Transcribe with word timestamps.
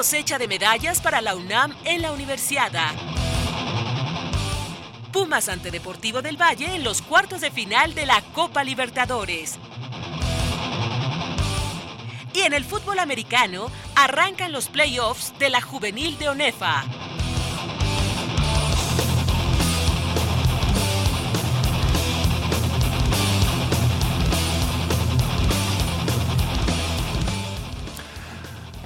Cosecha 0.00 0.38
de 0.38 0.48
medallas 0.48 0.98
para 1.02 1.20
la 1.20 1.36
UNAM 1.36 1.76
en 1.84 2.00
la 2.00 2.12
Universiada. 2.12 2.90
Pumas 5.12 5.50
ante 5.50 5.70
Deportivo 5.70 6.22
del 6.22 6.40
Valle 6.40 6.74
en 6.74 6.84
los 6.84 7.02
cuartos 7.02 7.42
de 7.42 7.50
final 7.50 7.94
de 7.94 8.06
la 8.06 8.22
Copa 8.32 8.64
Libertadores. 8.64 9.58
Y 12.32 12.40
en 12.40 12.54
el 12.54 12.64
fútbol 12.64 12.98
americano 12.98 13.70
arrancan 13.94 14.52
los 14.52 14.68
playoffs 14.68 15.38
de 15.38 15.50
la 15.50 15.60
juvenil 15.60 16.16
de 16.16 16.30
ONEFA. 16.30 16.86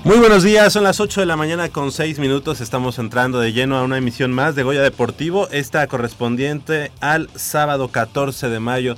Muy 0.05 0.19
buenos 0.19 0.43
días, 0.43 0.71
son 0.71 0.85
las 0.85 1.01
8 1.01 1.21
de 1.21 1.27
la 1.27 1.35
mañana 1.35 1.71
con 1.71 1.91
6 1.91 2.19
minutos, 2.19 2.61
estamos 2.61 2.99
entrando 2.99 3.41
de 3.41 3.55
lleno 3.55 3.79
a 3.79 3.83
una 3.83 3.97
emisión 3.97 4.33
más 4.33 4.55
de 4.55 4.63
Goya 4.63 4.83
Deportivo, 4.83 5.49
esta 5.49 5.87
correspondiente 5.87 6.93
al 7.01 7.31
sábado 7.37 7.89
14 7.89 8.51
de 8.51 8.61
mayo 8.61 8.97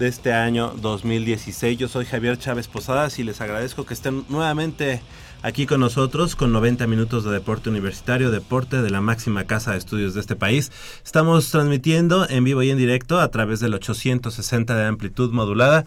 de 0.00 0.08
este 0.08 0.32
año 0.32 0.74
2016. 0.80 1.78
Yo 1.78 1.86
soy 1.86 2.06
Javier 2.06 2.38
Chávez 2.38 2.66
Posadas 2.66 3.20
y 3.20 3.22
les 3.22 3.40
agradezco 3.40 3.86
que 3.86 3.94
estén 3.94 4.24
nuevamente 4.28 5.00
aquí 5.42 5.64
con 5.64 5.78
nosotros 5.78 6.34
con 6.34 6.52
90 6.52 6.88
minutos 6.88 7.24
de 7.24 7.30
deporte 7.30 7.70
universitario, 7.70 8.32
deporte 8.32 8.82
de 8.82 8.90
la 8.90 9.00
máxima 9.00 9.44
casa 9.44 9.70
de 9.70 9.78
estudios 9.78 10.14
de 10.14 10.20
este 10.20 10.34
país. 10.34 10.72
Estamos 11.04 11.52
transmitiendo 11.52 12.28
en 12.28 12.42
vivo 12.42 12.64
y 12.64 12.70
en 12.70 12.78
directo 12.78 13.20
a 13.20 13.28
través 13.28 13.60
del 13.60 13.74
860 13.74 14.74
de 14.74 14.86
amplitud 14.86 15.30
modulada 15.30 15.84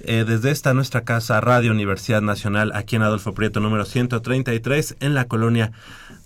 eh, 0.00 0.24
desde 0.26 0.50
esta 0.50 0.74
nuestra 0.74 1.04
casa, 1.04 1.40
Radio 1.40 1.72
Universidad 1.72 2.20
Nacional, 2.20 2.72
aquí 2.74 2.96
en 2.96 3.02
Adolfo 3.02 3.32
Prieto, 3.32 3.60
número 3.60 3.84
133, 3.84 4.96
en 5.00 5.14
la 5.14 5.26
colonia 5.26 5.72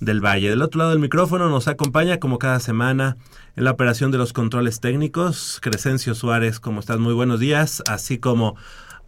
del 0.01 0.25
Valle. 0.25 0.51
Del 0.51 0.63
otro 0.63 0.79
lado 0.79 0.91
del 0.91 0.99
micrófono 0.99 1.49
nos 1.49 1.69
acompaña, 1.69 2.19
como 2.19 2.39
cada 2.39 2.59
semana, 2.59 3.17
en 3.57 3.65
la 3.65 3.71
operación 3.71 4.11
de 4.11 4.19
los 4.19 4.33
controles 4.33 4.81
técnicos, 4.81 5.59
Crescencio 5.63 6.15
Suárez, 6.15 6.59
¿cómo 6.59 6.81
estás? 6.81 6.99
Muy 6.99 7.15
buenos 7.15 7.39
días, 7.39 7.83
así 7.87 8.19
como 8.19 8.57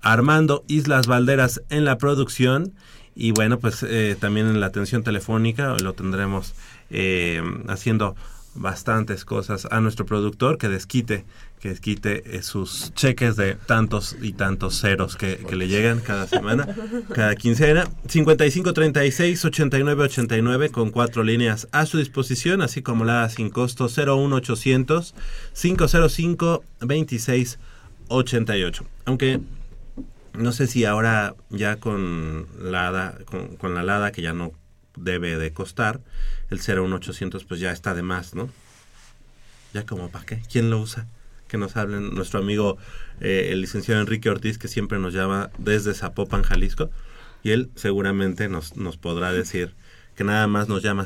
Armando 0.01 0.65
Islas 0.69 1.07
Valderas 1.07 1.63
en 1.71 1.85
la 1.85 1.99
producción. 1.99 2.75
Y 3.15 3.33
bueno, 3.33 3.59
pues 3.59 3.83
eh, 3.83 4.17
también 4.19 4.47
en 4.47 4.61
la 4.61 4.67
atención 4.67 5.03
telefónica 5.03 5.77
lo 5.81 5.93
tendremos 5.93 6.55
eh, 6.91 7.43
haciendo 7.69 8.15
bastantes 8.55 9.25
cosas 9.25 9.67
a 9.71 9.81
nuestro 9.81 10.07
productor 10.07 10.59
que 10.59 10.69
desquite 10.69 11.25
que 11.63 11.75
quite 11.77 12.37
eh, 12.37 12.43
sus 12.43 12.93
cheques 12.95 13.37
de 13.37 13.55
tantos 13.55 14.17
y 14.21 14.33
tantos 14.33 14.81
ceros 14.81 15.15
que, 15.15 15.39
le 15.53 15.69
llegan 15.69 16.01
cada 16.01 16.27
semana, 16.27 16.67
cada 17.15 17.37
quincena. 17.37 17.85
5536-8989 18.09 20.73
con 20.73 20.91
cuatro 20.91 21.23
líneas 21.23 21.69
a 21.71 21.87
su 21.87 21.99
disposición, 21.99 22.63
así 22.63 22.83
como 22.83 23.05
la 23.05 23.29
sin 23.29 23.49
costo 23.49 23.87
01800 23.87 25.15
505 25.55 26.65
2688. 26.81 28.85
Aunque 29.05 29.39
no 30.33 30.51
sé 30.51 30.67
si 30.67 30.85
ahora 30.85 31.37
ya 31.51 31.77
con 31.77 32.49
la 32.59 33.15
con, 33.25 33.57
con 33.57 33.77
la 33.77 33.85
LADA, 33.85 34.11
que 34.11 34.23
ya 34.23 34.33
no 34.33 34.51
debe 34.97 35.39
de 35.39 35.53
costar, 35.53 36.01
el 36.51 36.59
01800 36.59 37.45
pues 37.45 37.61
ya 37.61 37.71
está 37.71 37.95
de 37.95 38.03
más, 38.03 38.35
¿no? 38.35 38.51
Ya 39.73 39.87
como 39.87 40.11
para 40.11 40.27
qué, 40.27 40.43
¿quién 40.51 40.69
lo 40.69 40.81
usa? 40.81 41.07
Que 41.53 41.59
nos 41.59 41.77
hablen 41.77 42.15
nuestro 42.15 42.41
amigo 42.41 42.79
eh, 43.21 43.51
el 43.51 43.61
licenciado 43.61 44.01
Enrique 44.01 44.31
Ortiz, 44.31 44.57
que 44.57 44.69
siempre 44.69 44.99
nos 44.99 45.13
llama 45.13 45.51
desde 45.59 45.93
Zapopan, 45.93 46.43
Jalisco, 46.43 46.91
y 47.43 47.51
él 47.51 47.71
seguramente 47.75 48.49
nos, 48.49 48.79
nos 48.79 48.97
podrá 48.97 49.35
decir 49.35 49.75
que 50.17 50.25
nada 50.25 50.47
más 50.47 50.69
nos 50.69 50.83
llama 50.83 51.05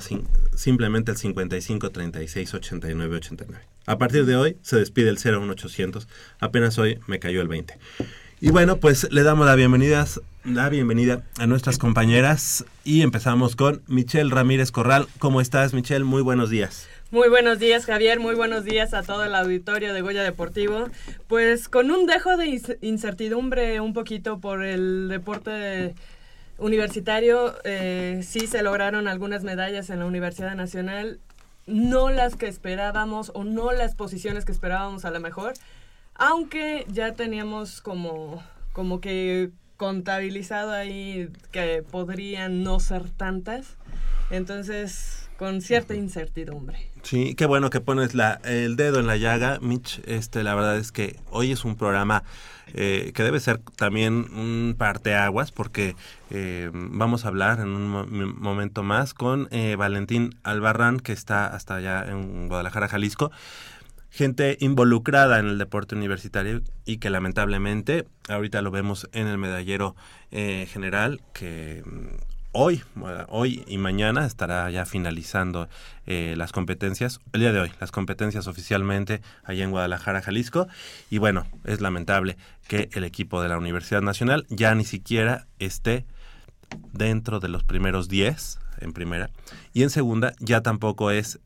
simplemente 0.54 1.10
el 1.10 1.16
55 1.16 1.90
36 1.90 2.54
89 2.54 3.16
89. 3.16 3.64
A 3.86 3.98
partir 3.98 4.24
de 4.24 4.36
hoy 4.36 4.56
se 4.62 4.76
despide 4.76 5.08
el 5.08 5.16
01800, 5.16 6.06
apenas 6.38 6.78
hoy 6.78 7.00
me 7.08 7.18
cayó 7.18 7.42
el 7.42 7.48
20. 7.48 7.76
Y 8.40 8.50
bueno, 8.50 8.76
pues 8.76 9.08
le 9.10 9.24
damos 9.24 9.46
la 9.46 9.56
bienvenida, 9.56 10.06
la 10.44 10.68
bienvenida 10.68 11.24
a 11.38 11.48
nuestras 11.48 11.78
compañeras 11.78 12.64
y 12.84 13.02
empezamos 13.02 13.56
con 13.56 13.82
Michelle 13.88 14.30
Ramírez 14.30 14.70
Corral. 14.70 15.08
¿Cómo 15.18 15.40
estás, 15.40 15.74
Michelle? 15.74 16.04
Muy 16.04 16.22
buenos 16.22 16.50
días. 16.50 16.86
Muy 17.12 17.28
buenos 17.28 17.60
días, 17.60 17.86
Javier. 17.86 18.18
Muy 18.18 18.34
buenos 18.34 18.64
días 18.64 18.92
a 18.92 19.04
todo 19.04 19.22
el 19.22 19.36
auditorio 19.36 19.94
de 19.94 20.00
Goya 20.00 20.24
Deportivo. 20.24 20.88
Pues 21.28 21.68
con 21.68 21.92
un 21.92 22.04
dejo 22.06 22.36
de 22.36 22.60
incertidumbre 22.80 23.80
un 23.80 23.92
poquito 23.92 24.40
por 24.40 24.64
el 24.64 25.06
deporte 25.08 25.94
universitario, 26.58 27.54
eh, 27.62 28.22
sí 28.24 28.48
se 28.48 28.64
lograron 28.64 29.06
algunas 29.06 29.44
medallas 29.44 29.88
en 29.90 30.00
la 30.00 30.06
Universidad 30.06 30.56
Nacional. 30.56 31.20
No 31.66 32.10
las 32.10 32.34
que 32.34 32.48
esperábamos 32.48 33.30
o 33.34 33.44
no 33.44 33.70
las 33.70 33.94
posiciones 33.94 34.44
que 34.44 34.50
esperábamos 34.50 35.04
a 35.04 35.12
lo 35.12 35.20
mejor, 35.20 35.52
aunque 36.14 36.86
ya 36.88 37.12
teníamos 37.12 37.82
como, 37.82 38.42
como 38.72 39.00
que 39.00 39.50
contabilizado 39.76 40.72
ahí 40.72 41.30
que 41.52 41.84
podrían 41.88 42.64
no 42.64 42.80
ser 42.80 43.08
tantas. 43.10 43.76
Entonces, 44.30 45.25
con 45.38 45.60
cierta 45.60 45.94
incertidumbre. 45.94 46.90
Sí, 47.02 47.34
qué 47.34 47.46
bueno 47.46 47.70
que 47.70 47.80
pones 47.80 48.14
la, 48.14 48.40
el 48.44 48.76
dedo 48.76 49.00
en 49.00 49.06
la 49.06 49.16
llaga, 49.16 49.58
Mitch. 49.60 50.00
Este, 50.06 50.42
la 50.42 50.54
verdad 50.54 50.76
es 50.76 50.92
que 50.92 51.16
hoy 51.30 51.52
es 51.52 51.64
un 51.64 51.76
programa 51.76 52.24
eh, 52.74 53.12
que 53.14 53.22
debe 53.22 53.38
ser 53.38 53.60
también 53.76 54.26
un 54.34 54.74
parteaguas, 54.76 55.52
porque 55.52 55.94
eh, 56.30 56.70
vamos 56.72 57.24
a 57.24 57.28
hablar 57.28 57.60
en 57.60 57.68
un 57.68 58.38
momento 58.38 58.82
más 58.82 59.14
con 59.14 59.48
eh, 59.50 59.76
Valentín 59.76 60.36
Albarrán, 60.42 60.98
que 60.98 61.12
está 61.12 61.46
hasta 61.46 61.76
allá 61.76 62.04
en 62.08 62.48
Guadalajara, 62.48 62.88
Jalisco. 62.88 63.30
Gente 64.10 64.56
involucrada 64.60 65.38
en 65.38 65.46
el 65.46 65.58
deporte 65.58 65.94
universitario 65.94 66.62
y 66.86 66.96
que 66.98 67.10
lamentablemente, 67.10 68.06
ahorita 68.28 68.62
lo 68.62 68.70
vemos 68.70 69.08
en 69.12 69.26
el 69.26 69.36
medallero 69.36 69.94
general, 70.30 71.20
que 71.34 71.82
hoy, 72.58 72.82
hoy 73.28 73.64
y 73.66 73.76
mañana 73.76 74.24
estará 74.24 74.70
ya 74.70 74.86
finalizando 74.86 75.68
eh, 76.06 76.34
las 76.38 76.52
competencias, 76.52 77.20
el 77.34 77.40
día 77.40 77.52
de 77.52 77.60
hoy, 77.60 77.70
las 77.80 77.92
competencias 77.92 78.46
oficialmente 78.46 79.20
allá 79.44 79.62
en 79.62 79.70
Guadalajara, 79.70 80.22
Jalisco. 80.22 80.66
Y 81.10 81.18
bueno, 81.18 81.46
es 81.64 81.82
lamentable 81.82 82.38
que 82.66 82.88
el 82.92 83.04
equipo 83.04 83.42
de 83.42 83.50
la 83.50 83.58
Universidad 83.58 84.00
Nacional 84.00 84.46
ya 84.48 84.74
ni 84.74 84.84
siquiera 84.84 85.46
esté 85.58 86.06
dentro 86.92 87.40
de 87.40 87.48
los 87.48 87.62
primeros 87.62 88.08
10 88.08 88.58
en 88.80 88.92
primera. 88.94 89.28
Y 89.74 89.82
en 89.82 89.90
segunda, 89.90 90.32
ya 90.40 90.62
tampoco 90.62 91.10
es 91.10 91.38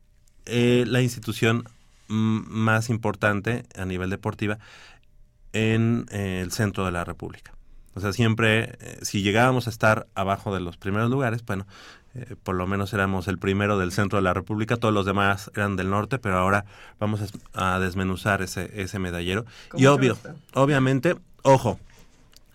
eh, 0.45 0.85
la 0.87 1.01
institución 1.01 1.65
más 2.07 2.89
importante 2.89 3.65
a 3.75 3.83
nivel 3.83 4.09
deportiva 4.09 4.59
en 5.51 6.05
eh, 6.11 6.39
el 6.41 6.53
centro 6.53 6.85
de 6.85 6.91
la 6.91 7.03
República. 7.03 7.53
O 7.93 7.99
sea, 7.99 8.13
siempre, 8.13 8.77
eh, 8.79 8.99
si 9.01 9.21
llegábamos 9.21 9.67
a 9.67 9.69
estar 9.69 10.07
abajo 10.15 10.53
de 10.53 10.61
los 10.61 10.77
primeros 10.77 11.09
lugares, 11.09 11.43
bueno, 11.45 11.65
eh, 12.13 12.35
por 12.41 12.55
lo 12.55 12.67
menos 12.67 12.93
éramos 12.93 13.27
el 13.27 13.37
primero 13.37 13.77
del 13.77 13.91
centro 13.91 14.17
de 14.17 14.23
la 14.23 14.33
República, 14.33 14.77
todos 14.77 14.93
los 14.93 15.05
demás 15.05 15.51
eran 15.55 15.75
del 15.75 15.89
norte, 15.89 16.19
pero 16.19 16.37
ahora 16.37 16.65
vamos 16.99 17.21
a, 17.53 17.79
desmenuzar 17.79 18.41
ese, 18.41 18.81
ese 18.81 18.99
medallero. 18.99 19.45
Y 19.75 19.85
obvio, 19.85 20.17
obviamente, 20.53 21.15
ojo, 21.41 21.79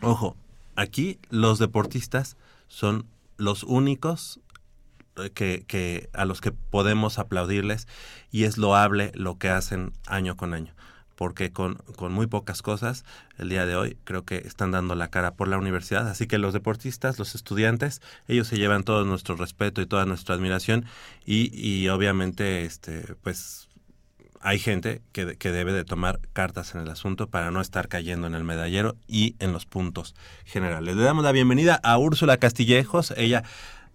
ojo, 0.00 0.37
aquí 0.75 1.19
los 1.31 1.58
deportistas 1.58 2.37
son 2.69 3.06
los 3.37 3.62
únicos 3.62 4.40
eh, 5.16 5.31
que, 5.31 5.64
que 5.66 6.08
a 6.12 6.25
los 6.25 6.40
que 6.40 6.52
podemos 6.52 7.19
aplaudirles 7.19 7.88
y 8.31 8.44
es 8.44 8.58
loable 8.58 9.12
lo 9.14 9.38
que 9.38 9.50
hacen 9.50 9.93
año 10.06 10.37
con 10.37 10.55
año 10.55 10.76
porque 11.16 11.50
con, 11.50 11.76
con, 11.96 12.12
muy 12.12 12.26
pocas 12.26 12.62
cosas 12.62 13.04
el 13.38 13.48
día 13.48 13.66
de 13.66 13.74
hoy 13.74 13.96
creo 14.04 14.24
que 14.24 14.36
están 14.36 14.70
dando 14.70 14.94
la 14.94 15.08
cara 15.08 15.34
por 15.34 15.48
la 15.48 15.58
universidad. 15.58 16.08
Así 16.08 16.26
que 16.26 16.38
los 16.38 16.52
deportistas, 16.52 17.18
los 17.18 17.34
estudiantes, 17.34 18.02
ellos 18.28 18.46
se 18.46 18.58
llevan 18.58 18.84
todo 18.84 19.04
nuestro 19.04 19.34
respeto 19.34 19.80
y 19.80 19.86
toda 19.86 20.06
nuestra 20.06 20.34
admiración 20.34 20.84
y, 21.24 21.50
y 21.58 21.88
obviamente 21.88 22.64
este 22.64 23.14
pues 23.22 23.68
hay 24.40 24.58
gente 24.60 25.02
que, 25.12 25.36
que, 25.36 25.50
debe 25.50 25.72
de 25.72 25.84
tomar 25.84 26.20
cartas 26.32 26.74
en 26.74 26.82
el 26.82 26.88
asunto 26.88 27.28
para 27.28 27.50
no 27.50 27.60
estar 27.60 27.88
cayendo 27.88 28.28
en 28.28 28.34
el 28.34 28.44
medallero 28.44 28.94
y 29.08 29.34
en 29.40 29.52
los 29.52 29.66
puntos 29.66 30.14
generales. 30.44 30.94
Le 30.94 31.02
damos 31.02 31.24
la 31.24 31.32
bienvenida 31.32 31.80
a 31.82 31.98
Úrsula 31.98 32.36
Castillejos. 32.36 33.12
Ella, 33.16 33.42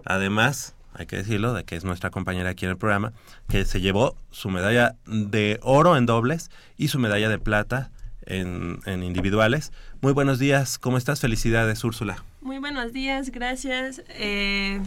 además, 0.04 0.76
hay 0.94 1.06
que 1.06 1.18
decirlo, 1.18 1.54
de 1.54 1.64
que 1.64 1.76
es 1.76 1.84
nuestra 1.84 2.10
compañera 2.10 2.50
aquí 2.50 2.66
en 2.66 2.72
el 2.72 2.78
programa, 2.78 3.14
que 3.50 3.66
se 3.66 3.82
llevó 3.82 4.16
su 4.32 4.50
medalla 4.50 4.96
de 5.06 5.60
oro 5.62 5.98
en 5.98 6.06
dobles 6.06 6.52
y 6.78 6.90
su 6.90 7.00
medalla 7.00 7.30
de 7.30 7.40
plata 7.40 7.92
en, 8.26 8.80
en 8.86 9.04
individuales. 9.04 9.72
Muy 10.02 10.14
buenos 10.14 10.40
días, 10.40 10.78
¿cómo 10.78 10.98
estás? 10.98 11.20
Felicidades, 11.20 11.84
Úrsula. 11.84 12.24
Muy 12.42 12.60
buenos 12.60 12.92
días, 12.94 13.30
gracias. 13.30 14.02
Eh, 14.10 14.82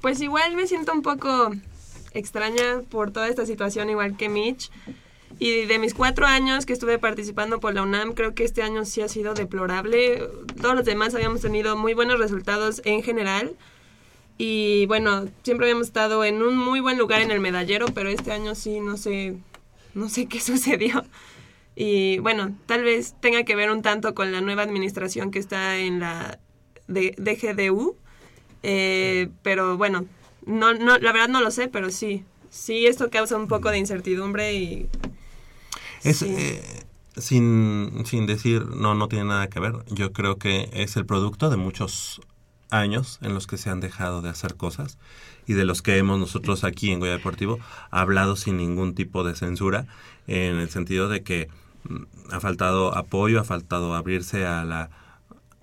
pues 0.00 0.20
igual 0.20 0.56
me 0.56 0.66
siento 0.66 0.92
un 0.92 1.02
poco 1.02 1.52
extraña 2.12 2.80
por 2.88 3.10
toda 3.10 3.28
esta 3.28 3.46
situación, 3.46 3.90
igual 3.90 4.16
que 4.16 4.28
Mitch. 4.28 4.70
Y 5.38 5.64
de 5.64 5.78
mis 5.78 5.94
cuatro 5.94 6.26
años 6.26 6.64
que 6.64 6.72
estuve 6.72 6.98
participando 6.98 7.58
por 7.58 7.74
la 7.74 7.82
UNAM, 7.82 8.12
creo 8.12 8.34
que 8.34 8.44
este 8.44 8.62
año 8.62 8.84
sí 8.84 9.00
ha 9.02 9.08
sido 9.08 9.34
deplorable. 9.34 10.22
Todos 10.62 10.76
los 10.76 10.84
demás 10.84 11.14
habíamos 11.14 11.40
tenido 11.40 11.76
muy 11.76 11.92
buenos 11.92 12.18
resultados 12.20 12.80
en 12.84 13.02
general. 13.02 13.52
Y 14.36 14.86
bueno, 14.86 15.28
siempre 15.42 15.66
habíamos 15.66 15.86
estado 15.86 16.24
en 16.24 16.42
un 16.42 16.56
muy 16.56 16.80
buen 16.80 16.98
lugar 16.98 17.20
en 17.20 17.30
el 17.30 17.40
medallero, 17.40 17.86
pero 17.94 18.08
este 18.08 18.32
año 18.32 18.54
sí, 18.54 18.80
no 18.80 18.96
sé, 18.96 19.36
no 19.94 20.08
sé 20.08 20.26
qué 20.26 20.40
sucedió. 20.40 21.04
Y 21.76 22.18
bueno, 22.18 22.56
tal 22.66 22.84
vez 22.84 23.14
tenga 23.20 23.44
que 23.44 23.56
ver 23.56 23.70
un 23.70 23.82
tanto 23.82 24.14
con 24.14 24.32
la 24.32 24.40
nueva 24.40 24.62
administración 24.62 25.30
que 25.30 25.38
está 25.38 25.78
en 25.78 26.00
la 26.00 26.38
DGDU. 26.86 27.96
Eh, 28.62 29.28
pero 29.42 29.76
bueno, 29.76 30.06
no, 30.46 30.74
no, 30.74 30.98
la 30.98 31.12
verdad 31.12 31.28
no 31.28 31.40
lo 31.40 31.50
sé, 31.50 31.68
pero 31.68 31.90
sí. 31.90 32.24
Sí, 32.50 32.86
esto 32.86 33.10
causa 33.10 33.36
un 33.36 33.48
poco 33.48 33.70
de 33.70 33.78
incertidumbre 33.78 34.54
y... 34.54 34.88
Es, 36.04 36.22
eh, 36.22 36.62
sin, 37.16 38.04
sin 38.06 38.26
decir, 38.26 38.64
no, 38.66 38.94
no 38.94 39.08
tiene 39.08 39.24
nada 39.24 39.48
que 39.48 39.58
ver. 39.58 39.72
Yo 39.88 40.12
creo 40.12 40.36
que 40.38 40.68
es 40.72 40.96
el 40.96 41.06
producto 41.06 41.50
de 41.50 41.56
muchos 41.56 42.20
años 42.70 43.18
en 43.22 43.34
los 43.34 43.46
que 43.46 43.58
se 43.58 43.70
han 43.70 43.80
dejado 43.80 44.22
de 44.22 44.30
hacer 44.30 44.56
cosas 44.56 44.98
y 45.46 45.54
de 45.54 45.64
los 45.64 45.82
que 45.82 45.98
hemos 45.98 46.18
nosotros 46.18 46.64
aquí 46.64 46.90
en 46.90 47.00
Goya 47.00 47.12
Deportivo 47.12 47.58
hablado 47.90 48.36
sin 48.36 48.56
ningún 48.56 48.94
tipo 48.94 49.24
de 49.24 49.34
censura, 49.34 49.86
en 50.26 50.56
el 50.58 50.70
sentido 50.70 51.08
de 51.08 51.22
que 51.22 51.48
mm, 51.84 52.32
ha 52.32 52.40
faltado 52.40 52.96
apoyo, 52.96 53.40
ha 53.40 53.44
faltado 53.44 53.94
abrirse 53.94 54.46
a 54.46 54.64
la, 54.64 54.90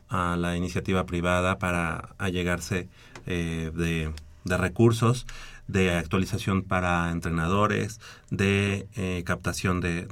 a 0.09 0.35
la 0.37 0.55
iniciativa 0.55 1.05
privada 1.05 1.57
para 1.59 2.09
allegarse 2.17 2.87
eh, 3.25 3.71
de 3.73 4.11
de 4.43 4.57
recursos, 4.57 5.27
de 5.67 5.91
actualización 5.91 6.63
para 6.63 7.11
entrenadores, 7.11 7.99
de 8.29 8.87
eh, 8.95 9.23
captación 9.25 9.81
de, 9.81 10.05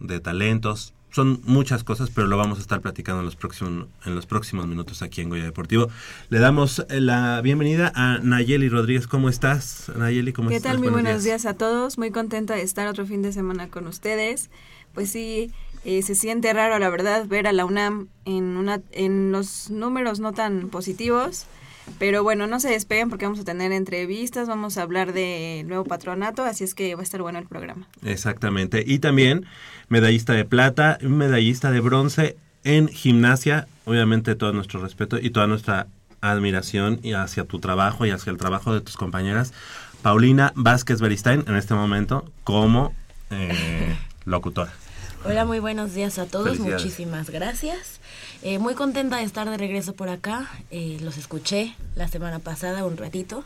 de, 0.00 0.20
talentos. 0.20 0.93
Son 1.14 1.40
muchas 1.44 1.84
cosas, 1.84 2.10
pero 2.10 2.26
lo 2.26 2.36
vamos 2.36 2.58
a 2.58 2.60
estar 2.60 2.80
platicando 2.80 3.20
en 3.20 3.26
los 3.26 3.36
próximos, 3.36 3.86
en 4.04 4.16
los 4.16 4.26
próximos 4.26 4.66
minutos 4.66 5.00
aquí 5.00 5.20
en 5.20 5.28
Goya 5.28 5.44
Deportivo. 5.44 5.88
Le 6.28 6.40
damos 6.40 6.84
eh, 6.88 7.00
la 7.00 7.40
bienvenida 7.40 7.92
a 7.94 8.18
Nayeli 8.18 8.68
Rodríguez. 8.68 9.06
¿Cómo 9.06 9.28
estás, 9.28 9.92
Nayeli? 9.96 10.32
¿Cómo 10.32 10.48
¿Qué 10.48 10.56
estás? 10.56 10.72
tal? 10.72 10.80
Muy 10.80 10.88
buenos, 10.88 11.22
días. 11.22 11.46
a 11.46 11.54
todos. 11.54 11.98
Muy 11.98 12.10
contenta 12.10 12.56
de 12.56 12.62
estar 12.62 12.88
otro 12.88 13.06
fin 13.06 13.22
de 13.22 13.32
semana 13.32 13.68
con 13.68 13.86
ustedes. 13.86 14.50
Pues 14.92 15.08
sí, 15.08 15.52
eh, 15.84 16.02
se 16.02 16.16
siente 16.16 16.52
raro, 16.52 16.80
la 16.80 16.90
verdad, 16.90 17.28
ver 17.28 17.46
a 17.46 17.52
la 17.52 17.64
UNAM 17.64 18.08
en, 18.24 18.56
una, 18.56 18.82
en 18.90 19.30
los 19.30 19.70
números 19.70 20.18
no 20.18 20.32
tan 20.32 20.68
positivos. 20.68 21.46
Pero 21.98 22.24
bueno, 22.24 22.46
no 22.46 22.58
se 22.60 22.70
despeguen 22.70 23.08
porque 23.08 23.26
vamos 23.26 23.38
a 23.38 23.44
tener 23.44 23.70
entrevistas, 23.70 24.48
vamos 24.48 24.78
a 24.78 24.82
hablar 24.82 25.12
de 25.12 25.64
nuevo 25.66 25.84
patronato, 25.84 26.42
así 26.42 26.64
es 26.64 26.74
que 26.74 26.94
va 26.94 27.02
a 27.02 27.04
estar 27.04 27.22
bueno 27.22 27.38
el 27.38 27.46
programa. 27.46 27.86
Exactamente. 28.02 28.82
Y 28.86 28.98
también 28.98 29.46
medallista 29.88 30.32
de 30.32 30.44
plata, 30.44 30.98
medallista 31.02 31.70
de 31.70 31.80
bronce 31.80 32.36
en 32.64 32.88
gimnasia. 32.88 33.66
Obviamente 33.84 34.34
todo 34.34 34.52
nuestro 34.52 34.80
respeto 34.80 35.18
y 35.18 35.30
toda 35.30 35.46
nuestra 35.46 35.86
admiración 36.20 37.00
y 37.02 37.12
hacia 37.12 37.44
tu 37.44 37.60
trabajo 37.60 38.06
y 38.06 38.10
hacia 38.10 38.30
el 38.30 38.38
trabajo 38.38 38.72
de 38.72 38.80
tus 38.80 38.96
compañeras. 38.96 39.52
Paulina 40.02 40.52
Vázquez 40.54 41.00
Beristain 41.00 41.44
en 41.46 41.56
este 41.56 41.74
momento 41.74 42.30
como 42.44 42.94
eh, 43.30 43.96
locutora. 44.24 44.72
Hola, 45.24 45.46
muy 45.46 45.58
buenos 45.58 45.94
días 45.94 46.18
a 46.18 46.26
todos. 46.26 46.58
Muchísimas 46.58 47.30
gracias. 47.30 48.00
Eh, 48.42 48.58
muy 48.58 48.74
contenta 48.74 49.16
de 49.16 49.22
estar 49.22 49.48
de 49.48 49.56
regreso 49.56 49.94
por 49.94 50.10
acá. 50.10 50.50
Eh, 50.70 50.98
los 51.00 51.16
escuché 51.16 51.74
la 51.96 52.08
semana 52.08 52.40
pasada 52.40 52.84
un 52.84 52.98
ratito. 52.98 53.44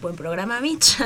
Buen 0.00 0.16
programa, 0.16 0.60
Mitch. 0.60 0.98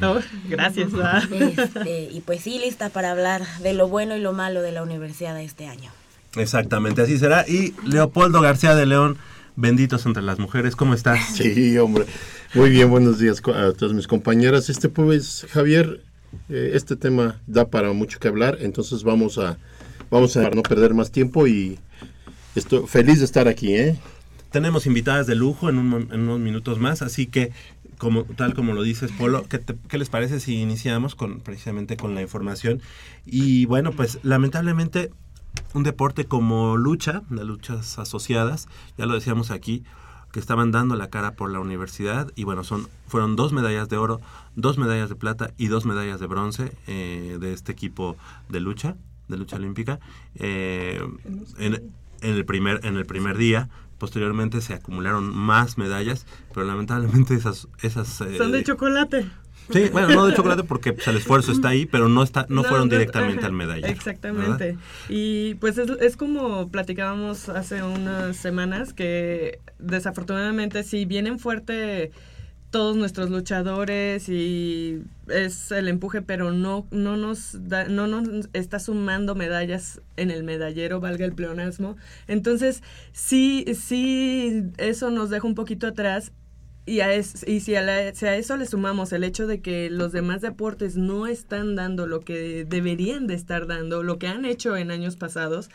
gracias. 0.48 0.88
Este, 1.30 2.08
y 2.10 2.20
pues 2.20 2.42
sí, 2.42 2.58
lista 2.58 2.88
para 2.88 3.12
hablar 3.12 3.42
de 3.62 3.74
lo 3.74 3.88
bueno 3.88 4.16
y 4.16 4.20
lo 4.20 4.32
malo 4.32 4.62
de 4.62 4.72
la 4.72 4.82
universidad 4.82 5.34
de 5.34 5.44
este 5.44 5.66
año. 5.66 5.90
Exactamente, 6.36 7.02
así 7.02 7.18
será. 7.18 7.44
Y 7.48 7.74
Leopoldo 7.84 8.40
García 8.40 8.74
de 8.74 8.86
León, 8.86 9.18
benditos 9.56 10.06
entre 10.06 10.22
las 10.22 10.38
mujeres. 10.38 10.76
¿Cómo 10.76 10.94
estás? 10.94 11.20
Sí, 11.34 11.78
hombre. 11.78 12.06
Muy 12.54 12.70
bien, 12.70 12.90
buenos 12.90 13.18
días 13.18 13.40
a 13.54 13.72
todas 13.72 13.94
mis 13.94 14.06
compañeras. 14.06 14.68
Este 14.68 14.88
pues, 14.88 15.46
Javier, 15.50 16.02
eh, 16.48 16.72
este 16.74 16.96
tema 16.96 17.40
da 17.46 17.68
para 17.68 17.92
mucho 17.92 18.18
que 18.18 18.28
hablar, 18.28 18.58
entonces 18.60 19.04
vamos 19.04 19.38
a, 19.38 19.58
vamos 20.10 20.36
a 20.36 20.50
no 20.50 20.62
perder 20.62 20.94
más 20.94 21.10
tiempo 21.10 21.46
y 21.46 21.78
Estoy 22.54 22.86
feliz 22.88 23.20
de 23.20 23.24
estar 23.24 23.46
aquí, 23.46 23.74
¿eh? 23.74 23.96
Tenemos 24.50 24.86
invitadas 24.86 25.28
de 25.28 25.36
lujo 25.36 25.68
en, 25.68 25.78
unos 25.78 26.40
minutos 26.40 26.80
más, 26.80 27.02
así 27.02 27.26
que 27.26 27.52
como 28.00 28.24
tal 28.24 28.54
como 28.54 28.72
lo 28.72 28.82
dices, 28.82 29.12
Polo, 29.12 29.46
¿qué, 29.46 29.60
¿qué, 29.88 29.98
les 29.98 30.08
parece 30.08 30.40
si 30.40 30.58
iniciamos 30.60 31.14
con 31.14 31.40
precisamente 31.40 31.98
con 31.98 32.14
la 32.14 32.22
información? 32.22 32.80
Y 33.26 33.66
bueno, 33.66 33.92
pues 33.92 34.18
lamentablemente 34.22 35.10
un 35.74 35.82
deporte 35.82 36.24
como 36.24 36.78
lucha, 36.78 37.22
de 37.28 37.44
luchas 37.44 37.98
asociadas, 37.98 38.68
ya 38.96 39.04
lo 39.04 39.14
decíamos 39.14 39.50
aquí, 39.50 39.84
que 40.32 40.40
estaban 40.40 40.70
dando 40.70 40.96
la 40.96 41.10
cara 41.10 41.32
por 41.32 41.50
la 41.50 41.60
universidad 41.60 42.32
y 42.36 42.44
bueno, 42.44 42.64
son 42.64 42.88
fueron 43.06 43.36
dos 43.36 43.52
medallas 43.52 43.90
de 43.90 43.98
oro, 43.98 44.20
dos 44.56 44.78
medallas 44.78 45.10
de 45.10 45.16
plata 45.16 45.52
y 45.58 45.66
dos 45.66 45.84
medallas 45.84 46.20
de 46.20 46.26
bronce 46.26 46.72
eh, 46.86 47.36
de 47.38 47.52
este 47.52 47.72
equipo 47.72 48.16
de 48.48 48.60
lucha, 48.60 48.96
de 49.28 49.36
lucha 49.36 49.56
olímpica. 49.56 50.00
Eh, 50.36 51.02
en, 51.58 51.92
en 52.22 52.34
el 52.34 52.44
primer, 52.46 52.80
en 52.84 52.96
el 52.96 53.06
primer 53.06 53.36
día. 53.36 53.68
Posteriormente 54.00 54.60
se 54.62 54.74
acumularon 54.74 55.36
más 55.36 55.78
medallas, 55.78 56.26
pero 56.52 56.66
lamentablemente 56.66 57.34
esas... 57.34 57.68
esas 57.82 58.20
eh, 58.22 58.38
Son 58.38 58.50
de 58.50 58.64
chocolate. 58.64 59.26
Sí, 59.70 59.88
bueno, 59.92 60.08
no 60.08 60.26
de 60.26 60.34
chocolate 60.34 60.64
porque 60.64 60.94
pues, 60.94 61.06
el 61.06 61.18
esfuerzo 61.18 61.52
está 61.52 61.68
ahí, 61.68 61.86
pero 61.86 62.08
no 62.08 62.22
está 62.22 62.46
no, 62.48 62.64
fueron 62.64 62.88
directamente 62.88 63.46
al 63.46 63.52
medallero. 63.52 63.88
Exactamente. 63.88 64.76
Y 65.08 65.54
pues 65.56 65.78
es, 65.78 65.88
es, 66.00 66.16
como 66.16 66.70
platicábamos 66.70 67.48
hace 67.48 67.82
unas 67.82 68.36
semanas 68.36 68.92
que 68.94 69.60
desafortunadamente 69.78 70.82
si 70.82 71.04
vienen 71.04 71.38
fuerte 71.38 72.10
todos 72.70 72.96
nuestros 72.96 73.30
luchadores 73.30 74.28
y 74.28 75.02
es 75.28 75.72
el 75.72 75.88
empuje, 75.88 76.22
pero 76.22 76.52
no, 76.52 76.86
no, 76.90 77.16
nos 77.16 77.54
no 77.54 78.06
nos 78.06 78.48
está 78.52 78.78
sumando 78.78 79.34
medallas 79.34 80.00
en 80.16 80.30
el 80.30 80.44
medallero, 80.44 81.00
valga 81.00 81.24
el 81.24 81.32
pleonasmo. 81.32 81.96
Entonces, 82.28 82.82
sí, 83.12 83.64
sí, 83.74 84.64
eso 84.78 85.10
nos 85.10 85.30
deja 85.30 85.46
un 85.46 85.54
poquito 85.54 85.88
atrás. 85.88 86.32
Y, 86.86 87.00
a 87.00 87.14
y 87.16 87.22
si, 87.22 87.74
a 87.76 88.14
si 88.14 88.26
a 88.26 88.36
eso 88.36 88.56
le 88.56 88.66
sumamos 88.66 89.12
el 89.12 89.22
hecho 89.22 89.46
de 89.46 89.60
que 89.60 89.90
los 89.90 90.12
demás 90.12 90.40
deportes 90.40 90.96
no 90.96 91.26
están 91.26 91.76
dando 91.76 92.06
lo 92.06 92.20
que 92.20 92.64
deberían 92.64 93.26
de 93.26 93.34
estar 93.34 93.66
dando, 93.66 94.02
lo 94.02 94.18
que 94.18 94.28
han 94.28 94.44
hecho 94.44 94.76
en 94.76 94.90
años 94.90 95.16
pasados, 95.16 95.70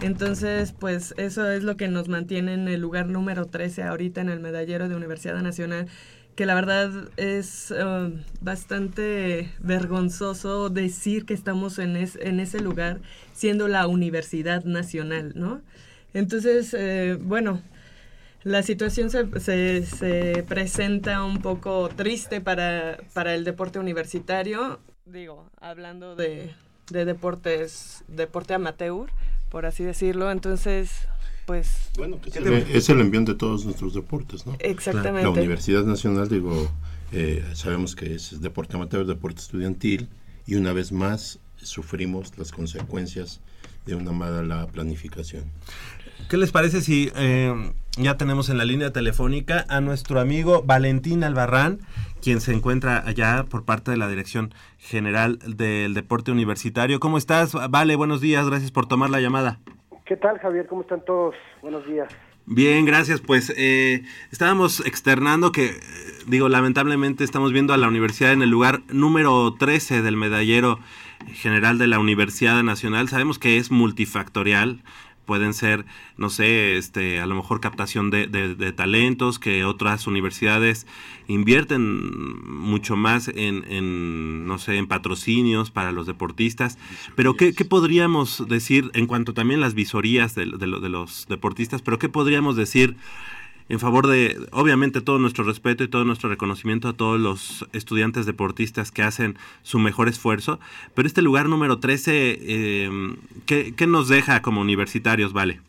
entonces, 0.00 0.72
pues 0.78 1.12
eso 1.16 1.50
es 1.50 1.64
lo 1.64 1.76
que 1.76 1.88
nos 1.88 2.08
mantiene 2.08 2.54
en 2.54 2.68
el 2.68 2.80
lugar 2.80 3.08
número 3.08 3.46
13 3.46 3.82
ahorita 3.82 4.20
en 4.20 4.28
el 4.28 4.38
medallero 4.38 4.88
de 4.88 4.94
Universidad 4.94 5.40
Nacional 5.42 5.88
que 6.38 6.46
la 6.46 6.54
verdad 6.54 6.92
es 7.16 7.72
um, 7.72 8.22
bastante 8.40 9.50
vergonzoso 9.58 10.70
decir 10.70 11.26
que 11.26 11.34
estamos 11.34 11.80
en, 11.80 11.96
en 11.96 12.38
ese 12.38 12.60
lugar 12.60 13.00
siendo 13.32 13.66
la 13.66 13.88
Universidad 13.88 14.62
Nacional, 14.62 15.32
¿no? 15.34 15.62
Entonces, 16.14 16.76
eh, 16.78 17.18
bueno, 17.20 17.60
la 18.44 18.62
situación 18.62 19.10
se, 19.10 19.84
se, 19.84 20.44
presenta 20.46 21.24
un 21.24 21.42
poco 21.42 21.88
triste 21.88 22.40
para, 22.40 22.98
para 23.14 23.34
el 23.34 23.42
deporte 23.42 23.80
universitario, 23.80 24.78
digo, 25.06 25.50
hablando 25.60 26.14
de, 26.14 26.54
de 26.88 27.04
deportes, 27.04 28.04
deporte 28.06 28.54
amateur, 28.54 29.10
por 29.48 29.66
así 29.66 29.82
decirlo, 29.82 30.30
entonces 30.30 31.08
pues... 31.48 31.90
Bueno, 31.96 32.18
es 32.26 32.90
el 32.90 33.00
envión 33.00 33.24
de 33.24 33.34
todos 33.34 33.64
nuestros 33.64 33.94
deportes, 33.94 34.46
¿no? 34.46 34.54
Exactamente. 34.58 35.22
La 35.22 35.30
Universidad 35.30 35.82
Nacional, 35.82 36.28
digo, 36.28 36.70
eh, 37.10 37.42
sabemos 37.54 37.96
que 37.96 38.14
es 38.14 38.42
deporte 38.42 38.76
amateur, 38.76 39.06
deporte 39.06 39.40
estudiantil, 39.40 40.10
y 40.46 40.56
una 40.56 40.74
vez 40.74 40.92
más 40.92 41.38
sufrimos 41.56 42.36
las 42.36 42.52
consecuencias 42.52 43.40
de 43.86 43.94
una 43.94 44.12
mala 44.12 44.66
planificación. 44.66 45.44
¿Qué 46.28 46.36
les 46.36 46.50
parece 46.50 46.82
si 46.82 47.10
eh, 47.16 47.72
ya 47.96 48.18
tenemos 48.18 48.50
en 48.50 48.58
la 48.58 48.66
línea 48.66 48.92
telefónica 48.92 49.64
a 49.70 49.80
nuestro 49.80 50.20
amigo 50.20 50.62
Valentín 50.62 51.24
Albarrán, 51.24 51.78
quien 52.20 52.42
se 52.42 52.52
encuentra 52.52 53.02
allá 53.06 53.46
por 53.48 53.64
parte 53.64 53.90
de 53.90 53.96
la 53.96 54.10
Dirección 54.10 54.52
General 54.76 55.38
del 55.38 55.94
Deporte 55.94 56.30
Universitario. 56.30 57.00
¿Cómo 57.00 57.16
estás? 57.16 57.52
Vale, 57.70 57.96
buenos 57.96 58.20
días, 58.20 58.46
gracias 58.46 58.70
por 58.70 58.84
tomar 58.86 59.08
la 59.08 59.22
llamada. 59.22 59.60
¿Qué 60.08 60.16
tal, 60.16 60.38
Javier? 60.38 60.66
¿Cómo 60.66 60.80
están 60.80 61.04
todos? 61.04 61.34
Buenos 61.60 61.86
días. 61.86 62.08
Bien, 62.46 62.86
gracias. 62.86 63.20
Pues 63.20 63.52
eh, 63.58 64.04
estábamos 64.32 64.80
externando 64.86 65.52
que, 65.52 65.78
digo, 66.26 66.48
lamentablemente 66.48 67.24
estamos 67.24 67.52
viendo 67.52 67.74
a 67.74 67.76
la 67.76 67.88
universidad 67.88 68.32
en 68.32 68.40
el 68.40 68.48
lugar 68.48 68.80
número 68.88 69.54
13 69.58 70.00
del 70.00 70.16
medallero 70.16 70.78
general 71.34 71.76
de 71.76 71.88
la 71.88 71.98
Universidad 71.98 72.62
Nacional. 72.62 73.10
Sabemos 73.10 73.38
que 73.38 73.58
es 73.58 73.70
multifactorial, 73.70 74.82
pueden 75.28 75.52
ser, 75.52 75.84
no 76.16 76.30
sé, 76.30 76.78
este, 76.78 77.20
a 77.20 77.26
lo 77.26 77.34
mejor 77.34 77.60
captación 77.60 78.08
de, 78.08 78.26
de, 78.26 78.72
talentos, 78.72 79.38
que 79.38 79.66
otras 79.66 80.06
universidades 80.06 80.86
invierten 81.26 81.82
mucho 82.48 82.96
más 82.96 83.28
en, 83.28 83.62
en, 83.68 84.46
no 84.46 84.58
sé, 84.58 84.78
en 84.78 84.86
patrocinios 84.86 85.70
para 85.70 85.92
los 85.92 86.06
deportistas. 86.06 86.78
Pero, 87.14 87.36
¿qué, 87.36 87.52
¿qué, 87.52 87.66
podríamos 87.66 88.48
decir 88.48 88.90
en 88.94 89.06
cuanto 89.06 89.34
también 89.34 89.60
las 89.60 89.74
visorías 89.74 90.34
de, 90.34 90.46
de 90.46 90.88
los 90.88 91.26
deportistas? 91.28 91.82
Pero, 91.82 91.98
¿qué 91.98 92.08
podríamos 92.08 92.56
decir 92.56 92.96
en 93.68 93.78
favor 93.78 94.06
de, 94.06 94.36
obviamente, 94.52 95.00
todo 95.00 95.18
nuestro 95.18 95.44
respeto 95.44 95.84
y 95.84 95.88
todo 95.88 96.04
nuestro 96.04 96.30
reconocimiento 96.30 96.88
a 96.88 96.92
todos 96.94 97.20
los 97.20 97.68
estudiantes 97.72 98.24
deportistas 98.24 98.90
que 98.90 99.02
hacen 99.02 99.36
su 99.62 99.78
mejor 99.78 100.08
esfuerzo. 100.08 100.58
Pero 100.94 101.06
este 101.06 101.22
lugar 101.22 101.48
número 101.48 101.78
13, 101.78 102.38
eh, 102.40 102.90
¿qué, 103.46 103.86
nos 103.86 104.08
deja 104.08 104.40
como 104.42 104.60
universitarios, 104.60 105.32
Vale? 105.32 105.60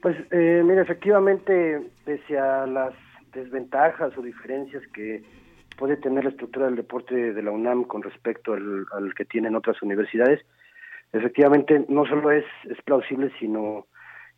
Pues, 0.00 0.16
eh, 0.30 0.62
mira, 0.64 0.82
efectivamente, 0.82 1.80
pese 2.04 2.38
a 2.38 2.66
las 2.66 2.94
desventajas 3.32 4.16
o 4.16 4.22
diferencias 4.22 4.82
que 4.92 5.22
puede 5.76 5.96
tener 5.96 6.24
la 6.24 6.30
estructura 6.30 6.66
del 6.66 6.76
deporte 6.76 7.32
de 7.32 7.42
la 7.42 7.50
UNAM 7.50 7.84
con 7.84 8.02
respecto 8.02 8.52
al, 8.52 9.14
que 9.14 9.24
tienen 9.24 9.54
otras 9.54 9.80
universidades, 9.82 10.44
efectivamente 11.12 11.84
no 11.88 12.04
solo 12.06 12.30
es 12.30 12.44
plausible, 12.84 13.32
sino 13.38 13.86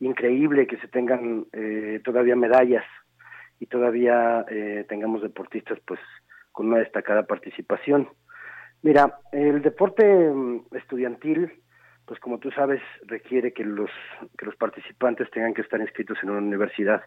increíble 0.01 0.67
que 0.67 0.79
se 0.79 0.89
tengan 0.89 1.47
eh, 1.53 2.01
todavía 2.05 2.35
medallas 2.35 2.85
y 3.61 3.67
todavía 3.67 4.45
eh, 4.49 4.85
tengamos 4.89 5.23
deportistas 5.23 5.79
pues 5.87 6.01
con 6.53 6.69
una 6.69 6.79
destacada 6.79 7.25
participación. 7.25 8.09
Mira, 8.83 9.19
el 9.33 9.61
deporte 9.61 10.05
mm, 10.05 10.75
estudiantil, 10.75 11.53
pues 12.07 12.19
como 12.19 12.39
tú 12.39 12.51
sabes, 12.51 12.81
requiere 13.07 13.53
que 13.53 13.65
los 13.65 13.91
que 14.39 14.47
los 14.47 14.57
participantes 14.57 15.31
tengan 15.31 15.55
que 15.55 15.63
estar 15.63 15.81
inscritos 15.81 16.19
en 16.23 16.31
una 16.31 16.41
universidad. 16.41 17.03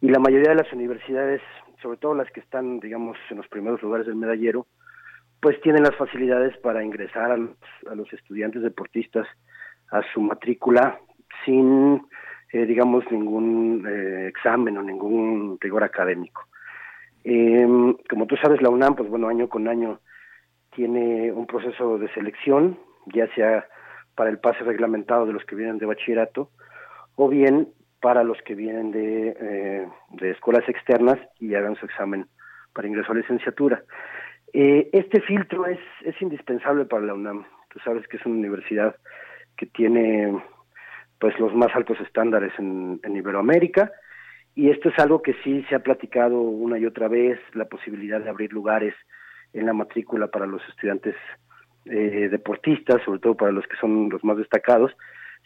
Y 0.00 0.08
la 0.08 0.18
mayoría 0.18 0.50
de 0.50 0.62
las 0.62 0.72
universidades, 0.72 1.42
sobre 1.82 1.98
todo 1.98 2.14
las 2.14 2.30
que 2.32 2.40
están, 2.40 2.80
digamos, 2.80 3.16
en 3.30 3.36
los 3.36 3.48
primeros 3.48 3.82
lugares 3.82 4.06
del 4.06 4.16
medallero, 4.16 4.66
pues 5.40 5.60
tienen 5.60 5.82
las 5.82 5.94
facilidades 5.96 6.56
para 6.58 6.82
ingresar 6.82 7.30
a 7.30 7.36
los, 7.36 7.56
a 7.90 7.94
los 7.94 8.10
estudiantes 8.12 8.62
deportistas 8.62 9.26
a 9.90 10.02
su 10.12 10.20
matrícula 10.22 10.98
sin, 11.44 12.02
eh, 12.52 12.66
digamos, 12.66 13.04
ningún 13.10 13.86
eh, 13.88 14.28
examen 14.28 14.76
o 14.78 14.82
ningún 14.82 15.58
rigor 15.60 15.84
académico. 15.84 16.42
Em, 17.24 17.96
como 18.08 18.26
tú 18.26 18.36
sabes, 18.36 18.60
la 18.60 18.70
UNAM, 18.70 18.96
pues 18.96 19.08
bueno, 19.08 19.28
año 19.28 19.48
con 19.48 19.68
año 19.68 20.00
tiene 20.74 21.32
un 21.32 21.46
proceso 21.46 21.98
de 21.98 22.12
selección, 22.12 22.78
ya 23.06 23.26
sea 23.34 23.66
para 24.14 24.30
el 24.30 24.38
pase 24.38 24.62
reglamentado 24.64 25.26
de 25.26 25.32
los 25.32 25.44
que 25.44 25.56
vienen 25.56 25.78
de 25.78 25.86
bachillerato, 25.86 26.50
o 27.16 27.28
bien 27.28 27.68
para 28.00 28.22
los 28.22 28.40
que 28.42 28.54
vienen 28.54 28.90
de, 28.90 29.36
eh, 29.40 29.88
de 30.10 30.30
escuelas 30.30 30.68
externas 30.68 31.18
y 31.40 31.54
hagan 31.54 31.76
su 31.76 31.86
examen 31.86 32.26
para 32.74 32.88
ingreso 32.88 33.12
a 33.12 33.14
licenciatura. 33.14 33.82
este 34.52 35.20
filtro 35.22 35.66
es, 35.66 35.80
es 36.02 36.20
indispensable 36.20 36.84
para 36.84 37.06
la 37.06 37.14
UNAM. 37.14 37.44
Tú 37.70 37.80
sabes 37.80 38.06
que 38.06 38.18
es 38.18 38.26
una 38.26 38.36
universidad 38.36 38.94
que 39.56 39.66
tiene 39.66 40.32
pues 41.18 41.38
los 41.38 41.54
más 41.54 41.74
altos 41.74 41.98
estándares 42.00 42.52
en, 42.58 43.00
Iberoamérica 43.04 43.92
y 44.54 44.70
esto 44.70 44.88
es 44.88 44.98
algo 44.98 45.22
que 45.22 45.34
sí 45.42 45.64
se 45.68 45.74
ha 45.74 45.80
platicado 45.80 46.40
una 46.40 46.78
y 46.78 46.86
otra 46.86 47.08
vez, 47.08 47.38
la 47.54 47.64
posibilidad 47.66 48.20
de 48.20 48.30
abrir 48.30 48.52
lugares 48.52 48.94
en 49.52 49.66
la 49.66 49.72
matrícula 49.72 50.28
para 50.28 50.46
los 50.46 50.62
estudiantes 50.68 51.16
eh, 51.86 52.28
deportistas, 52.30 53.02
sobre 53.04 53.20
todo 53.20 53.34
para 53.36 53.52
los 53.52 53.66
que 53.66 53.76
son 53.76 54.08
los 54.08 54.22
más 54.24 54.36
destacados. 54.36 54.92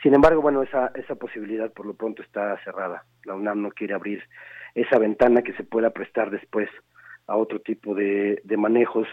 Sin 0.02 0.14
embargo, 0.14 0.40
bueno, 0.40 0.62
esa, 0.62 0.92
esa 0.94 1.16
posibilidad 1.16 1.72
por 1.72 1.86
lo 1.86 1.94
pronto 1.94 2.22
está 2.22 2.56
cerrada. 2.64 3.04
La 3.24 3.34
UNAM 3.34 3.62
no 3.62 3.70
quiere 3.70 3.94
abrir 3.94 4.22
esa 4.74 4.98
ventana 4.98 5.42
que 5.42 5.54
se 5.54 5.64
pueda 5.64 5.90
prestar 5.90 6.30
después 6.30 6.68
a 7.26 7.36
otro 7.36 7.60
tipo 7.60 7.94
de, 7.94 8.40
de 8.44 8.56
manejos 8.56 9.08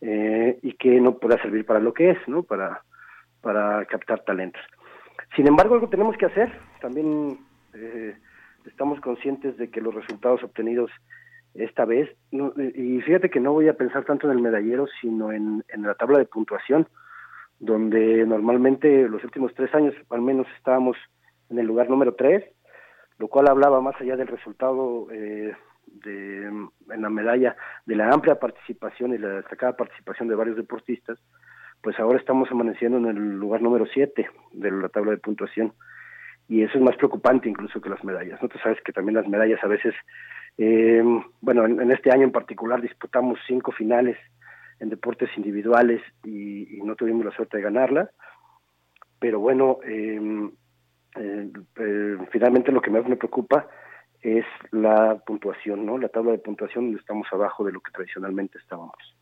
eh, 0.00 0.58
y 0.62 0.74
que 0.74 1.00
no 1.00 1.18
pueda 1.18 1.40
servir 1.42 1.64
para 1.66 1.80
lo 1.80 1.92
que 1.92 2.10
es, 2.10 2.18
¿no? 2.28 2.42
Para, 2.42 2.82
para 3.40 3.84
captar 3.86 4.24
talentos. 4.24 4.62
Sin 5.36 5.46
embargo, 5.46 5.74
algo 5.74 5.88
tenemos 5.88 6.16
que 6.16 6.26
hacer. 6.26 6.52
También 6.80 7.38
eh, 7.74 8.16
estamos 8.66 9.00
conscientes 9.00 9.56
de 9.56 9.70
que 9.70 9.80
los 9.80 9.94
resultados 9.94 10.42
obtenidos 10.42 10.90
esta 11.54 11.84
vez, 11.84 12.08
y 12.30 13.00
fíjate 13.00 13.30
que 13.30 13.40
no 13.40 13.52
voy 13.52 13.68
a 13.68 13.76
pensar 13.76 14.04
tanto 14.04 14.26
en 14.26 14.36
el 14.36 14.42
medallero, 14.42 14.86
sino 15.00 15.32
en, 15.32 15.64
la 15.76 15.94
tabla 15.94 16.18
de 16.18 16.26
puntuación, 16.26 16.86
donde 17.58 18.24
normalmente 18.26 19.08
los 19.08 19.24
últimos 19.24 19.52
tres 19.54 19.74
años 19.74 19.94
al 20.10 20.22
menos 20.22 20.46
estábamos 20.56 20.96
en 21.50 21.58
el 21.58 21.66
lugar 21.66 21.90
número 21.90 22.14
tres, 22.14 22.44
lo 23.18 23.28
cual 23.28 23.48
hablaba 23.48 23.80
más 23.80 24.00
allá 24.00 24.16
del 24.16 24.28
resultado 24.28 25.08
eh, 25.10 25.52
de, 26.04 26.44
en 26.44 27.02
la 27.02 27.10
medalla 27.10 27.56
de 27.86 27.96
la 27.96 28.10
amplia 28.10 28.38
participación 28.38 29.14
y 29.14 29.18
la 29.18 29.28
destacada 29.28 29.76
participación 29.76 30.28
de 30.28 30.36
varios 30.36 30.56
deportistas, 30.56 31.18
pues 31.82 31.98
ahora 31.98 32.18
estamos 32.18 32.50
amaneciendo 32.50 32.98
en 32.98 33.06
el 33.06 33.38
lugar 33.38 33.62
número 33.62 33.86
7 33.86 34.28
de 34.52 34.70
la 34.70 34.88
tabla 34.88 35.12
de 35.12 35.18
puntuación 35.18 35.72
y 36.48 36.62
eso 36.62 36.78
es 36.78 36.84
más 36.84 36.96
preocupante 36.96 37.48
incluso 37.48 37.80
que 37.80 37.90
las 37.90 38.02
medallas. 38.02 38.40
No 38.42 38.48
tú 38.48 38.58
sabes 38.58 38.80
que 38.82 38.92
también 38.92 39.16
las 39.16 39.28
medallas 39.28 39.62
a 39.62 39.68
veces, 39.68 39.94
eh, 40.56 41.02
bueno, 41.40 41.66
en, 41.66 41.90
este 41.90 42.10
año 42.10 42.24
en 42.24 42.32
particular 42.32 42.80
disputamos 42.80 43.38
cinco 43.46 43.70
finales 43.70 44.16
en 44.80 44.88
deportes 44.88 45.28
individuales 45.36 46.00
y, 46.24 46.80
no 46.82 46.96
tuvimos 46.96 47.24
la 47.24 47.32
suerte 47.32 47.58
de 47.58 47.64
ganarla, 47.64 48.10
pero 49.18 49.40
bueno, 49.40 49.78
eh, 49.84 50.50
eh, 51.16 52.18
finalmente 52.30 52.72
lo 52.72 52.80
que 52.80 52.90
más 52.90 53.06
me 53.06 53.16
preocupa 53.16 53.68
es 54.22 54.46
la 54.70 55.18
puntuación, 55.26 55.84
¿no? 55.84 55.98
La 55.98 56.08
tabla 56.08 56.32
de 56.32 56.38
puntuación 56.38 56.86
donde 56.86 57.00
estamos 57.00 57.26
abajo 57.30 57.64
de 57.64 57.72
lo 57.72 57.80
que 57.80 57.90
tradicionalmente 57.90 58.58
estábamos. 58.58 59.17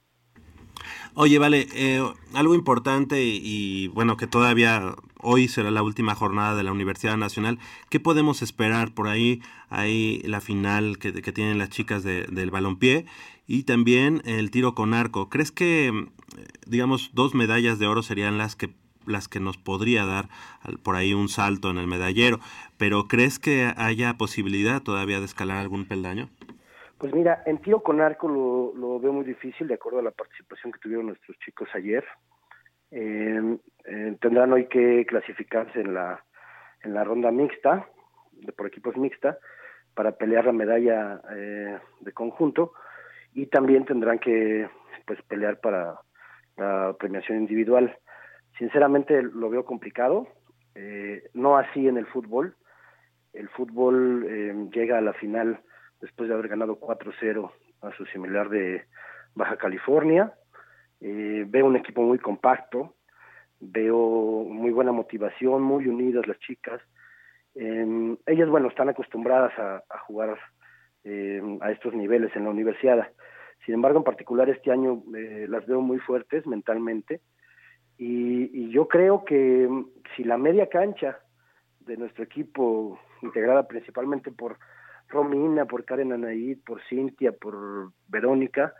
Oye, 1.18 1.38
vale, 1.38 1.66
eh, 1.72 2.02
algo 2.34 2.54
importante 2.54 3.24
y, 3.24 3.88
bueno, 3.88 4.18
que 4.18 4.26
todavía 4.26 4.94
hoy 5.22 5.48
será 5.48 5.70
la 5.70 5.82
última 5.82 6.14
jornada 6.14 6.54
de 6.54 6.62
la 6.62 6.72
Universidad 6.72 7.16
Nacional. 7.16 7.58
¿Qué 7.88 7.98
podemos 8.00 8.42
esperar 8.42 8.92
por 8.92 9.08
ahí? 9.08 9.40
Hay 9.70 10.20
la 10.24 10.42
final 10.42 10.98
que, 10.98 11.12
tienen 11.12 11.56
las 11.56 11.70
chicas 11.70 12.02
del 12.04 12.50
balompié 12.50 13.06
y 13.46 13.62
también 13.62 14.20
el 14.26 14.50
tiro 14.50 14.74
con 14.74 14.92
arco. 14.92 15.30
¿Crees 15.30 15.52
que, 15.52 16.06
digamos, 16.66 17.12
dos 17.14 17.34
medallas 17.34 17.78
de 17.78 17.86
oro 17.86 18.02
serían 18.02 18.36
las 18.36 18.54
que 18.54 18.74
las 19.06 19.26
que 19.26 19.40
nos 19.40 19.56
podría 19.56 20.04
dar 20.04 20.28
por 20.82 20.96
ahí 20.96 21.14
un 21.14 21.30
salto 21.30 21.70
en 21.70 21.78
el 21.78 21.86
medallero, 21.86 22.40
pero 22.76 23.08
¿crees 23.08 23.38
que 23.38 23.72
haya 23.76 24.18
posibilidad 24.18 24.82
todavía 24.82 25.20
de 25.20 25.26
escalar 25.26 25.58
algún 25.58 25.86
peldaño? 25.86 26.28
Pues 27.06 27.14
mira, 27.14 27.44
en 27.46 27.58
tiro 27.58 27.84
con 27.84 28.00
arco 28.00 28.26
lo, 28.26 28.98
veo 28.98 29.12
muy 29.12 29.24
difícil 29.24 29.68
de 29.68 29.74
acuerdo 29.74 30.00
a 30.00 30.02
la 30.02 30.10
participación 30.10 30.72
que 30.72 30.80
tuvieron 30.80 31.06
nuestros 31.06 31.38
chicos 31.38 31.68
ayer. 31.72 32.04
Eh, 32.90 33.58
eh, 33.84 34.16
tendrán 34.20 34.52
hoy 34.52 34.66
que 34.66 35.06
clasificarse 35.06 35.80
en 35.82 35.94
la 35.94 36.24
en 36.82 36.94
la 36.94 37.04
ronda 37.04 37.30
mixta, 37.30 37.86
de, 38.32 38.50
por 38.50 38.66
equipos 38.66 38.96
mixta, 38.96 39.38
para 39.94 40.16
pelear 40.16 40.46
la 40.46 40.52
medalla 40.52 41.20
eh, 41.30 41.78
de 42.00 42.12
conjunto 42.12 42.72
y 43.34 43.46
también 43.46 43.84
tendrán 43.84 44.18
que 44.18 44.68
pues 45.06 45.22
pelear 45.28 45.60
para 45.60 46.00
la 46.56 46.96
premiación 46.98 47.38
individual. 47.38 47.96
Sinceramente 48.58 49.22
lo 49.22 49.48
veo 49.48 49.64
complicado, 49.64 50.26
no 51.34 51.56
así 51.56 51.86
en 51.86 51.98
el 51.98 52.06
fútbol. 52.06 52.56
El 53.32 53.48
fútbol 53.50 54.70
llega 54.72 54.98
a 54.98 55.02
la 55.02 55.12
final 55.12 55.60
después 56.00 56.28
de 56.28 56.34
haber 56.34 56.48
ganado 56.48 56.78
4-0 56.78 57.50
a 57.82 57.92
su 57.92 58.06
similar 58.06 58.48
de 58.48 58.84
Baja 59.34 59.56
California. 59.56 60.32
Eh, 61.00 61.44
veo 61.46 61.66
un 61.66 61.76
equipo 61.76 62.02
muy 62.02 62.18
compacto, 62.18 62.94
veo 63.60 64.44
muy 64.44 64.70
buena 64.70 64.92
motivación, 64.92 65.62
muy 65.62 65.86
unidas 65.86 66.26
las 66.26 66.38
chicas. 66.38 66.80
Eh, 67.54 68.16
ellas, 68.26 68.48
bueno, 68.48 68.68
están 68.68 68.88
acostumbradas 68.88 69.52
a, 69.58 69.98
jugar 70.06 70.38
eh, 71.04 71.40
a 71.60 71.70
estos 71.70 71.94
niveles 71.94 72.34
en 72.36 72.44
la 72.44 72.50
universidad. 72.50 73.08
Sin 73.64 73.74
embargo, 73.74 73.98
en 73.98 74.04
particular 74.04 74.48
este 74.48 74.70
año 74.70 75.02
eh, 75.16 75.46
las 75.48 75.66
veo 75.66 75.80
muy 75.80 75.98
fuertes 75.98 76.46
mentalmente 76.46 77.20
y, 77.98 78.50
y, 78.52 78.70
yo 78.70 78.86
creo 78.86 79.24
que 79.24 79.68
si 80.14 80.22
la 80.22 80.36
media 80.36 80.68
cancha 80.68 81.18
de 81.80 81.96
nuestro 81.96 82.24
equipo 82.24 83.00
integrada 83.22 83.66
principalmente 83.66 84.30
por 84.30 84.58
Romina, 85.08 85.64
por 85.66 85.84
Karen 85.84 86.12
Anaid, 86.12 86.58
por 86.64 86.82
Cintia, 86.88 87.32
por 87.32 87.92
Verónica, 88.08 88.74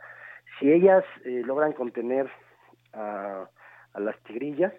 si 0.59 0.71
ellas 0.71 1.03
eh, 1.23 1.41
logran 1.45 1.73
contener 1.73 2.29
a, 2.93 3.49
las 3.95 4.21
tigrillas, 4.23 4.73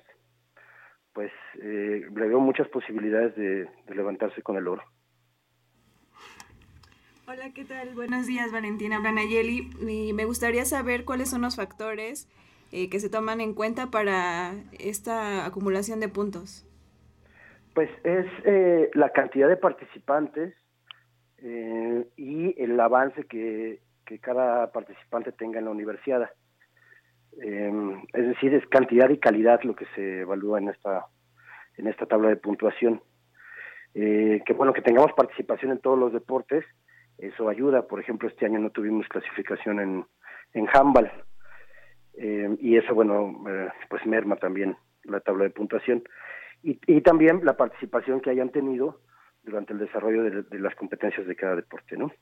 pues 1.13 1.33
eh, 1.61 2.07
le 2.15 2.29
veo 2.29 2.39
muchas 2.39 2.69
posibilidades 2.69 3.35
de, 3.35 3.69
levantarse 3.95 4.43
con 4.43 4.57
el 4.57 4.69
oro. 4.69 4.83
Hola, 7.27 7.53
¿qué 7.53 7.65
tal? 7.65 7.95
Buenos 7.95 8.27
días, 8.27 8.53
Valentina 8.53 9.01
Branayeli. 9.01 9.71
Y 9.87 10.13
me 10.13 10.25
gustaría 10.25 10.65
saber 10.65 11.05
cuáles 11.05 11.31
son 11.31 11.43
los 11.43 11.57
factores 11.57 12.29
eh, 12.73 12.89
que 12.89 13.01
se 13.01 13.11
toman 13.11 13.41
en 13.41 13.55
cuenta 13.55 13.91
para 13.91 14.53
esta 14.79 15.45
acumulación 15.45 16.01
de 16.01 16.09
puntos. 16.09 16.65
Pues 17.75 17.91
es 18.05 18.27
eh, 18.45 18.91
la 18.95 19.11
cantidad 19.11 19.49
de 19.49 19.57
participantes 19.57 20.55
eh, 21.43 22.07
y 22.17 22.61
el 22.63 22.79
avance 22.81 23.25
que, 23.25 23.81
que, 24.05 24.19
cada 24.19 24.73
participante 24.73 25.33
tenga 25.33 25.59
en 25.59 25.67
la 25.67 25.71
universidad. 25.71 26.31
Eh, 27.41 27.73
es 28.13 28.27
decir, 28.27 28.55
es 28.55 28.67
cantidad 28.67 29.09
y 29.11 29.19
calidad 29.19 29.63
lo 29.63 29.77
que 29.77 29.87
se 29.95 30.21
evalúa 30.21 30.59
en 30.59 30.69
esta, 30.69 31.07
en 31.77 31.87
esta 31.87 32.07
tabla 32.07 32.29
de 32.29 32.37
puntuación. 32.37 33.01
que 33.95 34.55
bueno, 34.57 34.73
que 34.73 34.83
tengamos 34.83 35.13
participación 35.13 35.73
en 35.73 35.79
todos 35.79 35.99
los 35.99 36.13
deportes, 36.13 36.65
eso 37.19 37.49
ayuda. 37.49 37.87
Por 37.87 38.01
ejemplo, 38.01 38.29
este 38.29 38.47
año 38.47 38.59
no 38.59 38.71
tuvimos 38.71 39.07
clasificación 39.09 39.81
en, 39.81 40.07
en 40.55 40.69
handball. 40.73 41.11
y 42.61 42.77
eso, 42.77 42.95
bueno, 42.95 43.45
pues 43.89 44.05
merma 44.07 44.37
también 44.37 44.77
la 45.05 45.21
tabla 45.21 45.45
de 45.45 45.51
puntuación 45.51 46.03
y 46.63 47.01
también 47.03 47.45
la 47.45 47.57
participación 47.57 48.21
que 48.21 48.31
hayan 48.31 48.51
tenido 48.51 49.01
durante 49.49 49.73
el 49.73 49.79
desarrollo 49.79 50.23
de, 50.23 50.59
las 50.59 50.75
competencias 50.75 51.27
de 51.27 51.37
cada 51.37 51.57
deporte, 51.57 51.97
¿no? 51.97 52.13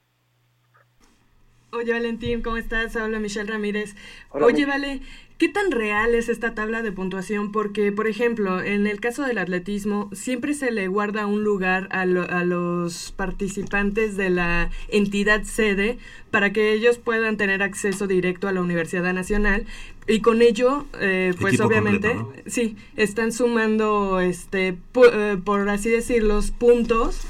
Oye, 1.77 1.93
Valentín, 1.93 2.41
¿cómo 2.41 2.57
estás? 2.57 2.97
Habla 2.97 3.19
Michelle 3.19 3.51
Ramírez. 3.51 3.97
Oye, 4.31 4.65
Vale, 4.65 5.03
¿qué 5.37 5.51
tan 5.51 5.71
real 5.71 6.15
es 6.15 6.31
esta 6.31 6.55
tabla 6.55 6.81
de 6.81 6.91
puntuación? 6.91 7.53
Porque, 7.53 7.93
por 7.93 8.07
ejemplo, 8.07 8.63
en 8.63 8.87
el 8.87 8.99
caso 8.99 9.25
del 9.25 9.37
atletismo, 9.37 10.09
siempre 10.15 10.55
se 10.55 10.71
le 10.71 10.89
guarda 10.89 11.27
un 11.27 11.45
lugar 11.45 11.89
a, 11.91 12.01
a 12.01 12.45
los 12.45 13.13
participantes 13.13 14.17
de 14.17 14.31
la 14.31 14.71
entidad 14.89 15.43
sede 15.45 15.99
para 16.31 16.51
que 16.55 16.73
ellos 16.73 16.97
puedan 16.97 17.37
tener 17.37 17.63
acceso 17.63 18.07
directo 18.07 18.49
a 18.49 18.53
la 18.53 18.63
Universidad 18.63 19.13
Nacional, 19.13 19.67
y 20.09 20.21
con 20.21 20.41
ello, 20.41 20.87
eh, 21.01 21.35
pues 21.41 21.61
obviamente, 21.61 22.17
sí, 22.47 22.77
están 22.97 23.33
sumando, 23.33 24.21
este, 24.21 24.79
eh, 25.13 25.37
por 25.45 25.69
así 25.69 25.91
decirlo, 25.91 26.37
los 26.37 26.53
puntos 26.53 27.27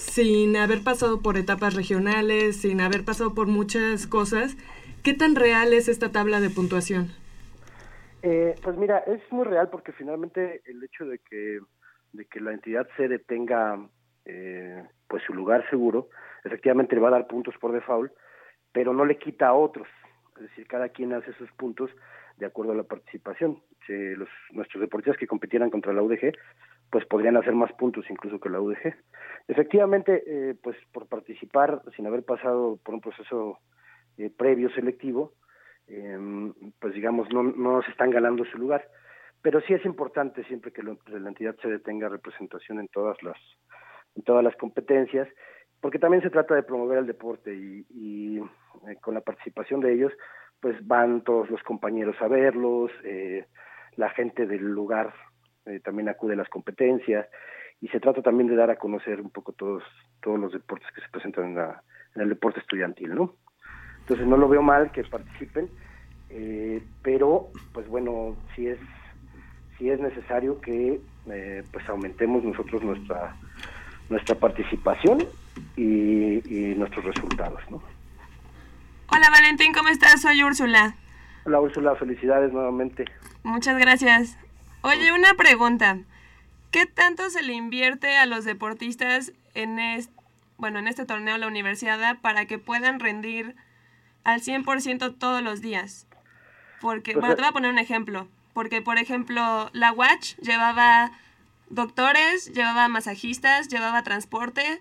sin 0.00 0.56
haber 0.56 0.82
pasado 0.82 1.20
por 1.22 1.36
etapas 1.36 1.74
regionales, 1.74 2.60
sin 2.60 2.80
haber 2.80 3.04
pasado 3.04 3.34
por 3.34 3.46
muchas 3.46 4.06
cosas. 4.06 4.56
¿Qué 5.04 5.14
tan 5.14 5.36
real 5.36 5.72
es 5.72 5.88
esta 5.88 6.10
tabla 6.10 6.40
de 6.40 6.50
puntuación? 6.50 7.08
Eh, 8.22 8.54
pues 8.62 8.76
mira, 8.76 8.98
es 8.98 9.20
muy 9.30 9.44
real 9.44 9.68
porque 9.70 9.92
finalmente 9.92 10.62
el 10.66 10.82
hecho 10.82 11.04
de 11.04 11.18
que, 11.18 11.60
de 12.12 12.24
que 12.26 12.40
la 12.40 12.52
entidad 12.52 12.86
sede 12.96 13.18
tenga 13.18 13.78
pues 15.08 15.24
su 15.24 15.34
lugar 15.34 15.68
seguro, 15.70 16.08
efectivamente 16.44 16.94
le 16.94 17.02
va 17.02 17.08
a 17.08 17.12
dar 17.12 17.26
puntos 17.26 17.54
por 17.60 17.72
default, 17.72 18.12
pero 18.72 18.94
no 18.94 19.04
le 19.04 19.18
quita 19.18 19.48
a 19.48 19.54
otros. 19.54 19.88
Es 20.36 20.42
decir, 20.42 20.66
cada 20.68 20.88
quien 20.88 21.12
hace 21.12 21.32
sus 21.34 21.50
puntos 21.52 21.90
de 22.36 22.46
acuerdo 22.46 22.72
a 22.72 22.76
la 22.76 22.84
participación. 22.84 23.62
Si 23.86 23.92
los, 24.14 24.28
nuestros 24.52 24.80
deportistas 24.80 25.18
que 25.18 25.26
compitieran 25.26 25.70
contra 25.70 25.92
la 25.92 26.02
UDG, 26.02 26.32
pues 26.90 27.06
podrían 27.06 27.36
hacer 27.36 27.54
más 27.54 27.72
puntos 27.72 28.04
incluso 28.10 28.40
que 28.40 28.48
la 28.48 28.60
UDG. 28.60 28.94
Efectivamente, 29.48 30.22
eh, 30.26 30.54
pues 30.60 30.76
por 30.92 31.06
participar 31.06 31.82
sin 31.96 32.06
haber 32.06 32.24
pasado 32.24 32.78
por 32.84 32.94
un 32.94 33.00
proceso 33.00 33.58
eh, 34.18 34.30
previo 34.36 34.70
selectivo, 34.70 35.32
em, 35.86 36.52
pues 36.80 36.94
digamos, 36.94 37.32
no, 37.32 37.42
no 37.42 37.82
se 37.82 37.90
están 37.90 38.10
ganando 38.10 38.44
su 38.44 38.58
lugar. 38.58 38.86
Pero 39.42 39.60
sí 39.62 39.72
es 39.72 39.84
importante 39.86 40.44
siempre 40.44 40.72
que 40.72 40.82
la 40.82 41.28
entidad 41.28 41.56
se 41.62 41.68
detenga 41.68 42.08
representación 42.08 42.78
en 42.78 42.88
todas 42.88 43.22
las 43.22 43.38
en 44.16 44.22
todas 44.22 44.42
las 44.42 44.56
competencias, 44.56 45.28
porque 45.80 45.98
también 45.98 46.22
se 46.22 46.30
trata 46.30 46.54
de 46.54 46.62
promover 46.62 46.98
el 46.98 47.06
deporte 47.06 47.54
y, 47.54 47.86
y 47.90 48.38
eh, 48.38 48.96
con 49.00 49.14
la 49.14 49.20
participación 49.20 49.80
de 49.80 49.92
ellos, 49.92 50.12
pues 50.60 50.76
van 50.86 51.22
todos 51.22 51.48
los 51.50 51.62
compañeros 51.62 52.16
a 52.20 52.28
verlos, 52.28 52.90
eh, 53.04 53.46
la 53.96 54.10
gente 54.10 54.46
del 54.46 54.62
lugar 54.62 55.12
eh, 55.70 55.80
también 55.80 56.08
acude 56.08 56.34
a 56.34 56.36
las 56.36 56.48
competencias 56.48 57.26
y 57.80 57.88
se 57.88 58.00
trata 58.00 58.22
también 58.22 58.48
de 58.48 58.56
dar 58.56 58.70
a 58.70 58.76
conocer 58.76 59.20
un 59.20 59.30
poco 59.30 59.52
todos 59.52 59.82
todos 60.22 60.38
los 60.38 60.52
deportes 60.52 60.88
que 60.94 61.00
se 61.00 61.08
presentan 61.08 61.46
en, 61.46 61.54
la, 61.56 61.82
en 62.14 62.22
el 62.22 62.28
deporte 62.28 62.60
estudiantil, 62.60 63.14
¿no? 63.14 63.34
Entonces 64.00 64.26
no 64.26 64.36
lo 64.36 64.48
veo 64.48 64.62
mal 64.62 64.90
que 64.92 65.04
participen, 65.04 65.68
eh, 66.28 66.82
pero 67.02 67.48
pues 67.72 67.88
bueno, 67.88 68.36
si 68.54 68.66
es 68.66 68.78
si 69.78 69.88
es 69.88 69.98
necesario 70.00 70.60
que 70.60 71.00
pues 71.72 71.88
aumentemos 71.88 72.42
nosotros 72.44 72.82
nuestra 72.82 73.34
nuestra 74.10 74.34
participación 74.34 75.20
y, 75.76 76.42
y 76.44 76.74
nuestros 76.74 77.04
resultados, 77.04 77.60
¿no? 77.70 77.80
Hola 79.12 79.28
Valentín, 79.30 79.72
¿cómo 79.72 79.88
estás? 79.88 80.22
Soy 80.22 80.42
Úrsula. 80.42 80.94
Hola 81.44 81.60
Úrsula, 81.60 81.94
felicidades 81.96 82.52
nuevamente. 82.52 83.04
Muchas 83.42 83.78
gracias. 83.78 84.38
Oye, 84.82 85.12
una 85.12 85.34
pregunta. 85.34 85.98
¿Qué 86.70 86.86
tanto 86.86 87.28
se 87.30 87.42
le 87.42 87.52
invierte 87.52 88.16
a 88.16 88.26
los 88.26 88.44
deportistas 88.44 89.32
en 89.54 89.78
este, 89.78 90.12
bueno, 90.56 90.78
en 90.78 90.88
este 90.88 91.04
torneo 91.04 91.36
la 91.36 91.48
universidad 91.48 92.18
para 92.20 92.46
que 92.46 92.58
puedan 92.58 93.00
rendir 93.00 93.56
al 94.24 94.40
100% 94.40 95.18
todos 95.18 95.42
los 95.42 95.60
días? 95.60 96.06
Porque, 96.80 97.14
bueno, 97.14 97.34
te 97.34 97.42
voy 97.42 97.48
a 97.50 97.52
poner 97.52 97.70
un 97.70 97.78
ejemplo. 97.78 98.28
Porque, 98.54 98.80
por 98.80 98.98
ejemplo, 98.98 99.70
la 99.72 99.92
Watch 99.92 100.36
llevaba 100.36 101.12
doctores, 101.68 102.52
llevaba 102.52 102.88
masajistas, 102.88 103.68
llevaba 103.68 104.02
transporte, 104.02 104.80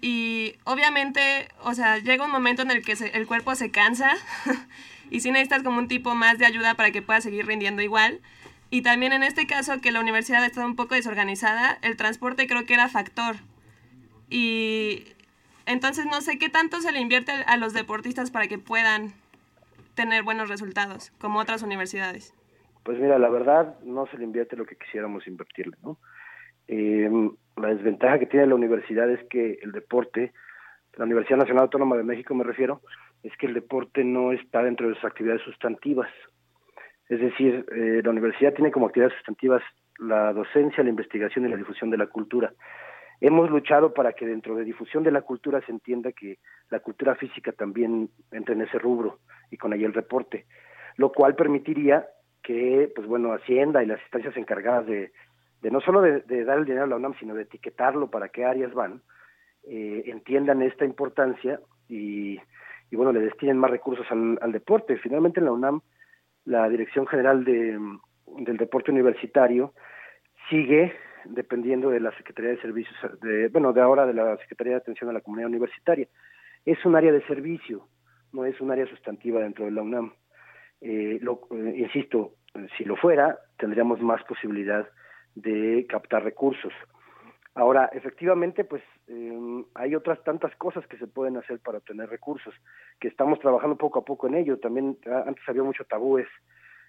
y 0.00 0.54
obviamente, 0.64 1.48
o 1.60 1.74
sea, 1.74 1.98
llega 1.98 2.24
un 2.24 2.30
momento 2.30 2.62
en 2.62 2.70
el 2.70 2.82
que 2.82 2.92
el 3.12 3.26
cuerpo 3.26 3.54
se 3.54 3.70
cansa 3.70 4.10
y 5.10 5.20
si 5.20 5.30
necesitas 5.30 5.62
como 5.62 5.78
un 5.78 5.88
tipo 5.88 6.14
más 6.14 6.38
de 6.38 6.46
ayuda 6.46 6.74
para 6.74 6.90
que 6.92 7.02
puedas 7.02 7.22
seguir 7.24 7.46
rindiendo 7.46 7.82
igual. 7.82 8.20
Y 8.70 8.82
también 8.82 9.12
en 9.12 9.22
este 9.22 9.46
caso 9.46 9.80
que 9.80 9.92
la 9.92 10.00
universidad 10.00 10.42
ha 10.42 10.46
estado 10.46 10.66
un 10.66 10.76
poco 10.76 10.94
desorganizada, 10.94 11.78
el 11.82 11.96
transporte 11.96 12.46
creo 12.46 12.64
que 12.66 12.74
era 12.74 12.88
factor. 12.88 13.36
Y 14.28 15.04
entonces 15.66 16.06
no 16.06 16.20
sé 16.20 16.38
qué 16.38 16.48
tanto 16.48 16.80
se 16.80 16.92
le 16.92 17.00
invierte 17.00 17.32
a 17.32 17.56
los 17.56 17.72
deportistas 17.72 18.30
para 18.30 18.48
que 18.48 18.58
puedan 18.58 19.12
tener 19.94 20.22
buenos 20.22 20.48
resultados, 20.48 21.10
como 21.18 21.38
otras 21.40 21.62
universidades. 21.62 22.34
Pues 22.84 22.98
mira, 22.98 23.18
la 23.18 23.28
verdad 23.28 23.78
no 23.82 24.06
se 24.06 24.18
le 24.18 24.24
invierte 24.24 24.56
lo 24.56 24.66
que 24.66 24.76
quisiéramos 24.76 25.26
invertirle, 25.26 25.76
¿no? 25.82 25.98
Eh, 26.68 27.10
la 27.56 27.68
desventaja 27.68 28.18
que 28.18 28.26
tiene 28.26 28.46
la 28.46 28.54
universidad 28.54 29.10
es 29.10 29.24
que 29.28 29.58
el 29.62 29.72
deporte, 29.72 30.32
la 30.96 31.04
Universidad 31.04 31.38
Nacional 31.38 31.64
Autónoma 31.64 31.96
de 31.96 32.04
México 32.04 32.34
me 32.34 32.44
refiero, 32.44 32.82
es 33.22 33.36
que 33.38 33.46
el 33.46 33.54
deporte 33.54 34.04
no 34.04 34.32
está 34.32 34.62
dentro 34.62 34.88
de 34.88 34.94
sus 34.94 35.04
actividades 35.04 35.42
sustantivas. 35.42 36.10
Es 37.08 37.20
decir, 37.20 37.64
eh, 37.72 38.00
la 38.04 38.10
universidad 38.10 38.54
tiene 38.54 38.70
como 38.70 38.86
actividades 38.86 39.16
sustantivas 39.16 39.62
la 39.98 40.32
docencia, 40.32 40.82
la 40.82 40.90
investigación 40.90 41.46
y 41.46 41.48
la 41.48 41.56
difusión 41.56 41.90
de 41.90 41.96
la 41.96 42.06
cultura. 42.06 42.52
Hemos 43.20 43.50
luchado 43.50 43.94
para 43.94 44.12
que 44.12 44.26
dentro 44.26 44.54
de 44.56 44.64
difusión 44.64 45.02
de 45.02 45.10
la 45.10 45.22
cultura 45.22 45.62
se 45.64 45.72
entienda 45.72 46.12
que 46.12 46.38
la 46.68 46.80
cultura 46.80 47.14
física 47.14 47.52
también 47.52 48.10
entre 48.30 48.54
en 48.54 48.62
ese 48.62 48.78
rubro 48.78 49.20
y 49.50 49.56
con 49.56 49.72
ello 49.72 49.86
el 49.86 49.94
reporte, 49.94 50.44
lo 50.96 51.12
cual 51.12 51.34
permitiría 51.34 52.06
que, 52.42 52.92
pues 52.94 53.06
bueno, 53.06 53.32
Hacienda 53.32 53.82
y 53.82 53.86
las 53.86 54.00
instancias 54.02 54.36
encargadas 54.36 54.86
de 54.86 55.12
de 55.62 55.70
no 55.70 55.80
solo 55.80 56.00
de, 56.00 56.44
dar 56.44 56.58
el 56.58 56.64
dinero 56.64 56.84
a 56.84 56.86
la 56.86 56.96
UNAM, 56.96 57.14
sino 57.18 57.34
de 57.34 57.42
etiquetarlo 57.42 58.10
para 58.10 58.28
qué 58.28 58.44
áreas 58.44 58.72
van, 58.74 59.02
eh, 59.64 60.04
entiendan 60.06 60.62
esta 60.62 60.84
importancia 60.84 61.60
y, 61.88 62.38
bueno, 62.92 63.12
le 63.12 63.20
destinen 63.20 63.58
más 63.58 63.70
recursos 63.70 64.06
al, 64.10 64.52
deporte. 64.52 64.96
Finalmente 64.98 65.40
en 65.40 65.46
la 65.46 65.52
UNAM, 65.52 65.80
la 66.46 66.68
Dirección 66.68 67.06
General 67.06 67.44
de, 67.44 67.78
del 68.38 68.56
Deporte 68.56 68.90
Universitario 68.90 69.74
sigue 70.48 70.94
dependiendo 71.24 71.90
de 71.90 72.00
la 72.00 72.16
Secretaría 72.16 72.52
de 72.52 72.60
Servicios, 72.60 72.96
de, 73.20 73.48
bueno, 73.48 73.72
de 73.72 73.80
ahora 73.80 74.06
de 74.06 74.14
la 74.14 74.36
Secretaría 74.38 74.74
de 74.74 74.78
Atención 74.78 75.10
a 75.10 75.12
la 75.12 75.20
Comunidad 75.20 75.48
Universitaria. 75.48 76.06
Es 76.64 76.84
un 76.84 76.96
área 76.96 77.12
de 77.12 77.26
servicio, 77.26 77.88
no 78.32 78.44
es 78.44 78.60
un 78.60 78.70
área 78.70 78.86
sustantiva 78.86 79.40
dentro 79.40 79.64
de 79.64 79.72
la 79.72 79.82
UNAM. 79.82 80.12
Eh, 80.80 81.20
eh, 81.20 81.74
insisto, 81.76 82.34
si 82.76 82.84
lo 82.84 82.96
fuera, 82.96 83.38
tendríamos 83.58 84.00
más 84.00 84.22
posibilidad 84.24 84.88
de 85.34 85.86
captar 85.88 86.24
recursos. 86.24 86.72
Ahora, 87.56 87.88
efectivamente, 87.94 88.64
pues 88.64 88.82
em, 89.08 89.64
hay 89.74 89.94
otras 89.94 90.22
tantas 90.24 90.54
cosas 90.56 90.86
que 90.86 90.98
se 90.98 91.06
pueden 91.06 91.38
hacer 91.38 91.58
para 91.60 91.78
obtener 91.78 92.10
recursos, 92.10 92.54
que 93.00 93.08
estamos 93.08 93.40
trabajando 93.40 93.76
poco 93.76 93.98
a 93.98 94.04
poco 94.04 94.26
en 94.26 94.34
ello. 94.34 94.58
También 94.58 94.98
antes 95.06 95.42
había 95.48 95.62
mucho 95.62 95.84
tabúes 95.84 96.28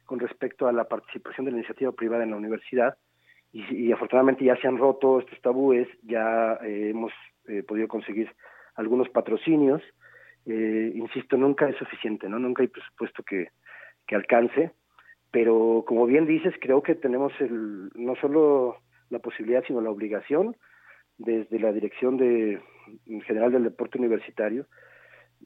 con 0.06 0.20
respecto 0.20 0.68
a 0.68 0.74
la 0.74 0.84
participación 0.84 1.46
de 1.46 1.52
la 1.52 1.60
iniciativa 1.60 1.94
privada 1.94 2.24
en 2.24 2.32
la 2.32 2.36
universidad 2.36 2.98
y, 3.54 3.94
afortunadamente 3.94 4.44
ya 4.44 4.58
se 4.58 4.68
han 4.68 4.78
roto 4.78 5.20
estos 5.20 5.40
tabúes, 5.42 5.88
ya 6.04 6.60
eh, 6.62 6.90
hemos 6.90 7.14
eh, 7.48 7.64
podido 7.64 7.88
conseguir 7.88 8.30
algunos 8.76 9.08
patrocinios. 9.08 9.82
Eh, 10.46 10.92
insisto, 10.96 11.38
nunca 11.38 11.70
es 11.70 11.78
suficiente, 11.78 12.28
¿no? 12.28 12.40
Nunca 12.40 12.64
hay 12.64 12.68
presupuesto 12.68 13.24
que, 13.24 13.52
que 14.06 14.16
alcance, 14.16 14.72
pero 15.32 15.86
como 15.88 16.06
bien 16.06 16.26
dices, 16.26 16.54
creo 16.60 16.84
que 16.84 16.96
tenemos 16.96 17.32
el, 17.40 17.90
no 17.96 18.16
solo 18.18 18.82
la 19.10 19.20
posibilidad, 19.20 19.64
sino 19.66 19.82
la 19.82 19.92
obligación 19.92 20.56
desde 21.18 21.60
la 21.60 21.72
Dirección 21.72 22.18
de, 22.18 22.62
General 23.26 23.52
del 23.52 23.64
Deporte 23.64 23.98
Universitario 23.98 24.66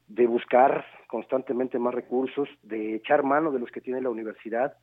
de 0.08 0.26
buscar 0.26 0.84
constantemente 1.06 1.78
más 1.78 1.94
recursos, 1.94 2.48
de 2.62 2.94
echar 2.94 3.22
mano 3.22 3.52
de 3.52 3.58
los 3.58 3.70
que 3.70 3.80
tiene 3.80 4.00
la 4.00 4.10
universidad. 4.10 4.74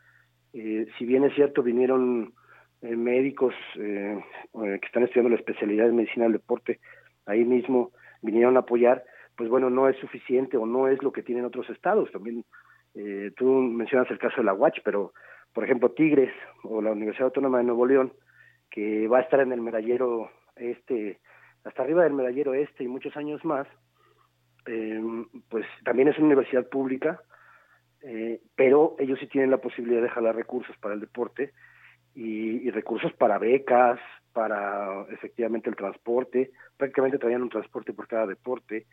Eh, 0.54 0.88
si 0.98 1.06
bien 1.06 1.24
es 1.24 1.34
cierto, 1.34 1.64
vinieron 1.64 2.34
eh, 2.82 2.96
médicos 2.96 3.54
eh, 3.76 4.24
que 4.54 4.86
están 4.86 5.04
estudiando 5.04 5.30
la 5.30 5.36
especialidad 5.36 5.86
de 5.86 5.94
medicina 5.94 6.26
del 6.26 6.34
deporte, 6.34 6.80
ahí 7.26 7.44
mismo 7.44 7.92
vinieron 8.22 8.58
a 8.58 8.62
apoyar, 8.62 9.04
pues 9.36 9.50
bueno, 9.50 9.70
no 9.70 9.88
es 9.88 9.98
suficiente 9.98 10.58
o 10.58 10.66
no 10.66 10.88
es 10.88 11.02
lo 11.02 11.12
que 11.12 11.24
tienen 11.24 11.46
otros 11.46 11.70
estados. 11.70 12.12
También 12.12 12.44
tú 13.38 13.46
mencionas 13.46 14.10
el 14.12 14.20
caso 14.20 14.38
de 14.38 14.44
la 14.44 14.54
UACH, 14.54 14.82
pero 14.84 15.14
por 15.54 15.64
ejemplo 15.64 15.92
Tigres 15.92 16.34
o 16.64 16.82
la 16.82 16.92
Universidad 16.92 17.28
Autónoma 17.28 17.60
de 17.60 17.64
Nuevo 17.64 17.86
León, 17.86 18.12
que 18.70 19.08
va 19.08 19.20
a 19.20 19.22
estar 19.22 19.40
en 19.40 19.52
el 19.52 19.62
medallero 19.62 20.30
este, 20.56 21.20
hasta 21.64 21.84
arriba 21.84 22.04
del 22.04 22.14
medallero 22.14 22.54
este 22.54 22.84
y 22.84 22.88
muchos 22.88 23.16
años 23.18 23.44
más, 23.44 23.68
eh, 24.66 25.02
pues 25.50 25.66
también 25.84 26.08
es 26.08 26.18
una 26.18 26.28
universidad 26.28 26.68
pública, 26.68 27.22
eh, 28.02 28.42
pero 28.56 28.96
ellos 29.00 29.20
sí 29.20 29.28
tienen 29.28 29.52
la 29.52 29.58
posibilidad 29.58 30.02
de 30.02 30.10
jalar 30.10 30.36
recursos 30.36 30.76
para 30.78 30.94
el 30.94 31.00
deporte 31.00 31.54
y, 32.16 32.70
recursos 32.72 33.14
para 33.14 33.38
becas, 33.38 34.00
para 34.34 35.06
efectivamente 35.10 35.70
el 35.70 35.76
transporte, 35.76 36.52
prácticamente 36.78 37.18
traían 37.18 37.42
un 37.42 37.50
transporte 37.50 37.94
por 37.94 38.08
cada 38.08 38.28
deporte, 38.28 38.86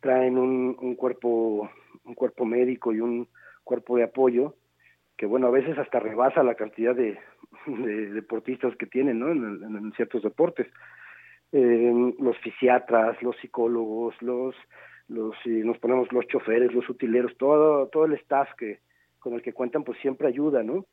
traen 0.00 0.38
un, 0.38 0.76
un 0.80 0.94
cuerpo 0.94 1.70
un 2.04 2.14
cuerpo 2.14 2.44
médico 2.44 2.92
y 2.92 3.00
un 3.00 3.28
cuerpo 3.64 3.96
de 3.96 4.04
apoyo 4.04 4.54
que 5.16 5.26
bueno 5.26 5.48
a 5.48 5.50
veces 5.50 5.78
hasta 5.78 6.00
rebasa 6.00 6.42
la 6.42 6.54
cantidad 6.54 6.94
de, 6.94 7.18
deportistas 7.66 8.74
que 8.76 8.86
tienen 8.86 9.18
¿no? 9.18 9.30
en, 9.30 9.92
ciertos 9.92 10.22
deportes 10.22 10.66
eh, 11.52 12.14
los 12.18 12.38
fisiatras 12.38 13.20
los 13.22 13.36
psicólogos 13.38 14.14
los 14.22 14.54
los 15.08 15.34
nos 15.44 15.78
ponemos 15.78 16.12
los 16.12 16.26
choferes, 16.28 16.72
los 16.72 16.88
utileros, 16.88 17.36
todo 17.36 17.88
todo 17.88 18.04
el 18.04 18.14
staff 18.14 18.48
que 18.56 18.78
con 19.18 19.34
el 19.34 19.42
que 19.42 19.52
cuentan 19.52 19.84
pues 19.84 19.98
siempre 19.98 20.28
ayuda, 20.28 20.62
¿no? 20.62 20.86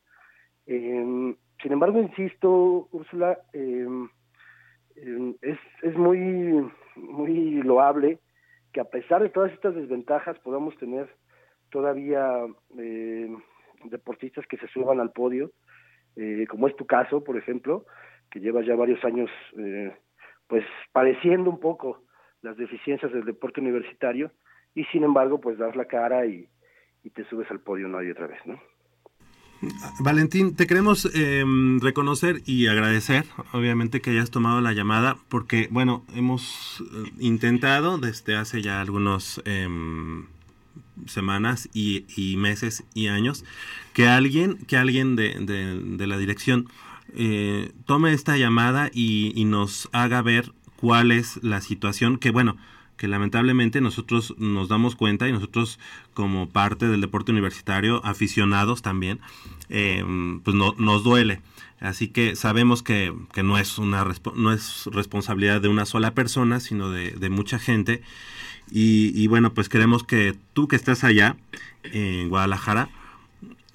Eh, 0.65 1.36
sin 1.62 1.71
embargo, 1.71 1.99
insisto, 1.99 2.88
Úrsula, 2.91 3.39
eh, 3.53 3.88
es, 5.41 5.60
es 5.84 5.95
muy 5.95 6.69
muy 6.95 7.62
loable 7.62 8.19
que 8.73 8.82
a 8.82 8.86
pesar 8.86 9.21
de 9.21 9.30
todas 9.30 9.53
estas 9.53 9.75
desventajas 9.75 10.38
podamos 10.39 10.75
tener 10.77 11.08
todavía 11.69 12.45
eh, 12.77 13.36
deportistas 13.86 14.45
que 14.47 14.58
se 14.58 14.67
suban 14.67 14.99
al 14.99 15.12
podio, 15.12 15.51
eh, 16.17 16.47
como 16.49 16.67
es 16.67 16.75
tu 16.75 16.86
caso, 16.86 17.23
por 17.23 17.38
ejemplo, 17.38 17.86
que 18.32 18.39
llevas 18.39 18.65
ya 18.65 18.75
varios 18.75 19.03
años 19.06 19.30
eh, 19.58 19.95
pues 20.47 20.65
padeciendo 20.91 21.49
un 21.49 21.60
poco 21.60 22.03
las 22.41 22.58
deficiencias 22.58 23.12
del 23.12 23.23
deporte 23.23 23.62
universitario 23.62 24.32
y 24.73 24.84
sin 24.86 25.03
embargo 25.03 25.39
pues 25.39 25.58
das 25.58 25.75
la 25.75 25.86
cara 25.86 26.25
y, 26.25 26.49
te 27.13 27.23
subes 27.30 27.49
al 27.51 27.62
podio 27.62 27.88
una 27.88 28.03
y 28.03 28.12
otra 28.12 28.27
vez, 28.27 28.39
¿no? 28.45 28.60
Valentín, 30.01 30.58
te 30.58 30.67
queremos 30.67 31.10
em, 31.15 31.80
reconocer 31.80 32.41
y 32.45 32.67
agradecer, 32.67 33.23
obviamente, 33.53 34.01
que 34.01 34.10
hayas 34.10 34.30
tomado 34.30 34.60
la 34.60 34.73
llamada, 34.73 35.15
porque, 35.30 35.69
bueno, 35.71 36.03
hemos 36.13 36.82
eh, 36.82 37.12
intentado 37.19 37.97
desde 37.97 38.36
hace 38.36 38.62
ya 38.62 38.82
algunos 38.82 39.41
em, 39.45 40.27
semanas 41.05 41.69
y, 41.73 42.05
meses 42.38 42.83
y 42.93 43.07
años 43.07 43.45
que 43.93 44.07
alguien, 44.07 44.57
que 44.67 44.77
alguien 44.77 45.15
de, 45.15 46.07
la 46.07 46.17
dirección 46.17 46.67
eh, 47.15 47.71
tome 47.86 48.13
esta 48.13 48.38
llamada 48.38 48.89
y, 48.93 49.31
y 49.36 49.45
nos 49.45 49.89
haga 49.91 50.21
ver 50.21 50.53
cuál 50.75 51.12
es 51.12 51.39
la 51.43 51.62
situación, 51.62 52.17
que 52.17 52.31
bueno, 52.31 52.57
que 52.97 53.07
lamentablemente 53.07 53.79
nosotros 53.79 54.33
nos 54.38 54.67
damos 54.67 54.95
cuenta 54.95 55.27
y 55.27 55.31
nosotros 55.31 55.79
como 56.13 56.49
parte 56.49 56.88
del 56.88 56.99
deporte 56.99 57.31
universitario, 57.31 58.03
aficionados 58.03 58.81
también, 58.81 59.19
eh, 59.69 60.03
pues 60.43 60.55
no, 60.55 60.75
nos 60.77 61.03
duele. 61.03 61.41
Así 61.79 62.07
que 62.07 62.36
sabemos 62.36 62.81
que, 62.81 63.13
que, 63.33 63.43
no, 63.43 63.60
es 63.60 63.77
una, 63.77 64.05
no 64.36 64.51
es 64.51 64.86
responsabilidad 64.88 65.62
de 65.62 65.67
una 65.67 65.86
sola 65.86 66.15
persona, 66.15 66.60
sino 66.60 66.89
de, 66.89 67.12
de 67.12 67.29
mucha 67.29 67.60
gente. 67.60 68.01
Y, 68.71 69.12
y, 69.15 69.27
bueno, 69.27 69.53
pues 69.53 69.69
queremos 69.69 70.03
que 70.03 70.36
tú 70.53 70.67
que 70.67 70.75
estás 70.75 71.03
allá, 71.03 71.38
en 71.84 72.30
Guadalajara, 72.30 72.89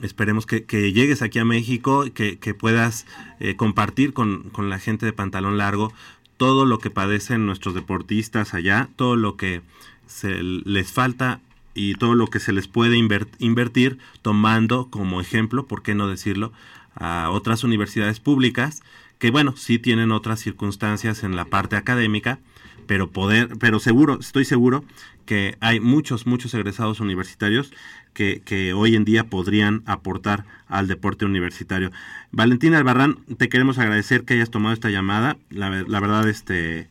esperemos 0.01 0.47
que, 0.47 0.65
que, 0.65 0.93
llegues 0.93 1.23
aquí 1.23 1.39
a 1.39 1.45
México, 1.45 2.05
que, 2.13 2.39
que 2.39 2.55
puedas 2.55 3.07
eh, 3.41 3.57
compartir 3.57 4.13
con, 4.13 4.51
con, 4.51 4.69
la 4.69 4.79
gente 4.79 5.07
de 5.07 5.13
pantalón 5.13 5.59
largo 5.59 5.93
todo 6.37 6.67
lo 6.67 6.79
que 6.79 6.91
padecen 6.91 7.47
nuestros 7.47 7.75
deportistas 7.75 8.53
allá, 8.53 8.89
todo 8.97 9.17
lo 9.17 9.37
que 9.37 9.63
se 10.07 10.43
les 10.43 10.91
falta 10.91 11.41
y 11.75 11.95
todo 11.95 12.15
lo 12.15 12.27
que 12.27 12.41
se 12.41 12.53
les 12.53 12.69
puede 12.69 12.97
invertir 12.97 13.99
tomando 14.23 14.89
como 14.91 15.21
ejemplo, 15.21 15.67
¿por 15.67 15.83
qué 15.83 15.95
no 15.95 16.09
decirlo?, 16.09 16.53
a 16.95 17.31
otras 17.31 17.65
universidades 17.65 18.21
públicas 18.21 18.83
que 19.23 19.31
bueno, 19.31 19.55
sí 19.57 19.79
tienen 19.79 20.11
otras 20.11 20.41
circunstancias 20.41 21.23
en 21.23 21.37
la 21.37 21.45
parte 21.45 21.77
académica, 21.77 22.41
pero 22.87 23.11
poder, 23.11 23.51
pero 23.59 23.81
seguro, 23.81 24.19
estoy 24.21 24.45
seguro 24.45 24.85
que 25.27 25.57
hay 25.61 25.81
muchos, 25.81 26.27
muchos 26.27 26.53
egresados 26.55 27.01
universitarios 27.01 27.73
que, 28.13 28.43
que, 28.45 28.73
hoy 28.73 28.97
en 28.97 29.05
día 29.05 29.25
podrían 29.25 29.83
aportar 29.87 30.45
al 30.69 30.89
deporte 30.89 31.25
universitario. 31.25 31.91
Valentina 32.31 32.79
Albarrán, 32.79 33.19
te 33.39 33.49
queremos 33.49 33.79
agradecer 33.79 34.25
que 34.25 34.35
hayas 34.35 34.51
tomado 34.51 34.75
esta 34.75 34.91
llamada. 34.91 35.37
La, 35.51 35.71
verdad, 35.71 36.29
este, 36.29 36.81
eh, 36.81 36.89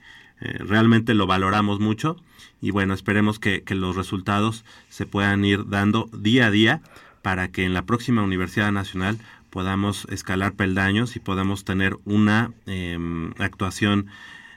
realmente 0.59 1.13
lo 1.13 1.27
valoramos 1.27 1.79
mucho 1.79 2.17
y 2.61 2.71
bueno, 2.71 2.93
esperemos 2.93 3.39
que, 3.39 3.63
que, 3.63 3.75
los 3.75 3.95
resultados 3.95 4.65
se 4.89 5.05
puedan 5.05 5.43
ir 5.45 5.67
dando 5.67 6.09
día 6.13 6.47
a 6.47 6.51
día 6.51 6.81
para 7.21 7.49
que 7.49 7.65
en 7.65 7.73
la 7.73 7.83
próxima 7.83 8.23
Universidad 8.23 8.71
Nacional 8.71 9.19
podamos 9.51 10.07
escalar 10.09 10.53
peldaños 10.53 11.15
y 11.15 11.19
podamos 11.19 11.63
tener 11.65 11.97
una 12.05 12.51
em, 12.65 13.33
actuación 13.37 14.07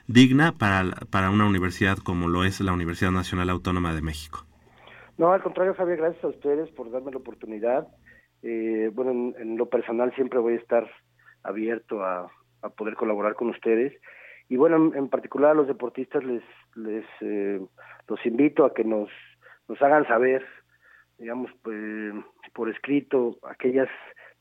digna 0.07 0.53
para, 0.57 0.91
para 1.09 1.29
una 1.29 1.45
universidad 1.45 1.97
como 1.97 2.27
lo 2.27 2.43
es 2.43 2.61
la 2.61 2.73
Universidad 2.73 3.11
Nacional 3.11 3.49
Autónoma 3.49 3.93
de 3.93 4.01
México. 4.01 4.45
No, 5.17 5.31
al 5.31 5.41
contrario, 5.41 5.73
Javier, 5.73 5.97
gracias 5.97 6.23
a 6.23 6.27
ustedes 6.27 6.69
por 6.71 6.91
darme 6.91 7.11
la 7.11 7.17
oportunidad. 7.17 7.87
Eh, 8.43 8.91
bueno, 8.93 9.33
en, 9.37 9.57
lo 9.57 9.69
personal 9.69 10.13
siempre 10.15 10.39
voy 10.39 10.53
a 10.53 10.57
estar 10.57 10.89
abierto 11.43 12.03
a, 12.03 12.29
poder 12.77 12.95
colaborar 12.95 13.35
con 13.35 13.49
ustedes. 13.49 13.93
Y 14.49 14.57
bueno, 14.57 14.91
en, 14.95 15.07
particular 15.07 15.51
a 15.51 15.53
los 15.53 15.67
deportistas 15.67 16.23
les, 16.23 16.43
les 16.75 17.05
eh, 17.21 17.61
los 18.07 18.25
invito 18.25 18.65
a 18.65 18.73
que 18.73 18.83
nos, 18.83 19.09
nos 19.67 19.81
hagan 19.81 20.07
saber, 20.07 20.43
digamos, 21.17 21.51
pues, 21.61 22.13
por 22.53 22.69
escrito, 22.69 23.37
aquellas 23.43 23.87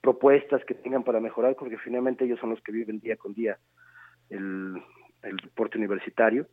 propuestas 0.00 0.64
que 0.64 0.74
tengan 0.74 1.04
para 1.04 1.20
mejorar, 1.20 1.54
porque 1.56 1.78
finalmente 1.78 2.24
ellos 2.24 2.40
son 2.40 2.50
los 2.50 2.62
que 2.62 2.72
viven 2.72 3.00
día 3.00 3.16
con 3.16 3.34
día 3.34 3.58
el, 4.30 4.82
el 5.24 5.36
deporte 5.36 5.78
universitario, 5.78 6.46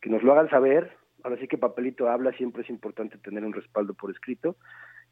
que 0.00 0.10
nos 0.10 0.22
lo 0.22 0.32
hagan 0.32 0.50
saber, 0.50 0.96
ahora 1.22 1.38
sí 1.38 1.48
que 1.48 1.58
papelito 1.58 2.08
habla, 2.08 2.32
siempre 2.32 2.62
es 2.62 2.70
importante 2.70 3.18
tener 3.18 3.44
un 3.44 3.52
respaldo 3.52 3.94
por 3.94 4.10
escrito, 4.10 4.56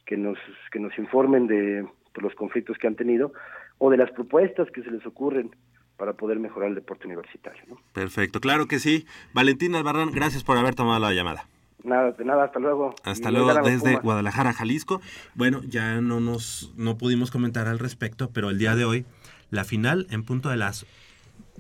que 0.07 0.17
nos, 0.17 0.39
que 0.73 0.81
nos 0.81 0.97
informen 0.99 1.47
de, 1.47 1.87
los 2.15 2.35
conflictos 2.35 2.77
que 2.79 2.87
han 2.87 2.97
tenido 2.97 3.33
o 3.79 3.91
de 3.91 3.97
las 3.97 4.11
propuestas 4.11 4.71
que 4.71 4.83
se 4.83 4.91
les 4.91 5.05
ocurren 5.07 5.55
para 5.97 6.15
poder 6.15 6.39
mejorar 6.39 6.71
el 6.71 6.75
deporte 6.75 7.07
universitario. 7.07 7.63
Perfecto, 7.93 8.41
claro 8.41 8.67
que 8.67 8.79
sí. 8.79 9.07
Valentín 9.33 9.75
Albarrán, 9.75 10.11
gracias 10.13 10.45
por 10.45 10.57
haber 10.57 10.75
tomado 10.75 10.99
la 10.99 11.13
llamada. 11.13 11.47
Nada, 11.85 12.13
de 12.13 12.25
nada, 12.25 12.45
hasta 12.45 12.59
luego. 12.59 12.95
Hasta 13.05 13.31
luego 13.31 13.55
desde 13.63 13.97
Guadalajara, 13.97 14.53
Jalisco. 14.53 15.01
Bueno, 15.35 15.61
ya 15.67 16.01
no 16.01 16.21
nos 16.21 16.75
no 16.77 16.99
pudimos 16.99 17.31
comentar 17.31 17.69
al 17.69 17.79
respecto, 17.79 18.31
pero 18.33 18.51
el 18.51 18.59
día 18.59 18.75
de 18.75 18.85
hoy 18.85 19.07
la 19.51 19.65
final 19.65 20.07
en 20.11 20.25
punto 20.25 20.49
de 20.51 20.57
las 20.57 20.87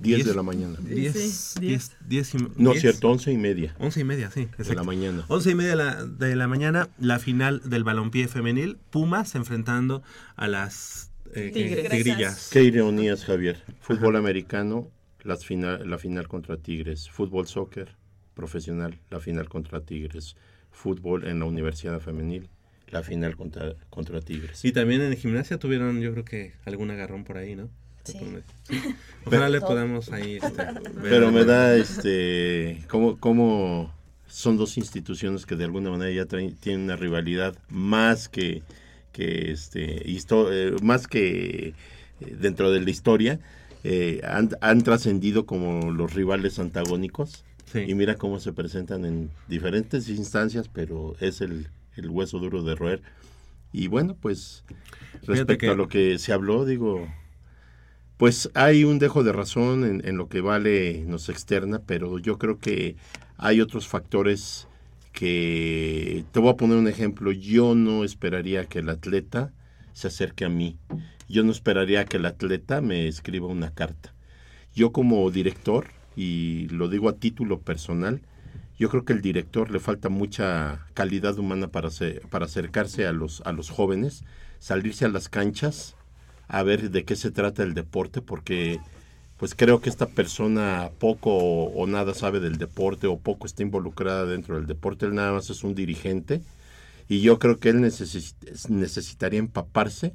10 0.01 0.27
de 0.27 0.35
la 0.35 0.43
mañana. 0.43 0.79
10, 0.81 1.57
10, 1.61 1.97
10 2.07 2.35
No, 2.57 2.75
cierto, 2.75 3.11
11 3.11 3.33
y 3.33 3.37
media. 3.37 3.75
11 3.79 4.01
y 4.01 4.05
media, 4.05 4.31
sí. 4.31 4.49
De 4.57 4.75
la 4.75 4.83
mañana. 4.83 5.25
11 5.29 5.51
y 5.51 5.55
media 5.55 5.71
de 5.71 5.77
la, 5.77 6.05
de 6.05 6.37
la 6.37 6.49
mañana, 6.49 6.89
la 6.99 7.19
final 7.19 7.61
del 7.65 7.85
balompié 7.85 8.29
femenil. 8.29 8.79
Pumas 8.91 9.35
enfrentando 9.35 10.03
a 10.37 10.49
las 10.49 11.11
eh, 11.35 11.87
tigrillas. 11.91 12.51
Qué 12.53 12.63
ironías, 12.63 13.25
Javier. 13.25 13.63
Fútbol 13.81 14.17
americano, 14.17 14.91
las 15.23 15.45
final, 15.45 15.89
la 15.89 15.99
final 15.99 16.29
contra 16.29 16.57
Tigres. 16.57 17.11
Fútbol 17.11 17.47
soccer 17.47 17.97
profesional, 18.35 18.99
la 19.11 19.21
final 19.21 19.49
contra 19.49 19.83
Tigres. 19.83 20.37
Fútbol 20.71 21.27
en 21.27 21.41
la 21.41 21.45
Universidad 21.45 22.01
Femenil, 22.01 22.49
la 22.89 23.03
final 23.03 23.37
contra, 23.37 23.75
contra 23.91 24.21
Tigres. 24.21 24.65
Y 24.65 24.73
también 24.73 25.03
en 25.03 25.17
gimnasia 25.17 25.59
tuvieron, 25.59 26.01
yo 26.01 26.13
creo 26.13 26.25
que 26.25 26.55
algún 26.65 26.91
agarrón 26.91 27.25
por 27.25 27.37
ahí, 27.37 27.55
¿no? 27.55 27.69
Ojalá 29.25 29.49
le 29.49 29.61
podamos 29.61 30.11
ahí. 30.13 30.39
Este, 30.43 30.67
Pero 31.03 31.31
me 31.31 31.45
da 31.45 31.77
este. 31.77 32.85
¿Cómo.? 32.89 33.19
cómo 33.19 33.93
son 34.31 34.57
dos 34.57 34.79
instituciones 34.79 35.45
que 35.45 35.57
de 35.57 35.65
alguna 35.65 35.91
manera 35.91 36.11
ya 36.11 36.25
tienen 36.27 36.83
una 36.83 36.97
rivalidad 36.97 37.57
más 37.69 38.29
que, 38.29 38.63
que 39.13 39.51
este, 39.51 40.03
eh, 40.09 40.77
más 40.83 41.09
que 41.09 41.69
eh, 41.69 41.75
dentro 42.41 42.71
de 42.71 42.81
la 42.81 42.91
historia, 42.91 43.41
eh, 43.83 44.21
han, 44.25 44.83
trascendido 44.83 45.47
como 45.47 45.91
los 45.91 46.15
rivales 46.15 46.59
antagónicos. 46.59 47.45
Y 47.73 47.95
mira 47.95 48.17
cómo 48.17 48.41
se 48.41 48.53
presentan 48.53 49.05
en 49.05 49.31
diferentes 49.47 50.09
instancias, 50.09 50.69
pero 50.69 51.15
es 51.21 51.41
el, 51.41 51.69
el 51.95 52.11
hueso 52.11 52.41
duro 52.41 52.65
de 52.65 52.75
roer. 52.75 53.01
Y 53.73 53.87
bueno, 53.87 54.17
pues 54.21 54.65
respecto 55.23 55.71
a 55.71 55.77
lo 55.77 55.89
que 55.89 56.19
se 56.19 56.33
habló, 56.33 56.65
digo, 56.65 57.07
pues 58.21 58.51
hay 58.53 58.85
un 58.85 58.99
dejo 58.99 59.25
de 59.25 59.33
razón 59.33 60.03
en, 60.05 60.17
lo 60.19 60.29
que 60.29 60.43
vale 60.43 61.05
nos 61.07 61.31
externa, 61.31 61.81
pero 61.87 62.19
yo 62.19 62.37
creo 62.37 62.59
que 62.59 62.97
hay 63.39 63.63
otros 63.63 63.89
factores 63.89 64.69
que, 65.13 66.27
te 66.31 66.39
voy 66.39 66.51
a 66.51 66.57
poner 66.59 66.77
un 66.77 66.87
ejemplo, 66.87 67.33
yo 67.33 67.75
no 67.75 68.05
esperaría 68.05 68.67
que 68.67 68.81
el 68.81 68.91
atleta 68.91 69.55
se 69.95 70.09
acerque 70.09 70.45
a 70.45 70.51
mí, 70.51 70.77
yo 71.31 71.45
no 71.45 71.51
esperaría 71.51 72.05
que 72.05 72.19
el 72.19 72.27
atleta 72.27 72.83
me 72.83 73.09
escriba 73.09 73.47
una 73.47 73.73
carta. 73.73 74.13
Yo 74.75 74.93
como 74.93 75.31
director, 75.31 75.87
y 76.15 76.69
lo 76.69 76.91
digo 76.91 77.09
a 77.09 77.17
título 77.17 77.61
personal, 77.61 78.21
yo 78.79 78.91
creo 78.91 79.07
que 79.07 79.15
el 79.15 79.23
director 79.23 79.71
le 79.71 79.81
falta 79.81 80.11
mucha 80.11 80.87
calidad 80.93 81.39
humana 81.39 81.69
para, 81.69 81.89
para 82.29 82.45
acercarse 82.45 83.07
a 83.07 83.13
los, 83.13 83.41
a 83.47 83.53
los 83.53 83.71
jóvenes, 83.71 84.25
salirse 84.59 85.07
a 85.07 85.09
las 85.09 85.31
canchas, 85.31 85.97
a 86.51 86.63
ver 86.65 86.91
de 86.91 87.05
qué 87.05 87.17
se 87.17 87.31
trata 87.31 87.63
el 87.63 87.75
deporte, 87.75 88.21
porque 88.21 88.81
pues 89.37 89.55
creo 89.55 89.81
que 89.81 89.89
esta 89.89 90.07
persona 90.07 90.91
poco 90.99 91.33
o, 91.33 91.87
nada 91.87 92.13
sabe 92.13 92.41
del 92.41 92.59
deporte 92.59 93.07
o 93.07 93.19
poco 93.19 93.47
está 93.47 93.63
involucrada 93.63 94.27
dentro 94.27 94.57
del 94.57 94.67
deporte, 94.67 95.07
él 95.07 95.15
nada 95.15 95.33
más 95.33 95.49
es 95.49 95.63
un 95.65 95.75
dirigente 95.75 96.43
y 97.09 97.21
yo 97.21 97.39
creo 97.39 97.59
que 97.59 97.71
él 97.71 97.81
necesitaría 97.81 99.39
empaparse, 99.39 100.13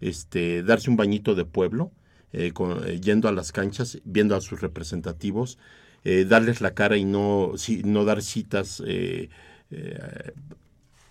este, 0.00 0.62
darse 0.62 0.88
un 0.88 0.96
bañito 0.96 1.34
de 1.34 1.44
pueblo, 1.44 1.90
eh, 2.32 2.52
eh, 2.86 3.00
yendo 3.00 3.28
a 3.28 3.32
las 3.32 3.52
canchas, 3.52 3.98
viendo 4.04 4.36
a 4.36 4.40
sus 4.40 4.60
representativos, 4.60 5.58
eh, 6.04 6.24
darles 6.24 6.60
la 6.60 6.74
cara 6.74 6.96
y 6.96 7.04
no, 7.04 7.52
no 7.84 8.04
dar 8.04 8.22
citas 8.22 8.82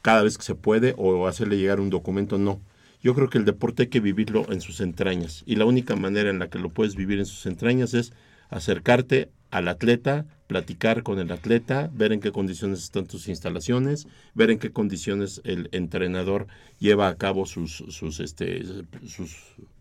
cada 0.02 0.24
vez 0.24 0.38
que 0.38 0.44
se 0.44 0.56
puede 0.56 0.96
o 0.98 1.28
hacerle 1.28 1.58
llegar 1.58 1.80
un 1.80 1.90
documento, 1.90 2.38
no 2.38 2.60
yo 3.02 3.16
creo 3.16 3.30
que 3.30 3.38
el 3.38 3.46
deporte 3.46 3.84
hay 3.84 3.90
que 3.90 4.00
vivirlo 4.00 4.46
en 4.52 4.62
sus 4.62 4.82
entrañas 4.82 5.44
y 5.46 5.56
la 5.56 5.66
única 5.66 5.96
manera 5.96 6.30
en 6.30 6.40
la 6.40 6.50
que 6.50 6.60
lo 6.60 6.70
puedes 6.70 6.96
vivir 6.96 7.20
en 7.20 7.26
sus 7.26 7.46
entrañas 7.46 7.94
es 7.94 8.14
acercarte 8.50 9.30
al 9.50 9.68
atleta, 9.68 10.26
platicar 10.48 11.04
con 11.04 11.20
el 11.20 11.32
atleta, 11.32 11.90
ver 11.94 12.14
en 12.14 12.22
qué 12.22 12.32
condiciones 12.32 12.84
están 12.84 13.06
tus 13.06 13.28
instalaciones, 13.28 14.08
ver 14.34 14.50
en 14.50 14.60
qué 14.60 14.72
condiciones 14.72 15.42
el 15.44 15.70
entrenador 15.72 16.48
lleva 16.80 17.10
a 17.10 17.16
cabo 17.16 17.46
sus, 17.46 17.82
este, 18.20 18.64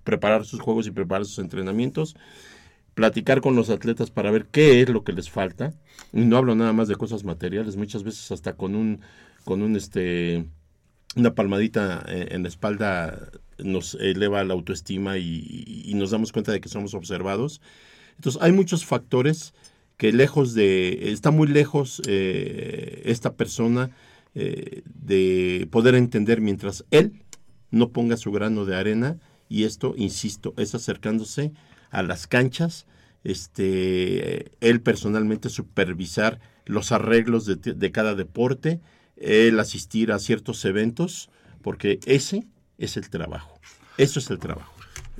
preparar 0.04 0.44
sus 0.44 0.60
juegos 0.60 0.86
y 0.86 0.90
preparar 0.90 1.24
sus 1.24 1.38
entrenamientos, 1.38 2.16
platicar 2.94 3.40
con 3.40 3.54
los 3.54 3.70
atletas 3.70 4.10
para 4.10 4.30
ver 4.30 4.46
qué 4.46 4.82
es 4.82 4.88
lo 4.88 5.04
que 5.04 5.12
les 5.12 5.30
falta. 5.30 5.72
Y 6.12 6.20
no 6.20 6.36
hablo 6.36 6.54
nada 6.54 6.72
más 6.72 6.88
de 6.88 6.96
cosas 6.96 7.24
materiales, 7.24 7.76
muchas 7.76 8.02
veces 8.02 8.30
hasta 8.32 8.54
con 8.54 8.74
un, 8.74 9.00
con 9.44 9.62
un, 9.62 9.76
este, 9.76 10.46
una 11.16 11.34
palmadita 11.34 12.04
en 12.08 12.42
la 12.42 12.48
espalda 12.48 13.30
nos 13.58 13.94
eleva 13.94 14.44
la 14.44 14.54
autoestima 14.54 15.18
y, 15.18 15.92
nos 15.94 16.10
damos 16.10 16.32
cuenta 16.32 16.52
de 16.52 16.60
que 16.60 16.68
somos 16.68 16.94
observados. 16.94 17.60
Entonces 18.16 18.40
hay 18.42 18.52
muchos 18.52 18.84
factores 18.84 19.54
que 19.96 20.12
lejos 20.12 20.54
de, 20.54 21.10
está 21.10 21.30
muy 21.30 21.46
lejos 21.46 22.00
eh, 22.06 23.02
esta 23.04 23.34
persona 23.34 23.90
eh, 24.34 24.82
de 24.86 25.68
poder 25.70 25.94
entender 25.94 26.40
mientras 26.40 26.84
él 26.90 27.22
no 27.70 27.90
ponga 27.90 28.16
su 28.16 28.32
grano 28.32 28.64
de 28.64 28.76
arena 28.76 29.18
y 29.48 29.64
esto, 29.64 29.94
insisto, 29.96 30.54
es 30.56 30.74
acercándose 30.74 31.52
a 31.90 32.02
las 32.02 32.26
canchas, 32.26 32.86
este, 33.24 34.52
él 34.60 34.80
personalmente 34.80 35.48
supervisar 35.48 36.40
los 36.64 36.92
arreglos 36.92 37.44
de, 37.46 37.56
de 37.56 37.92
cada 37.92 38.14
deporte, 38.14 38.80
el 39.20 39.60
asistir 39.60 40.10
a 40.10 40.18
ciertos 40.18 40.64
eventos, 40.64 41.30
porque 41.62 42.00
ese 42.06 42.46
es 42.78 42.96
el 42.96 43.08
trabajo. 43.10 43.60
Eso 43.96 44.18
es 44.18 44.30
el 44.30 44.38
trabajo. 44.38 44.72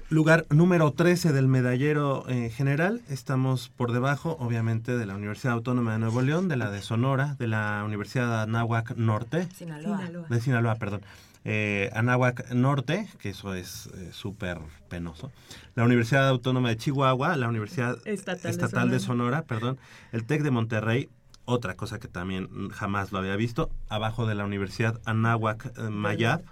Lugar 0.08 0.46
número 0.50 0.92
13 0.92 1.32
del 1.32 1.46
medallero 1.46 2.24
eh, 2.28 2.50
general. 2.50 3.00
Estamos 3.08 3.68
por 3.68 3.92
debajo, 3.92 4.36
obviamente, 4.40 4.96
de 4.96 5.06
la 5.06 5.14
Universidad 5.14 5.52
Autónoma 5.52 5.92
de 5.92 5.98
Nuevo 6.00 6.22
León, 6.22 6.48
de 6.48 6.56
la 6.56 6.70
de 6.70 6.82
Sonora, 6.82 7.36
de 7.38 7.46
la 7.46 7.82
Universidad 7.86 8.42
Anáhuac 8.42 8.96
Norte. 8.96 9.46
Sinaloa. 9.54 10.10
De 10.28 10.40
Sinaloa, 10.40 10.74
perdón. 10.76 11.02
Eh, 11.44 11.90
Anáhuac 11.94 12.50
Norte, 12.50 13.06
que 13.18 13.30
eso 13.30 13.54
es 13.54 13.88
eh, 13.94 14.08
súper 14.12 14.58
penoso. 14.88 15.30
La 15.74 15.84
Universidad 15.84 16.28
Autónoma 16.28 16.70
de 16.70 16.76
Chihuahua, 16.76 17.36
la 17.36 17.48
Universidad 17.48 17.96
Estatal, 18.04 18.90
de, 18.90 18.98
Sonora. 18.98 19.42
perdón. 19.42 19.78
El 20.12 20.24
TEC 20.24 20.42
de 20.42 20.50
Monterrey, 20.50 21.08
otra 21.50 21.76
cosa 21.76 21.98
que 21.98 22.08
también 22.08 22.70
jamás 22.70 23.12
lo 23.12 23.18
había 23.18 23.36
visto, 23.36 23.70
abajo 23.88 24.26
de 24.26 24.34
la 24.34 24.44
Universidad 24.44 25.00
Anáhuac 25.04 25.72
eh, 25.76 25.90
Mayab, 25.90 26.42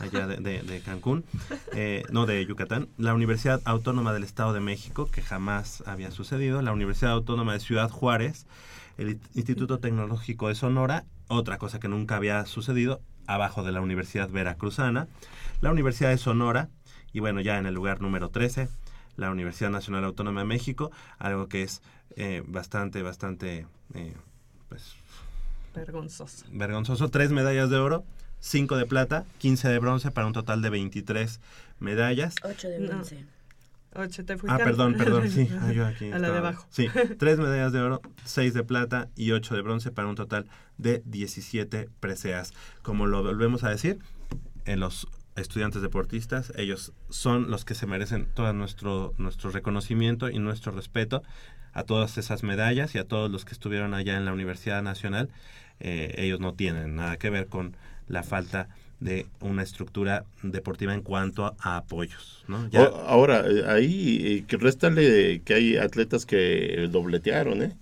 allá 0.00 0.26
de, 0.26 0.82
Cancún, 0.84 1.24
eh, 1.72 2.02
no 2.10 2.26
de 2.26 2.44
Yucatán, 2.44 2.88
la 2.98 3.14
Universidad 3.14 3.60
Autónoma 3.64 4.12
del 4.12 4.24
Estado 4.24 4.52
de 4.52 4.60
México, 4.60 5.08
que 5.10 5.22
jamás 5.22 5.82
había 5.86 6.10
sucedido, 6.10 6.60
la 6.62 6.72
Universidad 6.72 7.12
Autónoma 7.12 7.52
de 7.52 7.60
Ciudad 7.60 7.90
Juárez, 7.90 8.46
el 8.96 9.20
Instituto 9.34 9.78
Tecnológico 9.78 10.48
de 10.48 10.54
Sonora, 10.54 11.04
otra 11.28 11.58
cosa 11.58 11.78
que 11.78 11.88
nunca 11.88 12.16
había 12.16 12.44
sucedido, 12.46 13.00
abajo 13.26 13.62
de 13.62 13.72
la 13.72 13.80
Universidad 13.80 14.28
Veracruzana, 14.28 15.06
la 15.60 15.70
Universidad 15.70 16.10
de 16.10 16.18
Sonora, 16.18 16.68
y 17.12 17.20
bueno, 17.20 17.40
ya 17.40 17.58
en 17.58 17.66
el 17.66 17.74
lugar 17.74 18.00
número 18.00 18.30
13, 18.30 18.68
la 19.16 19.30
Universidad 19.30 19.70
Nacional 19.70 20.04
Autónoma 20.04 20.40
de 20.40 20.46
México, 20.46 20.90
algo 21.18 21.48
que 21.48 21.62
es 21.62 21.82
eh, 22.16 22.42
bastante, 22.46 23.02
bastante 23.02 23.66
pues... 24.68 24.94
Vergonzoso. 25.74 26.44
Vergonzoso. 26.50 27.08
Tres 27.08 27.30
medallas 27.30 27.70
de 27.70 27.76
oro, 27.76 28.04
cinco 28.40 28.76
de 28.76 28.86
plata, 28.86 29.24
15 29.38 29.68
de 29.68 29.78
bronce 29.78 30.10
para 30.10 30.26
un 30.26 30.32
total 30.32 30.62
de 30.62 30.70
23 30.70 31.40
medallas. 31.78 32.34
Ocho 32.42 32.68
de 32.68 32.86
bronce. 32.86 33.24
Ocho 33.94 34.24
te 34.24 34.36
fuiste. 34.36 34.60
Ah, 34.60 34.64
perdón, 34.64 34.94
perdón, 34.94 35.30
sí. 35.30 35.48
Ah, 35.60 35.72
yo 35.72 35.86
aquí 35.86 36.10
a 36.10 36.18
la 36.18 36.30
de 36.30 36.38
abajo. 36.38 36.66
Sí, 36.70 36.88
tres 37.18 37.38
medallas 37.38 37.72
de 37.72 37.80
oro, 37.80 38.00
seis 38.24 38.54
de 38.54 38.62
plata 38.64 39.08
y 39.16 39.32
ocho 39.32 39.54
de 39.54 39.62
bronce 39.62 39.90
para 39.90 40.08
un 40.08 40.14
total 40.14 40.46
de 40.76 41.02
17 41.06 41.88
preseas. 42.00 42.52
Como 42.82 43.06
lo 43.06 43.22
volvemos 43.22 43.64
a 43.64 43.70
decir, 43.70 43.98
en 44.66 44.80
los 44.80 45.08
estudiantes 45.36 45.82
deportistas, 45.82 46.52
ellos 46.56 46.92
son 47.08 47.50
los 47.50 47.64
que 47.64 47.74
se 47.74 47.86
merecen 47.86 48.26
todo 48.34 48.52
nuestro, 48.52 49.14
nuestro 49.18 49.50
reconocimiento 49.50 50.28
y 50.28 50.38
nuestro 50.38 50.72
respeto 50.72 51.22
a 51.72 51.84
todas 51.84 52.18
esas 52.18 52.42
medallas 52.42 52.94
y 52.94 52.98
a 52.98 53.04
todos 53.04 53.30
los 53.30 53.44
que 53.44 53.52
estuvieron 53.52 53.94
allá 53.94 54.16
en 54.16 54.24
la 54.24 54.32
Universidad 54.32 54.82
Nacional. 54.82 55.28
Eh, 55.80 56.14
ellos 56.18 56.40
no 56.40 56.54
tienen 56.54 56.96
nada 56.96 57.16
que 57.16 57.30
ver 57.30 57.46
con 57.46 57.76
la 58.08 58.22
falta 58.22 58.68
de 59.00 59.26
una 59.40 59.62
estructura 59.62 60.24
deportiva 60.42 60.92
en 60.92 61.02
cuanto 61.02 61.54
a, 61.58 61.76
apoyos. 61.76 62.44
¿no? 62.48 62.68
Ahora, 63.06 63.44
eh, 63.46 63.64
ahí 63.68 64.18
eh, 64.26 64.44
que 64.46 64.56
réstale 64.56 65.40
que 65.44 65.54
hay 65.54 65.76
atletas 65.76 66.26
que 66.26 66.88
dobletearon, 66.90 67.62
¿eh? 67.62 67.76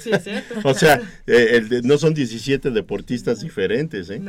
Sí, 0.00 0.10
es 0.10 0.24
cierto. 0.24 0.54
o 0.64 0.74
sea, 0.74 1.00
eh, 1.26 1.80
no 1.84 1.98
son 1.98 2.14
17 2.14 2.70
deportistas 2.70 3.40
diferentes, 3.40 4.10
¿eh? 4.10 4.20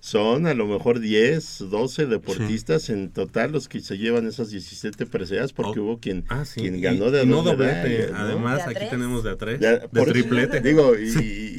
Son 0.00 0.46
a 0.46 0.54
lo 0.54 0.66
mejor 0.66 1.00
10, 1.00 1.64
12 1.70 2.06
deportistas 2.06 2.90
en 2.90 3.10
total 3.10 3.52
los 3.52 3.68
que 3.68 3.80
se 3.80 3.98
llevan 3.98 4.26
esas 4.26 4.50
17 4.50 5.06
preseas 5.06 5.52
porque 5.52 5.80
hubo 5.80 5.98
quien, 5.98 6.24
ah, 6.28 6.44
quien 6.54 6.80
ganó 6.80 7.10
de 7.10 7.22
y 7.22 7.26
no 7.26 7.42
doblete. 7.42 8.10
Además, 8.14 8.62
aquí 8.66 8.84
tenemos 8.90 9.24
de 9.24 9.30
a 9.30 9.36
tres, 9.36 9.60
de 9.60 9.80
triplete. 10.06 10.60
Digo, 10.70 10.94
y, 10.96 11.49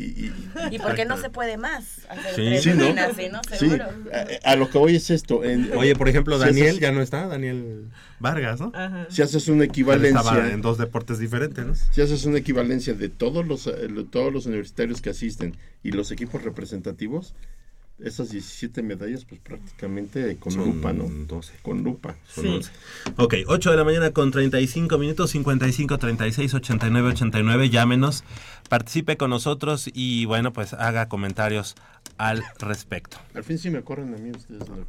y, 0.72 0.80
por 0.80 0.96
qué 0.96 1.06
no 1.06 1.18
se 1.18 1.30
puede 1.30 1.58
más 1.58 2.02
hacer 2.10 2.62
sí, 2.62 2.70
¿no? 2.74 3.42
Seguro. 3.58 3.86
A, 4.44 4.56
lo 4.56 4.70
que 4.70 4.78
voy 4.78 4.96
es 4.96 5.10
esto. 5.10 5.42
Oye, 5.76 5.96
por 5.96 6.10
ejemplo, 6.10 6.38
Daniel 6.38 6.80
ya 6.80 6.92
no 6.92 7.02
está, 7.02 7.28
Daniel 7.28 7.88
Vargas, 8.20 8.60
¿no? 8.60 8.72
Si 9.10 9.22
haces 9.22 9.48
una 9.48 9.66
equivalencia... 9.66 10.20
Estaba 10.20 10.50
en 10.50 10.62
dos 10.62 10.78
deportes 10.78 11.20
diferentes, 11.20 11.66
¿no? 11.66 11.76
Si 11.76 12.02
haces 12.02 12.26
una 12.26 12.38
equivalencia 12.38 12.94
de 12.94 13.10
todos 13.10 13.46
los, 13.46 13.68
eh, 13.68 13.88
todos 14.10 14.32
los 14.32 14.46
universitarios 14.46 15.02
que 15.02 15.10
asisten 15.10 15.58
y 15.84 15.92
los 15.92 16.12
equipos 16.12 16.44
representativos, 16.44 17.34
esas 18.04 18.32
17 18.32 18.82
medallas, 18.82 19.26
pues 19.26 19.40
prácticamente 19.42 20.36
con 20.38 20.56
lupa, 20.56 20.94
¿no? 20.94 21.06
12. 21.08 21.54
Con 21.62 21.84
lupa. 21.84 22.16
Son 22.28 22.44
sí. 22.44 22.50
11. 22.50 22.72
Ok, 23.18 23.36
8 23.48 23.72
de 23.72 23.78
la 23.78 23.84
mañana 23.84 24.12
con 24.12 24.32
35 24.32 24.98
minutos, 24.98 25.32
55, 25.32 25.98
36, 25.98 26.54
89, 26.54 27.10
89. 27.10 27.70
Llámenos, 27.70 28.24
participe 28.72 29.18
con 29.18 29.30
nosotros 29.32 29.90
y 29.94 30.24
bueno, 30.24 30.54
pues 30.54 30.72
haga 30.72 31.10
comentarios 31.10 31.76
al 32.18 32.42
respecto. 32.58 33.18
Al 33.36 33.44
fin 33.44 33.58
sí 33.58 33.70
me 33.70 33.84
corren 33.84 34.14
a 34.14 34.18
mí 34.18 34.32
ustedes. 34.32 34.66
No 34.70 34.88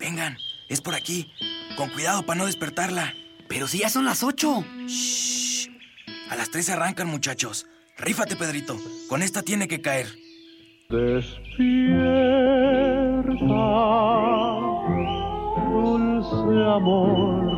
Vengan, 0.00 0.36
es 0.68 0.80
por 0.80 0.96
aquí. 0.96 1.30
Con 1.76 1.90
cuidado 1.90 2.26
para 2.26 2.38
no 2.38 2.46
despertarla. 2.46 3.14
Pero 3.48 3.68
si 3.68 3.78
ya 3.78 3.88
son 3.88 4.04
las 4.04 4.24
ocho. 4.24 4.64
Shh. 4.88 5.68
A 6.28 6.34
las 6.34 6.50
tres 6.50 6.68
arrancan, 6.70 7.06
muchachos. 7.06 7.66
Rífate, 7.98 8.34
Pedrito. 8.34 8.76
Con 9.08 9.22
esta 9.22 9.42
tiene 9.42 9.68
que 9.68 9.80
caer. 9.80 10.08
Despierta, 10.90 11.68
dulce 15.70 16.64
amor 16.74 17.47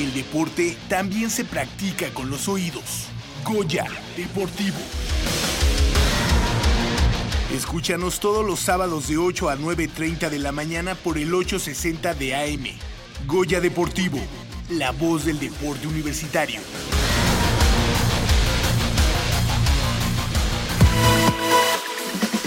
El 0.00 0.14
deporte 0.14 0.78
también 0.88 1.28
se 1.28 1.44
practica 1.44 2.08
con 2.14 2.30
los 2.30 2.48
oídos. 2.48 3.08
Goya 3.44 3.84
Deportivo. 4.16 4.78
Escúchanos 7.54 8.18
todos 8.18 8.42
los 8.42 8.60
sábados 8.60 9.08
de 9.08 9.18
8 9.18 9.50
a 9.50 9.58
9.30 9.58 10.30
de 10.30 10.38
la 10.38 10.52
mañana 10.52 10.94
por 10.94 11.18
el 11.18 11.34
860 11.34 12.14
de 12.14 12.34
AM. 12.34 12.64
Goya 13.26 13.60
Deportivo, 13.60 14.18
la 14.70 14.90
voz 14.92 15.26
del 15.26 15.38
deporte 15.38 15.86
universitario. 15.86 16.62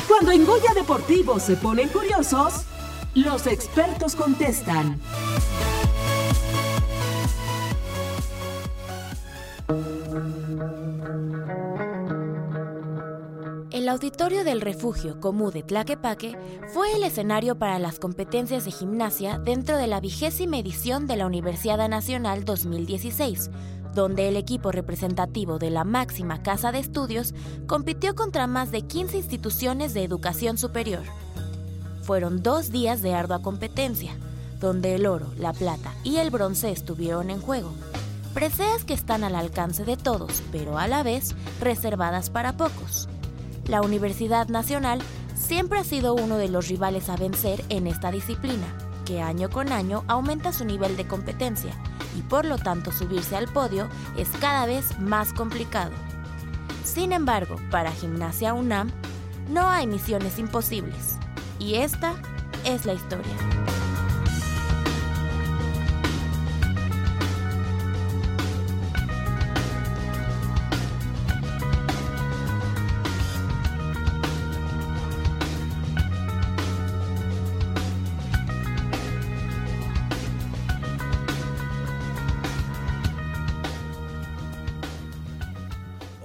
Cuando 0.07 0.31
en 0.31 0.43
Goya 0.43 0.73
Deportivo 0.73 1.39
se 1.39 1.55
ponen 1.55 1.89
curiosos, 1.89 2.63
los 3.13 3.45
expertos 3.45 4.15
contestan. 4.15 4.99
El 13.71 13.89
auditorio 13.89 14.43
del 14.43 14.61
refugio 14.61 15.19
Comú 15.19 15.51
de 15.51 15.63
Tlaquepaque 15.63 16.37
fue 16.73 16.93
el 16.95 17.03
escenario 17.03 17.55
para 17.55 17.79
las 17.79 17.99
competencias 17.99 18.65
de 18.65 18.71
gimnasia 18.71 19.39
dentro 19.39 19.77
de 19.77 19.87
la 19.87 19.99
vigésima 19.99 20.57
edición 20.57 21.07
de 21.07 21.15
la 21.15 21.25
Universidad 21.25 21.87
Nacional 21.87 22.43
2016, 22.43 23.49
donde 23.93 24.27
el 24.27 24.37
equipo 24.37 24.71
representativo 24.71 25.59
de 25.59 25.69
la 25.69 25.83
máxima 25.83 26.43
casa 26.43 26.71
de 26.71 26.79
estudios 26.79 27.33
compitió 27.67 28.15
contra 28.15 28.47
más 28.47 28.71
de 28.71 28.81
15 28.81 29.17
instituciones 29.17 29.93
de 29.93 30.03
educación 30.03 30.57
superior. 30.57 31.03
Fueron 32.01 32.43
dos 32.43 32.69
días 32.69 33.01
de 33.01 33.13
ardua 33.13 33.41
competencia, 33.41 34.17
donde 34.59 34.95
el 34.95 35.05
oro, 35.05 35.31
la 35.37 35.53
plata 35.53 35.93
y 36.03 36.17
el 36.17 36.31
bronce 36.31 36.71
estuvieron 36.71 37.29
en 37.29 37.39
juego. 37.39 37.73
Preseas 38.33 38.83
que 38.83 38.95
están 38.95 39.23
al 39.23 39.35
alcance 39.35 39.85
de 39.85 39.95
todos, 39.95 40.41
pero 40.51 40.79
a 40.79 40.87
la 40.87 41.03
vez 41.03 41.35
reservadas 41.61 42.31
para 42.31 42.57
pocos. 42.57 43.07
La 43.67 43.81
Universidad 43.81 44.47
Nacional 44.47 44.99
siempre 45.35 45.79
ha 45.79 45.83
sido 45.83 46.15
uno 46.15 46.37
de 46.37 46.49
los 46.49 46.67
rivales 46.67 47.09
a 47.09 47.15
vencer 47.15 47.63
en 47.69 47.85
esta 47.85 48.11
disciplina, 48.11 48.65
que 49.05 49.21
año 49.21 49.51
con 49.51 49.71
año 49.71 50.03
aumenta 50.07 50.51
su 50.51 50.65
nivel 50.65 50.97
de 50.97 51.07
competencia 51.07 51.73
y 52.17 52.21
por 52.23 52.45
lo 52.45 52.57
tanto 52.57 52.91
subirse 52.91 53.35
al 53.35 53.47
podio 53.47 53.87
es 54.17 54.29
cada 54.39 54.65
vez 54.65 54.99
más 54.99 55.31
complicado. 55.31 55.91
Sin 56.83 57.11
embargo, 57.13 57.57
para 57.69 57.91
Gimnasia 57.91 58.53
UNAM 58.53 58.91
no 59.49 59.69
hay 59.69 59.85
misiones 59.85 60.39
imposibles 60.39 61.17
y 61.59 61.75
esta 61.75 62.15
es 62.65 62.85
la 62.85 62.93
historia. 62.93 63.72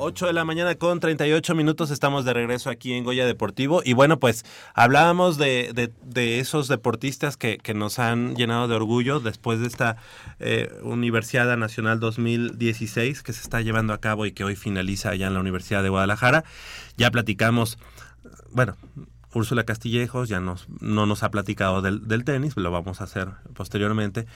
8 0.09 0.27
de 0.27 0.33
la 0.33 0.47
mañana 0.47 0.75
con 0.75 1.01
38 1.01 1.55
minutos 1.55 1.91
estamos 1.91 2.25
de 2.25 2.33
regreso 2.33 2.71
aquí 2.71 2.95
en 2.95 3.05
Goya 3.05 3.27
Deportivo 3.27 3.83
y 3.85 3.93
bueno 3.93 4.19
pues 4.19 4.47
hablábamos 4.73 5.37
de, 5.37 5.93
de, 6.03 6.41
esos 6.41 6.67
deportistas 6.67 7.37
que, 7.37 7.59
que, 7.59 7.75
nos 7.75 7.99
han 7.99 8.35
llenado 8.35 8.69
de 8.69 8.75
orgullo 8.75 9.21
después 9.21 9.61
de 9.61 9.67
esta 9.67 9.99
eh, 10.39 10.73
Universidad 10.83 11.55
Nacional 11.59 12.01
2016 12.01 13.23
que 13.23 13.35
se 13.35 13.43
está 13.43 13.61
llevando 13.61 13.93
a 13.93 14.01
cabo 14.01 14.25
y 14.25 14.33
que 14.33 14.45
hoy 14.45 14.57
finaliza 14.57 15.11
allá 15.11 15.27
en 15.27 15.35
la 15.35 15.41
Universidad 15.41 15.83
de 15.83 15.91
Guadalajara. 15.91 16.43
Ya 16.97 17.11
platicamos, 17.11 17.79
bueno, 18.51 18.79
Úrsula 19.35 19.65
Castillejos 19.65 20.31
ya 20.31 20.41
nos, 20.41 20.71
no 20.81 21.05
nos 21.05 21.23
ha 21.23 21.31
platicado 21.31 21.83
del, 21.83 22.09
del 22.09 22.25
tenis, 22.25 22.57
lo 22.57 22.71
vamos 22.71 23.03
a 23.03 23.05
hacer 23.05 23.29
posteriormente. 23.53 24.27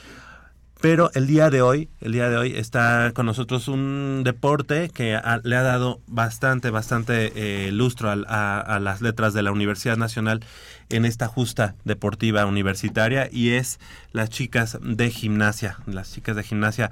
Pero 0.82 1.12
el 1.14 1.28
día 1.28 1.48
de 1.48 1.62
hoy, 1.62 1.88
el 2.00 2.10
día 2.10 2.28
de 2.28 2.36
hoy 2.36 2.56
está 2.56 3.12
con 3.14 3.24
nosotros 3.24 3.68
un 3.68 4.22
deporte 4.24 4.88
que 4.88 5.14
a, 5.14 5.40
le 5.44 5.54
ha 5.54 5.62
dado 5.62 6.00
bastante, 6.08 6.70
bastante 6.70 7.32
eh, 7.36 7.70
lustro 7.70 8.10
a, 8.10 8.14
a, 8.26 8.58
a, 8.58 8.80
las 8.80 9.00
letras 9.00 9.32
de 9.32 9.42
la 9.42 9.52
Universidad 9.52 9.96
Nacional 9.96 10.44
en 10.88 11.04
esta 11.04 11.28
justa 11.28 11.76
deportiva 11.84 12.46
universitaria 12.46 13.28
y 13.30 13.50
es 13.50 13.78
las 14.10 14.28
chicas 14.28 14.76
de 14.82 15.08
gimnasia, 15.10 15.78
las 15.86 16.12
chicas 16.12 16.34
de 16.34 16.42
gimnasia 16.42 16.90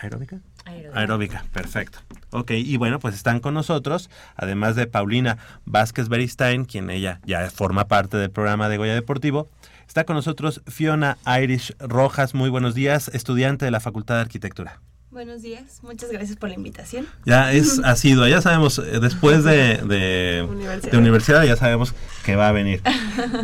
aeróbica. 0.00 0.40
Aeróbica. 0.64 0.98
Aeróbica, 0.98 1.44
perfecto. 1.52 2.00
Ok, 2.30 2.50
y 2.50 2.76
bueno, 2.76 2.98
pues 2.98 3.14
están 3.14 3.38
con 3.38 3.54
nosotros, 3.54 4.10
además 4.34 4.74
de 4.74 4.88
Paulina 4.88 5.38
Vázquez 5.64 6.08
Beristain, 6.08 6.64
quien 6.64 6.90
ella 6.90 7.20
ya 7.24 7.48
forma 7.50 7.86
parte 7.86 8.16
del 8.16 8.32
programa 8.32 8.68
de 8.68 8.78
Goya 8.78 8.94
Deportivo, 8.94 9.48
Está 9.92 10.04
con 10.04 10.16
nosotros 10.16 10.62
Fiona 10.68 11.18
Irish 11.42 11.76
Rojas. 11.78 12.32
Muy 12.32 12.48
buenos 12.48 12.74
días, 12.74 13.10
estudiante 13.12 13.66
de 13.66 13.70
la 13.70 13.78
Facultad 13.78 14.14
de 14.14 14.20
Arquitectura. 14.22 14.80
Buenos 15.10 15.42
días, 15.42 15.80
muchas 15.82 16.10
gracias 16.10 16.38
por 16.38 16.48
la 16.48 16.54
invitación. 16.54 17.06
Ya 17.26 17.52
es 17.52 17.78
asiduo, 17.84 18.26
ya 18.26 18.40
sabemos, 18.40 18.80
después 19.02 19.44
de, 19.44 19.76
de, 19.86 20.46
universidad. 20.48 20.92
de, 20.92 20.96
universidad. 20.96 21.44
ya 21.44 21.56
sabemos 21.56 21.94
que 22.24 22.36
va 22.36 22.48
a 22.48 22.52
venir. 22.52 22.80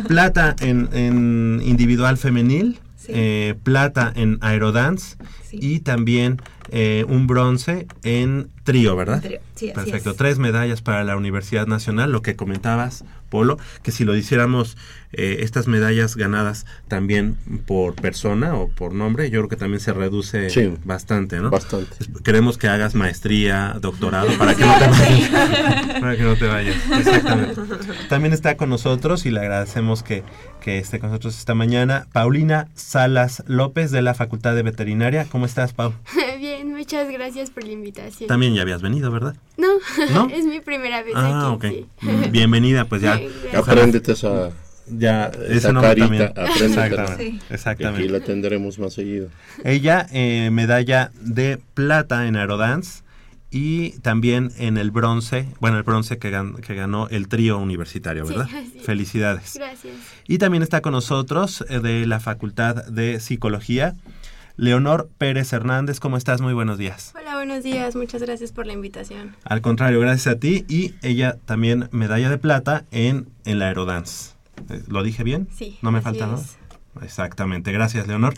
Plata 0.07 0.55
en, 0.59 0.89
en 0.91 1.61
individual 1.63 2.17
femenil, 2.17 2.79
sí. 2.97 3.11
eh, 3.13 3.55
plata 3.61 4.11
en 4.15 4.39
aerodance 4.41 5.17
sí. 5.47 5.59
y 5.61 5.79
también 5.81 6.41
eh, 6.71 7.05
un 7.07 7.27
bronce 7.27 7.87
en 8.03 8.49
trío, 8.63 8.95
¿verdad? 8.95 9.21
Trío. 9.21 9.39
Sí, 9.55 9.71
Perfecto, 9.73 10.13
tres 10.13 10.39
medallas 10.39 10.81
para 10.81 11.03
la 11.03 11.17
Universidad 11.17 11.67
Nacional, 11.67 12.11
lo 12.11 12.21
que 12.21 12.35
comentabas, 12.35 13.03
Polo, 13.29 13.57
que 13.83 13.91
si 13.91 14.05
lo 14.05 14.15
hiciéramos 14.15 14.77
eh, 15.11 15.37
estas 15.41 15.67
medallas 15.67 16.15
ganadas 16.15 16.65
también 16.87 17.35
por 17.65 17.95
persona 17.95 18.55
o 18.55 18.69
por 18.69 18.93
nombre, 18.93 19.29
yo 19.29 19.39
creo 19.39 19.49
que 19.49 19.55
también 19.55 19.79
se 19.79 19.91
reduce 19.91 20.49
sí, 20.49 20.73
bastante, 20.85 21.39
¿no? 21.39 21.49
Bastante. 21.49 21.95
Queremos 22.23 22.57
que 22.57 22.67
hagas 22.67 22.95
maestría, 22.95 23.75
doctorado, 23.81 24.31
para 24.37 24.55
que 24.55 24.65
no 24.65 24.73
te 24.79 24.87
vayas. 24.87 25.29
para 25.99 26.15
que 26.15 26.23
no 26.23 26.35
te 26.35 26.47
vayas. 26.47 26.75
Exactamente. 26.99 27.61
También 28.07 28.33
está 28.33 28.55
con 28.55 28.69
nosotros 28.69 29.25
y 29.25 29.31
le 29.31 29.39
agradecemos 29.39 30.03
que, 30.03 30.23
que 30.59 30.77
esté 30.77 30.99
con 30.99 31.09
nosotros 31.09 31.37
esta 31.37 31.55
mañana 31.55 32.07
Paulina 32.11 32.67
Salas 32.75 33.43
López 33.47 33.91
de 33.91 34.01
la 34.01 34.13
Facultad 34.13 34.55
de 34.55 34.63
Veterinaria. 34.63 35.25
¿Cómo 35.31 35.45
estás, 35.45 35.73
Pau? 35.73 35.93
Bien, 36.39 36.73
muchas 36.73 37.09
gracias 37.09 37.49
por 37.49 37.63
la 37.63 37.71
invitación. 37.71 38.27
También 38.27 38.53
ya 38.53 38.61
habías 38.61 38.81
venido, 38.81 39.11
¿verdad? 39.11 39.35
No, 39.57 39.67
¿No? 40.13 40.29
es 40.33 40.45
mi 40.45 40.59
primera 40.59 41.01
vez 41.03 41.13
ah, 41.15 41.53
aquí. 41.59 41.67
ok. 41.67 41.87
Sí. 42.01 42.29
Bienvenida, 42.29 42.85
pues 42.85 43.01
ya. 43.01 43.19
Apréndete 43.53 44.13
esa 44.13 44.51
ya 44.91 45.25
esa 45.27 45.53
ese 45.53 45.73
nombre 45.73 45.95
carita, 45.95 46.33
exactamente, 46.55 47.23
sí. 47.23 47.39
exactamente. 47.51 48.01
Y 48.01 48.05
aquí 48.05 48.13
la 48.13 48.19
tendremos 48.21 48.79
más 48.79 48.93
seguido. 48.93 49.29
Ella 49.63 50.07
eh, 50.11 50.49
medalla 50.51 51.11
de 51.21 51.59
plata 51.75 52.25
en 52.27 52.35
aerodance 52.35 53.03
y 53.51 53.91
también 53.99 54.51
en 54.57 54.77
el 54.77 54.91
bronce, 54.91 55.47
bueno, 55.59 55.77
el 55.77 55.83
bronce 55.83 56.17
que, 56.19 56.29
gan 56.29 56.55
que 56.55 56.75
ganó 56.75 57.07
el 57.09 57.27
trío 57.27 57.57
universitario, 57.57 58.25
¿verdad? 58.25 58.47
Sí, 58.47 58.79
Felicidades. 58.83 59.53
Gracias. 59.55 59.93
Y 60.27 60.37
también 60.37 60.61
está 60.61 60.81
con 60.81 60.93
nosotros 60.93 61.65
eh, 61.69 61.79
de 61.79 62.05
la 62.05 62.19
Facultad 62.19 62.85
de 62.85 63.19
Psicología. 63.19 63.95
Leonor 64.55 65.09
Pérez 65.17 65.53
Hernández, 65.53 65.99
¿cómo 65.99 66.17
estás? 66.17 66.41
Muy 66.41 66.53
buenos 66.53 66.77
días. 66.77 67.13
Hola, 67.19 67.35
buenos 67.35 67.63
días. 67.63 67.95
Muchas 67.95 68.21
gracias 68.21 68.51
por 68.51 68.67
la 68.67 68.73
invitación. 68.73 69.35
Al 69.45 69.61
contrario, 69.61 70.01
gracias 70.01 70.35
a 70.35 70.39
ti. 70.39 70.65
Y 70.67 70.95
ella 71.01 71.37
también 71.45 71.87
medalla 71.91 72.29
de 72.29 72.37
plata 72.37 72.85
en, 72.91 73.29
en 73.45 73.57
la 73.57 73.67
aerodance. 73.67 74.33
¿Lo 74.87 75.01
dije 75.01 75.23
bien? 75.23 75.47
Sí. 75.55 75.77
¿No 75.81 75.91
me 75.91 76.01
falta 76.01 76.27
nada? 76.27 76.43
Exactamente, 77.01 77.71
gracias 77.71 78.07
Leonor. 78.07 78.33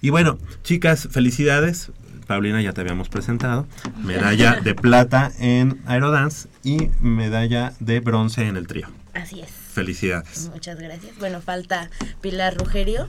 Y 0.00 0.10
bueno, 0.10 0.38
chicas, 0.62 1.08
felicidades. 1.10 1.90
Paulina 2.26 2.60
ya 2.62 2.72
te 2.72 2.80
habíamos 2.80 3.08
presentado. 3.08 3.66
Medalla 4.02 4.60
de 4.60 4.74
plata 4.74 5.32
en 5.38 5.80
Aerodance 5.86 6.48
y 6.64 6.88
medalla 7.00 7.72
de 7.80 8.00
bronce 8.00 8.46
en 8.46 8.56
el 8.56 8.66
trío. 8.66 8.88
Así 9.14 9.40
es. 9.40 9.50
Felicidades. 9.50 10.50
Muchas 10.52 10.78
gracias. 10.78 11.16
Bueno, 11.18 11.40
falta 11.40 11.90
Pilar 12.20 12.56
Rugerio, 12.56 13.08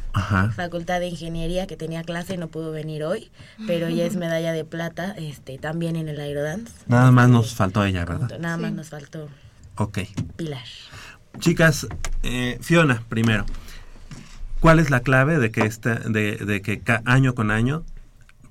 Facultad 0.55 0.99
de 0.99 1.07
Ingeniería, 1.07 1.67
que 1.67 1.75
tenía 1.75 2.03
clase 2.03 2.35
y 2.35 2.37
no 2.37 2.47
pudo 2.47 2.71
venir 2.71 3.03
hoy, 3.03 3.31
pero 3.67 3.87
ella 3.87 4.05
es 4.05 4.15
medalla 4.15 4.53
de 4.53 4.63
plata 4.63 5.13
este, 5.17 5.57
también 5.57 5.95
en 5.95 6.07
el 6.09 6.19
Aerodance. 6.19 6.71
Nada 6.87 7.11
más 7.11 7.29
nos 7.29 7.53
faltó 7.53 7.83
ella, 7.83 8.05
¿verdad? 8.05 8.39
Nada 8.39 8.57
más 8.57 8.71
nos 8.71 8.89
faltó 8.89 9.29
Ok. 9.75 9.99
Pilar. 10.35 10.63
Chicas, 11.39 11.87
eh, 12.21 12.57
Fiona, 12.61 13.03
primero. 13.09 13.45
¿Cuál 14.59 14.79
es 14.79 14.89
la 14.89 15.01
clave 15.01 15.39
de 15.39 15.51
que, 15.51 15.61
esta, 15.61 15.95
de, 15.95 16.37
de 16.37 16.61
que 16.61 16.81
año 17.05 17.35
con 17.35 17.51
año 17.51 17.83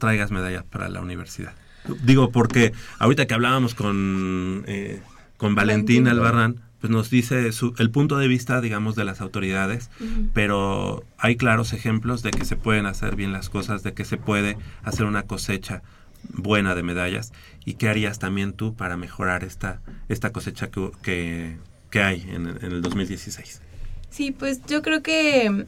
traigas 0.02 0.32
medallas 0.32 0.64
para 0.64 0.88
la 0.88 1.00
universidad? 1.00 1.54
Digo, 2.02 2.30
porque 2.32 2.72
ahorita 2.98 3.26
que 3.26 3.34
hablábamos 3.34 3.74
con, 3.76 4.64
eh, 4.66 5.00
con 5.36 5.54
Valentín 5.54 6.08
Albarrán, 6.08 6.60
pues 6.80 6.90
nos 6.90 7.08
dice 7.08 7.48
el 7.78 7.90
punto 7.90 8.18
de 8.18 8.26
vista, 8.26 8.60
digamos, 8.60 8.96
de 8.96 9.04
las 9.04 9.20
autoridades, 9.20 9.90
pero 10.34 11.04
hay 11.18 11.36
claros 11.36 11.72
ejemplos 11.72 12.24
de 12.24 12.32
que 12.32 12.44
se 12.44 12.56
pueden 12.56 12.86
hacer 12.86 13.14
bien 13.14 13.32
las 13.32 13.48
cosas, 13.48 13.84
de 13.84 13.94
que 13.94 14.04
se 14.04 14.16
puede 14.16 14.56
hacer 14.82 15.06
una 15.06 15.22
cosecha 15.22 15.82
buena 16.24 16.74
de 16.74 16.82
medallas. 16.82 17.32
¿Y 17.64 17.74
qué 17.74 17.88
harías 17.88 18.18
también 18.18 18.52
tú 18.52 18.74
para 18.74 18.96
mejorar 18.96 19.44
esta, 19.44 19.80
esta 20.08 20.32
cosecha 20.32 20.70
que, 21.02 21.56
que, 21.90 22.02
hay 22.02 22.22
en, 22.28 22.48
en, 22.48 22.72
el 22.72 22.82
2016? 22.82 23.62
Sí, 24.10 24.32
pues 24.32 24.60
yo 24.66 24.82
creo 24.82 25.04
que 25.04 25.66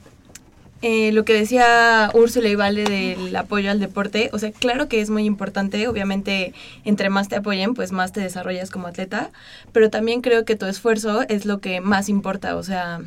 eh, 0.82 1.12
lo 1.12 1.24
que 1.24 1.32
decía 1.32 2.10
Úrsula 2.14 2.48
y 2.48 2.54
Vale 2.54 2.84
del 2.84 3.34
apoyo 3.36 3.70
al 3.70 3.80
deporte, 3.80 4.30
o 4.32 4.38
sea, 4.38 4.52
claro 4.52 4.88
que 4.88 5.00
es 5.00 5.10
muy 5.10 5.24
importante, 5.24 5.88
obviamente 5.88 6.52
entre 6.84 7.08
más 7.10 7.28
te 7.28 7.36
apoyen, 7.36 7.74
pues 7.74 7.92
más 7.92 8.12
te 8.12 8.20
desarrollas 8.20 8.70
como 8.70 8.86
atleta, 8.86 9.30
pero 9.72 9.90
también 9.90 10.20
creo 10.20 10.44
que 10.44 10.56
tu 10.56 10.66
esfuerzo 10.66 11.22
es 11.28 11.46
lo 11.46 11.60
que 11.60 11.80
más 11.80 12.08
importa, 12.08 12.56
o 12.56 12.62
sea, 12.62 13.00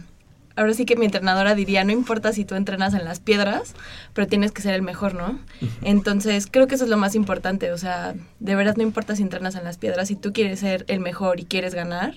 ahora 0.57 0.73
sí 0.73 0.85
que 0.85 0.95
mi 0.95 1.05
entrenadora 1.05 1.53
diría, 1.55 1.83
no 1.83 1.91
importa 1.91 2.33
si 2.33 2.43
tú 2.43 2.55
entrenas 2.55 2.93
en 2.95 3.05
las 3.05 3.19
piedras, 3.19 3.75
pero 4.13 4.27
tienes 4.27 4.51
que 4.51 4.63
ser 4.63 4.73
el 4.73 4.81
mejor, 4.81 5.13
¿no? 5.13 5.39
Entonces, 5.83 6.47
creo 6.49 6.67
que 6.67 6.75
eso 6.75 6.83
es 6.83 6.89
lo 6.89 6.97
más 6.97 7.13
importante, 7.13 7.71
o 7.71 7.77
sea, 7.77 8.15
de 8.39 8.55
verdad 8.55 8.75
no 8.75 8.83
importa 8.83 9.15
si 9.15 9.21
entrenas 9.21 9.55
en 9.55 9.63
las 9.63 9.77
piedras, 9.77 10.07
si 10.07 10.15
tú 10.15 10.33
quieres 10.33 10.59
ser 10.59 10.83
el 10.87 10.99
mejor 10.99 11.39
y 11.39 11.45
quieres 11.45 11.75
ganar, 11.75 12.15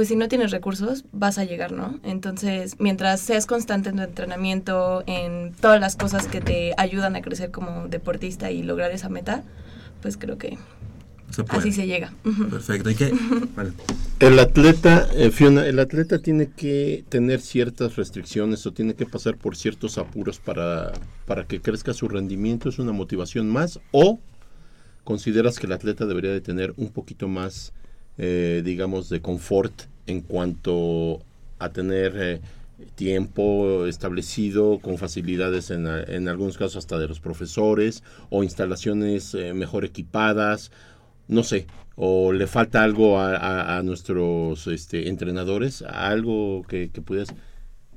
pues 0.00 0.08
si 0.08 0.16
no 0.16 0.28
tienes 0.28 0.50
recursos, 0.50 1.04
vas 1.12 1.36
a 1.36 1.44
llegar, 1.44 1.72
¿no? 1.72 2.00
Entonces, 2.04 2.76
mientras 2.78 3.20
seas 3.20 3.44
constante 3.44 3.90
en 3.90 3.96
tu 3.96 4.02
entrenamiento, 4.02 5.04
en 5.06 5.52
todas 5.52 5.78
las 5.78 5.94
cosas 5.94 6.26
que 6.26 6.40
te 6.40 6.72
ayudan 6.78 7.16
a 7.16 7.20
crecer 7.20 7.50
como 7.50 7.86
deportista 7.86 8.50
y 8.50 8.62
lograr 8.62 8.92
esa 8.92 9.10
meta, 9.10 9.44
pues 10.00 10.16
creo 10.16 10.38
que 10.38 10.56
así 11.48 11.70
se 11.70 11.86
llega. 11.86 12.14
Perfecto. 12.50 12.88
¿Y 12.88 12.94
qué? 12.94 13.12
El 14.20 14.38
atleta, 14.38 15.06
eh, 15.14 15.30
Fiona, 15.30 15.66
el 15.66 15.78
atleta 15.78 16.18
tiene 16.18 16.48
que 16.48 17.04
tener 17.10 17.42
ciertas 17.42 17.96
restricciones 17.96 18.64
o 18.64 18.72
tiene 18.72 18.94
que 18.94 19.04
pasar 19.04 19.36
por 19.36 19.54
ciertos 19.54 19.98
apuros 19.98 20.38
para, 20.38 20.92
para 21.26 21.44
que 21.46 21.60
crezca 21.60 21.92
su 21.92 22.08
rendimiento, 22.08 22.70
es 22.70 22.78
una 22.78 22.92
motivación 22.92 23.50
más, 23.50 23.80
o 23.90 24.18
consideras 25.04 25.58
que 25.58 25.66
el 25.66 25.72
atleta 25.72 26.06
debería 26.06 26.30
de 26.30 26.40
tener 26.40 26.72
un 26.78 26.88
poquito 26.88 27.28
más 27.28 27.74
eh, 28.22 28.60
digamos, 28.62 29.08
de 29.08 29.22
confort 29.22 29.84
en 30.10 30.20
cuanto 30.20 31.20
a 31.58 31.70
tener 31.70 32.12
eh, 32.16 32.40
tiempo 32.94 33.86
establecido 33.86 34.78
con 34.78 34.98
facilidades 34.98 35.70
en, 35.70 35.86
en, 35.86 36.28
algunos 36.28 36.58
casos 36.58 36.76
hasta 36.76 36.98
de 36.98 37.08
los 37.08 37.20
profesores 37.20 38.02
o 38.30 38.42
instalaciones 38.42 39.34
eh, 39.34 39.52
mejor 39.54 39.84
equipadas, 39.84 40.72
no 41.28 41.42
sé, 41.44 41.66
o 41.96 42.32
le 42.32 42.46
falta 42.46 42.82
algo 42.82 43.20
a, 43.20 43.82
nuestros 43.84 44.66
este, 44.66 45.08
entrenadores, 45.08 45.82
algo 45.82 46.62
que, 46.68 46.90
que 46.90 47.02
pudieras... 47.02 47.34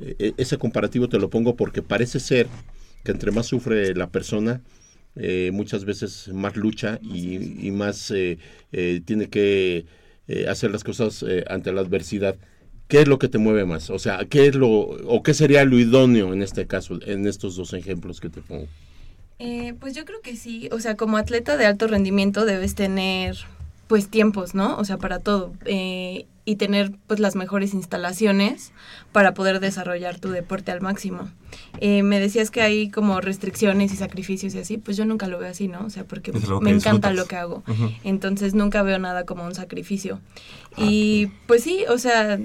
E, 0.01 0.33
ese 0.37 0.57
comparativo 0.57 1.07
te 1.07 1.19
lo 1.19 1.29
pongo 1.29 1.55
porque 1.55 1.81
parece 1.81 2.19
ser 2.19 2.47
que 3.03 3.11
entre 3.11 3.31
más 3.31 3.45
sufre 3.45 3.95
la 3.95 4.09
persona, 4.09 4.61
muchas 5.51 5.85
veces 5.85 6.29
más 6.33 6.55
lucha 6.55 6.99
y 7.01 7.71
más 7.71 8.11
tiene 8.71 9.29
que 9.29 9.85
eh, 10.27 10.47
hacer 10.47 10.71
las 10.71 10.83
cosas 10.83 11.23
eh, 11.27 11.43
ante 11.47 11.71
la 11.71 11.81
adversidad. 11.81 12.35
¿Qué 12.87 13.01
es 13.01 13.07
lo 13.07 13.17
que 13.17 13.27
te 13.27 13.37
mueve 13.37 13.65
más? 13.65 13.89
O 13.89 13.99
sea, 13.99 14.25
¿qué 14.29 14.47
es 14.47 14.55
lo 14.55 14.69
o 14.69 15.23
qué 15.23 15.33
sería 15.33 15.65
lo 15.65 15.79
idóneo 15.79 16.33
en 16.33 16.41
este 16.41 16.67
caso, 16.67 16.99
en 17.05 17.25
estos 17.27 17.55
dos 17.55 17.73
ejemplos 17.73 18.19
que 18.19 18.29
te 18.29 18.41
pongo? 18.41 18.67
Eh, 19.39 19.73
pues 19.79 19.95
yo 19.95 20.05
creo 20.05 20.21
que 20.21 20.35
sí. 20.35 20.69
O 20.71 20.79
sea, 20.79 20.95
como 20.95 21.17
atleta 21.17 21.57
de 21.57 21.65
alto 21.65 21.87
rendimiento 21.87 22.45
debes 22.45 22.75
tener 22.75 23.37
pues 23.93 24.07
tiempos, 24.07 24.55
¿no? 24.55 24.75
O 24.77 24.85
sea, 24.85 24.97
para 24.97 25.19
todo. 25.19 25.53
Eh, 25.65 26.25
y 26.45 26.55
tener 26.55 26.93
pues 27.05 27.19
las 27.19 27.35
mejores 27.35 27.75
instalaciones 27.75 28.71
para 29.11 29.35
poder 29.35 29.59
desarrollar 29.59 30.17
tu 30.17 30.31
deporte 30.31 30.71
al 30.71 30.81
máximo. 30.81 31.29
Eh, 31.79 32.01
me 32.01 32.19
decías 32.19 32.49
que 32.49 32.63
hay 32.63 32.89
como 32.89 33.21
restricciones 33.21 33.93
y 33.93 33.95
sacrificios 33.95 34.55
y 34.55 34.57
así, 34.57 34.79
pues 34.79 34.97
yo 34.97 35.05
nunca 35.05 35.27
lo 35.27 35.37
veo 35.37 35.51
así, 35.51 35.67
¿no? 35.67 35.85
O 35.85 35.91
sea, 35.91 36.05
porque 36.05 36.33
me 36.59 36.71
encanta 36.71 37.13
lo 37.13 37.25
que 37.25 37.35
hago. 37.35 37.61
Entonces 38.03 38.55
nunca 38.55 38.81
veo 38.81 38.97
nada 38.97 39.27
como 39.27 39.45
un 39.45 39.53
sacrificio. 39.53 40.19
Y 40.75 41.27
pues 41.45 41.61
sí, 41.61 41.85
o 41.87 41.99
sea, 41.99 42.39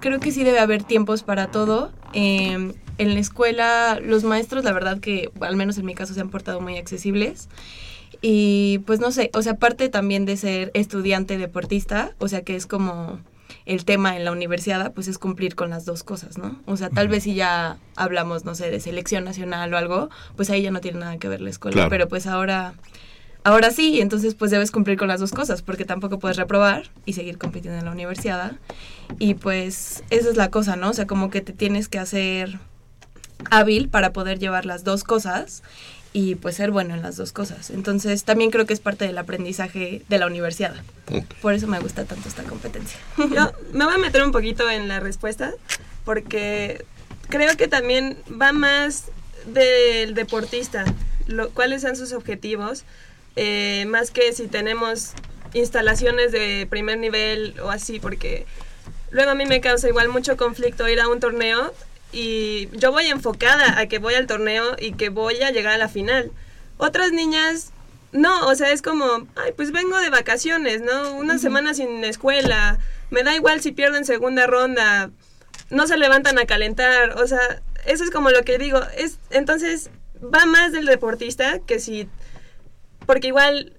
creo 0.00 0.20
que 0.20 0.32
sí 0.32 0.42
debe 0.42 0.60
haber 0.60 0.84
tiempos 0.84 1.22
para 1.22 1.48
todo. 1.48 1.92
Em, 2.14 2.72
en 2.96 3.12
la 3.12 3.20
escuela, 3.20 4.00
los 4.02 4.24
maestros, 4.24 4.64
la 4.64 4.72
verdad 4.72 5.00
que, 5.00 5.30
al 5.42 5.54
menos 5.54 5.76
en 5.76 5.84
mi 5.84 5.94
caso, 5.94 6.14
se 6.14 6.22
han 6.22 6.30
portado 6.30 6.62
muy 6.62 6.78
accesibles. 6.78 7.50
Y 8.22 8.78
pues 8.86 9.00
no 9.00 9.10
sé, 9.10 9.30
o 9.34 9.42
sea, 9.42 9.52
aparte 9.52 9.88
también 9.88 10.24
de 10.24 10.36
ser 10.36 10.70
estudiante 10.74 11.36
deportista, 11.38 12.14
o 12.18 12.28
sea, 12.28 12.42
que 12.42 12.54
es 12.54 12.66
como 12.66 13.18
el 13.66 13.84
tema 13.84 14.16
en 14.16 14.24
la 14.24 14.32
universidad, 14.32 14.92
pues 14.92 15.08
es 15.08 15.18
cumplir 15.18 15.54
con 15.56 15.70
las 15.70 15.84
dos 15.84 16.04
cosas, 16.04 16.38
¿no? 16.38 16.56
O 16.66 16.76
sea, 16.76 16.88
tal 16.88 17.08
vez 17.08 17.24
si 17.24 17.34
ya 17.34 17.78
hablamos, 17.96 18.44
no 18.44 18.54
sé, 18.54 18.70
de 18.70 18.80
selección 18.80 19.24
nacional 19.24 19.74
o 19.74 19.76
algo, 19.76 20.08
pues 20.36 20.50
ahí 20.50 20.62
ya 20.62 20.70
no 20.70 20.80
tiene 20.80 21.00
nada 21.00 21.18
que 21.18 21.28
ver 21.28 21.40
la 21.40 21.50
escuela, 21.50 21.88
pero 21.88 22.08
pues 22.08 22.26
ahora 22.26 22.74
ahora 23.44 23.72
sí, 23.72 24.00
entonces 24.00 24.36
pues 24.36 24.52
debes 24.52 24.70
cumplir 24.70 24.96
con 24.96 25.08
las 25.08 25.20
dos 25.20 25.32
cosas, 25.32 25.62
porque 25.62 25.84
tampoco 25.84 26.18
puedes 26.18 26.36
reprobar 26.36 26.90
y 27.04 27.14
seguir 27.14 27.38
compitiendo 27.38 27.78
en 27.78 27.84
la 27.84 27.90
universidad. 27.90 28.52
Y 29.18 29.34
pues 29.34 30.04
esa 30.10 30.30
es 30.30 30.36
la 30.36 30.50
cosa, 30.50 30.76
¿no? 30.76 30.90
O 30.90 30.92
sea, 30.92 31.06
como 31.06 31.30
que 31.30 31.40
te 31.40 31.52
tienes 31.52 31.88
que 31.88 31.98
hacer 31.98 32.58
hábil 33.50 33.88
para 33.88 34.12
poder 34.12 34.38
llevar 34.38 34.66
las 34.66 34.84
dos 34.84 35.02
cosas 35.02 35.62
y 36.12 36.34
pues 36.34 36.56
ser 36.56 36.70
bueno 36.70 36.94
en 36.94 37.02
las 37.02 37.16
dos 37.16 37.32
cosas. 37.32 37.70
Entonces 37.70 38.24
también 38.24 38.50
creo 38.50 38.66
que 38.66 38.74
es 38.74 38.80
parte 38.80 39.06
del 39.06 39.16
aprendizaje 39.18 40.02
de 40.08 40.18
la 40.18 40.26
universidad. 40.26 40.74
Por 41.40 41.54
eso 41.54 41.66
me 41.66 41.78
gusta 41.80 42.04
tanto 42.04 42.28
esta 42.28 42.42
competencia. 42.42 42.98
Yo 43.16 43.52
me 43.72 43.84
voy 43.84 43.94
a 43.94 43.98
meter 43.98 44.22
un 44.22 44.32
poquito 44.32 44.68
en 44.68 44.88
la 44.88 45.00
respuesta 45.00 45.52
porque 46.04 46.84
creo 47.28 47.56
que 47.56 47.68
también 47.68 48.18
va 48.40 48.52
más 48.52 49.06
del 49.46 50.14
deportista, 50.14 50.84
lo, 51.26 51.50
cuáles 51.50 51.82
son 51.82 51.96
sus 51.96 52.12
objetivos, 52.12 52.84
eh, 53.36 53.84
más 53.88 54.10
que 54.10 54.32
si 54.32 54.46
tenemos 54.46 55.12
instalaciones 55.54 56.32
de 56.32 56.66
primer 56.68 56.98
nivel 56.98 57.54
o 57.60 57.70
así, 57.70 58.00
porque 58.00 58.46
luego 59.10 59.30
a 59.30 59.34
mí 59.34 59.46
me 59.46 59.60
causa 59.60 59.88
igual 59.88 60.08
mucho 60.08 60.36
conflicto 60.36 60.88
ir 60.88 61.00
a 61.00 61.08
un 61.08 61.20
torneo 61.20 61.72
y 62.12 62.68
yo 62.76 62.92
voy 62.92 63.06
enfocada 63.06 63.78
a 63.78 63.86
que 63.86 63.98
voy 63.98 64.14
al 64.14 64.26
torneo 64.26 64.76
y 64.78 64.92
que 64.92 65.08
voy 65.08 65.42
a 65.42 65.50
llegar 65.50 65.74
a 65.74 65.78
la 65.78 65.88
final. 65.88 66.30
Otras 66.76 67.12
niñas, 67.12 67.72
no, 68.12 68.46
o 68.46 68.54
sea, 68.54 68.70
es 68.70 68.82
como, 68.82 69.26
ay, 69.36 69.52
pues 69.56 69.72
vengo 69.72 69.98
de 69.98 70.10
vacaciones, 70.10 70.82
¿no? 70.82 71.14
Una 71.14 71.38
semana 71.38 71.74
sin 71.74 72.04
escuela, 72.04 72.78
me 73.10 73.22
da 73.22 73.34
igual 73.34 73.62
si 73.62 73.72
pierdo 73.72 73.96
en 73.96 74.04
segunda 74.04 74.46
ronda, 74.46 75.10
no 75.70 75.86
se 75.86 75.96
levantan 75.96 76.38
a 76.38 76.44
calentar, 76.44 77.18
o 77.18 77.26
sea, 77.26 77.62
eso 77.86 78.04
es 78.04 78.10
como 78.10 78.30
lo 78.30 78.42
que 78.42 78.58
digo, 78.58 78.80
es 78.96 79.18
entonces 79.30 79.90
va 80.22 80.44
más 80.46 80.72
del 80.72 80.86
deportista 80.86 81.58
que 81.60 81.80
si 81.80 82.08
porque 83.06 83.28
igual 83.28 83.72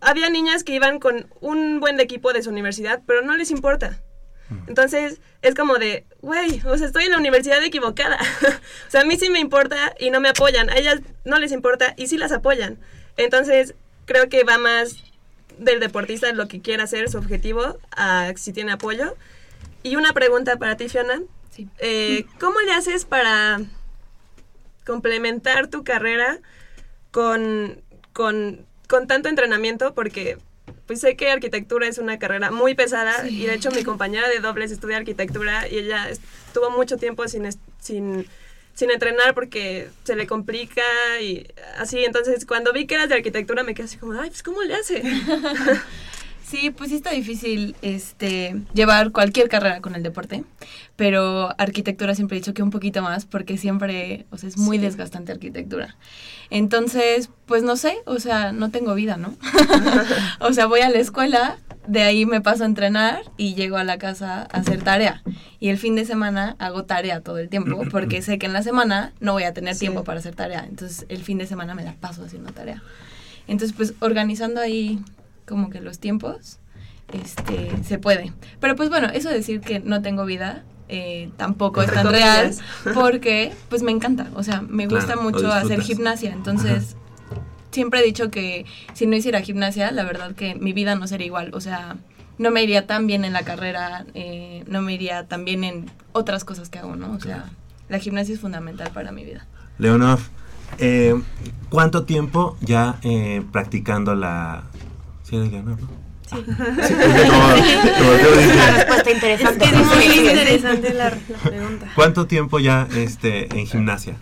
había 0.00 0.28
niñas 0.30 0.64
que 0.64 0.74
iban 0.74 0.98
con 0.98 1.28
un 1.40 1.80
buen 1.80 2.00
equipo 2.00 2.32
de 2.32 2.42
su 2.42 2.50
universidad, 2.50 3.02
pero 3.06 3.22
no 3.22 3.36
les 3.36 3.50
importa. 3.50 4.00
Entonces, 4.66 5.20
es 5.40 5.54
como 5.54 5.78
de, 5.78 6.04
güey, 6.20 6.60
o 6.66 6.76
sea, 6.76 6.86
estoy 6.86 7.04
en 7.04 7.12
la 7.12 7.18
universidad 7.18 7.62
equivocada. 7.62 8.18
o 8.88 8.90
sea, 8.90 9.00
a 9.00 9.04
mí 9.04 9.16
sí 9.18 9.30
me 9.30 9.40
importa 9.40 9.94
y 9.98 10.10
no 10.10 10.20
me 10.20 10.28
apoyan. 10.28 10.70
A 10.70 10.76
ellas 10.76 11.00
no 11.24 11.38
les 11.38 11.52
importa 11.52 11.94
y 11.96 12.06
sí 12.06 12.18
las 12.18 12.32
apoyan. 12.32 12.78
Entonces, 13.16 13.74
creo 14.04 14.28
que 14.28 14.44
va 14.44 14.58
más 14.58 14.96
del 15.58 15.80
deportista 15.80 16.32
lo 16.32 16.48
que 16.48 16.60
quiera 16.60 16.84
hacer, 16.84 17.08
su 17.10 17.18
objetivo, 17.18 17.78
a 17.90 18.32
si 18.36 18.52
tiene 18.52 18.72
apoyo. 18.72 19.16
Y 19.82 19.96
una 19.96 20.12
pregunta 20.12 20.56
para 20.56 20.76
ti, 20.76 20.88
Fiona. 20.88 21.20
Eh, 21.78 22.24
¿Cómo 22.40 22.60
le 22.60 22.72
haces 22.72 23.04
para 23.04 23.60
complementar 24.84 25.68
tu 25.68 25.84
carrera 25.84 26.38
con, 27.10 27.82
con, 28.12 28.66
con 28.88 29.06
tanto 29.06 29.28
entrenamiento? 29.28 29.94
Porque 29.94 30.38
pues 30.86 31.00
sé 31.00 31.16
que 31.16 31.30
arquitectura 31.30 31.86
es 31.86 31.98
una 31.98 32.18
carrera 32.18 32.50
muy 32.50 32.74
pesada 32.74 33.28
y 33.28 33.46
de 33.46 33.54
hecho 33.54 33.70
mi 33.70 33.84
compañera 33.84 34.28
de 34.28 34.40
dobles 34.40 34.70
estudia 34.70 34.96
arquitectura 34.96 35.68
y 35.68 35.78
ella 35.78 36.08
estuvo 36.10 36.70
mucho 36.70 36.96
tiempo 36.96 37.26
sin, 37.28 37.48
sin 37.80 38.26
sin 38.74 38.90
entrenar 38.90 39.34
porque 39.34 39.88
se 40.04 40.16
le 40.16 40.26
complica 40.26 40.82
y 41.20 41.46
así. 41.78 42.04
Entonces, 42.04 42.46
cuando 42.46 42.72
vi 42.72 42.86
que 42.86 42.94
eras 42.94 43.08
de 43.08 43.16
arquitectura, 43.16 43.62
me 43.62 43.74
quedé 43.74 43.84
así 43.84 43.98
como, 43.98 44.12
ay, 44.12 44.30
pues, 44.30 44.42
¿cómo 44.42 44.62
le 44.62 44.74
hace? 44.74 45.02
Sí, 46.44 46.70
pues 46.70 46.90
sí 46.90 46.96
está 46.96 47.10
difícil 47.10 47.76
este, 47.82 48.56
llevar 48.74 49.12
cualquier 49.12 49.48
carrera 49.48 49.80
con 49.80 49.94
el 49.94 50.02
deporte, 50.02 50.44
pero 50.96 51.54
arquitectura 51.58 52.14
siempre 52.14 52.36
he 52.36 52.40
dicho 52.40 52.52
que 52.52 52.62
un 52.62 52.70
poquito 52.70 53.00
más 53.02 53.24
porque 53.24 53.56
siempre, 53.56 54.26
o 54.30 54.38
sea, 54.38 54.48
es 54.48 54.58
muy 54.58 54.78
desgastante 54.78 55.32
arquitectura. 55.32 55.96
Entonces, 56.50 57.30
pues 57.46 57.62
no 57.62 57.76
sé, 57.76 57.96
o 58.04 58.18
sea, 58.18 58.52
no 58.52 58.70
tengo 58.70 58.94
vida, 58.94 59.16
¿no? 59.16 59.34
o 60.40 60.52
sea, 60.52 60.66
voy 60.66 60.80
a 60.80 60.90
la 60.90 60.98
escuela, 60.98 61.58
de 61.86 62.02
ahí 62.02 62.26
me 62.26 62.40
paso 62.40 62.64
a 62.64 62.66
entrenar 62.66 63.22
y 63.36 63.54
llego 63.54 63.76
a 63.76 63.84
la 63.84 63.98
casa 63.98 64.42
a 64.42 64.58
hacer 64.58 64.82
tarea. 64.82 65.22
Y 65.58 65.68
el 65.68 65.78
fin 65.78 65.94
de 65.94 66.04
semana 66.04 66.56
hago 66.58 66.84
tarea 66.84 67.20
todo 67.20 67.38
el 67.38 67.48
tiempo 67.48 67.84
porque 67.90 68.20
sé 68.20 68.38
que 68.38 68.46
en 68.46 68.52
la 68.52 68.62
semana 68.62 69.12
no 69.20 69.32
voy 69.32 69.44
a 69.44 69.54
tener 69.54 69.78
tiempo 69.78 70.04
para 70.04 70.18
hacer 70.18 70.34
tarea. 70.34 70.66
Entonces, 70.68 71.06
el 71.08 71.22
fin 71.22 71.38
de 71.38 71.46
semana 71.46 71.74
me 71.74 71.84
la 71.84 71.94
paso 71.94 72.24
haciendo 72.24 72.52
tarea. 72.52 72.82
Entonces, 73.46 73.76
pues 73.76 73.94
organizando 74.00 74.60
ahí 74.60 75.00
como 75.52 75.68
que 75.68 75.82
los 75.82 75.98
tiempos, 75.98 76.58
este, 77.12 77.70
se 77.84 77.98
puede. 77.98 78.32
Pero 78.58 78.74
pues 78.74 78.88
bueno, 78.88 79.08
eso 79.12 79.28
de 79.28 79.34
decir 79.34 79.60
que 79.60 79.80
no 79.80 80.00
tengo 80.00 80.24
vida, 80.24 80.64
eh, 80.88 81.30
tampoco 81.36 81.82
es 81.82 81.92
tan 81.92 82.08
real, 82.08 82.54
porque 82.94 83.52
pues 83.68 83.82
me 83.82 83.90
encanta, 83.90 84.28
o 84.34 84.42
sea, 84.42 84.62
me 84.62 84.86
gusta 84.86 85.16
mucho 85.16 85.52
hacer 85.52 85.82
gimnasia, 85.82 86.32
entonces 86.32 86.96
siempre 87.70 88.00
he 88.00 88.02
dicho 88.02 88.30
que 88.30 88.64
si 88.94 89.06
no 89.06 89.14
hiciera 89.14 89.42
gimnasia, 89.42 89.92
la 89.92 90.04
verdad 90.04 90.34
que 90.34 90.54
mi 90.54 90.72
vida 90.72 90.94
no 90.94 91.06
sería 91.06 91.26
igual, 91.26 91.50
o 91.52 91.60
sea, 91.60 91.98
no 92.38 92.50
me 92.50 92.62
iría 92.62 92.86
tan 92.86 93.06
bien 93.06 93.26
en 93.26 93.34
la 93.34 93.42
carrera, 93.42 94.06
eh, 94.14 94.64
no 94.68 94.80
me 94.80 94.94
iría 94.94 95.26
tan 95.28 95.44
bien 95.44 95.64
en 95.64 95.90
otras 96.12 96.44
cosas 96.44 96.70
que 96.70 96.78
hago, 96.78 96.96
¿no? 96.96 97.12
O 97.12 97.20
sea, 97.20 97.44
la 97.90 97.98
gimnasia 97.98 98.34
es 98.34 98.40
fundamental 98.40 98.90
para 98.94 99.12
mi 99.12 99.22
vida. 99.22 99.46
Leonor, 99.76 100.18
eh, 100.78 101.14
¿cuánto 101.68 102.04
tiempo 102.04 102.56
ya 102.62 102.98
practicando 103.52 104.14
la, 104.14 104.64
Sí, 105.32 105.38
¿no? 105.38 105.78
Sí. 106.28 106.44
Una 108.52 108.76
respuesta 108.76 109.10
interesante. 109.10 109.64
Es 109.64 109.72
muy 109.72 110.28
interesante 110.28 110.92
la, 110.92 111.10
pregunta. 111.42 111.90
¿Cuánto 111.94 112.26
tiempo 112.26 112.58
ya 112.58 112.86
este, 112.94 113.48
en 113.58 113.66
gimnasia? 113.66 114.16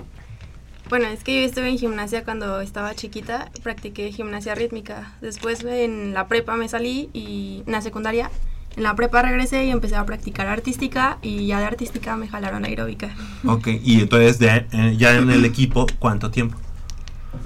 Bueno, 0.89 1.09
es 1.09 1.25
que 1.25 1.41
yo 1.41 1.47
estuve 1.47 1.69
en 1.69 1.79
gimnasia 1.79 2.23
cuando 2.23 2.61
estaba 2.61 2.95
chiquita, 2.95 3.51
practiqué 3.65 4.13
gimnasia 4.13 4.55
rítmica. 4.55 5.15
Después 5.21 5.65
en 5.65 6.15
la 6.15 6.29
prepa 6.29 6.55
me 6.55 6.69
salí 6.69 7.11
y 7.13 7.65
en 7.67 7.73
la 7.73 7.81
secundaria, 7.81 8.31
en 8.77 8.85
la 8.85 8.95
prepa 8.95 9.23
regresé 9.23 9.65
y 9.65 9.71
empecé 9.71 9.97
a 9.97 10.07
practicar 10.07 10.47
artística 10.47 11.19
y 11.23 11.49
ya 11.49 11.59
de 11.59 11.65
artística 11.65 12.15
me 12.17 12.29
jalaron 12.29 12.65
aeróbica. 12.65 13.17
Ok, 13.45 13.67
y 13.83 14.01
entonces 14.01 14.39
de, 14.39 14.67
eh, 14.73 14.95
ya 14.97 15.17
en 15.17 15.29
el 15.31 15.45
equipo, 15.45 15.87
¿cuánto 15.99 16.31
tiempo? 16.31 16.57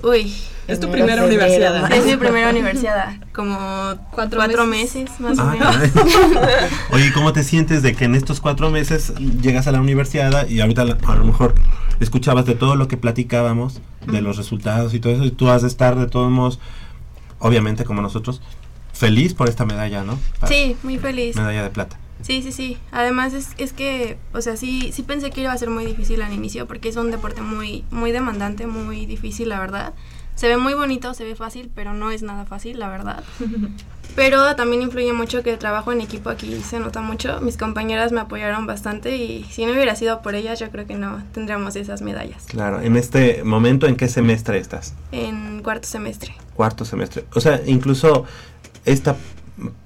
Uy, 0.03 0.35
es 0.69 0.81
tu 0.81 0.91
primera 0.91 1.25
universidad. 1.25 1.91
Es 1.93 2.05
mi 2.07 2.17
primera 2.17 2.51
universidad, 2.51 3.15
como 3.35 3.95
cuatro, 4.11 4.67
meses. 4.67 5.11
más 5.19 5.39
o 5.39 5.43
Ah, 5.43 5.53
menos. 5.53 5.77
caray. 5.77 5.91
Oye, 6.93 7.13
¿cómo 7.13 7.33
te 7.33 7.43
sientes 7.43 7.83
de 7.83 7.95
que 7.95 8.05
en 8.05 8.15
estos 8.15 8.41
cuatro 8.41 8.71
meses 8.71 9.13
llegas 9.41 9.67
a 9.67 9.73
la 9.73 9.81
universidad 9.81 10.49
y 10.49 10.61
ahorita 10.61 10.85
la- 10.85 10.99
a 11.07 11.15
lo 11.17 11.25
mejor 11.25 11.55
escuchabas 12.01 12.45
de 12.47 12.55
todo 12.55 12.77
lo 12.77 12.89
que 12.89 12.97
platicábamos, 12.97 13.81
de 14.07 14.21
los 14.21 14.37
resultados 14.37 14.93
y 14.95 15.01
todo 15.01 15.13
eso, 15.15 15.25
y 15.25 15.31
tú 15.31 15.49
has 15.49 15.63
de 15.63 15.69
estar 15.69 15.97
de 15.97 16.07
todos 16.07 16.31
modos, 16.31 16.59
obviamente 17.39 17.85
como 17.85 18.03
nosotros, 18.03 18.41
feliz 18.93 19.35
por 19.35 19.49
esta 19.49 19.65
medalla, 19.65 20.03
¿no? 20.03 20.19
Sí, 20.49 20.77
muy 20.83 20.99
feliz. 20.99 21.37
Medalla 21.37 21.63
de 21.63 21.71
plata. 21.71 21.99
Sí, 22.25 22.43
sí, 22.43 22.53
sí. 22.53 22.79
Además 22.91 23.35
es, 23.35 23.51
es 23.59 23.75
que, 23.75 24.17
o 24.33 24.41
sea, 24.41 24.57
sí, 24.57 24.93
sí 24.95 25.03
pensé 25.03 25.31
que 25.31 25.43
iba 25.43 25.53
a 25.53 25.59
ser 25.59 25.69
muy 25.69 25.85
difícil 25.85 26.23
al 26.23 26.33
inicio 26.33 26.67
porque 26.67 26.89
es 26.89 26.97
un 26.97 27.11
deporte 27.11 27.43
muy, 27.43 27.85
muy 27.91 28.13
demandante, 28.13 28.67
muy 28.67 29.05
difícil, 29.05 29.51
la 29.51 29.61
verdad. 29.61 29.93
Se 30.35 30.49
ve 30.49 30.57
muy 30.57 30.73
bonito, 30.73 31.13
se 31.13 31.25
ve 31.25 31.37
fácil, 31.37 31.71
pero 31.75 31.93
no 31.93 32.11
es 32.11 32.23
nada 32.23 32.47
fácil, 32.47 32.79
la 32.79 32.89
verdad. 32.89 33.23
Pero 34.17 34.55
también 34.55 34.83
influye 34.83 35.13
mucho 35.13 35.43
que 35.43 35.51
el 35.51 35.59
trabajo 35.59 35.91
en 35.91 36.01
equipo 36.01 36.31
aquí 36.31 36.61
se 36.61 36.79
nota 36.79 37.01
mucho. 37.01 37.41
Mis 37.41 37.57
compañeras 37.57 38.13
me 38.13 38.21
apoyaron 38.21 38.65
bastante 38.65 39.17
y 39.17 39.43
si 39.51 39.67
no 39.67 39.73
hubiera 39.73 39.97
sido 39.97 40.23
por 40.23 40.37
ellas, 40.37 40.61
yo 40.61 40.71
creo 40.71 40.87
que 40.87 40.95
no 40.95 41.21
tendríamos 41.33 41.75
esas 41.75 42.01
medallas. 42.01 42.45
Claro, 42.47 42.81
en 42.81 42.97
este 42.97 43.43
momento, 43.43 43.89
¿en 43.89 43.97
qué 43.97 44.07
semestre 44.07 44.59
estás? 44.59 44.95
En 45.11 45.63
cuarto 45.65 45.89
semestre. 45.89 46.37
Cuarto 46.55 46.85
semestre. 46.85 47.25
O 47.35 47.41
sea, 47.41 47.61
incluso 47.67 48.25
esta 48.85 49.17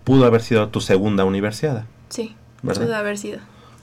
pudo 0.05 0.27
haber 0.27 0.43
sido 0.43 0.69
tu 0.69 0.83
segunda 0.83 1.25
universidad. 1.25 1.87
Sí, 2.09 2.35
¿Verdad? 2.63 2.83
pudo 2.83 2.97
haber 2.97 3.19
sido. 3.19 3.39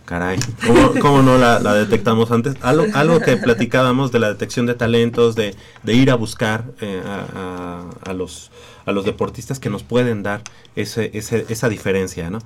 Caray, 0.06 0.38
¿cómo, 0.68 0.92
cómo 1.02 1.22
no 1.24 1.38
la, 1.40 1.60
la 1.60 1.74
detectamos 1.74 2.30
antes? 2.30 2.56
Algo, 2.62 2.86
algo 2.94 3.20
que 3.22 3.38
platicábamos 3.38 4.12
de 4.12 4.20
la 4.20 4.28
detección 4.30 4.68
de 4.68 4.76
talentos, 4.76 5.36
de, 5.36 5.56
de 5.82 5.94
ir 5.96 6.12
a 6.12 6.16
buscar 6.16 6.66
eh, 6.80 7.02
a, 7.04 7.26
a- 7.40 8.12
a 8.12 8.14
los, 8.14 8.52
a 8.86 8.92
los 8.92 9.04
deportistas 9.06 9.60
que 9.60 9.72
nos 9.72 9.82
pueden 9.82 10.22
dar 10.22 10.42
ese, 10.76 11.10
ese- 11.18 11.46
esa 11.50 11.70
diferencia, 11.70 12.30
¿no? 12.30 12.38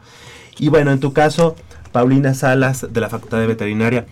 Y 0.58 0.70
bueno, 0.70 0.92
en 0.92 1.02
tu 1.02 1.12
caso, 1.12 1.56
Paulina 1.92 2.34
Salas, 2.34 2.88
de 2.94 3.02
la 3.02 3.10
Facultad 3.10 3.40
de 3.40 3.48
Veterinaria, 3.48 4.06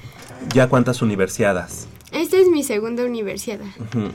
¿ya 0.53 0.67
cuántas 0.67 1.01
universidades? 1.01 1.87
Esta 2.11 2.37
es 2.37 2.47
mi 2.47 2.63
segunda 2.63 3.03
universidad. 3.03 3.59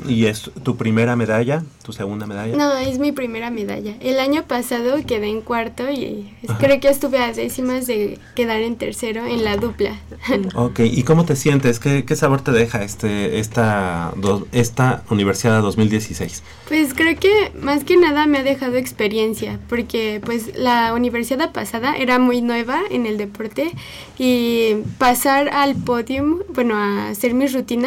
¿Y 0.08 0.24
es 0.26 0.50
tu 0.62 0.76
primera 0.76 1.14
medalla? 1.14 1.62
¿Tu 1.84 1.92
segunda 1.92 2.26
medalla? 2.26 2.56
No, 2.56 2.74
es 2.78 2.98
mi 2.98 3.12
primera 3.12 3.50
medalla. 3.50 3.94
El 4.00 4.18
año 4.18 4.44
pasado 4.44 4.96
quedé 5.06 5.28
en 5.28 5.42
cuarto 5.42 5.90
y 5.90 6.32
Ajá. 6.48 6.58
creo 6.58 6.80
que 6.80 6.88
estuve 6.88 7.18
a 7.18 7.32
décimas 7.32 7.86
de 7.86 8.18
quedar 8.34 8.62
en 8.62 8.76
tercero 8.76 9.26
en 9.26 9.44
la 9.44 9.56
dupla. 9.56 9.98
Ok, 10.54 10.80
¿y 10.80 11.02
cómo 11.02 11.24
te 11.26 11.36
sientes? 11.36 11.78
¿Qué, 11.78 12.04
qué 12.04 12.16
sabor 12.16 12.40
te 12.42 12.50
deja 12.52 12.82
este, 12.82 13.38
esta, 13.38 14.12
do- 14.16 14.46
esta 14.52 15.02
Universidad 15.10 15.60
2016? 15.62 16.42
Pues 16.68 16.94
creo 16.94 17.18
que 17.18 17.52
más 17.60 17.84
que 17.84 17.96
nada 17.96 18.26
me 18.26 18.38
ha 18.38 18.42
dejado 18.42 18.76
experiencia, 18.76 19.58
porque 19.68 20.20
pues 20.24 20.56
la 20.56 20.94
universidad 20.94 21.52
pasada 21.52 21.94
era 21.96 22.18
muy 22.18 22.40
nueva 22.40 22.80
en 22.90 23.04
el 23.06 23.18
deporte 23.18 23.72
y 24.18 24.76
pasar 24.98 25.48
al 25.50 25.74
podium, 25.74 26.40
bueno, 26.54 26.76
a 26.76 27.08
hacer 27.08 27.34
mis 27.34 27.52
rutinas, 27.52 27.81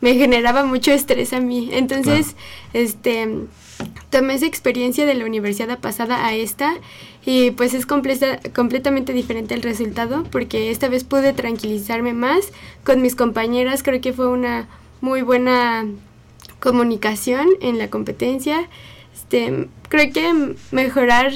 me 0.00 0.14
generaba 0.14 0.64
mucho 0.64 0.92
estrés 0.92 1.32
a 1.32 1.40
mí. 1.40 1.70
Entonces, 1.72 2.34
este 2.72 3.28
tomé 4.10 4.34
esa 4.34 4.46
experiencia 4.46 5.06
de 5.06 5.14
la 5.14 5.24
universidad 5.24 5.78
pasada 5.80 6.24
a 6.26 6.34
esta 6.34 6.74
y 7.24 7.50
pues 7.52 7.74
es 7.74 7.86
completa- 7.86 8.38
completamente 8.54 9.12
diferente 9.12 9.54
el 9.54 9.62
resultado 9.62 10.22
porque 10.30 10.70
esta 10.70 10.88
vez 10.88 11.02
pude 11.04 11.32
tranquilizarme 11.32 12.12
más 12.12 12.52
con 12.84 13.02
mis 13.02 13.16
compañeras, 13.16 13.82
creo 13.82 14.00
que 14.00 14.12
fue 14.12 14.28
una 14.28 14.68
muy 15.00 15.22
buena 15.22 15.84
comunicación 16.60 17.48
en 17.60 17.78
la 17.78 17.88
competencia. 17.88 18.68
Este, 19.14 19.68
creo 19.88 20.12
que 20.12 20.54
mejorar 20.70 21.32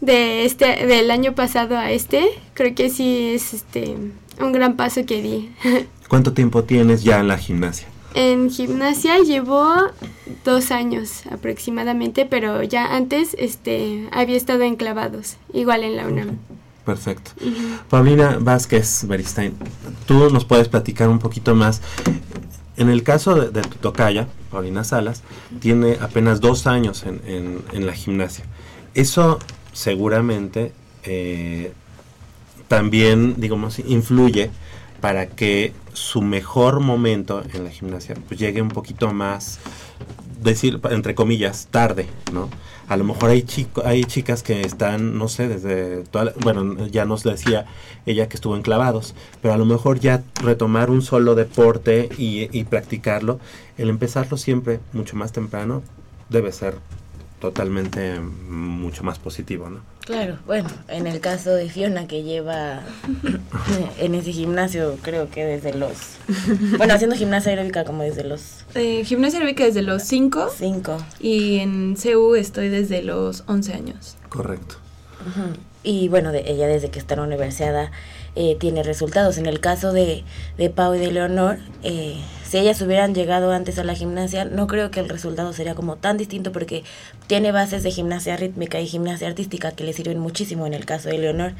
de 0.00 0.44
este 0.44 0.86
del 0.86 1.10
año 1.10 1.34
pasado 1.34 1.78
a 1.78 1.90
este, 1.92 2.26
creo 2.52 2.74
que 2.74 2.90
sí 2.90 3.30
es 3.34 3.54
este 3.54 3.96
un 4.40 4.52
gran 4.52 4.76
paso 4.76 5.06
que 5.06 5.22
di. 5.22 5.50
¿Cuánto 6.08 6.32
tiempo 6.32 6.64
tienes 6.64 7.02
ya 7.02 7.20
en 7.20 7.28
la 7.28 7.38
gimnasia? 7.38 7.88
En 8.14 8.50
gimnasia 8.50 9.18
llevo 9.18 9.74
dos 10.44 10.70
años 10.70 11.22
aproximadamente, 11.30 12.26
pero 12.26 12.62
ya 12.62 12.94
antes 12.94 13.34
este 13.38 14.08
había 14.12 14.36
estado 14.36 14.62
en 14.62 14.76
clavados, 14.76 15.36
igual 15.52 15.82
en 15.82 15.96
la 15.96 16.06
UNAM. 16.06 16.38
Perfecto. 16.84 17.32
Paulina 17.88 18.36
Vázquez 18.40 19.06
Beristain, 19.08 19.54
tú 20.06 20.30
nos 20.30 20.44
puedes 20.44 20.68
platicar 20.68 21.08
un 21.08 21.18
poquito 21.18 21.54
más. 21.54 21.80
En 22.76 22.88
el 22.90 23.02
caso 23.02 23.34
de, 23.36 23.50
de 23.50 23.62
tu 23.62 23.76
tocaya, 23.78 24.28
Paulina 24.50 24.84
Salas, 24.84 25.22
tiene 25.60 25.96
apenas 26.00 26.40
dos 26.40 26.66
años 26.66 27.04
en, 27.04 27.20
en- 27.26 27.62
en 27.72 27.86
la 27.86 27.94
gimnasia. 27.94 28.44
Eso 28.94 29.38
seguramente 29.72 30.72
eh, 31.04 31.72
también, 32.68 33.34
digamos, 33.38 33.78
influye 33.78 34.50
para 35.00 35.26
que 35.26 35.72
su 35.94 36.20
mejor 36.22 36.80
momento 36.80 37.42
en 37.54 37.64
la 37.64 37.70
gimnasia 37.70 38.14
pues, 38.28 38.38
llegue 38.38 38.60
un 38.60 38.68
poquito 38.68 39.12
más, 39.12 39.58
decir, 40.42 40.80
entre 40.90 41.14
comillas, 41.14 41.68
tarde, 41.70 42.06
¿no? 42.32 42.48
A 42.86 42.98
lo 42.98 43.04
mejor 43.04 43.30
hay, 43.30 43.42
chico, 43.44 43.82
hay 43.86 44.04
chicas 44.04 44.42
que 44.42 44.60
están, 44.60 45.16
no 45.16 45.28
sé, 45.28 45.48
desde, 45.48 46.02
toda 46.04 46.26
la- 46.26 46.32
bueno, 46.42 46.86
ya 46.88 47.06
nos 47.06 47.22
decía 47.22 47.64
ella 48.04 48.28
que 48.28 48.36
estuvo 48.36 48.56
en 48.56 48.62
clavados, 48.62 49.14
pero 49.40 49.54
a 49.54 49.56
lo 49.56 49.64
mejor 49.64 50.00
ya 50.00 50.22
retomar 50.42 50.90
un 50.90 51.00
solo 51.00 51.34
deporte 51.34 52.10
y, 52.18 52.48
y 52.56 52.64
practicarlo, 52.64 53.40
el 53.78 53.88
empezarlo 53.88 54.36
siempre 54.36 54.80
mucho 54.92 55.16
más 55.16 55.32
temprano 55.32 55.82
debe 56.28 56.52
ser 56.52 56.76
totalmente 57.40 58.20
mucho 58.20 59.02
más 59.02 59.18
positivo, 59.18 59.70
¿no? 59.70 59.80
Claro, 60.04 60.38
bueno, 60.46 60.68
en 60.88 61.06
el 61.06 61.20
caso 61.20 61.54
de 61.54 61.70
Fiona 61.70 62.06
que 62.06 62.22
lleva 62.22 62.80
en 63.98 64.14
ese 64.14 64.32
gimnasio, 64.32 64.98
creo 65.00 65.30
que 65.30 65.46
desde 65.46 65.72
los... 65.72 66.16
Bueno, 66.76 66.92
haciendo 66.92 67.16
gimnasia 67.16 67.50
aeróbica 67.50 67.84
como 67.84 68.02
desde 68.02 68.22
los... 68.22 68.66
Eh, 68.74 69.02
gimnasia 69.04 69.38
aeróbica 69.38 69.64
desde 69.64 69.80
los 69.80 70.02
5. 70.02 70.50
5. 70.58 70.98
Y 71.20 71.58
en 71.60 71.96
CU 71.96 72.34
estoy 72.34 72.68
desde 72.68 73.02
los 73.02 73.44
11 73.46 73.72
años. 73.72 74.16
Correcto. 74.28 74.76
Y 75.82 76.08
bueno, 76.08 76.32
de 76.32 76.50
ella 76.50 76.66
desde 76.66 76.90
que 76.90 76.98
está 76.98 77.14
en 77.14 77.20
la 77.20 77.26
universidad, 77.26 77.90
eh, 78.36 78.56
tiene 78.60 78.82
resultados. 78.82 79.38
En 79.38 79.46
el 79.46 79.60
caso 79.60 79.92
de, 79.92 80.24
de 80.58 80.68
Pau 80.68 80.94
y 80.94 80.98
de 80.98 81.12
Leonor, 81.12 81.58
eh, 81.82 82.20
si 82.54 82.60
ellas 82.60 82.80
hubieran 82.82 83.16
llegado 83.16 83.50
antes 83.50 83.80
a 83.80 83.82
la 83.82 83.96
gimnasia, 83.96 84.44
no 84.44 84.68
creo 84.68 84.92
que 84.92 85.00
el 85.00 85.08
resultado 85.08 85.52
sería 85.52 85.74
como 85.74 85.96
tan 85.96 86.16
distinto 86.16 86.52
porque 86.52 86.84
tiene 87.26 87.50
bases 87.50 87.82
de 87.82 87.90
gimnasia 87.90 88.36
rítmica 88.36 88.78
y 88.80 88.86
gimnasia 88.86 89.26
artística 89.26 89.72
que 89.72 89.82
le 89.82 89.92
sirven 89.92 90.20
muchísimo 90.20 90.64
en 90.64 90.72
el 90.72 90.84
caso 90.84 91.08
de 91.08 91.18
Leonor. 91.18 91.54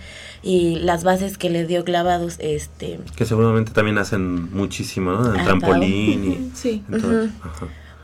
Y 0.44 0.76
las 0.76 1.02
bases 1.02 1.36
que 1.36 1.50
le 1.50 1.66
dio 1.66 1.82
clavados, 1.82 2.36
este... 2.38 3.00
Que 3.16 3.24
seguramente 3.24 3.72
también 3.72 3.98
hacen 3.98 4.54
muchísimo, 4.54 5.10
¿no? 5.10 5.34
El 5.34 5.42
trampolín 5.42 6.30
y... 6.30 6.56
sí. 6.56 6.84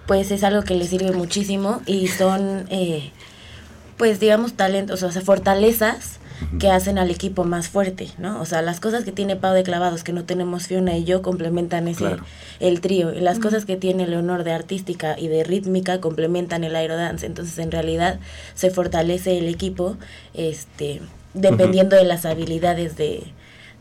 Pues 0.08 0.32
es 0.32 0.42
algo 0.42 0.64
que 0.64 0.74
le 0.74 0.84
sirve 0.84 1.12
muchísimo 1.12 1.82
y 1.86 2.08
son, 2.08 2.66
eh, 2.70 3.12
pues 3.98 4.18
digamos, 4.18 4.54
talentos, 4.54 5.04
o 5.04 5.12
sea, 5.12 5.22
fortalezas 5.22 6.18
que 6.58 6.70
hacen 6.70 6.98
al 6.98 7.10
equipo 7.10 7.44
más 7.44 7.68
fuerte, 7.68 8.08
¿no? 8.18 8.40
O 8.40 8.44
sea, 8.46 8.62
las 8.62 8.80
cosas 8.80 9.04
que 9.04 9.12
tiene 9.12 9.36
Pau 9.36 9.54
de 9.54 9.62
clavados 9.62 10.04
que 10.04 10.12
no 10.12 10.24
tenemos 10.24 10.66
Fiona 10.66 10.96
y 10.96 11.04
yo 11.04 11.22
complementan 11.22 11.88
ese 11.88 12.16
el 12.60 12.80
trío. 12.80 13.12
Y 13.12 13.20
las 13.20 13.38
cosas 13.38 13.64
que 13.64 13.76
tiene 13.76 14.06
Leonor 14.06 14.44
de 14.44 14.52
artística 14.52 15.18
y 15.18 15.28
de 15.28 15.44
rítmica 15.44 16.00
complementan 16.00 16.64
el 16.64 16.76
aerodance, 16.76 17.26
entonces 17.26 17.58
en 17.58 17.70
realidad 17.70 18.20
se 18.54 18.70
fortalece 18.70 19.38
el 19.38 19.48
equipo 19.48 19.96
este 20.34 21.00
dependiendo 21.34 21.96
de 21.96 22.04
las 22.04 22.24
habilidades 22.26 22.96
de, 22.96 23.22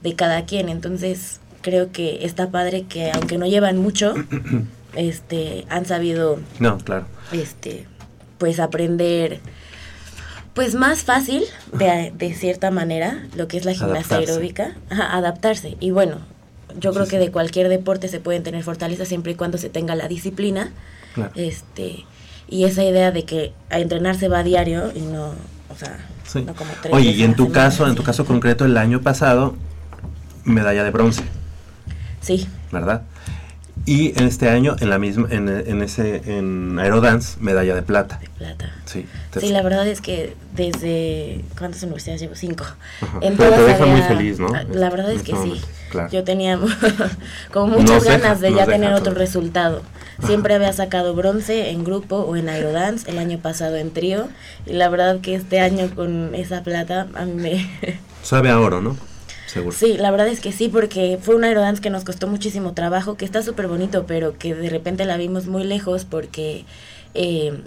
de 0.04 0.16
cada 0.16 0.46
quien, 0.46 0.70
entonces 0.70 1.40
creo 1.62 1.92
que 1.92 2.26
está 2.26 2.50
padre 2.52 2.84
que 2.84 3.12
aunque 3.12 3.38
no 3.38 3.46
llevan 3.48 3.78
mucho 3.78 4.14
este 4.96 5.66
han 5.70 5.86
sabido 5.86 6.40
No, 6.60 6.78
claro. 6.78 7.06
este 7.32 7.86
pues 8.38 8.60
aprender 8.60 9.40
pues 10.60 10.76
más 10.76 11.04
fácil 11.04 11.44
de, 11.72 12.12
de 12.18 12.34
cierta 12.34 12.70
manera 12.70 13.24
lo 13.34 13.48
que 13.48 13.56
es 13.56 13.64
la 13.64 13.72
gimnasia 13.74 14.18
Adaptarse. 14.18 14.32
aeróbica, 14.32 14.76
Ajá, 14.90 15.16
adaptarse. 15.16 15.78
Y 15.80 15.92
bueno, 15.92 16.18
yo 16.78 16.92
creo 16.94 17.08
que 17.08 17.18
de 17.18 17.32
cualquier 17.32 17.70
deporte 17.70 18.10
se 18.10 18.20
pueden 18.20 18.44
tener 18.44 18.62
fortalezas 18.64 19.08
siempre 19.08 19.32
y 19.32 19.36
cuando 19.36 19.58
se 19.58 19.70
tenga 19.70 19.96
la 19.96 20.10
disciplina. 20.10 20.72
Claro. 21.14 21.32
Este, 21.36 22.06
y 22.50 22.66
esa 22.66 22.84
idea 22.84 23.12
de 23.12 23.24
que 23.24 23.54
a 23.70 23.80
entrenarse 23.80 24.28
va 24.28 24.40
a 24.40 24.44
diario 24.44 24.92
y 24.94 25.00
no, 25.00 25.28
o 25.70 25.76
sea, 25.78 25.98
Sí. 26.28 26.42
no 26.42 26.54
como 26.54 26.72
tres 26.82 26.94
Oye, 26.94 27.12
y 27.12 27.24
en 27.24 27.36
tu 27.36 27.46
semana. 27.46 27.64
caso, 27.64 27.88
en 27.88 27.96
tu 27.96 28.04
caso 28.04 28.26
concreto, 28.26 28.66
el 28.66 28.76
año 28.78 29.00
pasado, 29.02 29.56
medalla 30.44 30.84
de 30.84 30.92
bronce, 30.92 31.24
Sí, 32.20 32.50
¿verdad? 32.74 33.04
Y 33.90 34.14
en 34.20 34.28
este 34.28 34.50
año, 34.50 34.76
en 34.80 34.90
la 34.90 35.00
misma, 35.00 35.28
en, 35.32 35.50
en 35.50 35.82
ese, 35.82 36.22
en 36.38 36.78
aerodance, 36.80 37.38
medalla 37.40 37.74
de 37.74 37.82
plata. 37.82 38.20
plata. 38.38 38.72
Sí. 38.86 39.06
Sí, 39.40 39.50
la 39.50 39.62
verdad 39.64 39.88
es 39.88 40.00
que 40.02 40.36
desde... 40.56 41.44
¿Cuántas 41.58 41.82
universidades 41.84 42.22
llevo? 42.22 42.36
Cinco. 42.36 42.66
Ajá. 43.02 43.18
En 43.22 43.36
Pero 43.36 43.50
te 43.50 43.56
todas 43.58 43.68
deja 43.68 43.86
muy 43.86 44.02
había- 44.02 44.08
feliz, 44.08 44.40
¿no? 44.40 44.50
La 44.74 44.90
verdad 44.90 45.12
es 45.12 45.24
que 45.24 45.32
este 45.32 45.44
sí. 45.56 45.62
claro. 45.90 46.10
Yo 46.12 46.24
tenía 46.24 46.60
como 47.52 47.74
Nos 47.78 47.82
muchas 47.82 48.04
deja- 48.04 48.18
ganas 48.20 48.42
de 48.42 48.50
nos 48.52 48.60
ya 48.60 48.66
deja 48.66 48.78
tener 48.78 48.94
otro 48.94 49.06
todo. 49.14 49.16
resultado. 49.20 49.82
Siempre 50.26 50.54
había 50.54 50.74
sacado 50.74 51.16
bronce 51.16 51.70
en 51.72 51.84
grupo 51.84 52.18
o 52.18 52.36
en 52.36 52.50
aerodance, 52.50 53.10
el 53.10 53.18
año 53.20 53.40
pasado 53.40 53.78
en 53.78 53.92
trío. 53.92 54.28
Y 54.66 54.74
la 54.74 54.90
verdad 54.90 55.20
que 55.22 55.34
este 55.36 55.62
año 55.62 55.90
con 55.96 56.36
esa 56.36 56.62
plata 56.64 57.08
a 57.16 57.26
mí 57.26 57.34
me... 57.42 57.70
Sabe 58.22 58.50
a 58.50 58.60
oro, 58.60 58.82
¿no? 58.82 58.98
Seguro. 59.52 59.76
Sí, 59.76 59.98
la 59.98 60.12
verdad 60.12 60.28
es 60.28 60.42
que 60.42 60.52
sí, 60.52 60.70
porque 60.70 61.18
fue 61.20 61.36
un 61.36 61.44
aerodance 61.44 61.82
que 61.82 61.90
nos 61.90 62.04
costó 62.04 62.28
muchísimo 62.28 62.74
trabajo, 62.74 63.16
que 63.16 63.26
está 63.26 63.42
súper 63.42 63.68
bonito, 63.68 64.06
pero 64.06 64.38
que 64.38 64.54
de 64.54 64.70
repente 64.70 65.06
la 65.06 65.18
vimos 65.18 65.48
muy 65.48 65.64
lejos 65.64 66.06
porque 66.06 66.66
eh, 67.16 67.64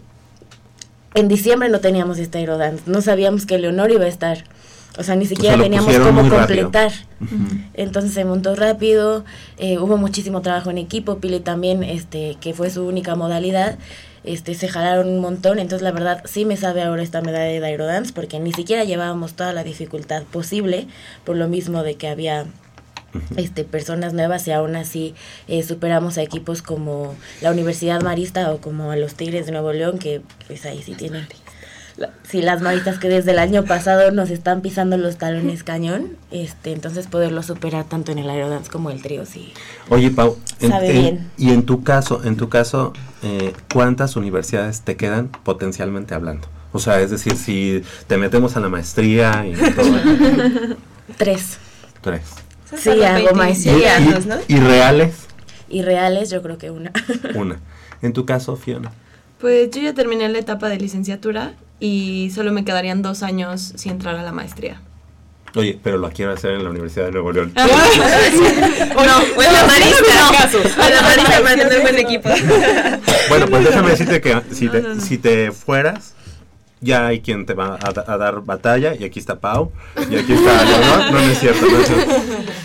en 1.15 1.29
diciembre 1.29 1.69
no 1.69 1.81
teníamos 1.81 2.19
este 2.19 2.39
aerodance, 2.39 2.85
no 2.87 3.03
sabíamos 3.03 3.47
que 3.47 3.59
Leonor 3.59 3.91
iba 3.91 4.05
a 4.05 4.09
estar. 4.09 4.45
O 4.97 5.03
sea, 5.03 5.17
ni 5.17 5.27
siquiera 5.27 5.59
teníamos 5.59 5.97
cómo 5.99 6.29
completar. 6.29 6.93
Entonces 7.75 8.13
se 8.13 8.25
montó 8.25 8.55
rápido, 8.55 9.25
eh, 9.59 9.79
hubo 9.79 9.97
muchísimo 9.97 10.43
trabajo 10.43 10.71
en 10.71 10.79
equipo, 10.79 11.19
Pili 11.19 11.41
también, 11.41 11.83
este, 11.83 12.37
que 12.41 12.55
fue 12.55 12.71
su 12.71 12.85
única 12.85 13.17
modalidad, 13.17 13.79
este, 14.25 14.55
se 14.55 14.69
jalaron 14.69 15.09
un 15.09 15.21
montón, 15.21 15.59
entonces 15.59 15.83
la 15.83 15.93
verdad 15.93 16.23
sí 16.25 16.45
me 16.45 16.57
sabe 16.57 16.83
ahora 16.83 17.03
esta 17.03 17.21
medalla 17.21 17.61
de 17.61 17.67
aerodance, 17.67 18.13
porque 18.13 18.39
ni 18.41 18.53
siquiera 18.53 18.85
llevábamos 18.85 19.35
toda 19.35 19.53
la 19.53 19.65
dificultad 19.65 20.23
posible, 20.25 20.87
por 21.25 21.37
lo 21.37 21.49
mismo 21.49 21.83
de 21.83 21.97
que 21.97 22.09
había 22.09 22.47
este, 23.37 23.65
personas 23.65 24.13
nuevas 24.13 24.47
y 24.49 24.53
aún 24.53 24.77
así 24.77 25.15
eh, 25.49 25.63
superamos 25.63 26.19
a 26.19 26.23
equipos 26.23 26.63
como 26.63 27.15
la 27.41 27.51
Universidad 27.51 28.01
Marista 28.03 28.53
o 28.53 28.59
como 28.59 28.91
a 28.91 28.97
los 28.97 29.15
Tigres 29.15 29.47
de 29.47 29.53
Nuevo 29.53 29.73
León, 29.73 29.99
que 29.99 30.23
pues 30.47 30.65
ahí 30.67 30.83
sí 30.83 30.95
tienen... 30.95 31.27
Sí, 32.25 32.41
las 32.41 32.63
maristas 32.63 32.99
que 32.99 33.09
desde 33.09 33.33
el 33.33 33.39
año 33.39 33.65
pasado 33.65 34.11
nos 34.13 34.31
están 34.31 34.63
pisando 34.63 34.97
los 34.97 35.19
talones 35.19 35.63
cañón, 35.63 36.17
este, 36.31 36.73
entonces 36.73 37.07
poderlo 37.07 37.43
superar 37.43 37.85
tanto 37.85 38.13
en 38.13 38.19
el 38.19 38.31
aerodance 38.31 38.71
como 38.71 38.91
el 38.91 39.03
trío, 39.03 39.27
sí. 39.27 39.53
Oye, 39.91 40.11
Pau, 40.11 40.39
Sabe 40.59 40.87
en- 40.91 41.03
bien. 41.03 41.31
y 41.37 41.51
en 41.51 41.65
tu 41.65 41.85
caso, 41.85 42.23
en 42.25 42.37
tu 42.37 42.49
caso, 42.49 42.95
eh, 43.23 43.53
¿cuántas 43.73 44.17
universidades 44.17 44.81
te 44.81 44.97
quedan 44.97 45.29
potencialmente 45.29 46.15
hablando? 46.15 46.49
O 46.73 46.79
sea, 46.79 46.99
es 47.01 47.11
decir, 47.11 47.37
si 47.37 47.83
te 48.07 48.17
metemos 48.17 48.57
a 48.57 48.61
la 48.61 48.71
maestría 48.71 49.45
y 49.47 49.53
todo. 49.53 49.93
Tres. 51.19 51.59
Tres. 52.01 52.23
Sí, 52.77 53.03
hago 53.03 53.35
maestría. 53.35 54.01
¿Y, 54.01 54.55
y 54.55 54.57
reales? 54.59 55.15
Y 55.69 55.83
reales 55.83 56.31
yo 56.31 56.43
creo 56.43 56.57
que 56.57 56.71
una. 56.71 56.91
Una. 57.35 57.59
En 58.01 58.13
tu 58.15 58.25
caso, 58.25 58.57
Fiona. 58.57 58.91
Pues 59.39 59.71
yo 59.71 59.83
ya 59.83 59.93
terminé 59.93 60.29
la 60.29 60.39
etapa 60.39 60.69
de 60.69 60.79
licenciatura 60.79 61.53
y 61.85 62.31
solo 62.33 62.53
me 62.53 62.65
quedarían 62.65 63.03
dos 63.03 63.25
años 63.25 63.73
si 63.77 63.89
entrar 63.89 64.15
a 64.15 64.23
la 64.23 64.31
maestría. 64.31 64.81
Oye, 65.57 65.79
pero 65.83 65.99
lo 65.99 66.09
quiero 66.11 66.33
hacer 66.33 66.53
en 66.53 66.63
la 66.65 66.71
Universidad 66.71 67.07
de 67.07 67.11
Nuevo 67.13 67.33
León. 67.33 67.53
no, 67.57 67.63
o 67.65 69.43
en 69.43 69.53
la 69.53 69.67
marista. 69.67 70.31
O 70.55 70.87
en 70.87 70.95
la 70.95 71.03
marista 71.03 71.43
para 71.43 71.57
tener 71.57 71.81
buen 71.83 71.99
equipo. 71.99 72.29
Bueno, 73.29 73.47
pues 73.47 73.65
déjame 73.65 73.91
decirte 73.91 74.21
que 74.21 74.41
si 74.53 74.69
te, 74.69 75.01
si 75.01 75.17
te 75.19 75.53
fueras, 75.53 76.15
ya 76.81 77.07
hay 77.07 77.21
quien 77.21 77.47
te 77.47 77.55
va 77.55 77.79
a, 77.83 77.93
da- 77.93 78.05
a 78.07 78.17
dar 78.19 78.43
batalla, 78.43 78.95
y 78.95 79.05
aquí 79.05 79.19
está 79.19 79.41
Pau, 79.41 79.73
y 80.11 80.17
aquí 80.17 80.33
está 80.35 80.65
Leonor. 80.65 80.99
No, 80.99 81.11
no 81.13 81.19
es 81.21 81.39
cierto, 81.41 81.67
no 81.71 81.79
es 81.79 81.87
cierto. 81.87 82.13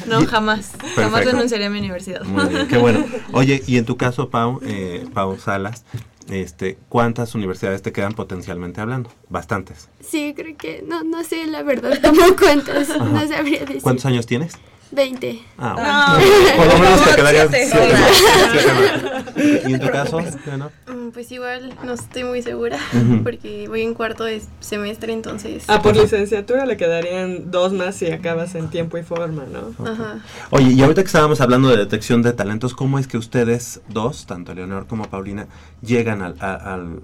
No, 0.08 0.26
jamás. 0.26 0.72
Jamás 0.80 0.96
Perfecto. 0.96 1.32
renunciaría 1.32 1.68
a 1.68 1.70
mi 1.70 1.80
universidad. 1.80 2.24
Muy 2.24 2.46
bien, 2.50 2.68
qué 2.68 2.78
bueno. 2.78 3.06
Oye, 3.34 3.64
y 3.66 3.78
en 3.78 3.86
tu 3.86 3.96
caso, 3.98 4.30
Pau, 4.30 4.60
eh, 4.64 5.06
Pau 5.14 5.38
Salas, 5.40 5.86
este, 6.30 6.78
¿cuántas 6.90 7.36
universidades 7.36 7.82
te 7.82 7.92
quedan 7.92 8.14
potencialmente 8.14 8.82
hablando? 8.82 9.10
Bastantes. 9.30 9.90
Sí, 10.00 10.34
creo 10.36 10.58
que 10.58 10.84
no, 10.86 11.04
no 11.04 11.24
sé 11.24 11.46
la 11.48 11.64
verdad 11.64 12.00
como 12.04 12.36
cuántas, 12.36 12.90
no 12.90 13.28
sabría 13.28 13.62
decir. 13.62 13.82
¿Cuántos 13.82 14.06
años 14.06 14.26
tienes? 14.26 14.54
20. 14.92 15.40
Ah, 15.58 16.18
bueno. 16.18 16.56
Por 16.58 16.68
lo 16.74 16.80
menos 16.80 17.04
te 17.04 17.16
quedarían 17.16 17.50
Siete. 17.50 17.70
siete 17.72 17.94
más, 17.94 18.12
siete 18.52 18.74
más. 18.74 19.66
¿Y 19.70 19.74
en 19.74 19.80
tu 19.80 19.90
caso, 19.90 20.20
Leonor? 20.46 20.72
Mm, 20.88 21.10
Pues 21.10 21.32
igual 21.32 21.74
no 21.84 21.94
estoy 21.94 22.24
muy 22.24 22.42
segura 22.42 22.78
Ujú. 22.94 23.24
porque 23.24 23.68
voy 23.68 23.82
en 23.82 23.94
cuarto 23.94 24.24
de 24.24 24.42
semestre, 24.62 25.14
entonces... 25.14 25.66
Ah, 25.68 25.82
por 25.82 25.96
licenciatura 25.96 26.66
le 26.66 26.78
quedarían 26.78 27.52
dos 27.52 27.74
más 27.74 27.96
si 27.96 28.12
acabas 28.12 28.56
en 28.56 28.70
tiempo 28.70 28.98
y 28.98 29.04
forma, 29.04 29.44
¿no? 29.46 29.74
Ajá. 29.86 30.20
Oye, 30.52 30.72
y 30.72 30.82
ahorita 30.82 31.02
que 31.02 31.08
estábamos 31.08 31.42
hablando 31.42 31.70
de 31.70 31.78
detección 31.78 32.22
de 32.22 32.34
talentos, 32.34 32.74
¿cómo 32.74 32.98
es 33.00 33.08
que 33.08 33.18
ustedes 33.18 33.82
dos, 33.90 34.26
tanto 34.26 34.54
Leonor 34.54 34.88
como 34.88 35.06
Paulina, 35.10 35.48
llegan 35.82 36.22
al, 36.22 36.36
a, 36.40 36.54
al- 36.54 37.02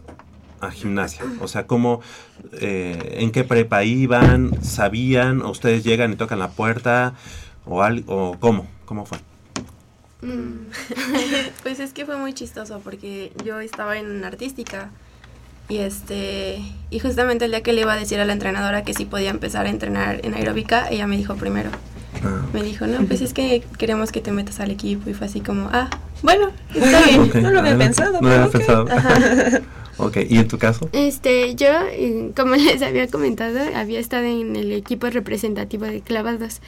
a 0.61 0.71
gimnasia? 0.71 1.25
O 1.41 1.47
sea, 1.49 1.67
¿cómo, 1.67 1.99
eh, 2.53 3.17
en 3.19 3.31
qué 3.31 3.43
prepa 3.43 3.83
iban? 3.83 4.51
¿Sabían? 4.63 5.41
¿O 5.41 5.49
ustedes 5.51 5.83
llegan 5.83 6.13
y 6.13 6.15
tocan 6.15 6.39
la 6.39 6.49
puerta? 6.51 7.13
¿O, 7.65 7.81
al, 7.81 8.03
o 8.07 8.37
cómo? 8.39 8.67
¿Cómo 8.85 9.05
fue? 9.05 9.19
Mm. 10.21 10.67
pues 11.63 11.79
es 11.79 11.93
que 11.93 12.05
fue 12.05 12.17
muy 12.17 12.33
chistoso 12.33 12.79
porque 12.83 13.33
yo 13.43 13.59
estaba 13.59 13.97
en 13.97 14.23
artística 14.23 14.89
y 15.69 15.77
este 15.77 16.61
y 16.89 16.99
justamente 16.99 17.45
el 17.45 17.51
día 17.51 17.61
que 17.61 17.73
le 17.73 17.81
iba 17.81 17.93
a 17.93 17.97
decir 17.97 18.19
a 18.19 18.25
la 18.25 18.33
entrenadora 18.33 18.83
que 18.83 18.93
sí 18.93 19.05
podía 19.05 19.29
empezar 19.29 19.65
a 19.65 19.69
entrenar 19.69 20.21
en 20.23 20.33
aeróbica, 20.33 20.87
ella 20.89 21.07
me 21.07 21.17
dijo 21.17 21.35
primero. 21.35 21.69
Me 22.53 22.63
dijo, 22.63 22.87
no, 22.87 23.03
pues 23.05 23.21
es 23.21 23.33
que 23.33 23.63
queremos 23.77 24.11
que 24.11 24.21
te 24.21 24.31
metas 24.31 24.61
al 24.61 24.71
equipo 24.71 25.09
y 25.09 25.13
fue 25.13 25.27
así 25.27 25.41
como, 25.41 25.69
ah, 25.73 25.89
bueno, 26.21 26.51
está 26.73 27.01
bien. 27.01 27.21
Ok, 27.21 27.35
adelante. 27.35 27.41
No 27.41 27.51
lo 27.51 27.59
había 27.59 28.49
pensado. 28.49 28.85
Ok, 29.97 30.17
¿y 30.29 30.37
en 30.37 30.47
tu 30.47 30.57
caso? 30.57 30.89
Este, 30.93 31.55
yo, 31.55 31.67
eh, 31.91 32.31
como 32.35 32.55
les 32.55 32.81
había 32.81 33.07
comentado, 33.07 33.59
había 33.75 33.99
estado 33.99 34.25
en 34.25 34.55
el 34.55 34.71
equipo 34.71 35.09
representativo 35.09 35.85
de 35.85 36.01
clavados, 36.01 36.61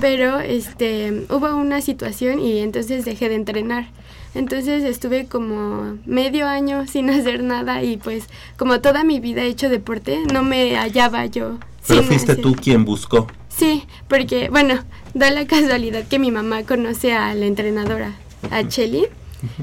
pero 0.00 0.40
este, 0.40 1.24
hubo 1.30 1.54
una 1.56 1.80
situación 1.80 2.40
y 2.40 2.58
entonces 2.58 3.04
dejé 3.04 3.28
de 3.28 3.36
entrenar. 3.36 3.88
Entonces 4.34 4.82
estuve 4.84 5.26
como 5.26 5.98
medio 6.06 6.46
año 6.46 6.86
sin 6.90 7.10
hacer 7.10 7.42
nada 7.42 7.82
y 7.82 7.98
pues 7.98 8.24
como 8.56 8.80
toda 8.80 9.04
mi 9.04 9.20
vida 9.20 9.42
he 9.42 9.48
hecho 9.48 9.68
deporte, 9.68 10.20
no 10.32 10.42
me 10.42 10.76
hallaba 10.76 11.26
yo. 11.26 11.58
Pero 11.86 12.02
fuiste 12.04 12.32
hacer- 12.32 12.42
tú 12.42 12.54
quien 12.54 12.84
buscó. 12.84 13.26
Sí, 13.48 13.84
porque 14.08 14.48
bueno, 14.48 14.82
da 15.12 15.30
la 15.30 15.46
casualidad 15.54 16.06
que 16.08 16.18
mi 16.18 16.30
mamá 16.30 16.62
conoce 16.62 17.12
a 17.12 17.34
la 17.34 17.44
entrenadora, 17.46 18.14
a 18.50 18.66
Chelly. 18.66 19.06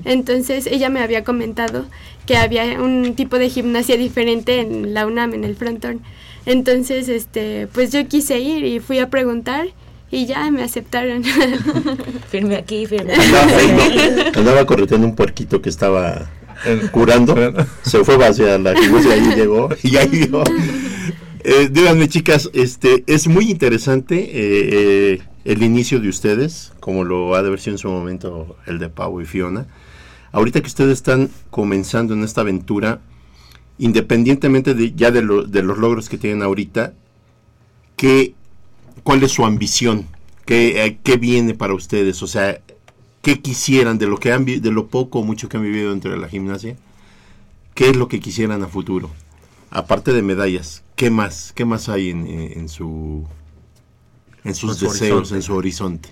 Entonces 0.06 0.68
ella 0.68 0.90
me 0.90 1.00
había 1.02 1.24
comentado 1.24 1.86
que 2.30 2.38
había 2.38 2.80
un 2.80 3.16
tipo 3.16 3.40
de 3.40 3.50
gimnasia 3.50 3.98
diferente 3.98 4.60
en 4.60 4.94
la 4.94 5.08
UNAM, 5.08 5.34
en 5.34 5.44
el 5.44 5.56
frontón. 5.56 6.02
Entonces, 6.46 7.10
este, 7.10 7.66
pues 7.74 7.92
yo 7.92 8.08
quise 8.08 8.38
ir 8.38 8.64
y 8.66 8.80
fui 8.80 9.00
a 9.00 9.10
preguntar 9.10 9.70
y 10.12 10.28
ya 10.28 10.52
me 10.52 10.62
aceptaron. 10.62 11.24
firme 12.30 12.56
aquí, 12.56 12.86
firme 12.86 13.16
Andaba, 13.16 14.30
andaba 14.36 14.66
correteando 14.68 15.08
un 15.08 15.16
puerquito 15.16 15.60
que 15.60 15.70
estaba 15.70 16.30
curando, 16.92 17.36
se 17.82 18.04
fue 18.04 18.24
hacia 18.24 18.60
la 18.60 18.76
gimnasia 18.76 19.18
y 19.18 19.22
ahí 19.22 19.36
llegó 19.36 19.70
y 19.82 19.98
ahí 19.98 20.08
llegó. 20.12 20.44
Eh, 21.44 21.68
díganme 21.72 22.10
chicas, 22.10 22.48
este 22.54 23.04
es 23.08 23.28
muy 23.28 23.50
interesante 23.50 24.20
eh, 24.20 24.70
eh, 25.16 25.22
el 25.46 25.64
inicio 25.64 26.00
de 26.00 26.10
ustedes, 26.10 26.74
como 26.80 27.04
lo 27.06 27.34
ha 27.34 27.42
de 27.42 27.48
haber 27.48 27.60
sido 27.60 27.74
en 27.74 27.80
su 27.80 27.90
momento 27.90 28.56
el 28.68 28.78
de 28.78 28.90
Pau 28.90 29.20
y 29.20 29.26
Fiona. 29.26 29.66
Ahorita 30.32 30.62
que 30.62 30.68
ustedes 30.68 30.94
están 30.94 31.30
comenzando 31.50 32.14
en 32.14 32.24
esta 32.24 32.42
aventura, 32.42 33.02
independientemente 33.78 34.74
de, 34.74 34.94
ya 34.94 35.12
de, 35.12 35.22
lo- 35.22 35.44
de 35.44 35.64
los 35.64 35.78
logros 35.78 36.10
que 36.10 36.18
tienen 36.18 36.44
ahorita, 36.44 36.94
¿qué, 37.96 38.34
¿cuál 39.04 39.24
es 39.24 39.32
su 39.32 39.46
ambición? 39.46 40.08
¿Qué, 40.46 40.86
eh, 40.86 41.00
¿Qué 41.04 41.18
viene 41.18 41.54
para 41.54 41.74
ustedes? 41.74 42.22
O 42.24 42.28
sea, 42.28 42.60
¿qué 43.22 43.42
quisieran 43.42 43.98
de 43.98 44.08
lo 44.08 44.18
que 44.18 44.32
han 44.32 44.46
de 44.46 44.60
lo 44.72 44.88
poco 44.88 45.20
o 45.20 45.24
mucho 45.24 45.50
que 45.50 45.58
han 45.58 45.64
vivido 45.64 45.92
dentro 45.92 46.12
de 46.12 46.18
la 46.18 46.28
gimnasia? 46.30 46.76
¿Qué 47.76 47.90
es 47.90 47.96
lo 47.96 48.08
que 48.08 48.20
quisieran 48.20 48.64
a 48.64 48.68
futuro? 48.68 49.10
Aparte 49.72 50.14
de 50.14 50.22
medallas, 50.22 50.84
¿qué 50.96 51.10
más? 51.12 51.54
¿Qué 51.56 51.66
más 51.66 51.90
hay 51.90 52.10
en, 52.10 52.28
en- 52.28 52.60
en 52.60 52.70
su 52.70 53.26
en 54.44 54.56
sus 54.56 54.78
su 54.78 54.86
deseos, 54.86 55.32
horizonte. 55.32 55.36
en 55.36 55.42
su 55.44 55.54
horizonte? 55.56 56.10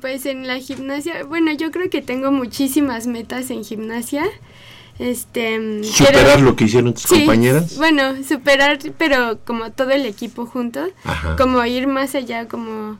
Pues 0.00 0.26
en 0.26 0.46
la 0.46 0.58
gimnasia, 0.58 1.24
bueno, 1.24 1.52
yo 1.52 1.70
creo 1.70 1.90
que 1.90 2.02
tengo 2.02 2.30
muchísimas 2.30 3.06
metas 3.06 3.50
en 3.50 3.64
gimnasia. 3.64 4.24
Este, 4.98 5.82
¿Superar 5.84 6.24
quiero- 6.24 6.40
lo 6.42 6.54
que 6.56 6.64
hicieron 6.64 6.92
tus 6.94 7.02
Sí, 7.04 7.16
compañeras? 7.16 7.76
Bueno, 7.76 8.22
superar, 8.22 8.78
pero 8.98 9.38
como 9.44 9.72
todo 9.72 9.90
el 9.90 10.06
equipo 10.06 10.46
junto, 10.46 10.86
Ajá. 11.04 11.34
como 11.36 11.64
ir 11.64 11.86
más 11.88 12.14
allá, 12.14 12.46
como 12.46 12.98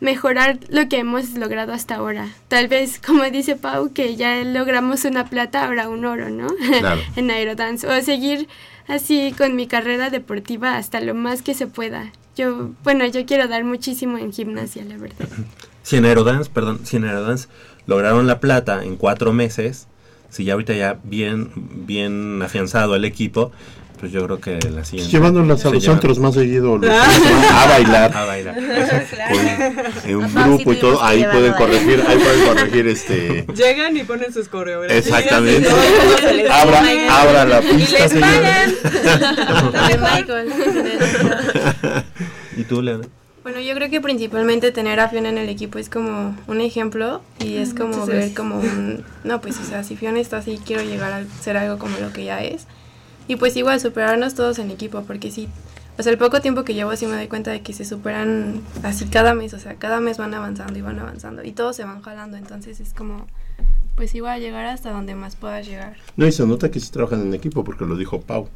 mejorar 0.00 0.58
lo 0.68 0.88
que 0.88 0.98
hemos 0.98 1.30
logrado 1.34 1.72
hasta 1.72 1.94
ahora. 1.96 2.28
Tal 2.48 2.68
vez, 2.68 2.98
como 3.06 3.22
dice 3.24 3.54
Pau, 3.56 3.92
que 3.92 4.16
ya 4.16 4.42
logramos 4.42 5.04
una 5.04 5.26
plata, 5.26 5.64
ahora 5.66 5.88
un 5.88 6.04
oro, 6.04 6.28
¿no? 6.30 6.48
Claro. 6.80 7.00
en 7.16 7.30
aerodance. 7.30 7.86
O 7.86 8.02
seguir 8.02 8.48
así 8.88 9.32
con 9.36 9.54
mi 9.54 9.66
carrera 9.68 10.10
deportiva 10.10 10.76
hasta 10.76 11.00
lo 11.00 11.14
más 11.14 11.42
que 11.42 11.54
se 11.54 11.66
pueda. 11.66 12.10
Yo, 12.36 12.70
bueno, 12.82 13.06
yo 13.06 13.24
quiero 13.26 13.46
dar 13.48 13.62
muchísimo 13.64 14.18
en 14.18 14.32
gimnasia, 14.32 14.84
la 14.84 14.96
verdad. 14.96 15.28
Si 15.86 15.94
en 15.94 16.04
Aerodance, 16.04 16.50
perdón, 16.52 16.80
si 16.82 16.96
en 16.96 17.04
Aerodance 17.04 17.46
lograron 17.86 18.26
la 18.26 18.40
plata 18.40 18.82
en 18.82 18.96
cuatro 18.96 19.32
meses, 19.32 19.86
si 20.30 20.42
ya 20.44 20.54
ahorita 20.54 20.72
ya 20.72 20.98
bien, 21.04 21.52
bien 21.54 22.42
afianzado 22.42 22.96
el 22.96 23.04
equipo, 23.04 23.52
pues 24.00 24.10
yo 24.10 24.24
creo 24.24 24.40
que 24.40 24.58
la 24.68 24.84
siguiente. 24.84 25.12
Llevándolas 25.12 25.64
a 25.64 25.70
los 25.70 25.80
llevan- 25.84 25.94
antros 25.94 26.18
más 26.18 26.34
seguido, 26.34 26.76
los 26.76 26.90
semana, 26.90 27.62
a 27.62 27.66
bailar. 27.68 28.16
A 28.16 28.24
bailar. 28.26 28.54
Con- 29.30 30.10
en 30.10 30.16
un 30.16 30.22
Papá, 30.32 30.42
sí 30.44 30.48
grupo 30.50 30.72
y 30.72 30.76
todo, 30.76 31.02
ahí 31.04 31.24
pueden 31.32 31.52
a 31.52 31.56
corregir, 31.56 32.02
ahí 32.08 32.18
pueden 32.18 32.46
corregir 32.48 32.88
este 32.88 33.46
Llegan 33.54 33.96
y 33.96 34.02
ponen 34.02 34.32
sus 34.32 34.48
coreografías. 34.48 35.06
Exactamente. 35.06 35.68
y 35.70 36.46
Abra- 36.50 37.20
abra 37.22 37.44
la 37.44 37.62
Y 37.62 37.76
pista, 37.76 37.98
les 38.00 38.10
señor. 38.10 38.28
pagan. 38.28 38.74
¿Y 42.56 42.64
tú, 42.64 42.82
Leona? 42.82 43.06
Bueno, 43.46 43.60
yo 43.60 43.76
creo 43.76 43.88
que 43.88 44.00
principalmente 44.00 44.72
tener 44.72 44.98
a 44.98 45.08
Fiona 45.08 45.28
en 45.28 45.38
el 45.38 45.48
equipo 45.48 45.78
es 45.78 45.88
como 45.88 46.36
un 46.48 46.60
ejemplo 46.60 47.22
y 47.38 47.58
es 47.58 47.74
como 47.74 47.90
Muchas 47.90 48.06
ver 48.08 48.16
gracias. 48.16 48.36
como 48.36 48.58
un... 48.58 49.04
No, 49.22 49.40
pues 49.40 49.60
o 49.60 49.62
sea, 49.62 49.84
si 49.84 49.94
Fiona 49.94 50.18
está 50.18 50.38
así, 50.38 50.58
quiero 50.66 50.82
llegar 50.82 51.12
a 51.12 51.24
ser 51.42 51.56
algo 51.56 51.78
como 51.78 51.96
lo 51.98 52.12
que 52.12 52.24
ya 52.24 52.42
es. 52.42 52.66
Y 53.28 53.36
pues 53.36 53.56
igual, 53.56 53.78
superarnos 53.78 54.34
todos 54.34 54.58
en 54.58 54.72
equipo, 54.72 55.02
porque 55.02 55.30
sí, 55.30 55.48
o 55.96 56.02
sea, 56.02 56.10
el 56.10 56.18
poco 56.18 56.40
tiempo 56.40 56.64
que 56.64 56.74
llevo 56.74 56.96
sí 56.96 57.06
me 57.06 57.14
doy 57.14 57.28
cuenta 57.28 57.52
de 57.52 57.62
que 57.62 57.72
se 57.72 57.84
superan 57.84 58.62
así 58.82 59.04
cada 59.04 59.32
mes, 59.32 59.54
o 59.54 59.60
sea, 59.60 59.76
cada 59.76 60.00
mes 60.00 60.18
van 60.18 60.34
avanzando 60.34 60.76
y 60.76 60.82
van 60.82 60.98
avanzando 60.98 61.44
y 61.44 61.52
todos 61.52 61.76
se 61.76 61.84
van 61.84 62.02
jalando, 62.02 62.36
entonces 62.36 62.80
es 62.80 62.94
como, 62.94 63.28
pues 63.94 64.12
igual 64.16 64.40
llegar 64.40 64.66
hasta 64.66 64.90
donde 64.90 65.14
más 65.14 65.36
puedas 65.36 65.68
llegar. 65.68 65.94
No, 66.16 66.26
y 66.26 66.32
se 66.32 66.44
nota 66.44 66.68
que 66.72 66.80
sí 66.80 66.90
trabajan 66.90 67.20
en 67.20 67.32
equipo, 67.32 67.62
porque 67.62 67.84
lo 67.84 67.96
dijo 67.96 68.20
Pau. 68.20 68.48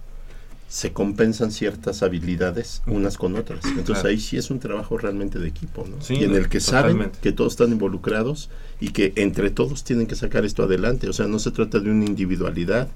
Se 0.71 0.93
compensan 0.93 1.51
ciertas 1.51 2.05
habilidades 2.05 2.81
unas 2.87 3.19
con 3.19 3.35
otras. 3.35 3.65
Entonces 3.65 3.95
Claro. 4.03 4.09
ahí 4.11 4.21
sí 4.21 4.37
es 4.37 4.53
un 4.53 4.61
trabajo 4.61 4.97
realmente 4.97 5.41
de 5.41 5.49
equipo, 5.49 5.85
¿no? 5.85 6.01
Sí, 6.01 6.15
y 6.15 6.23
en 6.23 6.37
el 6.37 6.49
que 6.49 6.61
saben 6.61 7.11
que 7.21 7.33
todos 7.33 7.55
están 7.55 7.73
involucrados 7.73 8.51
y 8.79 8.91
que 8.91 9.13
entre 9.17 9.51
todos 9.51 9.83
tienen 9.83 10.07
que 10.07 10.15
sacar 10.15 10.45
esto 10.45 10.63
adelante. 10.63 11.09
O 11.09 11.13
sea, 11.13 11.27
no 11.27 11.41
se 11.41 11.51
trata 11.51 11.81
de 11.81 11.91
una 11.91 12.05
individualidad 12.05 12.87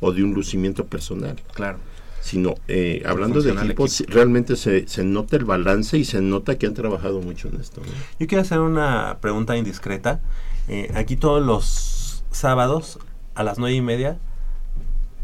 o 0.00 0.12
de 0.12 0.24
un 0.24 0.34
lucimiento 0.34 0.86
personal. 0.86 1.40
Claro. 1.54 1.78
Sino, 2.20 2.56
eh, 2.66 3.02
hablando 3.06 3.40
de 3.42 3.52
equipo, 3.52 3.86
realmente 4.08 4.56
se, 4.56 4.88
se 4.88 5.04
nota 5.04 5.36
el 5.36 5.44
balance 5.44 5.96
y 5.96 6.04
se 6.04 6.20
nota 6.20 6.58
que 6.58 6.66
han 6.66 6.74
trabajado 6.74 7.20
mucho 7.20 7.46
en 7.48 7.60
esto. 7.60 7.80
¿no? 7.80 7.92
Yo 8.18 8.26
quiero 8.26 8.42
hacer 8.42 8.58
una 8.58 9.18
pregunta 9.20 9.56
indiscreta. 9.56 10.20
Eh, 10.66 10.90
aquí 10.96 11.16
todos 11.16 11.44
los 11.46 12.24
sábados 12.32 12.98
a 13.36 13.44
las 13.44 13.58
nueve 13.58 13.76
y 13.76 13.82
media, 13.82 14.18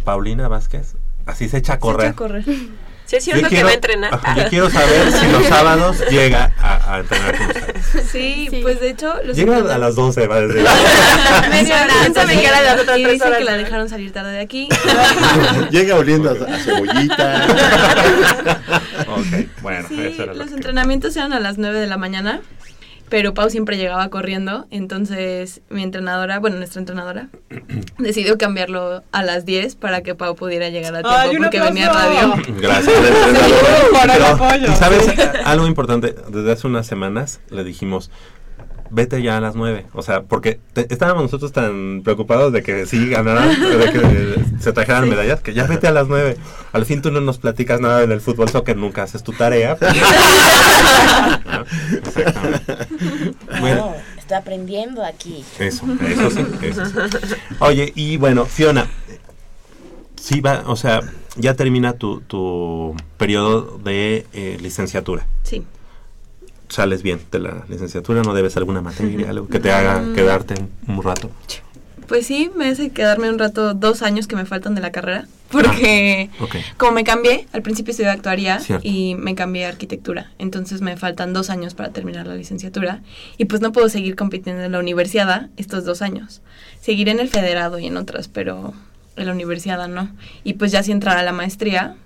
Paulina 0.04 0.46
Vázquez, 0.46 0.94
así 1.26 1.48
se 1.48 1.58
echa 1.58 1.74
a 1.74 1.78
correr. 1.78 2.14
Sí, 3.06 3.16
es 3.16 3.24
cierto 3.24 3.42
Yo 3.42 3.48
que 3.48 3.54
quiero- 3.56 3.66
va 3.66 3.70
a 3.72 3.74
entrenar. 3.74 4.14
Ajá, 4.14 4.36
Yo 4.36 4.48
quiero 4.48 4.70
saber 4.70 5.10
si 5.12 5.26
los 5.32 5.44
sábados 5.48 5.96
llega 6.12 6.52
a, 6.60 6.94
a 6.94 7.00
entrenar 7.00 7.36
con 7.38 7.46
ustedes. 7.48 8.06
Sí, 8.08 8.48
pues 8.62 8.78
de 8.80 8.90
hecho... 8.90 9.12
Los 9.24 9.36
Llega 9.36 9.56
a 9.74 9.78
las 9.78 9.96
12, 9.96 10.28
va 10.28 10.40
desde 10.42 10.62
Media 11.50 11.82
hora 11.82 12.04
antes 12.04 12.24
Piensa 12.24 12.26
de 12.26 12.40
que 12.40 12.46
era 12.46 12.62
las 12.62 12.80
otras 12.80 12.98
y 12.98 13.02
tres 13.02 13.12
dicen 13.14 13.26
horas, 13.28 13.38
que 13.40 13.44
la 13.46 13.56
dejaron 13.56 13.88
salir 13.88 14.12
tarde 14.12 14.30
de 14.30 14.40
aquí. 14.40 14.68
Llega 15.72 15.96
oliendo 15.96 16.30
a, 16.30 16.34
a 16.54 16.58
cebollita. 16.60 17.46
ok, 19.08 19.60
bueno, 19.62 19.88
Sí, 19.88 20.00
eso 20.00 20.22
era 20.22 20.32
lo 20.32 20.38
los 20.38 20.48
que- 20.50 20.54
entrenamientos 20.54 21.16
eran 21.16 21.32
a 21.32 21.40
las 21.40 21.58
9 21.58 21.80
de 21.80 21.86
la 21.88 21.96
mañana, 21.96 22.40
pero 23.10 23.34
Pau 23.34 23.50
siempre 23.50 23.76
llegaba 23.76 24.08
corriendo, 24.08 24.66
entonces 24.70 25.60
mi 25.68 25.82
entrenadora, 25.82 26.38
bueno, 26.38 26.56
nuestra 26.56 26.78
entrenadora, 26.78 27.28
decidió 27.98 28.38
cambiarlo 28.38 29.02
a 29.12 29.22
las 29.22 29.44
10 29.44 29.74
para 29.74 30.00
que 30.02 30.14
Pau 30.14 30.36
pudiera 30.36 30.70
llegar 30.70 30.94
a 30.94 31.02
tiempo 31.02 31.18
¡Ay, 31.18 31.36
un 31.36 31.42
porque 31.42 31.60
venía 31.60 31.92
radio. 31.92 32.34
Gracias. 32.58 32.94
para 33.92 34.14
el 34.14 34.22
Pero, 34.22 34.34
apoyo. 34.34 34.72
¿y 34.72 34.76
¿Sabes 34.76 35.08
algo 35.44 35.66
importante? 35.66 36.14
Desde 36.28 36.52
hace 36.52 36.66
unas 36.68 36.86
semanas 36.86 37.40
le 37.50 37.64
dijimos, 37.64 38.10
vete 38.90 39.22
ya 39.22 39.36
a 39.36 39.40
las 39.40 39.54
9. 39.56 39.86
O 39.94 40.02
sea, 40.02 40.22
porque 40.22 40.58
te- 40.72 40.86
estábamos 40.92 41.22
nosotros 41.24 41.52
tan 41.52 42.02
preocupados 42.04 42.52
de 42.52 42.62
que 42.62 42.86
sí 42.86 43.08
ganaran, 43.10 43.48
de 43.48 43.92
que 43.92 44.34
se 44.60 44.72
trajeran 44.72 45.04
Sí. 45.04 45.10
medallas, 45.10 45.40
que 45.40 45.54
ya 45.54 45.64
vete 45.66 45.86
a 45.86 45.92
las 45.92 46.08
9. 46.08 46.36
Al 46.72 46.84
fin 46.86 47.00
tú 47.02 47.10
no 47.10 47.20
nos 47.20 47.38
platicas 47.38 47.80
nada 47.80 48.06
del 48.06 48.20
fútbol 48.20 48.48
soccer, 48.48 48.76
nunca 48.76 49.02
haces 49.02 49.22
tu 49.22 49.32
tarea. 49.32 49.76
¿No? 49.80 51.64
Exactamente. 51.98 52.76
Bueno, 53.60 53.76
No, 53.76 53.94
está 54.18 54.38
aprendiendo 54.38 55.04
aquí. 55.04 55.44
eso, 55.58 55.84
eso 56.06 56.30
sí, 56.30 56.46
eso 56.62 56.84
sí. 56.86 56.92
Oye, 57.58 57.92
y 57.94 58.16
bueno, 58.16 58.46
Fiona, 58.46 58.88
sí 60.16 60.40
va, 60.40 60.62
o 60.66 60.76
sea, 60.76 61.00
ya 61.36 61.54
termina 61.54 61.94
tu, 61.94 62.20
tu 62.22 62.94
periodo 63.16 63.78
de 63.82 64.26
eh, 64.32 64.58
licenciatura. 64.60 65.26
Sí. 65.42 65.64
Sales 66.70 67.02
bien 67.02 67.20
de 67.32 67.40
la 67.40 67.64
licenciatura, 67.68 68.22
no 68.22 68.32
debes 68.32 68.56
alguna 68.56 68.80
materia, 68.80 69.28
algo 69.28 69.48
que 69.48 69.58
te 69.58 69.72
haga 69.72 70.04
quedarte 70.14 70.54
un, 70.86 71.02
rato. 71.02 71.28
Pues 72.06 72.26
sí, 72.26 72.50
me 72.56 72.68
hace 72.68 72.90
quedarme 72.90 73.28
un 73.28 73.40
rato, 73.40 73.74
dos 73.74 74.02
años 74.02 74.28
que 74.28 74.36
me 74.36 74.46
faltan 74.46 74.76
de 74.76 74.80
la 74.80 74.92
carrera, 74.92 75.26
porque 75.50 76.30
Ok. 76.40 76.56
como 76.76 76.92
me 76.92 77.02
cambié, 77.02 77.48
al 77.52 77.62
principio 77.62 77.90
estudié 77.90 78.10
actuaría 78.10 78.60
Cierto. 78.60 78.86
y 78.86 79.16
me 79.16 79.34
cambié 79.34 79.66
a 79.66 79.68
arquitectura, 79.70 80.30
entonces 80.38 80.80
me 80.80 80.96
faltan 80.96 81.32
dos 81.32 81.50
años 81.50 81.74
para 81.74 81.90
terminar 81.90 82.28
la 82.28 82.36
licenciatura 82.36 83.02
y 83.36 83.46
pues 83.46 83.60
no 83.60 83.72
puedo 83.72 83.88
seguir 83.88 84.14
compitiendo 84.14 84.62
en 84.62 84.70
la 84.70 84.78
universidad 84.78 85.50
estos 85.56 85.84
dos 85.84 86.02
años. 86.02 86.40
Seguiré 86.80 87.10
en 87.10 87.18
el 87.18 87.28
federado 87.28 87.80
y 87.80 87.86
en 87.86 87.96
otras, 87.96 88.28
pero 88.28 88.74
en 89.16 89.26
la 89.26 89.32
universidad 89.32 89.88
no. 89.88 90.08
Y 90.44 90.54
pues 90.54 90.70
ya 90.70 90.84
si 90.84 90.92
entrar 90.92 91.18
a 91.18 91.22
la 91.24 91.32
maestría, 91.32 91.96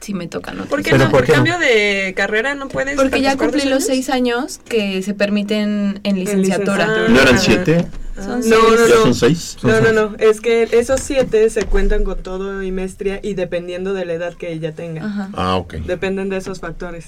sí 0.00 0.14
me 0.14 0.28
tocan 0.28 0.54
otros. 0.56 0.68
¿Por 0.68 0.82
qué 0.82 0.96
no? 0.96 1.10
¿Por 1.10 1.26
cambio 1.26 1.58
de 1.58 2.12
carrera 2.16 2.54
no 2.54 2.68
puedes? 2.68 2.96
Porque 2.96 3.20
ya 3.20 3.36
cumplí 3.36 3.62
los 3.62 3.70
años? 3.72 3.84
seis 3.84 4.10
años 4.10 4.60
que 4.68 5.02
se 5.02 5.14
permiten 5.14 6.00
en 6.04 6.16
licenciatura. 6.18 6.86
licenciatura. 6.86 7.08
¿No 7.08 7.20
eran 7.20 7.38
siete? 7.38 7.86
Son 8.16 8.40
No, 8.40 8.42
seis. 8.42 8.50
no, 8.50 8.86
¿Ya 8.88 8.94
no. 8.96 9.02
son 9.02 9.14
seis? 9.14 9.56
No, 9.62 9.80
no, 9.80 9.92
no. 9.92 10.16
Es 10.18 10.40
que 10.40 10.68
esos 10.72 11.00
siete 11.00 11.48
se 11.50 11.64
cuentan 11.64 12.02
con 12.04 12.20
todo 12.22 12.62
y 12.62 12.72
maestría 12.72 13.20
y 13.22 13.34
dependiendo 13.34 13.94
de 13.94 14.04
la 14.04 14.14
edad 14.14 14.34
que 14.34 14.52
ella 14.52 14.72
tenga. 14.72 15.04
Ajá. 15.06 15.28
Ah, 15.34 15.56
ok. 15.56 15.74
Dependen 15.74 16.28
de 16.28 16.36
esos 16.38 16.58
factores. 16.60 17.06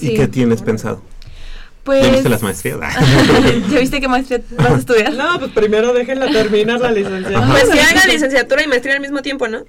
¿Y 0.00 0.06
Sí. 0.08 0.14
qué 0.14 0.28
tienes 0.28 0.62
pensado? 0.62 1.02
Pues, 1.84 2.04
¿Ya 2.06 2.12
viste 2.12 2.28
las 2.28 2.42
maestrías? 2.42 2.78
¿Ya 3.70 3.80
viste 3.80 4.00
qué 4.00 4.06
maestría 4.06 4.40
vas 4.56 4.70
a 4.70 4.76
estudiar? 4.76 5.14
No, 5.14 5.38
pues 5.40 5.50
primero 5.50 5.92
déjenla 5.92 6.30
terminar 6.30 6.80
la 6.80 6.92
licenciatura. 6.92 7.44
Pues 7.50 7.64
Pues 7.64 7.74
que 7.74 7.80
haga 7.80 8.06
licenciatura 8.06 8.62
y 8.62 8.68
maestría 8.68 8.94
al 8.94 9.00
mismo 9.00 9.20
tiempo, 9.22 9.48
¿no? 9.48 9.58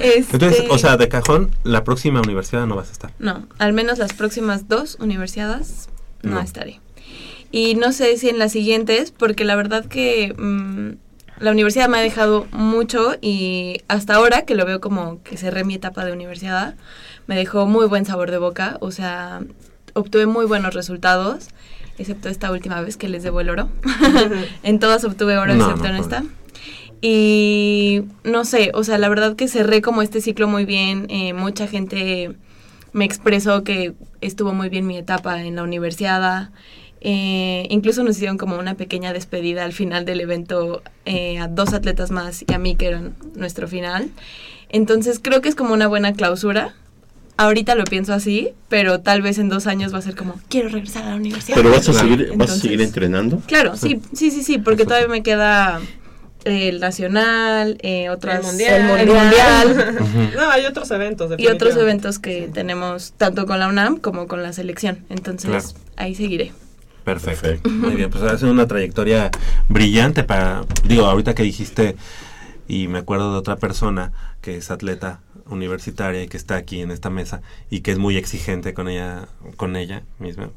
Este, 0.00 0.36
Entonces, 0.36 0.64
o 0.70 0.78
sea, 0.78 0.96
de 0.96 1.08
cajón, 1.08 1.50
la 1.64 1.84
próxima 1.84 2.20
universidad 2.20 2.66
no 2.66 2.76
vas 2.76 2.88
a 2.88 2.92
estar. 2.92 3.12
No, 3.18 3.46
al 3.58 3.72
menos 3.72 3.98
las 3.98 4.12
próximas 4.12 4.68
dos 4.68 4.96
universidades 5.00 5.88
no, 6.22 6.32
No. 6.36 6.40
estaré. 6.40 6.80
Y 7.50 7.74
no 7.74 7.92
sé 7.92 8.16
si 8.16 8.28
en 8.28 8.38
las 8.38 8.52
siguientes, 8.52 9.12
porque 9.12 9.44
la 9.44 9.54
verdad 9.56 9.84
que 9.84 10.34
mm, 10.36 11.42
la 11.42 11.50
universidad 11.50 11.88
me 11.88 11.98
ha 11.98 12.00
dejado 12.02 12.46
mucho 12.52 13.16
y 13.20 13.80
hasta 13.88 14.14
ahora 14.14 14.42
que 14.42 14.54
lo 14.54 14.64
veo 14.64 14.80
como 14.80 15.22
que 15.22 15.36
cerré 15.36 15.64
mi 15.64 15.74
etapa 15.74 16.04
de 16.04 16.12
universidad, 16.12 16.74
me 17.26 17.36
dejó 17.36 17.66
muy 17.66 17.86
buen 17.86 18.04
sabor 18.04 18.30
de 18.30 18.38
boca. 18.38 18.76
O 18.80 18.90
sea, 18.90 19.40
obtuve 19.94 20.26
muy 20.26 20.46
buenos 20.46 20.74
resultados, 20.74 21.48
excepto 21.98 22.28
esta 22.28 22.50
última 22.50 22.80
vez 22.80 22.96
que 22.96 23.08
les 23.08 23.22
debo 23.22 23.40
el 23.40 23.50
oro. 23.50 23.68
en 24.62 24.78
todas 24.78 25.04
obtuve 25.04 25.38
oro, 25.38 25.54
No, 25.54 25.64
excepto 25.64 25.88
no, 25.88 25.94
en 25.94 26.00
esta. 26.00 26.24
Y 27.00 28.04
no 28.22 28.44
sé, 28.44 28.70
o 28.74 28.84
sea, 28.84 28.96
la 28.98 29.08
verdad 29.08 29.34
que 29.34 29.48
cerré 29.48 29.82
como 29.82 30.02
este 30.02 30.20
ciclo 30.20 30.46
muy 30.46 30.64
bien. 30.64 31.06
eh, 31.10 31.32
mucha 31.32 31.66
gente 31.66 32.36
me 32.92 33.04
expresó 33.04 33.64
que 33.64 33.94
estuvo 34.20 34.52
muy 34.52 34.68
bien 34.68 34.86
mi 34.86 34.96
etapa 34.96 35.42
en 35.42 35.56
la 35.56 35.62
universidad. 35.62 36.50
Eh, 37.00 37.66
incluso 37.70 38.04
nos 38.04 38.16
hicieron 38.16 38.38
como 38.38 38.56
una 38.56 38.74
pequeña 38.76 39.12
despedida 39.12 39.64
al 39.64 39.72
final 39.72 40.04
del 40.04 40.20
evento 40.20 40.82
eh, 41.04 41.38
a 41.38 41.48
dos 41.48 41.72
atletas 41.72 42.12
más 42.12 42.44
y 42.46 42.54
a 42.54 42.58
mí 42.58 42.76
que 42.76 42.86
eran 42.86 43.14
nuestro 43.34 43.66
final. 43.66 44.10
Entonces 44.68 45.18
creo 45.20 45.40
que 45.40 45.48
es 45.48 45.56
como 45.56 45.74
una 45.74 45.88
buena 45.88 46.12
clausura. 46.12 46.74
Ahorita 47.42 47.74
lo 47.74 47.84
pienso 47.84 48.12
así, 48.12 48.50
pero 48.68 49.00
tal 49.00 49.22
vez 49.22 49.38
en 49.38 49.48
dos 49.48 49.66
años 49.66 49.92
va 49.92 49.98
a 49.98 50.02
ser 50.02 50.14
como, 50.16 50.38
quiero 50.48 50.68
regresar 50.68 51.04
a 51.04 51.10
la 51.10 51.16
universidad. 51.16 51.56
Pero 51.56 51.70
vas 51.70 51.88
a 51.88 51.92
seguir, 51.92 52.32
vas 52.36 52.50
a 52.50 52.56
seguir 52.56 52.80
entrenando. 52.80 53.40
Claro, 53.46 53.76
sí, 53.76 54.00
sí, 54.12 54.30
sí, 54.30 54.42
sí, 54.42 54.58
porque 54.58 54.84
todavía 54.84 55.08
me 55.08 55.22
queda 55.22 55.80
eh, 56.44 56.68
el 56.68 56.80
nacional, 56.80 57.78
eh, 57.82 58.10
otras, 58.10 58.40
El 58.40 58.46
mundial. 58.46 59.00
el 59.00 59.06
mundial 59.08 60.32
No, 60.36 60.50
hay 60.50 60.66
otros 60.66 60.90
eventos. 60.90 61.32
y 61.38 61.46
otros 61.48 61.76
eventos 61.76 62.18
que 62.18 62.48
tenemos 62.52 63.12
tanto 63.16 63.46
con 63.46 63.58
la 63.58 63.68
UNAM 63.68 63.96
como 63.98 64.26
con 64.28 64.42
la 64.42 64.52
selección. 64.52 65.04
Entonces, 65.08 65.50
Claro. 65.50 65.66
ahí 65.96 66.14
seguiré. 66.14 66.52
Perfecto. 67.04 67.68
Muy 67.68 67.96
bien, 67.96 68.10
pues 68.10 68.22
hace 68.22 68.46
una 68.46 68.66
trayectoria 68.68 69.30
brillante 69.68 70.22
para, 70.22 70.64
digo, 70.84 71.06
ahorita 71.06 71.34
que 71.34 71.42
dijiste, 71.42 71.96
y 72.68 72.86
me 72.86 72.98
acuerdo 73.00 73.32
de 73.32 73.38
otra 73.38 73.56
persona 73.56 74.12
que 74.40 74.56
es 74.56 74.70
atleta 74.70 75.20
universitaria 75.52 76.22
y 76.22 76.28
que 76.28 76.36
está 76.36 76.56
aquí 76.56 76.80
en 76.80 76.90
esta 76.90 77.10
mesa 77.10 77.42
y 77.70 77.80
que 77.80 77.92
es 77.92 77.98
muy 77.98 78.16
exigente 78.16 78.74
con 78.74 78.88
ella, 78.88 79.28
con 79.56 79.76
ella 79.76 80.02
misma, 80.18 80.50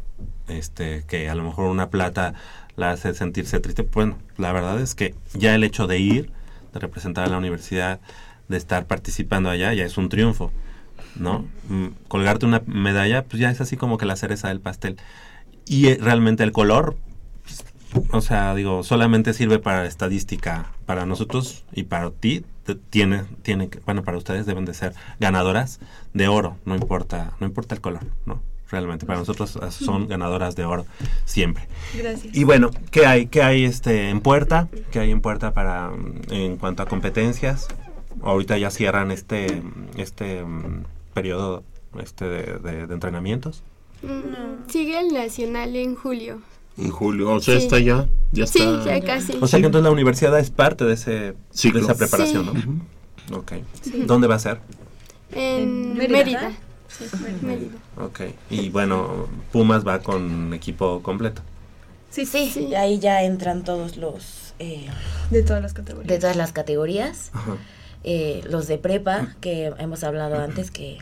este, 0.47 1.03
que 1.07 1.29
a 1.29 1.35
lo 1.35 1.43
mejor 1.43 1.69
una 1.69 1.89
plata 1.89 2.33
la 2.75 2.91
hace 2.91 3.13
sentirse 3.13 3.59
triste. 3.59 3.83
Bueno, 3.83 4.17
la 4.37 4.51
verdad 4.51 4.79
es 4.79 4.95
que 4.95 5.15
ya 5.33 5.55
el 5.55 5.63
hecho 5.63 5.87
de 5.87 5.99
ir, 5.99 6.31
de 6.73 6.79
representar 6.79 7.25
a 7.25 7.29
la 7.29 7.37
universidad, 7.37 7.99
de 8.47 8.57
estar 8.57 8.85
participando 8.85 9.49
allá, 9.49 9.73
ya 9.73 9.85
es 9.85 9.97
un 9.97 10.09
triunfo, 10.09 10.51
¿no? 11.15 11.45
Mm, 11.69 11.87
Colgarte 12.07 12.45
una 12.45 12.61
medalla, 12.65 13.23
pues 13.23 13.39
ya 13.39 13.49
es 13.49 13.61
así 13.61 13.77
como 13.77 13.97
que 13.97 14.05
la 14.05 14.15
cereza 14.15 14.49
del 14.49 14.59
pastel. 14.59 14.97
Y 15.65 15.87
eh, 15.87 15.97
realmente 15.99 16.43
el 16.43 16.51
color, 16.51 16.97
o 18.11 18.21
sea, 18.21 18.53
digo, 18.55 18.83
solamente 18.83 19.33
sirve 19.33 19.59
para 19.59 19.85
estadística. 19.85 20.71
Para 20.85 21.05
nosotros 21.05 21.63
y 21.73 21.83
para 21.83 22.11
ti, 22.11 22.43
te- 22.63 22.75
tiene, 22.75 23.23
tiene, 23.41 23.69
que- 23.69 23.79
bueno, 23.79 24.03
para 24.03 24.17
ustedes 24.17 24.45
deben 24.45 24.65
de 24.65 24.73
ser 24.73 24.93
ganadoras 25.19 25.79
de 26.13 26.27
oro, 26.27 26.57
no 26.65 26.75
importa, 26.75 27.33
no 27.39 27.47
importa 27.47 27.75
el 27.75 27.81
color, 27.81 28.01
¿no? 28.25 28.41
Realmente, 28.71 29.05
para 29.05 29.19
nosotros 29.19 29.57
son 29.69 30.07
ganadoras 30.07 30.55
de 30.55 30.65
oro 30.65 30.85
siempre. 31.25 31.67
Gracias. 31.95 32.35
Y 32.35 32.43
bueno, 32.45 32.71
¿qué 32.91 33.05
hay? 33.05 33.27
¿Qué 33.27 33.43
hay 33.43 33.63
este 33.63 34.09
en 34.09 34.21
puerta? 34.21 34.67
¿Qué 34.91 34.99
hay 34.99 35.11
en 35.11 35.21
puerta 35.21 35.53
para 35.53 35.91
en 36.31 36.57
cuanto 36.57 36.81
a 36.81 36.87
competencias? 36.87 37.67
Ahorita 38.23 38.57
ya 38.57 38.71
cierran 38.71 39.11
este 39.11 39.61
este 39.97 40.43
mm, 40.43 40.83
periodo 41.13 41.63
este 41.99 42.25
de, 42.25 42.57
de- 42.57 42.87
de 42.87 42.93
entrenamientos. 42.93 43.61
Mm, 44.01 44.67
Sigue 44.69 44.99
el 44.99 45.13
nacional 45.13 45.75
en 45.75 45.95
julio. 45.95 46.41
En 46.77 46.91
julio, 46.91 47.31
o 47.31 47.39
sea, 47.39 47.57
Sí. 47.57 47.65
está 47.65 47.79
ya, 47.79 48.07
ya 48.31 48.45
Sí, 48.47 48.59
está. 48.61 48.83
ya 48.99 49.05
casi. 49.05 49.33
O 49.41 49.47
sea 49.47 49.59
que 49.59 49.65
entonces 49.67 49.85
la 49.85 49.91
universidad 49.91 50.37
es 50.39 50.49
parte 50.49 50.83
de 50.85 50.93
ese 50.93 51.33
Ciclo. 51.51 51.79
de 51.79 51.85
esa 51.85 51.95
preparación, 51.95 52.51
Sí. 52.53 52.63
¿no? 53.31 53.37
Ok. 53.37 53.53
Sí. 53.81 54.03
¿Dónde 54.05 54.27
va 54.27 54.35
a 54.35 54.39
ser? 54.39 54.59
En 55.31 55.93
Mérida. 55.97 56.17
Mérida. 56.17 56.51
Sí, 56.87 57.05
Mérida. 57.41 57.71
Ok. 57.97 58.21
Y 58.49 58.69
bueno, 58.69 59.27
Pumas 59.51 59.85
va 59.87 59.99
con 59.99 60.53
equipo 60.53 61.01
completo. 61.01 61.41
Sí, 62.09 62.25
sí, 62.25 62.67
y 62.69 62.75
ahí 62.75 62.99
ya 62.99 63.23
entran 63.23 63.63
todos 63.63 63.97
los... 63.97 64.53
eh, 64.59 64.87
De 65.31 65.43
todas 65.43 65.61
las 65.61 65.73
categorías. 65.73 66.07
de 66.07 66.19
todas 66.19 66.35
las 66.35 66.51
categorías. 66.53 67.29
Ajá. 67.33 67.55
Eh, 68.03 68.41
los 68.49 68.67
de 68.67 68.77
prepa, 68.77 69.35
que 69.41 69.73
hemos 69.79 70.03
hablado 70.03 70.39
antes, 70.39 70.71
que 70.71 70.99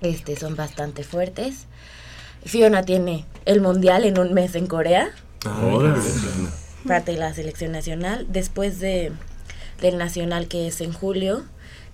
este, 0.00 0.36
son 0.36 0.54
bastante 0.56 1.02
fuertes. 1.02 1.66
Fiona 2.44 2.82
tiene 2.82 3.24
el 3.44 3.60
mundial 3.60 4.04
en 4.04 4.18
un 4.18 4.32
mes 4.34 4.54
en 4.54 4.66
Corea, 4.66 5.10
Órale. 5.62 6.00
parte 6.86 7.12
de 7.12 7.18
la 7.18 7.34
selección 7.34 7.72
nacional. 7.72 8.26
Después 8.28 8.80
de, 8.80 9.12
del 9.80 9.98
nacional 9.98 10.48
que 10.48 10.66
es 10.68 10.80
en 10.80 10.92
julio, 10.92 11.42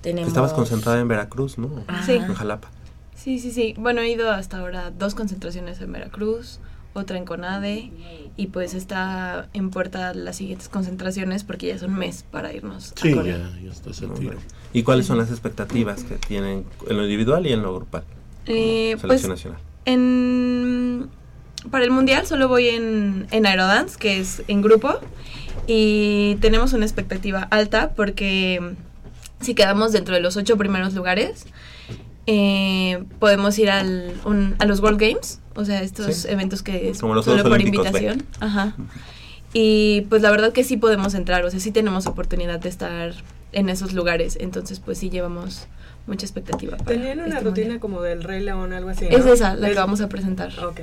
tenemos... 0.01 0.29
Estabas 0.29 0.53
concentrada 0.53 1.01
en 1.01 1.09
Veracruz, 1.09 1.59
¿no? 1.59 1.85
Sí. 2.07 2.13
En 2.13 2.35
Jalapa. 2.35 2.71
Sí, 3.17 3.39
sí, 3.39 3.51
sí. 3.53 3.75
Bueno, 3.79 4.01
he 4.03 4.11
ido 4.11 4.31
hasta 4.31 4.59
ahora 4.59 4.91
dos 4.91 5.15
concentraciones 5.15 5.81
en 5.81 5.91
Veracruz, 5.93 6.61
otra 6.93 7.17
en 7.17 7.25
Conade 7.25 7.91
y 8.37 8.47
pues 8.49 8.75
está 8.75 9.49
en 9.55 9.71
puerta 9.71 10.15
las 10.15 10.37
siguientes 10.37 10.69
concentraciones 10.69 11.43
porque 11.43 11.69
ya 11.69 11.75
es 11.75 11.83
un 11.83 11.95
mes 11.95 12.25
para 12.31 12.53
irnos 12.53 12.93
Sí, 13.01 13.13
a 13.13 13.17
Corea. 13.17 13.39
ya, 13.39 13.61
ya 13.63 13.71
está 13.73 13.91
ese 13.91 14.07
tiro. 14.09 14.39
¿Y 14.73 14.83
cuáles 14.83 15.07
son 15.07 15.19
las 15.19 15.31
expectativas 15.31 16.05
que 16.05 16.17
tienen 16.17 16.65
en 16.89 16.97
lo 16.97 17.03
individual 17.05 17.47
y 17.47 17.53
en 17.53 17.63
lo 17.63 17.75
grupal? 17.75 18.05
Eh, 18.47 18.97
Selección 19.01 19.09
pues 19.09 19.29
nacional. 19.29 19.61
En 19.85 21.09
para 21.71 21.85
el 21.85 21.91
mundial 21.91 22.27
solo 22.27 22.47
voy 22.49 22.69
en, 22.69 23.27
en 23.31 23.47
aerodance, 23.47 23.99
que 23.99 24.19
es 24.21 24.43
en 24.49 24.61
grupo, 24.61 24.99
y 25.67 26.37
tenemos 26.41 26.73
una 26.75 26.85
expectativa 26.85 27.41
alta 27.51 27.93
porque 27.97 28.61
si 29.41 29.55
quedamos 29.55 29.93
dentro 29.93 30.15
de 30.15 30.21
los 30.21 30.37
ocho 30.37 30.59
primeros 30.59 30.93
lugares, 30.95 31.47
eh, 32.27 33.03
podemos 33.19 33.59
ir 33.59 33.71
al, 33.71 34.13
un- 34.25 34.55
a 34.59 34.67
los 34.67 34.81
World 34.81 35.01
Games, 35.01 35.41
o 35.55 35.65
sea, 35.65 35.83
estos 35.83 36.15
Sí. 36.17 36.29
eventos 36.31 36.63
que 36.63 36.91
es 36.91 37.01
Como 37.01 37.15
los 37.15 37.25
solo 37.25 37.43
por 37.43 37.61
invitación. 37.61 38.25
Ajá. 38.41 38.75
Y 39.57 40.01
pues 40.11 40.21
la 40.21 40.33
verdad 40.33 40.53
que 40.53 40.65
sí 40.65 40.77
podemos 40.77 41.15
entrar, 41.15 41.45
o 41.45 41.51
sea, 41.51 41.61
sí 41.61 41.71
tenemos 41.71 42.09
oportunidad 42.09 42.59
de 42.59 42.69
estar 42.69 43.15
en 43.53 43.69
esos 43.69 43.93
lugares, 43.93 44.37
entonces 44.41 44.81
pues 44.81 44.99
sí 44.99 45.11
llevamos 45.11 45.69
mucha 46.07 46.27
expectativa. 46.27 46.77
para 46.77 46.91
Tenían 46.91 47.19
una 47.21 47.29
este 47.39 47.41
rutina 47.45 47.65
mundial. 47.67 47.81
como 47.81 48.03
del 48.03 48.23
Rey 48.23 48.43
León, 48.43 48.73
algo 48.73 48.91
así. 48.91 49.07
Es 49.11 49.25
esa 49.27 49.55
la 49.57 49.69
que 49.69 49.75
vamos 49.75 50.01
a 50.01 50.09
presentar. 50.09 50.53
Ok. 50.65 50.81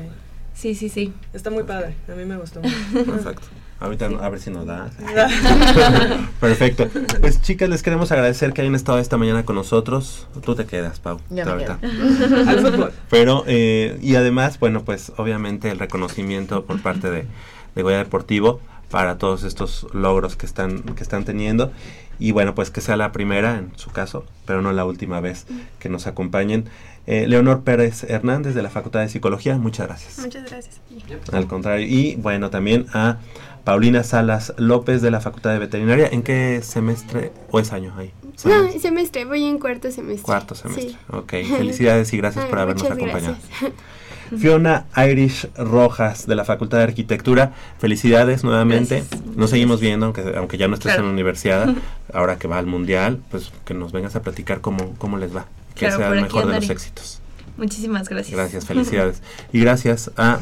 Sí, 0.54 0.76
sí, 0.76 0.90
sí. 0.90 1.14
Está 1.34 1.50
muy 1.50 1.64
padre. 1.64 1.96
A 2.12 2.16
mí 2.16 2.26
me 2.26 2.38
gustó 2.38 2.62
mucho. 2.62 2.76
Perfecto. 3.06 3.48
Ahorita 3.80 4.06
a 4.06 4.30
ver 4.30 4.40
si 4.40 4.52
nos 4.52 4.66
da. 4.68 4.92
Perfecto. 6.40 6.88
Pues 7.20 7.42
chicas, 7.42 7.70
les 7.70 7.82
queremos 7.82 8.12
agradecer 8.12 8.54
que 8.54 8.62
hayan 8.62 8.76
estado 8.76 9.00
esta 9.00 9.18
mañana 9.18 9.44
con 9.44 9.56
nosotros. 9.56 10.28
Tú 10.44 10.56
te 10.56 10.66
quedas, 10.66 11.00
Pau. 11.00 11.20
Yo 11.30 11.46
me 11.46 11.52
ahorita. 11.52 11.80
quedo. 11.80 12.50
Al 12.50 12.60
fútbol. 12.60 12.92
Pero, 13.10 13.44
eh, 13.48 13.98
y 14.02 14.16
además, 14.16 14.60
bueno, 14.60 14.84
pues 14.84 15.12
obviamente 15.18 15.72
el 15.72 15.80
reconocimiento 15.80 16.64
por 16.66 16.82
parte 16.82 17.10
de, 17.10 17.26
de 17.76 17.82
Goya 17.84 17.98
Deportivo 17.98 18.60
para 18.92 19.18
todos 19.18 19.44
estos 19.44 19.88
logros 19.94 20.36
que 20.36 20.46
están, 20.46 20.84
que 20.84 21.02
están 21.02 21.26
teniendo. 21.26 21.72
Y 22.20 22.34
bueno, 22.34 22.54
pues 22.54 22.70
que 22.70 22.82
sea 22.82 22.98
la 22.98 23.12
primera 23.12 23.58
en 23.58 23.72
su 23.78 23.90
caso, 23.90 24.26
pero 24.46 24.62
no 24.62 24.72
la 24.74 24.86
última 24.86 25.20
vez 25.22 25.48
que 25.80 25.90
nos 25.90 26.06
acompañen. 26.06 26.66
Eh, 27.08 27.26
Leonor 27.28 27.64
Pérez 27.64 28.04
Hernández 28.04 28.54
de 28.54 28.62
la 28.62 28.70
Facultad 28.70 29.00
de 29.00 29.10
Psicología, 29.10 29.58
muchas 29.58 29.88
gracias. 29.88 30.20
Muchas 30.20 30.48
gracias. 30.48 30.82
Al 31.32 31.48
contrario. 31.48 31.88
Y 31.88 32.16
bueno, 32.18 32.52
también 32.52 32.86
a 32.94 33.18
Paulina 33.64 34.04
Salas 34.04 34.54
López 34.58 35.02
de 35.02 35.10
la 35.10 35.20
Facultad 35.20 35.52
de 35.54 35.60
Veterinaria. 35.60 36.08
¿En 36.12 36.22
qué 36.22 36.62
semestre 36.62 37.32
o 37.50 37.60
es 37.60 37.74
año 37.74 37.94
ahí? 37.98 38.12
No, 38.46 38.72
semestre, 38.80 39.26
voy 39.26 39.46
en 39.46 39.58
cuarto 39.58 39.90
semestre. 39.92 40.24
Cuarto 40.24 40.54
semestre. 40.54 40.90
Sí. 40.90 40.98
Ok, 41.10 41.32
felicidades 41.58 42.14
y 42.14 42.18
gracias 42.18 42.46
Ay, 42.46 42.50
por 42.50 42.60
habernos 42.60 42.86
acompañado. 42.86 43.36
gracias. 43.60 43.74
Fiona 44.38 44.86
Irish 45.10 45.48
Rojas 45.56 46.28
de 46.28 46.36
la 46.36 46.46
Facultad 46.46 46.78
de 46.80 46.84
Arquitectura, 46.86 47.52
felicidades 47.80 48.44
nuevamente. 48.44 49.04
Nos 49.36 49.50
seguimos 49.50 49.80
viendo, 49.80 50.06
aunque, 50.08 50.34
aunque 50.38 50.58
ya 50.58 50.68
no 50.68 50.74
estés 50.76 50.92
Claro. 50.92 51.02
en 51.04 51.08
la 51.08 51.14
universidad, 51.14 51.70
ahora 52.14 52.38
que 52.38 52.48
va 52.48 52.58
al 52.58 52.66
mundial, 52.68 53.20
pues 53.30 53.52
que 53.66 53.74
nos 53.74 53.92
vengas 53.92 54.16
a 54.16 54.22
platicar 54.22 54.62
cómo, 54.62 54.94
cómo 54.98 55.18
les 55.18 55.36
va. 55.36 55.46
Que 55.76 55.86
Claro, 55.88 55.98
sea 55.98 56.10
el 56.10 56.22
mejor 56.22 56.48
de 56.48 56.56
los 56.56 56.70
éxitos. 56.70 57.21
Muchísimas 57.62 58.10
gracias. 58.10 58.36
Gracias, 58.36 58.66
felicidades. 58.72 59.22
y 59.54 59.60
gracias 59.62 60.10
a, 60.18 60.40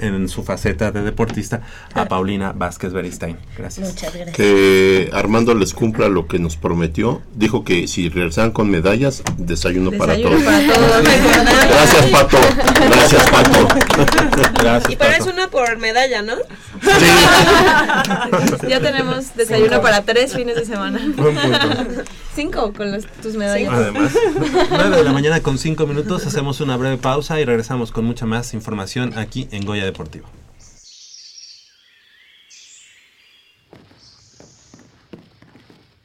en 0.00 0.28
su 0.28 0.44
faceta 0.44 0.90
de 0.92 1.00
deportista, 1.02 1.62
a 1.94 2.04
Paulina 2.06 2.52
Vázquez 2.52 2.92
Beristain. 2.92 3.38
Gracias. 3.56 3.88
Muchas 3.88 4.12
gracias. 4.14 4.36
Que 4.36 5.08
Armando 5.14 5.54
les 5.54 5.72
cumpla 5.72 6.08
lo 6.10 6.26
que 6.26 6.38
nos 6.38 6.56
prometió. 6.56 7.22
Dijo 7.34 7.64
que 7.64 7.88
si 7.88 8.10
regresaban 8.10 8.50
con 8.50 8.70
medallas, 8.70 9.22
desayuno, 9.38 9.92
para 9.92 10.14
Desayuno 10.14 10.36
todos. 10.36 10.44
para 10.44 10.66
todos. 10.74 11.02
Gracias, 11.68 12.06
Pato. 12.10 12.38
Gracias, 12.90 13.30
Pato. 13.30 13.68
Gracias, 14.62 14.92
Y 14.92 14.96
pero 14.96 15.10
es 15.12 15.18
Pato. 15.20 15.30
una 15.32 15.48
por 15.48 15.78
medalla, 15.78 16.20
¿no? 16.22 16.34
Ya 18.68 18.80
tenemos 18.80 19.34
desayuno 19.36 19.80
para 19.80 20.02
tres 20.02 20.34
fines 20.34 20.56
de 20.56 20.64
semana. 20.66 21.00
Buen 21.16 21.34
punto. 21.34 21.58
Cinco 22.34 22.72
con 22.72 22.92
los- 22.92 23.06
tus 23.22 23.34
medallas. 23.34 23.72
Además, 23.72 24.12
9 24.70 24.96
de 24.98 25.04
la 25.04 25.12
mañana 25.12 25.40
con 25.40 25.58
5 25.58 25.86
minutos, 25.86 26.24
hacemos 26.26 26.57
una 26.60 26.76
breve 26.76 26.96
pausa 26.96 27.40
y 27.40 27.44
regresamos 27.44 27.92
con 27.92 28.04
mucha 28.04 28.26
más 28.26 28.54
información 28.54 29.16
aquí 29.18 29.48
en 29.50 29.64
Goya 29.64 29.84
Deportivo. 29.84 30.28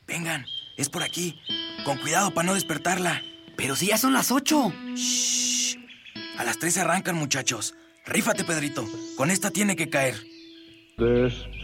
Vengan, 0.07 0.45
es 0.77 0.89
por 0.89 1.03
aquí. 1.03 1.39
Con 1.85 1.97
cuidado 1.97 2.33
para 2.33 2.47
no 2.47 2.53
despertarla. 2.53 3.21
Pero 3.57 3.75
si 3.75 3.87
ya 3.87 3.97
son 3.97 4.13
las 4.13 4.31
ocho. 4.31 4.71
A 6.37 6.43
las 6.43 6.59
tres 6.59 6.77
arrancan, 6.77 7.15
muchachos. 7.15 7.75
Rífate, 8.05 8.43
Pedrito. 8.43 8.85
Con 9.17 9.31
esta 9.31 9.51
tiene 9.51 9.75
que 9.75 9.89
caer. 9.89 10.15
Despierta, 10.97 11.63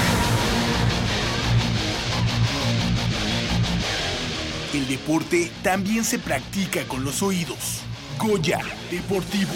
El 4.73 4.87
deporte 4.87 5.51
también 5.63 6.05
se 6.05 6.17
practica 6.17 6.87
con 6.87 7.03
los 7.03 7.21
oídos. 7.21 7.81
Goya 8.17 8.59
Deportivo. 8.89 9.51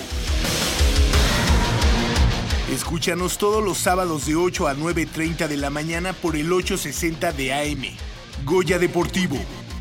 Escúchanos 2.70 3.38
todos 3.38 3.63
los 3.63 3.78
sábados 3.78 4.26
de 4.26 4.36
8 4.36 4.68
a 4.68 4.76
9.30 4.76 5.47
de 5.47 5.55
la 5.55 5.70
mañana 5.70 6.11
por 6.11 6.36
el 6.36 6.51
860 6.51 7.32
de 7.32 7.53
AM. 7.53 7.95
Goya 8.43 8.78
Deportivo, 8.78 9.38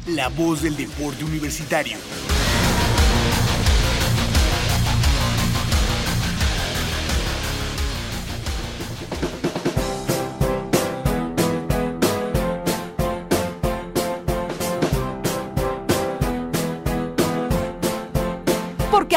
la 0.06 0.28
voz 0.28 0.62
del 0.62 0.76
deporte 0.76 1.24
universitario. 1.24 1.96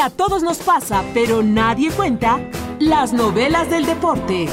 A 0.00 0.10
todos 0.10 0.42
nos 0.44 0.58
pasa, 0.58 1.04
pero 1.12 1.42
nadie 1.42 1.90
cuenta, 1.90 2.38
las 2.78 3.12
novelas 3.12 3.68
del 3.68 3.84
deporte. 3.84 4.46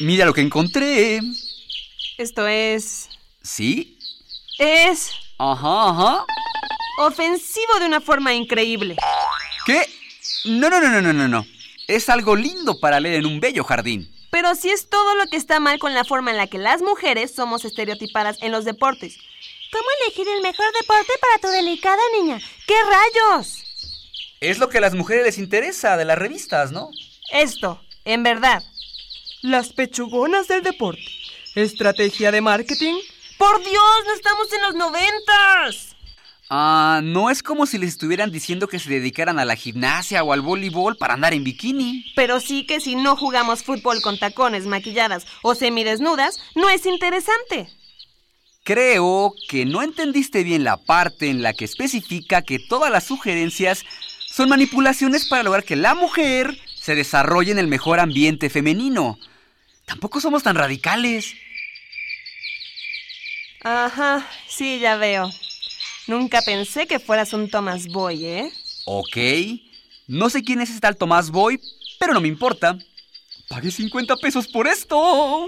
Mira 0.00 0.24
lo 0.26 0.34
que 0.34 0.42
encontré. 0.42 1.20
Esto 2.18 2.46
es... 2.46 3.08
¿Sí? 3.42 3.98
Es 4.58 5.10
Ajá, 5.38 5.90
ajá. 5.90 6.24
ofensivo 6.98 7.78
de 7.80 7.86
una 7.86 8.00
forma 8.00 8.34
increíble. 8.34 8.96
¿Qué? 9.64 9.86
No, 10.44 10.68
no, 10.68 10.80
no, 10.80 10.88
no, 10.90 11.00
no, 11.00 11.12
no, 11.12 11.28
no. 11.28 11.46
Es 11.86 12.08
algo 12.08 12.36
lindo 12.36 12.78
para 12.78 13.00
leer 13.00 13.20
en 13.20 13.26
un 13.26 13.40
bello 13.40 13.64
jardín. 13.64 14.08
Pero 14.30 14.54
sí 14.54 14.70
es 14.70 14.88
todo 14.88 15.14
lo 15.14 15.26
que 15.26 15.36
está 15.36 15.60
mal 15.60 15.78
con 15.78 15.94
la 15.94 16.04
forma 16.04 16.30
en 16.30 16.36
la 16.36 16.46
que 16.46 16.58
las 16.58 16.82
mujeres 16.82 17.34
somos 17.34 17.64
estereotipadas 17.64 18.38
en 18.42 18.52
los 18.52 18.64
deportes. 18.64 19.16
¿Cómo 19.72 19.84
elegir 20.02 20.28
el 20.28 20.42
mejor 20.42 20.66
deporte 20.80 21.12
para 21.20 21.38
tu 21.38 21.48
delicada 21.48 22.02
niña? 22.20 22.40
¿Qué 22.66 22.74
rayos? 22.84 23.64
Es 24.40 24.58
lo 24.58 24.68
que 24.68 24.78
a 24.78 24.82
las 24.82 24.94
mujeres 24.94 25.24
les 25.24 25.38
interesa 25.38 25.96
de 25.96 26.04
las 26.04 26.18
revistas, 26.18 26.72
¿no? 26.72 26.90
Esto, 27.32 27.80
en 28.04 28.22
verdad. 28.22 28.62
Las 29.42 29.72
pechugonas 29.72 30.48
del 30.48 30.62
deporte. 30.62 31.04
Estrategia 31.54 32.30
de 32.30 32.40
marketing. 32.40 32.94
¡Por 33.36 33.58
Dios! 33.60 34.04
¡No 34.04 34.14
estamos 34.14 34.52
en 34.52 34.62
los 34.62 34.74
noventas! 34.74 35.96
Ah, 36.50 37.00
no 37.04 37.28
es 37.28 37.42
como 37.42 37.66
si 37.66 37.76
les 37.76 37.90
estuvieran 37.90 38.30
diciendo 38.30 38.68
que 38.68 38.78
se 38.78 38.88
dedicaran 38.88 39.38
a 39.38 39.44
la 39.44 39.54
gimnasia 39.54 40.24
o 40.24 40.32
al 40.32 40.40
voleibol 40.40 40.96
para 40.96 41.14
andar 41.14 41.34
en 41.34 41.44
bikini. 41.44 42.12
Pero 42.16 42.40
sí 42.40 42.64
que 42.64 42.80
si 42.80 42.94
no 42.94 43.16
jugamos 43.16 43.62
fútbol 43.62 44.00
con 44.00 44.18
tacones, 44.18 44.66
maquilladas 44.66 45.26
o 45.42 45.54
semidesnudas, 45.54 46.40
no 46.54 46.70
es 46.70 46.86
interesante. 46.86 47.68
Creo 48.64 49.34
que 49.48 49.66
no 49.66 49.82
entendiste 49.82 50.42
bien 50.42 50.64
la 50.64 50.78
parte 50.78 51.28
en 51.28 51.42
la 51.42 51.52
que 51.52 51.66
especifica 51.66 52.42
que 52.42 52.58
todas 52.58 52.90
las 52.90 53.04
sugerencias 53.04 53.84
son 54.30 54.48
manipulaciones 54.48 55.26
para 55.28 55.42
lograr 55.42 55.64
que 55.64 55.76
la 55.76 55.94
mujer 55.94 56.58
se 56.74 56.94
desarrolle 56.94 57.52
en 57.52 57.58
el 57.58 57.66
mejor 57.66 58.00
ambiente 58.00 58.48
femenino. 58.48 59.18
Tampoco 59.84 60.20
somos 60.20 60.42
tan 60.42 60.56
radicales. 60.56 61.34
Ajá, 63.62 64.26
sí, 64.48 64.78
ya 64.78 64.96
veo. 64.96 65.30
Nunca 66.08 66.40
pensé 66.40 66.86
que 66.86 66.98
fueras 66.98 67.34
un 67.34 67.50
Thomas 67.50 67.86
Boy, 67.86 68.24
¿eh? 68.24 68.52
Ok. 68.86 69.16
No 70.06 70.30
sé 70.30 70.42
quién 70.42 70.62
es 70.62 70.70
este 70.70 70.80
tal 70.80 70.96
Tomás 70.96 71.30
Boy, 71.30 71.60
pero 72.00 72.14
no 72.14 72.20
me 72.22 72.28
importa. 72.28 72.78
Pagué 73.48 73.70
50 73.70 74.16
pesos 74.16 74.48
por 74.48 74.66
esto. 74.66 75.46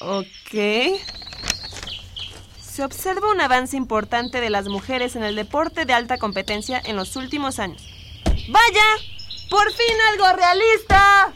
Ok. 0.00 0.54
Se 2.60 2.82
observa 2.82 3.30
un 3.30 3.40
avance 3.40 3.76
importante 3.76 4.40
de 4.40 4.50
las 4.50 4.66
mujeres 4.66 5.14
en 5.14 5.22
el 5.22 5.36
deporte 5.36 5.84
de 5.84 5.92
alta 5.92 6.18
competencia 6.18 6.82
en 6.84 6.96
los 6.96 7.14
últimos 7.14 7.60
años. 7.60 7.82
¡Vaya! 8.48 8.86
¡Por 9.48 9.70
fin 9.72 9.96
algo 10.12 10.36
realista! 10.36 11.34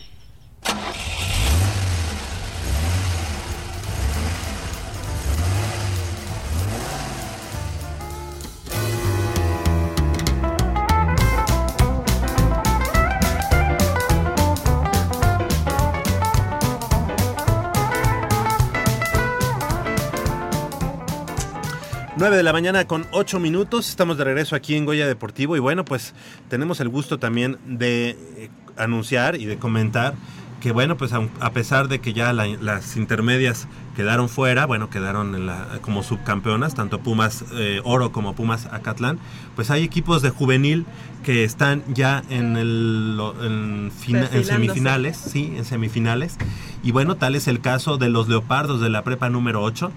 Nueve 22.24 22.38
de 22.38 22.42
la 22.42 22.54
mañana 22.54 22.86
con 22.86 23.06
8 23.10 23.38
minutos, 23.38 23.86
estamos 23.90 24.16
de 24.16 24.24
regreso 24.24 24.56
aquí 24.56 24.76
en 24.76 24.86
Goya 24.86 25.06
Deportivo 25.06 25.56
y 25.56 25.58
bueno, 25.58 25.84
pues 25.84 26.14
tenemos 26.48 26.80
el 26.80 26.88
gusto 26.88 27.18
también 27.18 27.58
de 27.66 28.16
eh, 28.38 28.50
anunciar 28.78 29.36
y 29.36 29.44
de 29.44 29.58
comentar 29.58 30.14
que 30.62 30.72
bueno, 30.72 30.96
pues 30.96 31.12
a 31.12 31.50
pesar 31.52 31.88
de 31.88 31.98
que 32.00 32.14
ya 32.14 32.32
la- 32.32 32.46
las 32.46 32.96
intermedias 32.96 33.68
quedaron 33.94 34.30
fuera, 34.30 34.64
bueno, 34.64 34.88
quedaron 34.88 35.34
en 35.34 35.44
la- 35.44 35.66
como 35.82 36.02
subcampeonas, 36.02 36.74
tanto 36.74 37.00
Pumas 37.00 37.44
eh, 37.52 37.82
Oro 37.84 38.10
como 38.10 38.34
Pumas 38.34 38.68
Acatlán, 38.72 39.18
pues 39.54 39.70
hay 39.70 39.82
equipos 39.84 40.22
de 40.22 40.30
juvenil 40.30 40.86
que 41.24 41.44
están 41.44 41.82
ya 41.88 42.22
en, 42.30 42.56
el, 42.56 43.20
en 43.42 43.92
fina- 43.94 44.30
en 44.32 44.44
semifinales, 44.46 45.18
sí, 45.18 45.52
en 45.58 45.66
semifinales. 45.66 46.38
Y 46.82 46.90
bueno, 46.92 47.16
tal 47.16 47.34
es 47.34 47.48
el 47.48 47.60
caso 47.60 47.98
de 47.98 48.08
los 48.08 48.28
Leopardos 48.28 48.80
de 48.80 48.88
la 48.88 49.04
prepa 49.04 49.28
número 49.28 49.62
8 49.62 49.92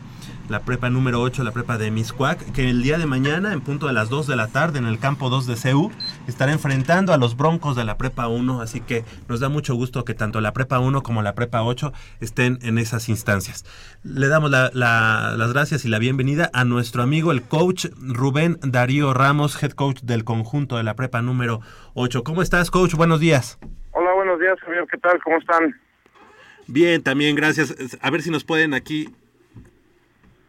la 0.49 0.61
prepa 0.61 0.89
número 0.89 1.21
8, 1.21 1.43
la 1.43 1.51
prepa 1.51 1.77
de 1.77 1.91
Miscuac, 1.91 2.51
que 2.53 2.69
el 2.69 2.81
día 2.83 2.97
de 2.97 3.05
mañana, 3.05 3.51
en 3.53 3.61
punto 3.61 3.87
de 3.87 3.93
las 3.93 4.09
2 4.09 4.27
de 4.27 4.35
la 4.35 4.47
tarde, 4.47 4.79
en 4.79 4.85
el 4.85 4.97
campo 4.99 5.29
2 5.29 5.45
de 5.47 5.55
CEU, 5.55 5.91
estará 6.27 6.51
enfrentando 6.53 7.13
a 7.13 7.17
los 7.17 7.35
Broncos 7.35 7.75
de 7.75 7.83
la 7.83 7.97
prepa 7.97 8.27
1, 8.27 8.61
así 8.61 8.79
que 8.81 9.03
nos 9.27 9.39
da 9.39 9.49
mucho 9.49 9.75
gusto 9.75 10.05
que 10.05 10.13
tanto 10.13 10.39
la 10.41 10.53
prepa 10.53 10.79
1 10.79 11.03
como 11.03 11.21
la 11.21 11.35
prepa 11.35 11.63
8 11.63 11.91
estén 12.21 12.59
en 12.61 12.77
esas 12.77 13.09
instancias. 13.09 13.65
Le 14.03 14.27
damos 14.27 14.49
la- 14.51 14.71
la- 14.73 15.33
las 15.37 15.51
gracias 15.53 15.83
y 15.85 15.89
la 15.89 15.99
bienvenida 15.99 16.49
a 16.53 16.63
nuestro 16.63 17.03
amigo 17.03 17.31
el 17.31 17.41
coach 17.43 17.87
Rubén 18.01 18.57
Darío 18.61 19.13
Ramos, 19.13 19.61
head 19.61 19.71
coach 19.71 19.99
del 20.03 20.23
conjunto 20.23 20.77
de 20.77 20.83
la 20.83 20.95
prepa 20.95 21.21
número 21.21 21.59
8. 21.93 22.23
¿Cómo 22.23 22.41
estás, 22.41 22.71
coach? 22.71 22.93
Buenos 22.93 23.19
días. 23.19 23.59
Hola, 23.91 24.13
buenos 24.15 24.39
días, 24.39 24.57
Javier. 24.61 24.85
¿Qué 24.89 24.97
tal? 24.97 25.19
¿Cómo 25.23 25.37
están? 25.39 25.75
Bien, 26.67 27.01
también 27.01 27.35
gracias. 27.35 27.73
A 28.01 28.09
ver 28.11 28.21
si 28.21 28.29
nos 28.29 28.43
pueden 28.43 28.73
aquí 28.73 29.09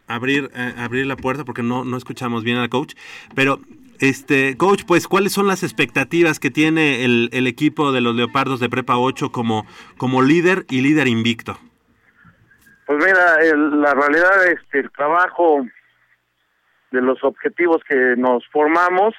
abrir, 0.09 0.49
eh, 0.53 0.73
abrir 0.77 1.05
la 1.07 1.15
puerta 1.15 1.45
porque 1.45 1.63
no, 1.63 1.85
no 1.85 1.95
escuchamos 1.95 2.43
bien 2.43 2.57
al 2.57 2.67
coach. 2.69 2.95
Pero, 3.35 3.59
este, 3.99 4.57
coach, 4.57 4.83
pues, 4.85 5.07
¿cuáles 5.07 5.31
son 5.31 5.47
las 5.47 5.63
expectativas 5.63 6.39
que 6.39 6.51
tiene 6.51 7.05
el, 7.05 7.29
el 7.31 7.47
equipo 7.47 7.91
de 7.91 8.01
los 8.01 8.15
Leopardos 8.15 8.59
de 8.59 8.69
Prepa 8.69 8.97
8 8.97 9.31
como, 9.31 9.65
como 9.97 10.21
líder 10.21 10.65
y 10.69 10.81
líder 10.81 11.07
invicto? 11.07 11.57
Pues 12.85 12.97
mira, 13.05 13.35
el- 13.41 13.81
la 13.81 13.93
realidad, 13.93 14.47
este, 14.47 14.79
el 14.79 14.91
trabajo 14.91 15.65
de 16.91 17.01
los 17.01 17.23
objetivos 17.23 17.83
que 17.87 18.15
nos 18.17 18.43
formamos, 18.47 19.13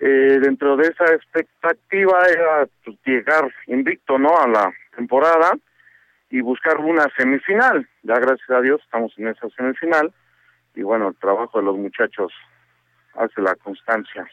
eh, 0.00 0.40
dentro 0.42 0.76
de 0.76 0.88
esa 0.88 1.04
expectativa 1.14 2.26
era 2.28 2.66
pues, 2.84 2.96
llegar 3.06 3.54
invicto, 3.68 4.18
¿no? 4.18 4.36
A 4.36 4.48
la 4.48 4.72
temporada 4.96 5.52
y 6.28 6.40
buscar 6.40 6.78
una 6.78 7.06
semifinal. 7.16 7.88
Ya 8.02 8.18
gracias 8.18 8.50
a 8.50 8.60
Dios 8.60 8.80
estamos 8.82 9.12
en 9.16 9.28
esa 9.28 9.48
semifinal 9.50 10.12
y 10.74 10.82
bueno, 10.82 11.08
el 11.08 11.16
trabajo 11.16 11.58
de 11.58 11.64
los 11.64 11.76
muchachos 11.76 12.32
hace 13.14 13.40
la 13.40 13.54
constancia. 13.56 14.26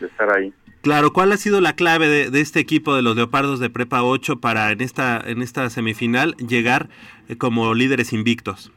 de 0.00 0.06
estar 0.06 0.32
ahí. 0.32 0.52
Claro, 0.80 1.12
¿cuál 1.12 1.32
ha 1.32 1.36
sido 1.36 1.60
la 1.60 1.74
clave 1.74 2.08
de, 2.08 2.30
de, 2.30 2.40
este 2.40 2.58
equipo 2.58 2.96
de 2.96 3.02
los 3.02 3.14
Leopardos 3.14 3.60
de 3.60 3.70
Prepa 3.70 4.02
8 4.02 4.40
para 4.40 4.70
en 4.72 4.80
esta, 4.80 5.20
en 5.20 5.42
esta 5.42 5.68
semifinal 5.70 6.34
llegar 6.36 6.88
eh, 7.28 7.36
como 7.36 7.74
líderes 7.74 8.12
invictos? 8.12 8.72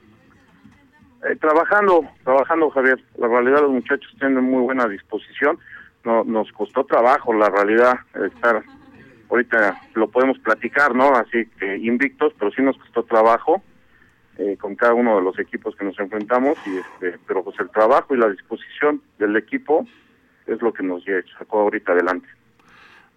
Eh, 1.28 1.36
trabajando, 1.38 2.04
trabajando 2.24 2.70
Javier. 2.70 3.02
La 3.18 3.28
realidad 3.28 3.62
los 3.62 3.72
muchachos 3.72 4.14
tienen 4.20 4.44
muy 4.44 4.62
buena 4.62 4.88
disposición. 4.88 5.58
No, 6.04 6.24
nos 6.24 6.52
costó 6.52 6.84
trabajo, 6.84 7.34
la 7.34 7.50
realidad, 7.50 7.96
estar, 8.14 8.62
ahorita 9.30 9.82
lo 9.96 10.10
podemos 10.10 10.38
platicar, 10.40 10.94
¿no? 10.94 11.16
Así 11.16 11.48
que 11.58 11.78
invictos, 11.78 12.34
pero 12.38 12.52
sí 12.52 12.62
nos 12.62 12.78
costó 12.78 13.04
trabajo 13.04 13.64
eh, 14.38 14.58
con 14.58 14.76
cada 14.76 14.94
uno 14.94 15.18
de 15.18 15.24
los 15.24 15.38
equipos 15.40 15.76
que 15.76 15.86
nos 15.86 16.00
enfrentamos, 16.00 16.58
y 16.66 16.78
este, 16.78 17.20
pero 17.28 17.44
pues 17.44 17.60
el 17.60 17.70
trabajo 17.70 18.16
y 18.16 18.18
la 18.18 18.30
disposición 18.30 19.02
del 19.18 19.36
equipo 19.36 19.86
es 20.48 20.62
lo 20.62 20.74
que 20.74 20.84
nos 20.84 21.04
sacó 21.38 21.62
ahorita 21.62 21.94
adelante. 21.94 22.28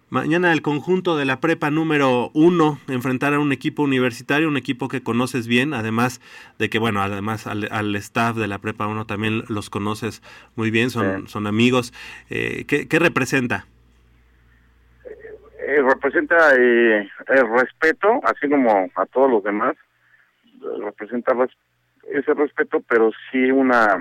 Mañana 0.09 0.51
el 0.51 0.63
conjunto 0.63 1.17
de 1.17 1.25
la 1.25 1.39
prepa 1.39 1.69
número 1.69 2.31
uno 2.33 2.79
enfrentará 2.87 3.35
a 3.35 3.39
un 3.39 3.51
equipo 3.51 3.83
universitario, 3.83 4.47
un 4.47 4.57
equipo 4.57 4.87
que 4.87 5.03
conoces 5.03 5.47
bien, 5.47 5.75
además 5.75 6.19
de 6.57 6.67
que, 6.67 6.79
bueno, 6.79 7.03
además 7.03 7.45
al, 7.45 7.95
staff 7.97 8.35
de 8.35 8.47
la 8.47 8.57
prepa 8.57 8.87
uno 8.87 9.05
también 9.05 9.43
los 9.49 9.69
conoces 9.69 10.23
muy 10.55 10.71
bien, 10.71 10.89
son, 10.89 11.27
son 11.27 11.45
amigos. 11.45 11.93
Eh, 12.31 12.65
¿qué, 12.67 12.87
¿qué, 12.87 12.97
representa? 12.97 13.67
Eh, 15.59 15.79
representa 15.83 16.55
eh, 16.55 17.07
el 17.27 17.47
respeto, 17.47 18.19
así 18.23 18.49
como 18.49 18.89
a 18.95 19.05
todos 19.05 19.29
los 19.29 19.43
demás, 19.43 19.75
representa 20.83 21.33
ese 22.07 22.33
respeto, 22.33 22.81
pero 22.87 23.11
sí 23.31 23.51
una 23.51 23.97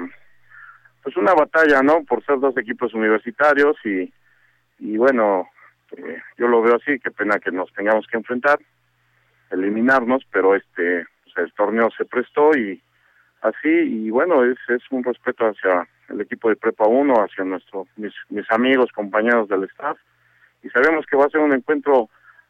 pues 1.03 1.17
una 1.17 1.33
batalla, 1.33 1.83
¿no? 1.83 2.05
Por 2.05 2.25
ser 2.25 2.39
dos 2.39 2.57
equipos 2.59 2.93
universitarios 2.93 3.77
y, 3.85 4.13
y 4.79 4.97
bueno, 4.97 5.49
eh, 5.97 6.21
yo 6.37 6.49
lo 6.49 6.61
veo 6.61 6.77
así, 6.77 6.99
qué 6.99 7.11
pena 7.11 7.39
que 7.39 7.51
nos 7.51 7.73
tengamos 7.73 8.07
que 8.07 8.17
enfrentar, 8.17 8.59
eliminarnos, 9.51 10.23
pero 10.31 10.55
este, 10.55 11.07
pues 11.25 11.37
el 11.39 11.53
torneo 11.55 11.89
se 11.97 12.05
prestó 12.05 12.51
y 12.57 12.83
así, 13.43 13.69
y 13.69 14.11
bueno, 14.11 14.45
es, 14.45 14.59
es 14.69 14.83
un 14.91 15.05
respeto 15.05 15.47
hacia 15.47 15.89
el 16.09 16.21
equipo 16.21 16.49
de 16.49 16.57
Prepa 16.57 16.87
1, 16.87 17.15
hacia 17.15 17.45
nuestro, 17.45 17.87
mis, 17.97 18.13
mis 18.29 18.51
amigos, 18.51 18.93
compañeros 18.93 19.49
del 19.49 19.65
staff, 19.65 19.99
y 20.63 20.69
sabemos 20.71 21.07
que 21.07 21.17
va 21.17 21.27
a 21.27 21.31
ser 21.31 21.41
un 21.41 21.55
encuentro 21.55 22.09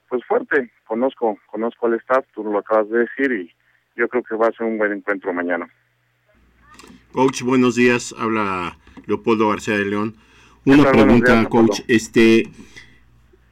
pues 0.08 0.24
fuerte, 0.24 0.70
conozco, 0.86 1.38
conozco 1.46 1.86
al 1.86 1.94
staff, 1.94 2.24
tú 2.34 2.42
lo 2.42 2.58
acabas 2.58 2.88
de 2.88 3.00
decir, 3.00 3.30
y 3.30 3.54
yo 3.98 4.08
creo 4.08 4.22
que 4.22 4.36
va 4.36 4.46
a 4.46 4.52
ser 4.52 4.66
un 4.66 4.78
buen 4.78 4.92
encuentro 4.92 5.32
mañana. 5.32 5.68
Coach, 7.12 7.42
buenos 7.42 7.74
días. 7.74 8.14
Habla 8.16 8.78
Leopoldo 9.06 9.48
García 9.48 9.76
de 9.76 9.84
León. 9.84 10.16
Una 10.64 10.90
pregunta, 10.90 11.34
días, 11.34 11.48
coach. 11.48 11.80
Este, 11.88 12.48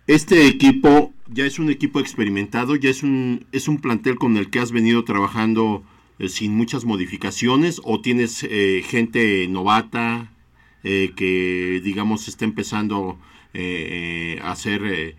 este 0.07 0.47
equipo 0.47 1.13
ya 1.29 1.45
es 1.45 1.59
un 1.59 1.71
equipo 1.71 1.99
experimentado, 1.99 2.77
ya 2.77 2.91
es 2.91 3.03
un 3.03 3.47
es 3.51 3.67
un 3.67 3.81
plantel 3.81 4.17
con 4.17 4.37
el 4.37 4.51
que 4.51 4.61
has 4.61 4.71
venido 4.71 5.05
trabajando 5.05 5.83
eh, 6.19 6.29
sin 6.29 6.55
muchas 6.55 6.85
modificaciones 6.85 7.81
o 7.83 8.01
tienes 8.01 8.47
eh, 8.49 8.83
gente 8.87 9.49
novata 9.49 10.31
eh, 10.85 11.13
que 11.17 11.81
digamos 11.83 12.29
está 12.29 12.45
empezando 12.45 13.19
eh, 13.55 14.39
a 14.43 14.53
hacer 14.53 15.17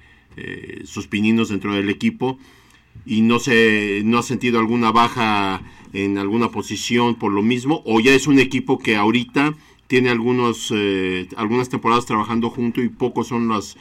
sus 0.84 1.08
pininos 1.08 1.50
dentro 1.50 1.74
del 1.74 1.90
equipo 1.90 2.38
y 3.06 3.22
no 3.22 3.40
se 3.40 4.02
no 4.04 4.20
has 4.20 4.26
sentido 4.26 4.60
alguna 4.60 4.92
baja 4.92 5.62
en 5.94 6.18
alguna 6.18 6.50
posición 6.50 7.18
por 7.18 7.32
lo 7.32 7.42
mismo 7.42 7.82
o 7.86 8.00
ya 8.00 8.12
es 8.12 8.28
un 8.28 8.40
equipo 8.40 8.78
que 8.78 8.96
ahorita 8.96 9.54
tiene 9.88 10.10
algunos 10.10 10.72
eh, 10.76 11.28
algunas 11.38 11.70
temporadas 11.70 12.06
trabajando 12.06 12.50
junto 12.50 12.82
y 12.82 12.90
pocos 12.90 13.30
son 13.30 13.48
las, 13.48 13.78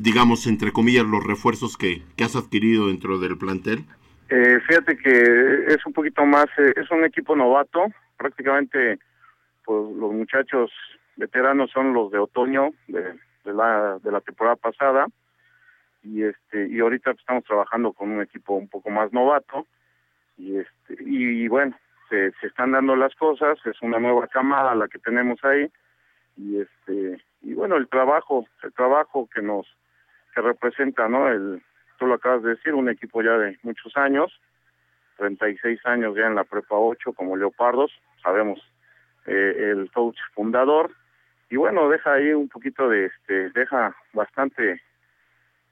digamos 0.00 0.46
entre 0.46 0.72
comillas 0.72 1.04
los 1.04 1.24
refuerzos 1.24 1.76
que, 1.76 2.02
que 2.16 2.24
has 2.24 2.36
adquirido 2.36 2.88
dentro 2.88 3.18
del 3.18 3.36
plantel 3.36 3.84
eh, 4.30 4.58
fíjate 4.66 4.96
que 4.96 5.64
es 5.68 5.84
un 5.86 5.92
poquito 5.92 6.24
más 6.24 6.46
eh, 6.58 6.72
es 6.76 6.90
un 6.90 7.04
equipo 7.04 7.34
novato 7.34 7.86
prácticamente 8.16 8.98
pues 9.64 9.96
los 9.96 10.12
muchachos 10.12 10.70
veteranos 11.16 11.70
son 11.72 11.92
los 11.92 12.10
de 12.12 12.18
otoño 12.18 12.70
de 12.86 13.14
la 13.44 13.98
de 14.02 14.12
la 14.12 14.20
temporada 14.20 14.56
pasada 14.56 15.06
y 16.02 16.22
este 16.22 16.68
y 16.68 16.80
ahorita 16.80 17.12
estamos 17.12 17.44
trabajando 17.44 17.92
con 17.92 18.10
un 18.10 18.22
equipo 18.22 18.54
un 18.54 18.68
poco 18.68 18.90
más 18.90 19.12
novato 19.12 19.66
y 20.36 20.56
este 20.56 20.96
y, 21.00 21.48
bueno 21.48 21.76
se, 22.08 22.32
se 22.40 22.46
están 22.46 22.72
dando 22.72 22.96
las 22.96 23.14
cosas 23.16 23.58
es 23.66 23.80
una 23.82 23.98
nueva 23.98 24.26
camada 24.28 24.74
la 24.74 24.88
que 24.88 24.98
tenemos 24.98 25.42
ahí 25.44 25.70
y 26.36 26.60
este 26.60 27.22
y 27.42 27.54
bueno 27.54 27.76
el 27.76 27.88
trabajo 27.88 28.46
el 28.62 28.72
trabajo 28.72 29.28
que 29.32 29.42
nos 29.42 29.66
que 30.34 30.40
representa 30.40 31.08
no 31.08 31.28
el 31.28 31.62
tú 31.98 32.06
lo 32.06 32.14
acabas 32.14 32.42
de 32.42 32.50
decir 32.50 32.74
un 32.74 32.88
equipo 32.88 33.22
ya 33.22 33.36
de 33.36 33.58
muchos 33.62 33.96
años 33.96 34.32
36 35.16 35.80
años 35.84 36.16
ya 36.16 36.26
en 36.26 36.36
la 36.36 36.44
prepa 36.44 36.76
8 36.76 37.12
como 37.12 37.36
leopardos 37.36 37.90
sabemos 38.22 38.60
eh, 39.26 39.72
el 39.72 39.90
coach 39.90 40.16
fundador 40.32 40.92
y 41.50 41.56
bueno 41.56 41.88
deja 41.88 42.14
ahí 42.14 42.32
un 42.32 42.48
poquito 42.48 42.88
de 42.88 43.06
este 43.06 43.50
deja 43.50 43.96
bastante 44.12 44.80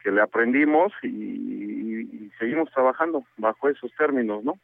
que 0.06 0.12
le 0.12 0.22
aprendimos 0.22 0.92
y, 1.02 1.08
y, 1.08 2.30
seguimos 2.38 2.70
trabajando 2.70 3.24
bajo 3.38 3.68
esos 3.68 3.90
términos, 3.98 4.44
¿no? 4.44 4.56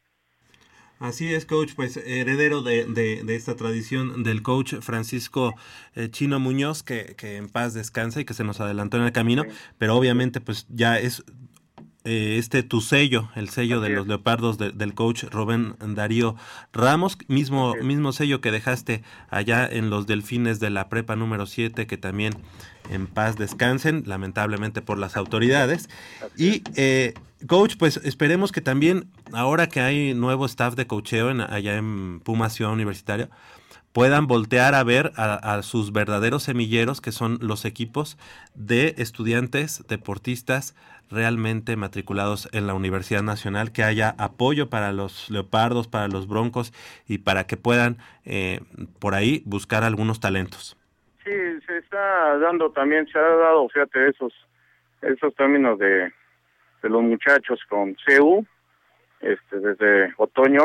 Así 0.99 1.33
es, 1.33 1.45
coach, 1.45 1.73
pues 1.75 1.97
heredero 1.97 2.61
de, 2.61 2.85
de, 2.85 3.23
de 3.25 3.35
esta 3.35 3.57
tradición 3.57 4.23
del 4.23 4.41
coach 4.41 4.75
Francisco 4.75 5.53
eh, 5.95 6.07
Chino 6.09 6.39
Muñoz, 6.39 6.81
que, 6.81 7.15
que, 7.17 7.35
en 7.35 7.49
paz 7.49 7.73
descansa 7.73 8.21
y 8.21 8.25
que 8.25 8.33
se 8.33 8.45
nos 8.45 8.61
adelantó 8.61 8.95
en 8.95 9.03
el 9.03 9.11
camino, 9.11 9.43
sí. 9.43 9.49
pero 9.77 9.97
obviamente 9.97 10.39
pues 10.39 10.65
ya 10.69 10.97
es 10.97 11.25
eh, 12.05 12.35
este 12.37 12.63
tu 12.63 12.81
sello, 12.81 13.29
el 13.35 13.49
sello 13.49 13.77
Así 13.77 13.85
de 13.85 13.91
es. 13.91 13.97
los 13.97 14.07
leopardos 14.07 14.57
de, 14.57 14.71
del 14.71 14.93
coach 14.93 15.23
Rubén 15.23 15.75
Darío 15.79 16.35
Ramos, 16.73 17.17
mismo, 17.27 17.75
mismo 17.75 18.11
sello 18.11 18.41
que 18.41 18.51
dejaste 18.51 19.03
allá 19.29 19.65
en 19.65 19.89
los 19.89 20.05
delfines 20.05 20.59
de 20.59 20.69
la 20.69 20.89
prepa 20.89 21.15
número 21.15 21.45
7, 21.45 21.87
que 21.87 21.97
también 21.97 22.33
en 22.89 23.07
paz 23.07 23.37
descansen, 23.37 24.03
lamentablemente 24.05 24.81
por 24.81 24.97
las 24.97 25.15
autoridades. 25.15 25.89
Y 26.37 26.63
eh, 26.75 27.13
coach, 27.47 27.75
pues 27.77 27.97
esperemos 28.03 28.51
que 28.51 28.61
también, 28.61 29.07
ahora 29.31 29.67
que 29.67 29.81
hay 29.81 30.13
nuevo 30.13 30.45
staff 30.45 30.75
de 30.75 30.87
coacheo 30.87 31.29
en, 31.29 31.41
allá 31.41 31.77
en 31.77 32.19
Puma 32.19 32.49
Ciudad 32.49 32.73
Universitaria, 32.73 33.29
puedan 33.93 34.27
voltear 34.27 34.75
a 34.75 34.83
ver 34.83 35.11
a, 35.15 35.55
a, 35.55 35.61
sus 35.61 35.93
verdaderos 35.93 36.43
semilleros, 36.43 36.99
que 36.99 37.11
son 37.11 37.37
los 37.41 37.63
equipos 37.65 38.17
de 38.55 38.95
estudiantes, 38.97 39.87
deportistas 39.87 40.75
realmente 41.11 41.75
matriculados 41.75 42.49
en 42.53 42.67
la 42.67 42.73
Universidad 42.73 43.21
Nacional, 43.21 43.71
que 43.71 43.83
haya 43.83 44.15
apoyo 44.17 44.69
para 44.69 44.91
los 44.91 45.29
leopardos, 45.29 45.87
para 45.87 46.07
los 46.07 46.27
broncos 46.27 46.73
y 47.07 47.19
para 47.19 47.45
que 47.45 47.55
puedan 47.55 47.97
eh, 48.25 48.61
por 48.99 49.13
ahí 49.13 49.43
buscar 49.45 49.83
algunos 49.83 50.19
talentos. 50.19 50.75
Sí, 51.23 51.31
se 51.65 51.77
está 51.77 52.37
dando 52.39 52.71
también, 52.71 53.07
se 53.07 53.17
ha 53.17 53.21
dado, 53.21 53.69
fíjate, 53.69 54.09
esos, 54.09 54.33
esos 55.01 55.33
términos 55.35 55.79
de, 55.79 56.11
de 56.81 56.89
los 56.89 57.01
muchachos 57.01 57.59
con 57.69 57.95
CEU, 58.05 58.45
este, 59.21 59.59
desde 59.59 60.13
otoño, 60.17 60.63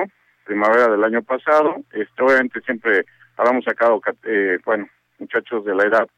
primavera 0.49 0.89
del 0.89 1.05
año 1.05 1.23
pasado, 1.23 1.77
este, 1.93 2.23
obviamente 2.23 2.61
siempre 2.63 3.05
habíamos 3.37 3.65
sacado, 3.65 4.01
eh, 4.25 4.59
bueno, 4.65 4.89
muchachos 5.19 5.63
de 5.65 5.75
la 5.75 5.85
edad 5.85 6.09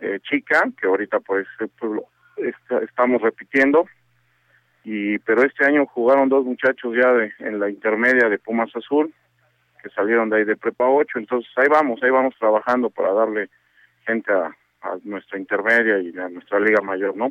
eh, 0.00 0.20
chica, 0.28 0.68
que 0.78 0.86
ahorita 0.86 1.20
pues, 1.20 1.46
pues 1.78 2.02
est 2.36 2.82
estamos 2.82 3.22
repitiendo, 3.22 3.86
y 4.84 5.18
pero 5.20 5.42
este 5.42 5.64
año 5.64 5.86
jugaron 5.86 6.28
dos 6.28 6.44
muchachos 6.44 6.94
ya 6.94 7.12
de, 7.12 7.32
en 7.38 7.58
la 7.58 7.70
intermedia 7.70 8.28
de 8.28 8.38
Pumas 8.38 8.70
Azul, 8.76 9.12
que 9.82 9.88
salieron 9.90 10.28
de 10.28 10.36
ahí 10.36 10.44
de 10.44 10.56
Prepa 10.56 10.86
8, 10.86 11.18
entonces 11.18 11.50
ahí 11.56 11.68
vamos, 11.70 12.02
ahí 12.02 12.10
vamos 12.10 12.34
trabajando 12.38 12.90
para 12.90 13.14
darle 13.14 13.48
gente 14.06 14.30
a, 14.32 14.54
a 14.82 14.96
nuestra 15.04 15.38
intermedia 15.38 15.98
y 15.98 16.16
a 16.18 16.28
nuestra 16.28 16.60
liga 16.60 16.82
mayor, 16.82 17.16
¿no? 17.16 17.30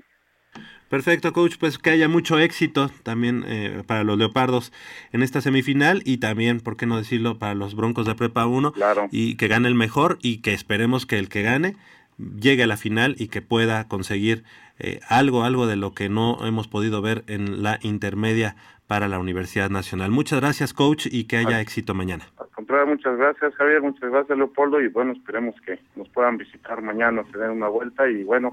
Perfecto, 0.89 1.33
coach, 1.33 1.57
pues 1.59 1.77
que 1.77 1.91
haya 1.91 2.07
mucho 2.07 2.39
éxito 2.39 2.89
también 3.03 3.43
eh, 3.47 3.83
para 3.85 4.03
los 4.03 4.17
Leopardos 4.17 4.73
en 5.11 5.21
esta 5.21 5.39
semifinal 5.39 6.01
y 6.03 6.17
también, 6.17 6.61
¿por 6.61 6.77
qué 6.77 6.87
no 6.87 6.97
decirlo?, 6.97 7.37
para 7.37 7.53
los 7.53 7.75
Broncos 7.75 8.07
de 8.07 8.15
Prepa 8.15 8.47
1 8.47 8.71
claro. 8.71 9.07
y 9.11 9.37
que 9.37 9.47
gane 9.47 9.67
el 9.67 9.75
mejor 9.75 10.17
y 10.21 10.41
que 10.41 10.53
esperemos 10.53 11.05
que 11.05 11.19
el 11.19 11.29
que 11.29 11.43
gane 11.43 11.75
llegue 12.17 12.63
a 12.63 12.67
la 12.67 12.75
final 12.75 13.15
y 13.19 13.27
que 13.27 13.41
pueda 13.41 13.87
conseguir 13.87 14.43
eh, 14.79 14.99
algo, 15.07 15.43
algo 15.43 15.67
de 15.67 15.75
lo 15.75 15.93
que 15.93 16.09
no 16.09 16.39
hemos 16.45 16.67
podido 16.67 17.01
ver 17.01 17.23
en 17.27 17.61
la 17.61 17.79
intermedia 17.81 18.55
para 18.87 19.07
la 19.07 19.19
Universidad 19.19 19.69
Nacional. 19.69 20.09
Muchas 20.09 20.39
gracias, 20.39 20.73
coach, 20.73 21.05
y 21.11 21.25
que 21.25 21.37
haya 21.37 21.61
éxito 21.61 21.93
mañana. 21.93 22.25
Al 22.39 22.47
contrario, 22.47 22.87
muchas 22.87 23.15
gracias, 23.17 23.53
Javier, 23.53 23.83
muchas 23.83 24.09
gracias, 24.09 24.35
Leopoldo, 24.35 24.81
y 24.81 24.87
bueno, 24.87 25.11
esperemos 25.11 25.53
que 25.63 25.79
nos 25.95 26.09
puedan 26.09 26.37
visitar 26.37 26.81
mañana, 26.81 27.23
se 27.31 27.37
den 27.37 27.51
una 27.51 27.67
vuelta, 27.67 28.09
y 28.09 28.23
bueno, 28.23 28.51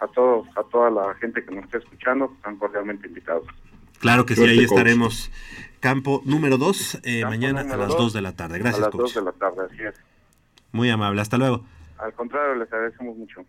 a 0.00 0.06
todos, 0.08 0.46
a 0.56 0.62
toda 0.64 0.90
la 0.90 1.14
gente 1.14 1.44
que 1.44 1.54
nos 1.54 1.64
esté 1.64 1.78
escuchando, 1.78 2.32
están 2.36 2.56
cordialmente 2.56 3.08
invitados. 3.08 3.46
Claro 4.00 4.26
que 4.26 4.34
sí, 4.34 4.44
ahí 4.44 4.64
estaremos. 4.64 5.30
Campo 5.80 6.22
número 6.24 6.58
2, 6.58 7.00
eh, 7.04 7.24
mañana 7.24 7.60
a 7.60 7.76
las 7.76 7.96
2 7.96 8.12
de 8.12 8.22
la 8.22 8.32
tarde. 8.32 8.58
Gracias, 8.58 8.82
A 8.82 8.86
las 8.86 8.90
coach. 8.90 9.14
2 9.14 9.14
de 9.14 9.22
la 9.22 9.32
tarde, 9.32 9.62
así 9.70 9.82
es. 9.82 9.94
Muy 10.72 10.90
amable, 10.90 11.20
hasta 11.20 11.38
luego. 11.38 11.64
Al 11.98 12.12
contrario, 12.12 12.54
les 12.56 12.72
agradecemos 12.72 13.16
mucho. 13.16 13.44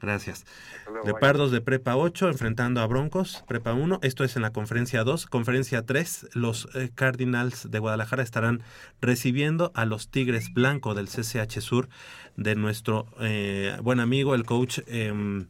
Gracias. 0.00 0.46
luego, 0.86 1.04
Leopardos 1.04 1.50
de 1.52 1.60
Prepa 1.60 1.96
8 1.96 2.28
enfrentando 2.28 2.80
a 2.80 2.86
Broncos, 2.86 3.44
Prepa 3.46 3.74
1. 3.74 4.00
Esto 4.02 4.24
es 4.24 4.34
en 4.36 4.42
la 4.42 4.52
conferencia 4.52 5.04
2. 5.04 5.26
Conferencia 5.26 5.84
3, 5.84 6.30
los 6.32 6.68
eh, 6.74 6.90
Cardinals 6.94 7.70
de 7.70 7.78
Guadalajara 7.78 8.22
estarán 8.22 8.62
recibiendo 9.00 9.72
a 9.74 9.84
los 9.84 10.10
Tigres 10.10 10.52
Blanco 10.54 10.94
del 10.94 11.08
CCH 11.08 11.60
Sur 11.60 11.88
de 12.36 12.54
nuestro 12.54 13.06
eh, 13.20 13.76
buen 13.82 14.00
amigo, 14.00 14.34
el 14.34 14.44
coach 14.44 14.80
em, 14.86 15.46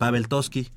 Pavel 0.00 0.28
Toski, 0.28 0.70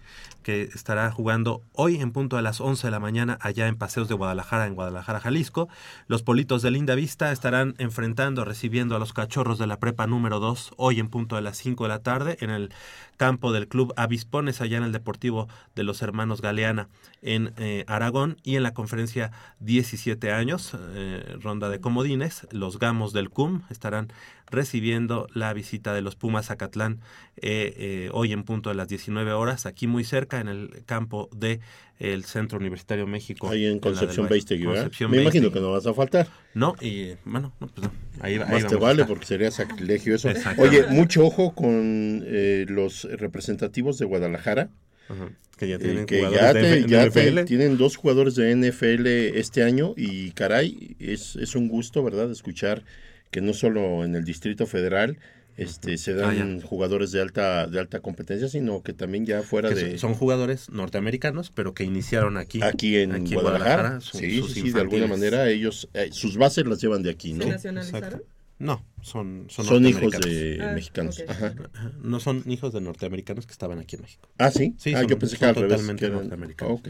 que 0.43 0.63
estará 0.63 1.09
jugando 1.09 1.61
hoy 1.71 1.95
en 1.95 2.11
punto 2.11 2.35
a 2.35 2.41
las 2.41 2.59
11 2.59 2.87
de 2.87 2.91
la 2.91 2.99
mañana 2.99 3.37
allá 3.39 3.69
en 3.69 3.77
Paseos 3.77 4.09
de 4.09 4.15
Guadalajara, 4.15 4.67
en 4.67 4.75
Guadalajara, 4.75 5.21
Jalisco. 5.21 5.69
Los 6.07 6.23
Politos 6.23 6.61
de 6.61 6.71
Linda 6.71 6.93
Vista 6.93 7.31
estarán 7.31 7.73
enfrentando, 7.77 8.43
recibiendo 8.43 8.97
a 8.97 8.99
los 8.99 9.13
Cachorros 9.13 9.57
de 9.59 9.65
la 9.65 9.79
Prepa 9.79 10.07
número 10.07 10.41
2 10.41 10.73
hoy 10.75 10.99
en 10.99 11.07
punto 11.07 11.37
a 11.37 11.41
las 11.41 11.55
5 11.55 11.85
de 11.85 11.87
la 11.87 11.99
tarde 11.99 12.37
en 12.41 12.49
el 12.49 12.73
campo 13.17 13.51
del 13.51 13.67
Club 13.67 13.93
Avispones, 13.95 14.61
allá 14.61 14.77
en 14.77 14.83
el 14.83 14.91
Deportivo 14.91 15.47
de 15.75 15.83
los 15.83 16.01
Hermanos 16.01 16.41
Galeana 16.41 16.87
en 17.21 17.53
eh, 17.57 17.85
Aragón 17.87 18.37
y 18.43 18.55
en 18.55 18.63
la 18.63 18.73
conferencia 18.73 19.31
17 19.59 20.31
años, 20.31 20.75
eh, 20.75 21.37
ronda 21.41 21.69
de 21.69 21.79
comodines, 21.79 22.47
los 22.51 22.79
Gamos 22.79 23.13
del 23.13 23.29
CUM 23.29 23.61
estarán 23.69 24.11
recibiendo 24.53 25.27
la 25.33 25.51
visita 25.53 25.93
de 25.93 26.01
los 26.01 26.15
Pumas 26.15 26.45
Zacatlán 26.45 26.99
eh, 27.37 27.73
eh, 27.75 28.09
hoy 28.13 28.31
en 28.33 28.43
punto 28.43 28.69
de 28.69 28.75
las 28.75 28.87
19 28.87 29.33
horas, 29.33 29.65
aquí 29.65 29.87
muy 29.87 30.03
cerca 30.03 30.39
en 30.39 30.47
el 30.47 30.83
campo 30.85 31.27
de 31.35 31.59
el 32.03 32.25
Centro 32.25 32.59
Universitario 32.59 33.07
México. 33.07 33.49
Ahí 33.49 33.65
en 33.65 33.79
Concepción. 33.79 34.27
Beistegui, 34.27 34.65
¿verdad? 34.65 34.83
Concepción 34.83 35.11
Me 35.11 35.21
imagino 35.21 35.43
Beistegui. 35.43 35.53
que 35.53 35.59
no 35.65 35.71
vas 35.71 35.85
a 35.87 35.93
faltar. 35.93 36.27
No, 36.53 36.75
y 36.81 37.13
bueno, 37.25 37.53
no, 37.59 37.67
pues 37.67 37.87
no. 37.87 37.93
Ahí, 38.19 38.37
va- 38.37 38.45
ahí 38.47 38.61
Más 38.61 38.67
te 38.67 38.75
vale 38.75 39.05
porque 39.05 39.25
sería 39.25 39.49
sacrilegio 39.51 40.15
eso. 40.15 40.29
Oye, 40.57 40.85
mucho 40.89 41.25
ojo 41.25 41.53
con 41.55 42.23
eh, 42.25 42.65
los 42.67 43.05
representativos 43.05 43.97
de 43.97 44.05
Guadalajara. 44.05 44.69
Ajá. 45.09 45.29
Que 45.57 45.67
ya 45.67 45.75
eh, 45.75 45.79
tienen 45.79 46.05
que 46.05 46.17
jugadores 46.17 46.41
ya, 46.41 46.53
te- 46.53 46.59
de 46.81 46.87
ya 46.87 47.09
te- 47.09 47.43
tienen 47.45 47.77
dos 47.77 47.95
jugadores 47.95 48.35
de 48.35 48.51
NFL 48.55 49.05
este 49.37 49.63
año 49.63 49.93
y 49.95 50.31
caray, 50.31 50.95
es, 50.99 51.35
es 51.35 51.55
un 51.55 51.67
gusto, 51.67 52.03
¿verdad?, 52.03 52.31
escuchar 52.31 52.83
que 53.31 53.41
no 53.41 53.53
solo 53.53 54.03
en 54.03 54.15
el 54.15 54.23
Distrito 54.25 54.65
Federal 54.65 55.17
este, 55.57 55.97
se 55.97 56.11
Ah, 56.13 56.33
dan 56.33 56.61
jugadores 56.61 57.11
de 57.11 57.21
alta, 57.21 57.67
de 57.67 57.79
alta 57.79 57.99
competencia, 57.99 58.47
sino 58.47 58.81
que 58.81 58.93
también 58.93 59.25
ya 59.25 59.43
fuera 59.43 59.69
Que 59.69 59.75
de... 59.75 59.97
son- 59.97 60.13
jugadores 60.15 60.69
norteamericanos, 60.71 61.51
pero 61.51 61.73
que 61.73 61.83
iniciaron 61.83 62.37
aquí. 62.37 62.61
Aquí 62.63 62.97
en 62.97 63.11
aquí 63.13 63.35
Guadalajara. 63.35 64.01
su- 64.01 64.17
sí, 64.17 64.39
sus 64.39 64.51
sí, 64.53 64.71
de 64.71 64.81
alguna 64.81 65.07
manera 65.07 65.49
ellos, 65.49 65.89
eh, 65.93 66.09
sus 66.11 66.37
bases 66.37 66.65
las 66.65 66.81
llevan 66.81 67.03
de 67.03 67.11
aquí, 67.11 67.33
¿no? 67.33 67.43
¿Se 67.45 67.49
nacionalizaron? 67.51 68.03
Exacto. 68.05 68.27
No, 68.59 68.85
son, 69.01 69.47
son, 69.49 69.65
Son 69.65 69.85
hijos 69.85 70.11
de 70.21 70.59
Ah, 70.61 70.71
mexicanos. 70.73 71.21
Ajá. 71.27 71.53
No 72.01 72.19
son 72.21 72.43
hijos 72.47 72.71
de 72.71 72.79
norteamericanos 72.81 73.45
que 73.45 73.51
estaban 73.51 73.79
aquí 73.79 73.97
en 73.97 74.03
México. 74.03 74.29
Ah, 74.37 74.51
¿sí? 74.51 74.73
Sí, 74.77 74.93
Ah, 74.93 74.99
son, 75.01 75.09
yo 75.09 75.19
pensé 75.19 75.37
que 75.37 75.45
son 75.45 75.53
totalmente 75.55 76.05
eran- 76.05 76.19
norteamericanos. 76.19 76.79
ok. 76.79 76.89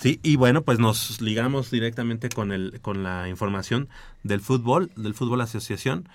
Sí, 0.00 0.20
y 0.22 0.36
bueno, 0.36 0.62
pues 0.62 0.78
nos 0.78 1.20
ligamos 1.20 1.70
directamente 1.72 2.28
con 2.28 2.52
el 2.52 2.80
con 2.82 3.02
la 3.02 3.28
información 3.28 3.88
del 4.22 4.40
fútbol, 4.40 4.92
del 4.96 5.14
fútbol 5.14 5.40
asociación. 5.40 6.08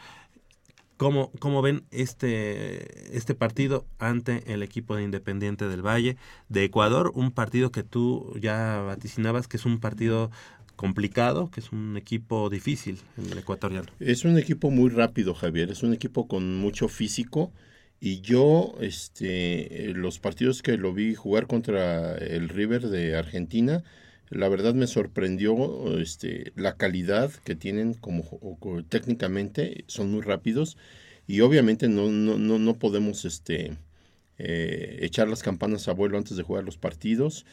¿Cómo, 0.97 1.31
cómo 1.39 1.61
ven 1.61 1.83
este, 1.91 3.17
este 3.17 3.35
partido 3.35 3.85
ante 3.99 4.53
el 4.53 4.63
equipo 4.63 4.95
de 4.95 5.03
Independiente 5.03 5.67
del 5.67 5.81
Valle 5.81 6.17
de 6.49 6.63
Ecuador? 6.63 7.11
Un 7.15 7.31
partido 7.31 7.71
que 7.71 7.83
tú 7.83 8.33
ya 8.39 8.79
vaticinabas 8.81 9.47
que 9.47 9.57
es 9.57 9.65
un 9.65 9.79
partido 9.79 10.29
complicado, 10.75 11.49
que 11.51 11.59
es 11.59 11.71
un 11.71 11.97
equipo 11.97 12.49
difícil, 12.49 12.99
el 13.17 13.37
ecuatoriano. 13.37 13.87
Es 13.99 14.25
un 14.25 14.37
equipo 14.37 14.71
muy 14.71 14.89
rápido, 14.89 15.33
Javier. 15.33 15.71
Es 15.71 15.83
un 15.83 15.93
equipo 15.93 16.27
con 16.27 16.57
mucho 16.57 16.87
físico. 16.87 17.51
Y 17.99 18.21
yo, 18.21 18.75
este, 18.81 19.93
los 19.95 20.19
partidos 20.19 20.61
que 20.61 20.77
lo 20.77 20.93
vi 20.93 21.15
jugar 21.15 21.47
contra 21.47 22.15
el 22.17 22.49
River 22.49 22.89
de 22.89 23.15
Argentina, 23.15 23.83
la 24.33 24.49
verdad 24.49 24.73
me 24.73 24.87
sorprendió 24.87 25.99
este, 25.99 26.51
la 26.55 26.75
calidad 26.75 27.31
que 27.43 27.55
tienen 27.55 27.93
como 27.93 28.23
técnicamente, 28.89 29.85
son 29.87 30.11
muy 30.11 30.21
rápidos 30.21 30.77
y 31.27 31.41
obviamente 31.41 31.87
no, 31.87 32.09
no, 32.11 32.37
no, 32.37 32.59
no 32.59 32.73
podemos 32.75 33.25
este, 33.25 33.77
eh, 34.37 34.97
echar 35.01 35.27
las 35.27 35.43
campanas 35.43 35.87
a 35.87 35.93
vuelo 35.93 36.17
antes 36.17 36.35
de 36.37 36.43
jugar 36.43 36.63
los 36.63 36.77
partidos. 36.77 37.45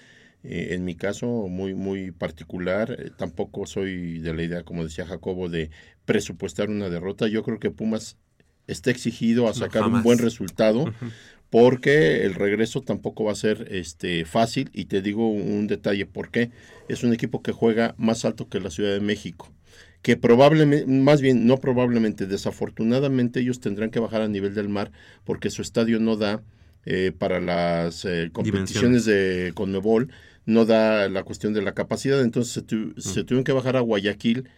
Eh, 0.43 0.69
en 0.70 0.85
mi 0.85 0.94
caso, 0.94 1.27
muy, 1.48 1.74
muy 1.74 2.11
particular, 2.12 2.97
eh, 2.98 3.11
tampoco 3.16 3.66
soy 3.66 4.20
de 4.20 4.32
la 4.32 4.43
idea, 4.43 4.62
como 4.62 4.85
decía 4.85 5.07
Jacobo, 5.07 5.48
de 5.48 5.70
presupuestar 6.07 6.70
una 6.70 6.89
derrota. 6.89 7.28
Yo 7.28 7.43
creo 7.43 7.59
que 7.59 7.70
Pumas 7.70 8.16
está 8.66 8.90
exigido 8.90 9.47
a 9.47 9.51
No, 9.51 9.55
sacar 9.55 9.82
un 9.82 10.02
buen 10.02 10.19
resultado 10.19 10.93
porque 11.51 12.24
el 12.24 12.35
regreso 12.35 12.82
tampoco 12.82 13.24
va 13.24 13.32
a 13.32 13.35
ser 13.35 13.68
este 13.70 14.24
fácil 14.24 14.70
y 14.72 14.86
te 14.86 15.02
digo 15.02 15.28
un 15.31 15.66
detalle 15.66 16.06
por 16.06 16.31
qué 16.31 16.51
es 16.89 17.02
un 17.02 17.12
equipo 17.12 17.43
que 17.43 17.52
juega 17.52 17.94
más 17.98 18.24
alto 18.24 18.48
que 18.48 18.60
la 18.60 18.70
Ciudad 18.70 18.93
de 18.93 19.01
México 19.01 19.52
que 20.02 20.16
probablemente 20.16 20.86
más 20.86 21.20
bien 21.20 21.47
no 21.47 21.59
probablemente 21.59 22.27
desafortunadamente 22.27 23.40
ellos 23.40 23.60
tendrán 23.60 23.90
que 23.90 24.01
bajar 24.01 24.22
a 24.22 24.28
nivel 24.28 24.55
del 24.55 24.68
mar 24.68 24.93
porque 25.24 25.51
su 25.51 25.62
estadio 25.62 26.01
no 26.01 26.16
da 26.16 26.43
eh, 26.86 27.12
para 27.16 27.40
las 27.40 28.05
eh, 28.06 28.31
competiciones 28.32 29.05
de 29.05 29.52
Conmebol 29.55 30.10
no 30.47 30.64
da 30.64 31.09
la 31.09 31.22
cuestión 31.24 31.52
de 31.52 31.62
la 31.62 31.74
capacidad 31.74 32.20
entonces 32.22 32.52
se, 32.55 32.62
tu- 32.62 32.94
se 33.01 33.24
tuvieron 33.24 33.44
que 33.44 33.52
bajar 33.52 33.77
a 33.77 33.81
Guayaquil 33.81 34.48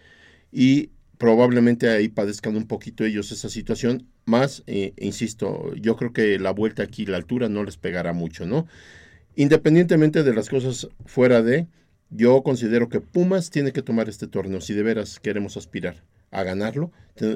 y 0.53 0.91
probablemente 1.19 1.89
ahí 1.89 2.09
padezcan 2.09 2.57
un 2.57 2.67
poquito 2.67 3.05
ellos 3.05 3.33
esa 3.33 3.49
situación, 3.49 4.09
más, 4.25 4.63
eh, 4.67 4.93
insisto, 4.99 5.75
yo 5.75 5.97
creo 5.97 6.13
que 6.13 6.39
la 6.39 6.53
vuelta 6.53 6.83
aquí, 6.83 7.07
la 7.07 7.17
altura 7.17 7.49
no 7.49 7.65
les 7.65 7.77
pegará 7.77 8.13
mucho, 8.13 8.47
¿no? 8.47 8.67
Independientemente 9.37 10.23
de 10.23 10.35
las 10.35 10.49
cosas 10.49 10.89
fuera 11.07 11.43
de, 11.43 11.67
yo 12.11 12.43
considero 12.43 12.89
que 12.89 13.01
Pumas 13.01 13.51
tiene 13.51 13.73
que 13.73 13.83
tomar 13.83 14.09
este 14.09 14.27
torneo, 14.27 14.61
si 14.61 14.75
de 14.75 14.83
veras 14.83 15.19
queremos 15.19 15.57
aspirar 15.57 16.05
a 16.31 16.43
ganarlo, 16.43 16.91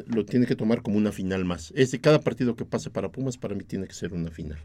lo 0.07 0.25
tiene 0.25 0.47
que 0.47 0.57
tomar 0.57 0.83
como 0.83 0.97
una 0.97 1.13
final 1.13 1.45
más. 1.45 1.73
Este, 1.77 2.01
cada 2.01 2.21
partido 2.21 2.57
que 2.57 2.65
pase 2.65 2.91
para 2.91 3.11
Pumas 3.11 3.37
para 3.37 3.55
mí 3.55 3.65
tiene 3.65 3.87
que 3.87 3.95
ser 3.95 4.13
una 4.13 4.31
final. 4.31 4.59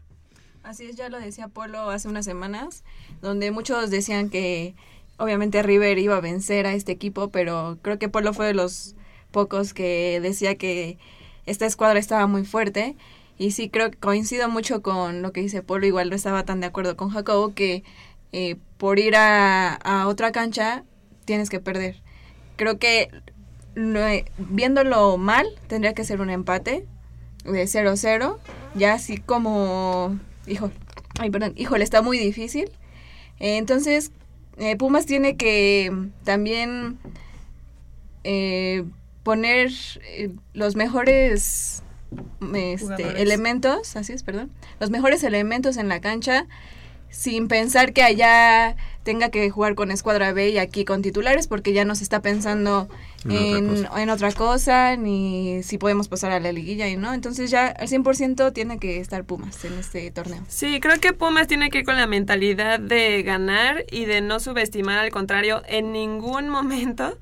Así 0.62 0.84
es, 0.84 0.96
ya 0.96 1.08
lo 1.08 1.18
decía 1.18 1.48
Polo 1.48 1.90
hace 1.90 2.08
unas 2.08 2.24
semanas, 2.24 2.84
donde 3.20 3.50
muchos 3.50 3.90
decían 3.90 4.30
que 4.30 4.74
obviamente 5.18 5.62
River 5.62 5.98
iba 5.98 6.16
a 6.16 6.20
vencer 6.20 6.66
a 6.66 6.74
este 6.74 6.92
equipo, 6.92 7.30
pero 7.30 7.78
creo 7.82 7.98
que 7.98 8.08
Polo 8.08 8.32
fue 8.32 8.46
de 8.46 8.54
los 8.54 8.94
pocos 9.32 9.74
que 9.74 10.20
decía 10.22 10.56
que 10.56 10.98
esta 11.46 11.66
escuadra 11.66 11.98
estaba 11.98 12.26
muy 12.26 12.44
fuerte. 12.44 12.96
Y 13.38 13.52
sí, 13.52 13.68
creo 13.70 13.90
que 13.90 13.98
coincido 13.98 14.48
mucho 14.48 14.82
con 14.82 15.22
lo 15.22 15.32
que 15.32 15.40
dice 15.40 15.62
Polo, 15.62 15.86
igual 15.86 16.10
no 16.10 16.16
estaba 16.16 16.44
tan 16.44 16.60
de 16.60 16.66
acuerdo 16.66 16.96
con 16.96 17.10
Jacobo, 17.10 17.54
que 17.54 17.82
eh, 18.32 18.56
por 18.78 18.98
ir 18.98 19.14
a, 19.16 20.06
otra 20.06 20.32
cancha 20.32 20.84
tienes 21.24 21.50
que 21.50 21.60
perder. 21.60 21.96
Creo 22.56 22.78
que 22.78 23.10
lo- 23.74 24.00
viéndolo 24.38 25.16
mal, 25.16 25.46
tendría 25.66 25.94
que 25.94 26.04
ser 26.04 26.20
un 26.20 26.30
empate 26.30 26.86
de 27.44 27.66
0-0, 27.66 28.38
ya 28.74 28.94
así 28.94 29.16
como, 29.18 30.18
hijo, 30.46 30.70
ay, 31.18 31.30
perdón, 31.30 31.54
híjole, 31.56 31.84
está 31.84 32.02
muy 32.02 32.18
difícil. 32.18 32.70
Eh, 33.40 33.56
entonces, 33.56 34.12
eh, 34.58 34.76
Pumas 34.76 35.06
tiene 35.06 35.36
que 35.36 35.90
también 36.24 36.98
eh, 38.24 38.84
poner 39.22 39.70
eh, 40.02 40.30
los 40.52 40.76
mejores 40.76 41.82
este, 42.54 43.22
elementos, 43.22 43.96
así 43.96 44.12
es, 44.12 44.22
perdón, 44.22 44.50
los 44.80 44.90
mejores 44.90 45.22
elementos 45.24 45.76
en 45.76 45.88
la 45.88 46.00
cancha 46.00 46.46
sin 47.12 47.46
pensar 47.46 47.92
que 47.92 48.02
allá 48.02 48.74
tenga 49.02 49.28
que 49.28 49.50
jugar 49.50 49.74
con 49.74 49.90
escuadra 49.90 50.32
B 50.32 50.48
y 50.48 50.58
aquí 50.58 50.86
con 50.86 51.02
titulares 51.02 51.46
porque 51.46 51.74
ya 51.74 51.84
no 51.84 51.94
se 51.94 52.04
está 52.04 52.22
pensando 52.22 52.88
En 53.24 53.30
otra 53.30 53.58
en, 53.58 53.68
cosa. 53.84 54.02
en 54.02 54.10
otra 54.10 54.32
cosa 54.32 54.96
ni 54.96 55.62
si 55.62 55.76
podemos 55.76 56.08
pasar 56.08 56.32
a 56.32 56.40
la 56.40 56.52
liguilla 56.52 56.88
y 56.88 56.96
no, 56.96 57.12
entonces 57.12 57.50
ya 57.50 57.66
al 57.66 57.88
100% 57.88 58.52
tiene 58.54 58.78
que 58.78 58.98
estar 58.98 59.24
Pumas 59.24 59.62
en 59.64 59.74
este 59.74 60.10
torneo. 60.10 60.42
Sí, 60.48 60.80
creo 60.80 60.98
que 61.00 61.12
Pumas 61.12 61.46
tiene 61.48 61.68
que 61.68 61.80
ir 61.80 61.84
con 61.84 61.96
la 61.96 62.06
mentalidad 62.06 62.80
de 62.80 63.22
ganar 63.22 63.84
y 63.90 64.06
de 64.06 64.22
no 64.22 64.40
subestimar 64.40 64.98
al 64.98 65.10
contrario 65.10 65.62
en 65.68 65.92
ningún 65.92 66.48
momento. 66.48 67.18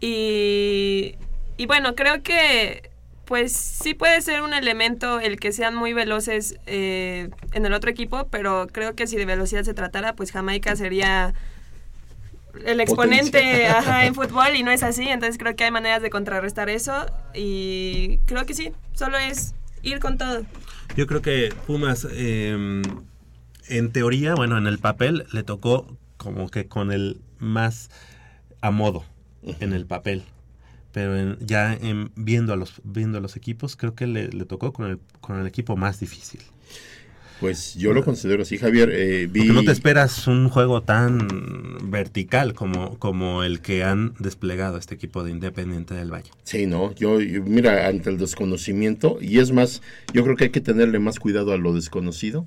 Y, 0.00 1.16
y 1.56 1.66
bueno, 1.66 1.94
creo 1.94 2.22
que 2.22 2.90
pues 3.28 3.52
sí 3.52 3.92
puede 3.92 4.22
ser 4.22 4.40
un 4.40 4.54
elemento 4.54 5.20
el 5.20 5.38
que 5.38 5.52
sean 5.52 5.74
muy 5.74 5.92
veloces 5.92 6.58
eh, 6.64 7.28
en 7.52 7.66
el 7.66 7.74
otro 7.74 7.90
equipo, 7.90 8.26
pero 8.30 8.68
creo 8.72 8.94
que 8.94 9.06
si 9.06 9.16
de 9.16 9.26
velocidad 9.26 9.64
se 9.64 9.74
tratara, 9.74 10.16
pues 10.16 10.32
Jamaica 10.32 10.74
sería 10.76 11.34
el 12.64 12.80
exponente 12.80 13.66
ajá, 13.68 14.06
en 14.06 14.14
fútbol 14.14 14.56
y 14.56 14.62
no 14.62 14.70
es 14.70 14.82
así, 14.82 15.06
entonces 15.08 15.36
creo 15.36 15.54
que 15.56 15.64
hay 15.64 15.70
maneras 15.70 16.00
de 16.00 16.08
contrarrestar 16.08 16.70
eso 16.70 17.04
y 17.34 18.18
creo 18.24 18.46
que 18.46 18.54
sí, 18.54 18.72
solo 18.94 19.18
es 19.18 19.54
ir 19.82 19.98
con 19.98 20.16
todo. 20.16 20.46
Yo 20.96 21.06
creo 21.06 21.20
que 21.20 21.52
Pumas, 21.66 22.08
eh, 22.10 22.82
en 23.68 23.92
teoría, 23.92 24.36
bueno, 24.36 24.56
en 24.56 24.66
el 24.66 24.78
papel 24.78 25.26
le 25.32 25.42
tocó 25.42 25.98
como 26.16 26.48
que 26.48 26.66
con 26.66 26.92
el 26.92 27.20
más 27.38 27.90
a 28.62 28.70
modo 28.70 29.04
en 29.60 29.72
el 29.72 29.86
papel. 29.86 30.22
Pero 30.92 31.16
en- 31.16 31.38
ya 31.40 31.74
en- 31.74 32.10
viendo, 32.16 32.52
a 32.52 32.56
los, 32.56 32.80
viendo 32.84 33.18
a 33.18 33.20
los 33.20 33.36
equipos, 33.36 33.76
creo 33.76 33.94
que 33.94 34.06
le, 34.06 34.28
le 34.28 34.44
tocó 34.46 34.72
con 34.72 34.86
el, 34.90 34.98
con 35.20 35.38
el 35.38 35.46
equipo 35.46 35.76
más 35.76 36.00
difícil. 36.00 36.40
Pues 37.40 37.74
yo 37.76 37.92
lo 37.92 38.04
considero 38.04 38.42
así, 38.42 38.58
Javier. 38.58 38.90
Eh, 38.92 39.28
vi... 39.30 39.44
No 39.44 39.62
te 39.62 39.70
esperas 39.70 40.26
un 40.26 40.48
juego 40.48 40.82
tan 40.82 41.28
vertical 41.88 42.52
como, 42.52 42.98
como 42.98 43.44
el 43.44 43.60
que 43.60 43.84
han 43.84 44.14
desplegado 44.18 44.76
este 44.76 44.96
equipo 44.96 45.22
de 45.22 45.30
Independiente 45.30 45.94
del 45.94 46.12
Valle. 46.12 46.30
Sí, 46.42 46.66
no, 46.66 46.92
yo, 46.96 47.20
yo- 47.20 47.42
mira, 47.44 47.86
ante 47.86 48.10
el 48.10 48.18
desconocimiento, 48.18 49.18
y 49.20 49.38
es 49.38 49.52
más, 49.52 49.82
yo 50.12 50.24
creo 50.24 50.34
que 50.34 50.44
hay 50.44 50.50
que 50.50 50.60
tenerle 50.60 50.98
más 50.98 51.20
cuidado 51.20 51.52
a 51.52 51.58
lo 51.58 51.72
desconocido 51.74 52.46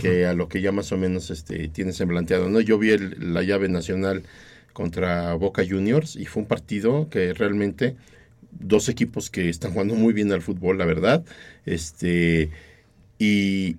que 0.00 0.24
a 0.24 0.34
lo 0.34 0.48
que 0.48 0.60
ya 0.60 0.70
más 0.70 0.92
o 0.92 0.96
menos 0.96 1.32
este, 1.32 1.66
tienes 1.66 1.98
planteado, 1.98 2.48
¿no? 2.48 2.60
Yo 2.60 2.78
vi 2.78 2.90
el- 2.90 3.34
la 3.34 3.42
llave 3.42 3.68
nacional 3.68 4.22
contra 4.72 5.34
Boca 5.34 5.62
Juniors 5.68 6.16
y 6.16 6.26
fue 6.26 6.42
un 6.42 6.48
partido 6.48 7.08
que 7.08 7.32
realmente 7.34 7.96
dos 8.52 8.88
equipos 8.88 9.30
que 9.30 9.48
están 9.48 9.72
jugando 9.72 9.94
muy 9.94 10.12
bien 10.12 10.32
al 10.32 10.42
fútbol, 10.42 10.78
la 10.78 10.84
verdad, 10.84 11.24
este 11.66 12.50
y 13.18 13.76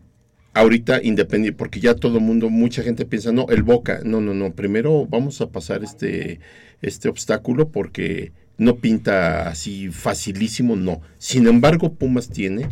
ahorita 0.53 1.01
independiente, 1.03 1.57
porque 1.57 1.79
ya 1.79 1.95
todo 1.95 2.17
el 2.17 2.23
mundo, 2.23 2.49
mucha 2.49 2.83
gente 2.83 3.05
piensa, 3.05 3.31
no, 3.31 3.47
el 3.49 3.63
Boca, 3.63 4.01
no, 4.03 4.21
no, 4.21 4.33
no, 4.33 4.53
primero 4.53 5.05
vamos 5.07 5.41
a 5.41 5.49
pasar 5.49 5.83
este, 5.83 6.39
este 6.81 7.09
obstáculo 7.09 7.69
porque 7.69 8.31
no 8.57 8.77
pinta 8.77 9.47
así 9.47 9.89
facilísimo, 9.89 10.75
no. 10.75 11.01
Sin 11.17 11.47
embargo, 11.47 11.93
Pumas 11.93 12.29
tiene 12.29 12.67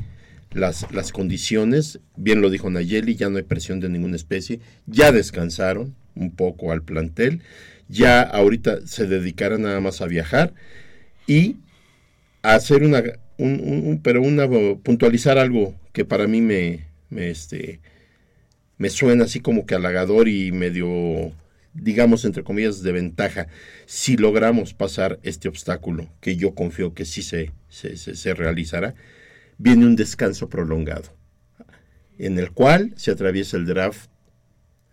las, 0.52 0.92
las 0.94 1.12
condiciones, 1.12 2.00
bien 2.16 2.42
lo 2.42 2.50
dijo 2.50 2.70
Nayeli, 2.70 3.16
ya 3.16 3.30
no 3.30 3.38
hay 3.38 3.44
presión 3.44 3.80
de 3.80 3.90
ninguna 3.90 4.16
especie, 4.16 4.60
ya 4.86 5.12
descansaron 5.12 5.96
un 6.16 6.32
poco 6.32 6.72
al 6.72 6.84
plantel, 6.84 7.42
ya 7.90 8.22
ahorita 8.24 8.88
se 8.88 9.08
dedicarán 9.08 9.64
nada 9.64 9.82
más 9.82 10.02
a 10.02 10.08
viajar 10.08 10.56
y 11.28 11.58
a 12.44 12.56
hacer 12.56 12.84
una, 12.84 13.04
un, 13.38 13.62
un- 13.64 13.88
un- 13.88 14.02
pero 14.04 14.22
una, 14.22 14.48
puntualizar 14.84 15.38
algo 15.38 15.76
que 15.94 16.06
para 16.06 16.28
mí 16.28 16.42
me, 16.42 16.88
me, 17.10 17.30
este, 17.32 17.82
me 18.78 18.90
suena 18.90 19.26
así 19.26 19.40
como 19.40 19.66
que 19.66 19.76
halagador 19.76 20.28
y 20.30 20.52
medio, 20.52 21.34
digamos, 21.74 22.26
entre 22.26 22.44
comillas, 22.44 22.82
de 22.84 22.92
ventaja. 22.92 23.48
Si 23.86 24.18
logramos 24.18 24.74
pasar 24.74 25.20
este 25.24 25.48
obstáculo, 25.50 26.08
que 26.22 26.36
yo 26.36 26.56
confío 26.56 26.94
que 26.94 27.06
sí 27.06 27.22
se, 27.24 27.52
se, 27.70 27.98
se- 27.98 28.16
se 28.16 28.34
realizará, 28.34 28.96
viene 29.58 29.86
un 29.86 29.96
descanso 29.96 30.50
prolongado, 30.50 31.10
en 32.18 32.38
el 32.40 32.52
cual 32.52 32.94
se 32.98 33.12
atraviesa 33.12 33.58
el 33.58 33.66
draft 33.66 34.09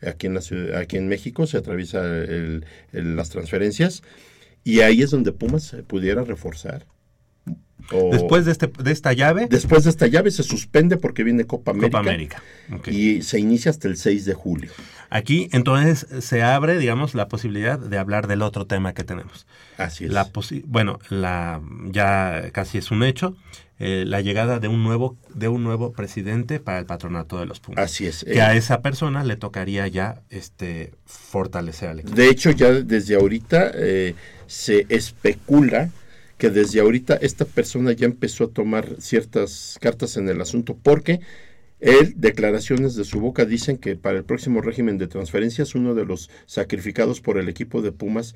aquí 0.03 0.27
en, 0.27 0.35
la 0.35 0.41
ciudad, 0.41 0.79
aquí 0.79 0.97
en 0.97 1.09
México, 1.09 1.47
se 1.47 1.57
atraviesa 1.59 2.01
el- 2.05 2.65
el- 2.93 3.17
las 3.17 3.31
transferencias, 3.31 4.03
y 4.65 4.81
ahí 4.81 5.03
es 5.03 5.11
donde 5.11 5.33
Pumas 5.33 5.63
se 5.65 5.83
pudiera 5.83 6.23
reforzar. 6.25 6.87
O- 7.93 8.11
Después 8.11 8.45
de, 8.45 8.53
este, 8.53 8.67
de 8.67 8.91
esta 8.91 9.13
llave, 9.13 9.47
Después 9.49 9.85
de 9.85 9.91
esta 9.91 10.09
llave 10.09 10.33
se 10.33 10.43
suspende 10.43 10.97
porque 10.97 11.23
viene 11.23 11.45
Copa 11.45 11.71
América. 11.71 11.99
Copa 11.99 12.11
América. 12.11 12.43
Ok. 12.75 12.89
Y 12.89 13.23
se 13.23 13.39
inicia 13.39 13.71
hasta 13.71 13.87
el 13.87 13.97
6 13.97 14.25
de 14.25 14.35
julio. 14.35 14.71
Aquí 15.09 15.49
entonces 15.53 16.05
se 16.25 16.43
abre, 16.43 16.79
digamos, 16.79 17.15
la 17.15 17.29
posibilidad 17.29 17.79
de 17.79 17.97
hablar 17.99 18.27
del 18.27 18.43
otro 18.43 18.67
tema 18.67 18.93
que 18.93 19.05
tenemos. 19.05 19.47
Así 19.77 20.07
es. 20.07 20.11
La 20.13 20.29
bueno, 20.65 20.99
la 21.11 21.63
ya 21.93 22.51
casi 22.53 22.79
es 22.79 22.91
un 22.91 23.05
hecho, 23.05 23.37
eh, 23.79 24.05
la 24.07 24.23
llegada 24.23 24.59
de 24.59 24.69
un 24.69 24.83
nuevo 24.83 25.17
de 25.35 25.49
un 25.49 25.63
nuevo 25.63 25.93
presidente 25.93 26.61
para 26.61 26.79
el 26.79 26.87
patronato 26.87 27.39
de 27.39 27.47
los 27.47 27.61
Pumas. 27.61 27.85
Así 27.85 28.07
es. 28.07 28.25
Que 28.25 28.39
Eh, 28.39 28.41
a 28.41 28.55
esa 28.55 28.81
persona 28.81 29.23
le 29.23 29.37
tocaría 29.37 29.87
ya 29.89 30.23
este 30.31 30.93
fortalecer 31.05 31.91
al 31.91 32.01
equipo. 32.01 32.17
De 32.17 32.29
hecho, 32.29 32.51
ya 32.51 32.73
desde 32.73 33.17
ahorita 33.17 33.71
eh, 33.75 34.15
se 34.47 34.87
especula 34.89 35.91
que 36.39 36.51
desde 36.51 36.81
ahorita 36.81 37.17
esta 37.17 37.45
persona 37.45 37.93
ya 37.93 38.07
empezó 38.07 38.45
a 38.45 38.49
tomar 38.49 38.97
ciertas 38.99 39.79
cartas 39.81 40.17
en 40.17 40.29
el 40.29 40.41
asunto 40.41 40.77
porque 40.83 41.21
él, 41.81 42.15
declaraciones 42.17 42.95
de 42.95 43.05
su 43.05 43.21
boca 43.21 43.45
dicen 43.45 43.77
que 43.77 43.97
para 43.97 44.19
el 44.19 44.25
próximo 44.25 44.63
régimen 44.63 44.97
de 44.97 45.09
transferencias 45.09 45.75
uno 45.75 45.95
de 45.95 46.07
los 46.07 46.31
sacrificados 46.47 47.21
por 47.21 47.39
el 47.39 47.49
equipo 47.49 47.83
de 47.83 47.93
Pumas, 47.93 48.35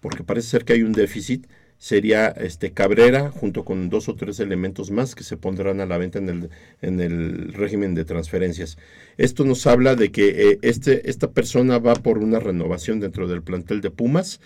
porque 0.00 0.24
parece 0.24 0.48
ser 0.48 0.64
que 0.64 0.72
hay 0.72 0.82
un 0.82 0.92
déficit, 0.92 1.46
sería 1.82 2.28
este 2.28 2.70
Cabrera 2.70 3.32
junto 3.32 3.64
con 3.64 3.90
dos 3.90 4.08
o 4.08 4.14
tres 4.14 4.38
elementos 4.38 4.92
más 4.92 5.16
que 5.16 5.24
se 5.24 5.36
pondrán 5.36 5.80
a 5.80 5.86
la 5.86 5.98
venta 5.98 6.20
en 6.20 6.28
el, 6.28 6.50
en 6.80 7.00
el 7.00 7.52
régimen 7.52 7.96
de 7.96 8.04
transferencias. 8.04 8.78
Esto 9.18 9.44
nos 9.44 9.66
habla 9.66 9.96
de 9.96 10.12
que 10.12 10.28
eh, 10.28 10.58
este, 10.62 11.10
esta 11.10 11.32
persona 11.32 11.80
va 11.80 11.94
por 11.94 12.18
una 12.18 12.38
renovación 12.38 13.00
dentro 13.00 13.26
del 13.26 13.42
plantel 13.42 13.80
de 13.80 13.90
Pumas 13.90 14.40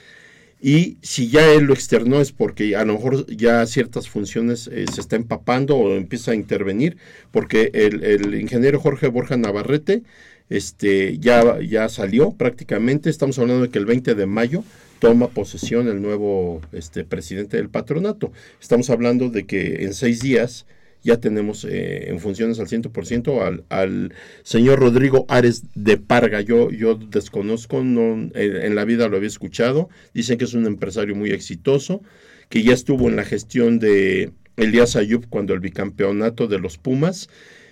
y 0.62 0.96
si 1.02 1.28
ya 1.28 1.46
él 1.52 1.64
lo 1.64 1.74
externó 1.74 2.22
es 2.22 2.32
porque 2.32 2.74
a 2.74 2.86
lo 2.86 2.94
mejor 2.94 3.26
ya 3.26 3.66
ciertas 3.66 4.08
funciones 4.08 4.70
eh, 4.72 4.86
se 4.90 5.02
está 5.02 5.16
empapando 5.16 5.76
o 5.76 5.94
empieza 5.94 6.30
a 6.30 6.36
intervenir, 6.36 6.96
porque 7.32 7.70
el, 7.74 8.02
el 8.02 8.34
ingeniero 8.40 8.80
Jorge 8.80 9.08
Borja 9.08 9.36
Navarrete 9.36 10.04
este, 10.48 11.18
ya, 11.18 11.60
ya 11.60 11.90
salió 11.90 12.30
prácticamente, 12.30 13.10
estamos 13.10 13.38
hablando 13.38 13.64
de 13.64 13.68
que 13.68 13.78
el 13.78 13.84
20 13.84 14.14
de 14.14 14.24
mayo 14.24 14.64
toma 14.98 15.28
posesión 15.28 15.88
el 15.88 16.00
nuevo 16.00 16.60
este, 16.72 17.04
presidente 17.04 17.56
del 17.56 17.68
patronato. 17.68 18.32
Estamos 18.60 18.90
hablando 18.90 19.28
de 19.28 19.46
que 19.46 19.84
en 19.84 19.94
seis 19.94 20.20
días 20.20 20.66
ya 21.06 21.20
tenemos 21.20 21.64
eh, 21.64 22.10
en 22.10 22.18
funciones 22.18 22.58
al 22.58 22.66
100% 22.66 23.40
al, 23.40 23.64
al 23.68 24.12
señor 24.42 24.80
Rodrigo 24.80 25.24
Ares 25.28 25.62
de 25.74 25.96
Parga. 25.98 26.40
Yo, 26.40 26.70
yo 26.70 26.96
desconozco, 26.96 27.84
no, 27.84 28.28
en, 28.34 28.74
la 28.74 28.84
vida 28.84 29.08
lo 29.08 29.16
había 29.16 29.28
escuchado. 29.28 29.88
Dicen 30.14 30.36
que 30.36 30.44
es 30.44 30.54
un 30.54 30.66
empresario 30.66 31.14
muy 31.14 31.30
exitoso, 31.30 32.02
que 32.48 32.64
ya 32.64 32.74
estuvo 32.74 33.08
en 33.08 33.14
la 33.14 33.24
gestión 33.24 33.78
de 33.78 34.32
Elías 34.56 34.96
Ayub 34.96 35.28
cuando 35.28 35.54
el 35.54 35.60
bicampeonato 35.60 36.48
de 36.48 36.58
los 36.58 36.76
Pumas. 36.76 37.28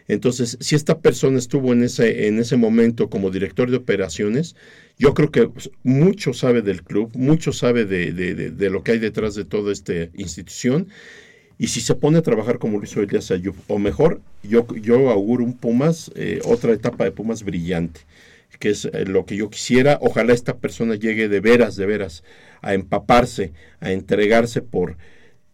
Entonces, 0.06 0.56
si 0.60 0.76
esta 0.76 1.00
persona 1.00 1.38
estuvo 1.38 1.72
en 1.72 1.82
ese, 1.82 2.28
en 2.28 2.38
ese 2.38 2.56
momento 2.56 3.10
como 3.10 3.30
director 3.30 3.68
de 3.68 3.78
operaciones, 3.78 4.54
yo 4.98 5.14
creo 5.14 5.30
que 5.30 5.50
mucho 5.82 6.32
sabe 6.32 6.62
del 6.62 6.82
club, 6.82 7.10
mucho 7.14 7.52
sabe 7.52 7.84
de, 7.84 8.12
de, 8.12 8.34
de, 8.34 8.70
lo 8.70 8.82
que 8.82 8.92
hay 8.92 8.98
detrás 8.98 9.34
de 9.34 9.44
toda 9.44 9.72
esta 9.72 9.92
institución. 10.14 10.88
Y 11.58 11.68
si 11.68 11.80
se 11.80 11.94
pone 11.94 12.18
a 12.18 12.22
trabajar 12.22 12.58
como 12.58 12.78
lo 12.78 12.84
hizo 12.84 13.00
Elías 13.00 13.30
Ayub, 13.30 13.54
o 13.68 13.78
mejor, 13.78 14.20
yo, 14.42 14.66
yo 14.74 15.10
auguro 15.10 15.44
un 15.44 15.56
Pumas, 15.56 16.10
eh, 16.14 16.40
otra 16.44 16.72
etapa 16.72 17.04
de 17.04 17.12
Pumas 17.12 17.44
brillante, 17.44 18.00
que 18.58 18.70
es 18.70 18.86
eh, 18.86 19.04
lo 19.04 19.24
que 19.24 19.36
yo 19.36 19.50
quisiera. 19.50 19.98
Ojalá 20.00 20.32
esta 20.32 20.58
persona 20.58 20.94
llegue 20.96 21.28
de 21.28 21.40
veras, 21.40 21.76
de 21.76 21.86
veras, 21.86 22.24
a 22.60 22.74
empaparse, 22.74 23.52
a 23.80 23.92
entregarse 23.92 24.62
por 24.62 24.96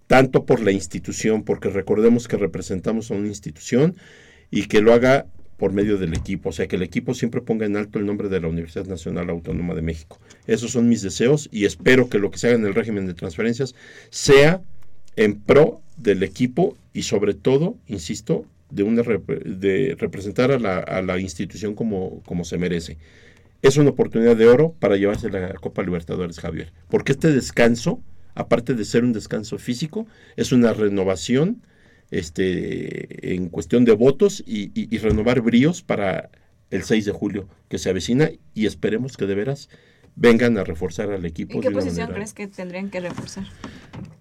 tanto 0.06 0.44
por 0.44 0.60
la 0.60 0.72
institución, 0.72 1.44
porque 1.44 1.68
recordemos 1.68 2.28
que 2.28 2.36
representamos 2.36 3.10
a 3.10 3.14
una 3.14 3.28
institución 3.28 3.96
y 4.50 4.66
que 4.66 4.80
lo 4.80 4.92
haga 4.92 5.26
por 5.60 5.74
medio 5.74 5.98
del 5.98 6.14
equipo, 6.14 6.48
o 6.48 6.52
sea, 6.52 6.66
que 6.66 6.76
el 6.76 6.82
equipo 6.82 7.12
siempre 7.12 7.42
ponga 7.42 7.66
en 7.66 7.76
alto 7.76 7.98
el 7.98 8.06
nombre 8.06 8.30
de 8.30 8.40
la 8.40 8.48
Universidad 8.48 8.86
Nacional 8.86 9.28
Autónoma 9.28 9.74
de 9.74 9.82
México. 9.82 10.18
Esos 10.46 10.70
son 10.70 10.88
mis 10.88 11.02
deseos 11.02 11.50
y 11.52 11.66
espero 11.66 12.08
que 12.08 12.18
lo 12.18 12.30
que 12.30 12.38
se 12.38 12.46
haga 12.46 12.56
en 12.56 12.64
el 12.64 12.74
régimen 12.74 13.06
de 13.06 13.12
transferencias 13.12 13.74
sea 14.08 14.62
en 15.16 15.38
pro 15.38 15.82
del 15.98 16.22
equipo 16.22 16.78
y 16.94 17.02
sobre 17.02 17.34
todo, 17.34 17.76
insisto, 17.88 18.46
de, 18.70 18.84
una 18.84 19.02
de 19.02 19.96
representar 19.98 20.50
a 20.50 20.58
la, 20.58 20.78
a 20.78 21.02
la 21.02 21.18
institución 21.20 21.74
como, 21.74 22.22
como 22.22 22.44
se 22.44 22.56
merece. 22.56 22.96
Es 23.60 23.76
una 23.76 23.90
oportunidad 23.90 24.36
de 24.36 24.46
oro 24.46 24.74
para 24.80 24.96
llevarse 24.96 25.28
la 25.28 25.52
Copa 25.52 25.82
Libertadores, 25.82 26.40
Javier, 26.40 26.72
porque 26.88 27.12
este 27.12 27.32
descanso, 27.32 28.00
aparte 28.34 28.72
de 28.72 28.86
ser 28.86 29.04
un 29.04 29.12
descanso 29.12 29.58
físico, 29.58 30.06
es 30.36 30.52
una 30.52 30.72
renovación 30.72 31.60
este, 32.10 33.34
en 33.34 33.48
cuestión 33.48 33.84
de 33.84 33.92
votos 33.92 34.42
y, 34.46 34.64
y, 34.80 34.94
y, 34.94 34.98
renovar 34.98 35.40
bríos 35.40 35.82
para 35.82 36.30
el 36.70 36.82
6 36.82 37.04
de 37.04 37.12
julio 37.12 37.48
que 37.68 37.78
se 37.78 37.90
avecina 37.90 38.30
y 38.54 38.66
esperemos 38.66 39.16
que 39.16 39.26
de 39.26 39.34
veras 39.34 39.68
vengan 40.16 40.58
a 40.58 40.64
reforzar 40.64 41.10
al 41.10 41.24
equipo. 41.24 41.54
¿En 41.54 41.60
qué 41.60 41.70
posición 41.70 41.96
manera. 41.96 42.14
crees 42.14 42.34
que 42.34 42.46
tendrían 42.46 42.90
que 42.90 43.00
reforzar? 43.00 43.46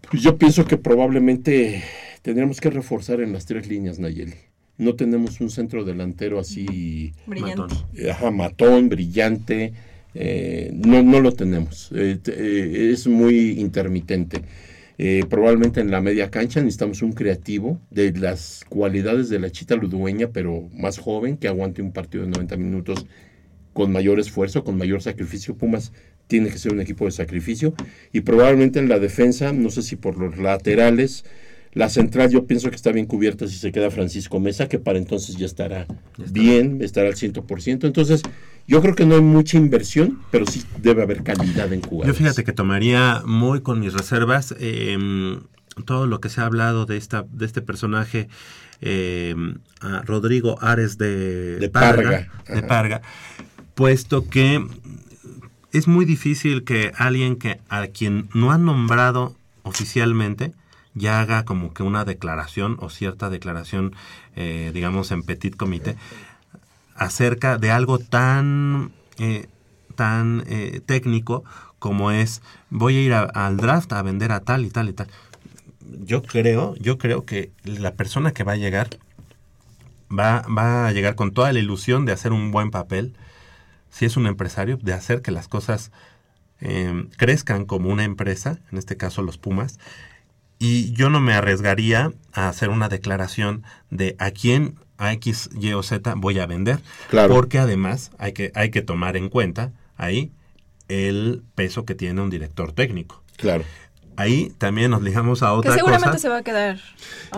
Pues 0.10 0.24
yo 0.24 0.38
pienso 0.38 0.66
que 0.66 0.78
probablemente 0.78 1.84
tendríamos 2.22 2.61
que 2.61 2.70
reforzar 2.70 3.22
en 3.22 3.34
las 3.34 3.45
tres 3.45 3.68
líneas, 3.68 3.99
Nayeli. 3.99 4.36
No 4.78 4.95
tenemos 4.95 5.41
un 5.41 5.49
centro 5.49 5.84
delantero 5.84 6.40
así... 6.40 7.11
Brillante. 7.28 7.76
Ajá, 8.10 8.32
matón, 8.32 8.88
brillante. 8.88 9.74
Eh, 10.16 10.72
no, 10.74 11.03
no 11.03 11.20
lo 11.20 11.34
tenemos. 11.34 11.91
Eh, 11.94 12.18
eh, 12.26 12.90
es 12.94 13.06
muy 13.06 13.60
intermitente. 13.60 14.41
Eh, 15.01 15.23
probablemente 15.30 15.80
en 15.80 15.91
la 15.91 16.01
media 16.01 16.30
cancha 16.30 16.59
necesitamos 16.59 17.01
un 17.01 17.13
creativo 17.13 17.80
de 17.89 18.11
las 18.11 18.65
cualidades 18.67 19.30
de 19.30 19.39
la 19.39 19.49
chita 19.49 19.77
ludueña, 19.77 20.27
pero 20.34 20.67
más 20.73 20.97
joven, 20.97 21.38
que 21.38 21.47
aguante 21.47 21.81
un 21.81 21.93
partido 21.93 22.26
de 22.26 22.31
90 22.31 22.57
minutos 22.57 23.05
con 23.71 23.93
mayor 23.93 24.19
esfuerzo, 24.19 24.65
con 24.65 24.77
mayor 24.77 25.01
sacrificio. 25.01 25.55
Pumas 25.55 25.93
tiene 26.27 26.49
que 26.49 26.57
ser 26.57 26.73
un 26.73 26.81
equipo 26.81 27.05
de 27.05 27.11
sacrificio. 27.11 27.73
Y 28.11 28.21
probablemente 28.21 28.80
en 28.80 28.89
la 28.89 28.99
defensa, 28.99 29.53
no 29.53 29.69
sé 29.69 29.84
si 29.84 29.95
por 29.95 30.17
los 30.17 30.38
laterales, 30.38 31.23
la 31.73 31.89
central 31.89 32.29
yo 32.29 32.45
pienso 32.45 32.69
que 32.69 32.75
está 32.75 32.91
bien 32.91 33.05
cubierta 33.05 33.47
si 33.47 33.55
se 33.55 33.71
queda 33.71 33.91
Francisco 33.91 34.39
Mesa, 34.39 34.67
que 34.67 34.79
para 34.79 34.97
entonces 34.97 35.37
ya 35.37 35.45
estará 35.45 35.85
ya 36.17 36.25
bien, 36.31 36.81
estará 36.81 37.09
al 37.09 37.15
100%. 37.15 37.85
Entonces, 37.85 38.23
yo 38.67 38.81
creo 38.81 38.95
que 38.95 39.05
no 39.05 39.15
hay 39.15 39.21
mucha 39.21 39.57
inversión, 39.57 40.19
pero 40.31 40.45
sí 40.45 40.63
debe 40.81 41.03
haber 41.03 41.23
calidad 41.23 41.71
en 41.71 41.81
jugadores. 41.81 42.07
Yo 42.07 42.17
fíjate 42.17 42.43
que 42.43 42.53
tomaría 42.53 43.21
muy 43.25 43.61
con 43.61 43.79
mis 43.79 43.93
reservas. 43.93 44.55
Eh, 44.59 44.97
todo 45.85 46.07
lo 46.07 46.19
que 46.19 46.29
se 46.29 46.41
ha 46.41 46.45
hablado 46.45 46.85
de 46.85 46.97
esta 46.97 47.25
de 47.31 47.45
este 47.45 47.61
personaje 47.61 48.27
eh, 48.81 49.35
a 49.81 50.01
Rodrigo 50.01 50.57
Ares 50.61 50.97
de, 50.97 51.57
De 51.57 51.69
Parga. 51.69 52.29
de. 52.47 52.63
Parga, 52.63 53.01
puesto 53.75 54.27
que 54.29 54.65
es 55.71 55.87
muy 55.87 56.05
difícil 56.05 56.63
que 56.63 56.91
alguien 56.95 57.35
que 57.35 57.59
a 57.69 57.87
quien 57.87 58.29
no 58.33 58.51
han 58.51 58.65
nombrado 58.65 59.35
oficialmente 59.63 60.53
ya 60.99 61.19
haga 61.21 61.45
como 61.45 61.73
que 61.73 61.81
una 61.81 62.05
declaración 62.05 62.77
o 62.80 62.89
cierta 62.89 63.30
declaración, 63.30 63.95
eh, 64.35 64.71
digamos, 64.73 65.11
en 65.11 65.23
petit 65.23 65.55
comité, 65.55 65.95
acerca 66.95 67.57
de 67.57 67.71
algo 67.71 67.97
tan, 67.97 68.91
eh, 69.17 69.47
tan 69.95 70.43
eh, 70.47 70.81
técnico 70.85 71.43
como 71.80 72.11
es 72.11 72.41
voy 72.69 72.97
a 72.97 73.01
ir 73.01 73.13
al 73.13 73.57
draft 73.57 73.91
a 73.93 74.01
vender 74.01 74.31
a 74.31 74.41
tal 74.41 74.65
y 74.65 74.69
tal 74.69 74.89
y 74.89 74.93
tal. 74.93 75.07
Yo 76.05 76.21
creo, 76.21 76.76
yo 76.76 76.97
creo 76.97 77.26
que 77.26 77.51
la 77.63 77.93
persona 77.93 78.31
que 78.31 78.43
va 78.43 78.51
a 78.51 78.57
llegar 78.57 78.89
va, 80.11 80.43
va 80.47 80.88
a 80.88 80.91
llegar 80.91 81.15
con 81.15 81.31
toda 81.31 81.51
la 81.53 81.59
ilusión 81.59 82.05
de 82.05 82.11
hacer 82.11 82.34
un 82.34 82.51
buen 82.51 82.69
papel, 82.69 83.15
si 83.89 84.05
es 84.05 84.17
un 84.17 84.27
empresario, 84.27 84.77
de 84.77 84.93
hacer 84.93 85.21
que 85.21 85.31
las 85.31 85.47
cosas 85.47 85.91
eh, 86.61 87.07
crezcan 87.17 87.65
como 87.65 87.89
una 87.89 88.03
empresa, 88.03 88.59
en 88.71 88.77
este 88.77 88.97
caso 88.97 89.21
los 89.21 89.38
Pumas, 89.38 89.80
y 90.60 90.91
yo 90.91 91.10
no 91.10 91.19
me 91.22 91.34
arriesgaría 91.34 92.11
a 92.34 92.49
hacer 92.49 92.69
una 92.69 92.90
declaración 92.90 93.64
de 93.90 94.15
a 94.19 94.31
quién 94.31 94.76
a 94.98 95.14
X, 95.14 95.49
Y 95.60 95.72
o 95.73 95.81
Z 95.81 96.14
voy 96.18 96.40
a 96.40 96.45
vender, 96.45 96.80
Claro. 97.10 97.34
porque 97.34 97.57
además 97.60 98.11
hay 98.18 98.34
que, 98.34 98.52
hay 98.53 98.69
que 98.69 98.81
tomar 98.81 99.15
en 99.15 99.30
cuenta 99.30 99.72
ahí 99.95 100.31
el 100.90 101.44
peso 101.56 101.86
que 101.86 101.95
tiene 101.95 102.22
un 102.22 102.30
director 102.30 102.73
técnico. 102.73 103.23
Claro. 103.38 103.64
Ahí 104.18 104.52
también 104.57 104.91
nos 104.91 105.02
ligamos 105.02 105.41
a 105.44 105.45
Que 105.48 105.52
otra 105.53 105.73
seguramente 105.76 106.07
cosa. 106.10 106.19
se 106.19 106.27
va 106.27 106.38
a 106.40 106.41
quedar. 106.44 106.77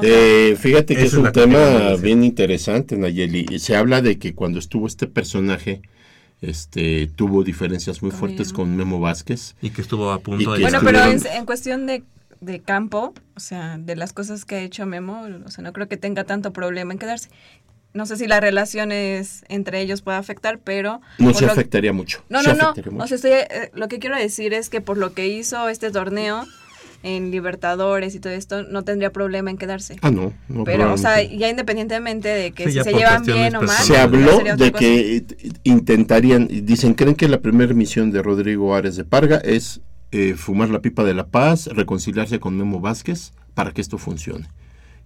Eh, 0.02 0.57
fíjate 0.60 0.95
que 0.95 1.02
Esa 1.02 1.07
es 1.07 1.14
es 1.14 1.19
un 1.19 1.26
que 1.26 1.31
tema 1.31 1.95
bien 2.02 2.23
interesante, 2.23 2.98
Nayeli. 2.98 3.45
Y 3.52 3.60
Se 3.60 3.76
habla 3.76 4.02
de 4.02 4.18
que 4.18 4.34
cuando 4.34 4.57
estuvo 4.57 4.88
este 4.88 5.06
personaje, 5.06 5.84
este, 6.41 7.06
tuvo 7.15 7.43
diferencias 7.43 8.02
muy 8.02 8.10
fuertes 8.10 8.52
con 8.52 8.76
Memo 8.76 8.99
Vázquez. 8.99 9.56
Y 9.61 9.69
que 9.69 9.81
estuvo 9.84 10.11
a 10.11 10.19
punto 10.22 10.53
de 10.53 10.57
que 10.57 10.64
Bueno, 10.64 10.80
pero 10.84 11.03
en 11.03 11.45
cuestión 11.45 11.85
de, 11.85 12.03
de 12.41 12.59
campo, 12.59 13.13
o 13.35 13.39
sea, 13.39 13.77
de 13.77 13.95
las 13.95 14.13
cosas 14.13 14.45
que 14.45 14.55
ha 14.55 14.61
hecho 14.61 14.85
Memo, 14.85 15.26
o 15.45 15.51
sea, 15.51 15.63
no 15.63 15.72
creo 15.73 15.88
que 15.88 15.95
tenga 15.97 16.23
tanto 16.26 16.51
problema 16.51 16.91
en 16.91 16.99
quedarse. 16.99 17.30
No 17.93 18.05
sé 18.05 18.15
si 18.18 18.26
las 18.27 18.39
relaciones 18.41 19.43
entre 19.49 19.81
ellos 19.81 20.01
puede 20.01 20.18
afectar, 20.18 20.59
pero... 20.59 21.01
No 21.19 21.34
se 21.34 21.45
lo- 21.45 21.51
afectaría 21.51 21.93
mucho. 21.93 22.23
No, 22.30 22.41
se 22.41 22.53
no, 22.53 22.55
no. 22.55 22.73
mucho. 22.91 23.03
O 23.03 23.07
sea, 23.07 23.15
estoy, 23.15 23.31
eh, 23.31 23.69
lo 23.73 23.88
que 23.88 23.99
quiero 23.99 24.18
decir 24.18 24.53
es 24.53 24.69
que 24.69 24.81
por 24.81 24.97
lo 24.97 25.13
que 25.13 25.27
hizo 25.27 25.68
este 25.69 25.91
torneo 25.91 26.45
en 27.03 27.31
Libertadores 27.31 28.15
y 28.15 28.19
todo 28.19 28.31
esto, 28.34 28.63
no 28.63 28.84
tendría 28.84 29.11
problema 29.11 29.49
en 29.51 29.57
quedarse. 29.57 29.97
Ah, 30.01 30.09
no, 30.11 30.31
no, 30.47 30.63
Pero, 30.63 30.93
o 30.93 30.97
sea, 30.97 31.22
ya 31.22 31.49
independientemente 31.49 32.27
de 32.30 32.51
que 32.53 32.65
Sí, 32.65 32.72
si 32.73 32.84
se 32.84 32.93
llevan 32.93 33.23
bien 33.23 33.55
o 33.55 33.61
mal. 33.63 33.76
Se 33.84 33.97
habló 33.97 34.38
de 34.39 34.72
cosa. 34.72 34.80
que 34.80 35.26
intentarían, 35.63 36.47
dicen, 36.47 36.93
creen 36.93 37.15
que 37.15 37.27
la 37.27 37.39
primera 37.41 37.73
misión 37.73 38.11
de 38.11 38.22
Rodrigo 38.22 38.73
Ares 38.76 38.95
de 38.95 39.03
Parga 39.03 39.38
es 39.38 39.81
eh, 40.11 40.35
fumar 40.35 40.69
la 40.69 40.81
pipa 40.81 41.03
de 41.03 41.13
la 41.13 41.27
paz, 41.27 41.67
reconciliarse 41.67 42.39
con 42.39 42.57
Memo 42.57 42.79
Vázquez 42.79 43.33
para 43.53 43.71
que 43.71 43.81
esto 43.81 43.97
funcione. 43.97 44.47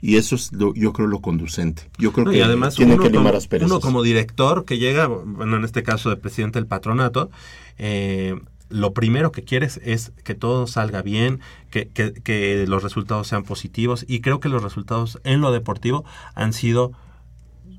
Y 0.02 0.18
eso 0.18 0.36
es, 0.36 0.52
lo, 0.52 0.73
yo 0.76 0.94
creo, 0.94 1.07
lo 1.07 1.22
conducente. 1.22 1.84
Yo 1.98 2.11
creo 2.11 2.26
No, 2.26 2.32
que 2.32 2.44
además 2.44 2.76
tienen 2.76 2.95
uno 2.95 3.03
que 3.03 3.10
limar 3.10 3.34
como, 3.49 3.65
uno 3.65 3.80
como 3.80 4.03
director 4.03 4.65
que 4.65 4.77
llega, 4.77 5.07
bueno, 5.07 5.56
en 5.57 5.64
este 5.64 5.84
caso 5.84 6.10
de 6.10 6.18
presidente 6.18 6.60
del 6.60 6.68
patronato, 6.68 7.32
eh, 7.77 8.36
lo 8.69 8.94
primero 8.94 9.32
que 9.32 9.44
quieres 9.44 9.80
es 9.84 10.11
que 10.23 10.36
todo 10.36 10.68
salga 10.68 11.02
bien, 11.02 11.40
que, 11.69 11.88
que- 11.88 12.14
que 12.14 12.65
los 12.68 12.84
resultados 12.84 13.27
sean 13.27 13.44
positivos 13.44 14.06
y 14.07 14.19
creo 14.22 14.40
que 14.40 14.49
los 14.49 14.61
resultados 14.64 15.19
en 15.23 15.40
lo 15.41 15.52
deportivo 15.52 16.03
han 16.36 16.52
sido 16.52 16.91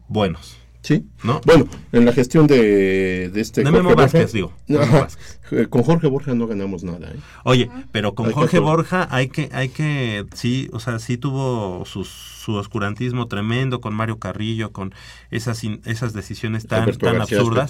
buenos. 0.09 0.57
Sí. 0.87 1.05
¿No? 1.25 1.41
Bueno, 1.45 1.67
en 1.91 2.05
la 2.05 2.13
gestión 2.13 2.47
de, 2.47 3.29
de 3.29 3.41
este 3.41 3.65
De 3.65 3.73
Memo 3.73 3.89
Borja- 3.91 4.03
Vázquez, 4.03 4.33
digo. 4.33 4.53
Memo. 4.69 5.01
Vázquez. 5.01 5.41
Eh, 5.51 5.67
Con 5.69 5.83
Jorge 5.83 6.07
Borja 6.07 6.33
no 6.35 6.47
ganamos 6.47 6.85
nada. 6.85 7.09
¿eh? 7.09 7.17
Oye, 7.45 7.69
pero 7.91 8.15
con 8.15 8.27
Hay 8.27 8.33
Jorge 8.33 8.61
Borja 8.61 9.09
hay 9.11 9.29
que, 9.29 9.49
hay 9.53 9.69
que, 9.71 10.27
sí, 10.35 10.69
o 10.73 10.79
sea, 10.79 11.01
sí 11.01 11.17
tuvo 11.17 11.85
sus- 11.87 12.09
su 12.09 12.55
oscurantismo 12.55 13.27
tremendo 13.27 13.81
con 13.81 13.95
Mario 13.95 14.19
Carrillo, 14.21 14.71
con 14.71 14.95
esas, 15.33 15.63
esas 15.87 16.13
decisiones 16.13 16.69
tan, 16.69 16.97
tan 16.99 17.21
absurdas. 17.21 17.69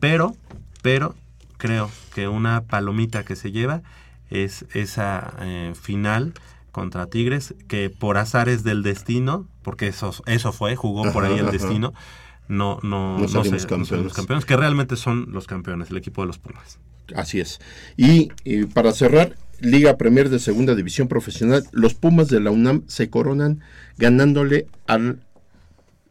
Pero, 0.00 0.34
pero, 0.80 1.14
creo 1.58 1.90
que 2.14 2.28
una 2.28 2.62
palomita 2.62 3.24
que 3.24 3.36
se 3.36 3.52
lleva 3.52 3.82
es 4.30 4.64
esa 4.72 5.34
eh, 5.40 5.74
final 5.78 6.32
contra 6.72 7.06
Tigres, 7.06 7.54
que 7.66 7.90
por 7.90 8.18
azares 8.18 8.62
del 8.62 8.82
destino, 8.82 9.46
porque 9.62 9.88
eso, 9.88 10.12
eso 10.26 10.52
fue, 10.52 10.76
jugó 10.76 11.10
por 11.12 11.24
ahí 11.24 11.38
el 11.38 11.50
destino, 11.50 11.92
no, 12.48 12.80
no, 12.82 13.18
No 13.18 13.28
salimos 13.28 13.62
no 13.62 13.68
campeones. 13.68 14.12
campeones, 14.12 14.44
que 14.44 14.56
realmente 14.56 14.96
son 14.96 15.26
los 15.32 15.46
campeones, 15.46 15.90
el 15.90 15.96
equipo 15.98 16.22
de 16.22 16.26
los 16.28 16.38
Pumas. 16.38 16.78
Así 17.14 17.40
es. 17.40 17.60
Y, 17.96 18.30
y 18.44 18.64
para 18.66 18.92
cerrar, 18.92 19.36
Liga 19.60 19.96
Premier 19.96 20.28
de 20.28 20.38
Segunda 20.38 20.74
División 20.74 21.08
Profesional, 21.08 21.64
los 21.72 21.94
Pumas 21.94 22.28
de 22.28 22.40
la 22.40 22.50
UNAM 22.50 22.82
se 22.86 23.10
coronan 23.10 23.60
ganándole 23.96 24.66
al 24.86 25.20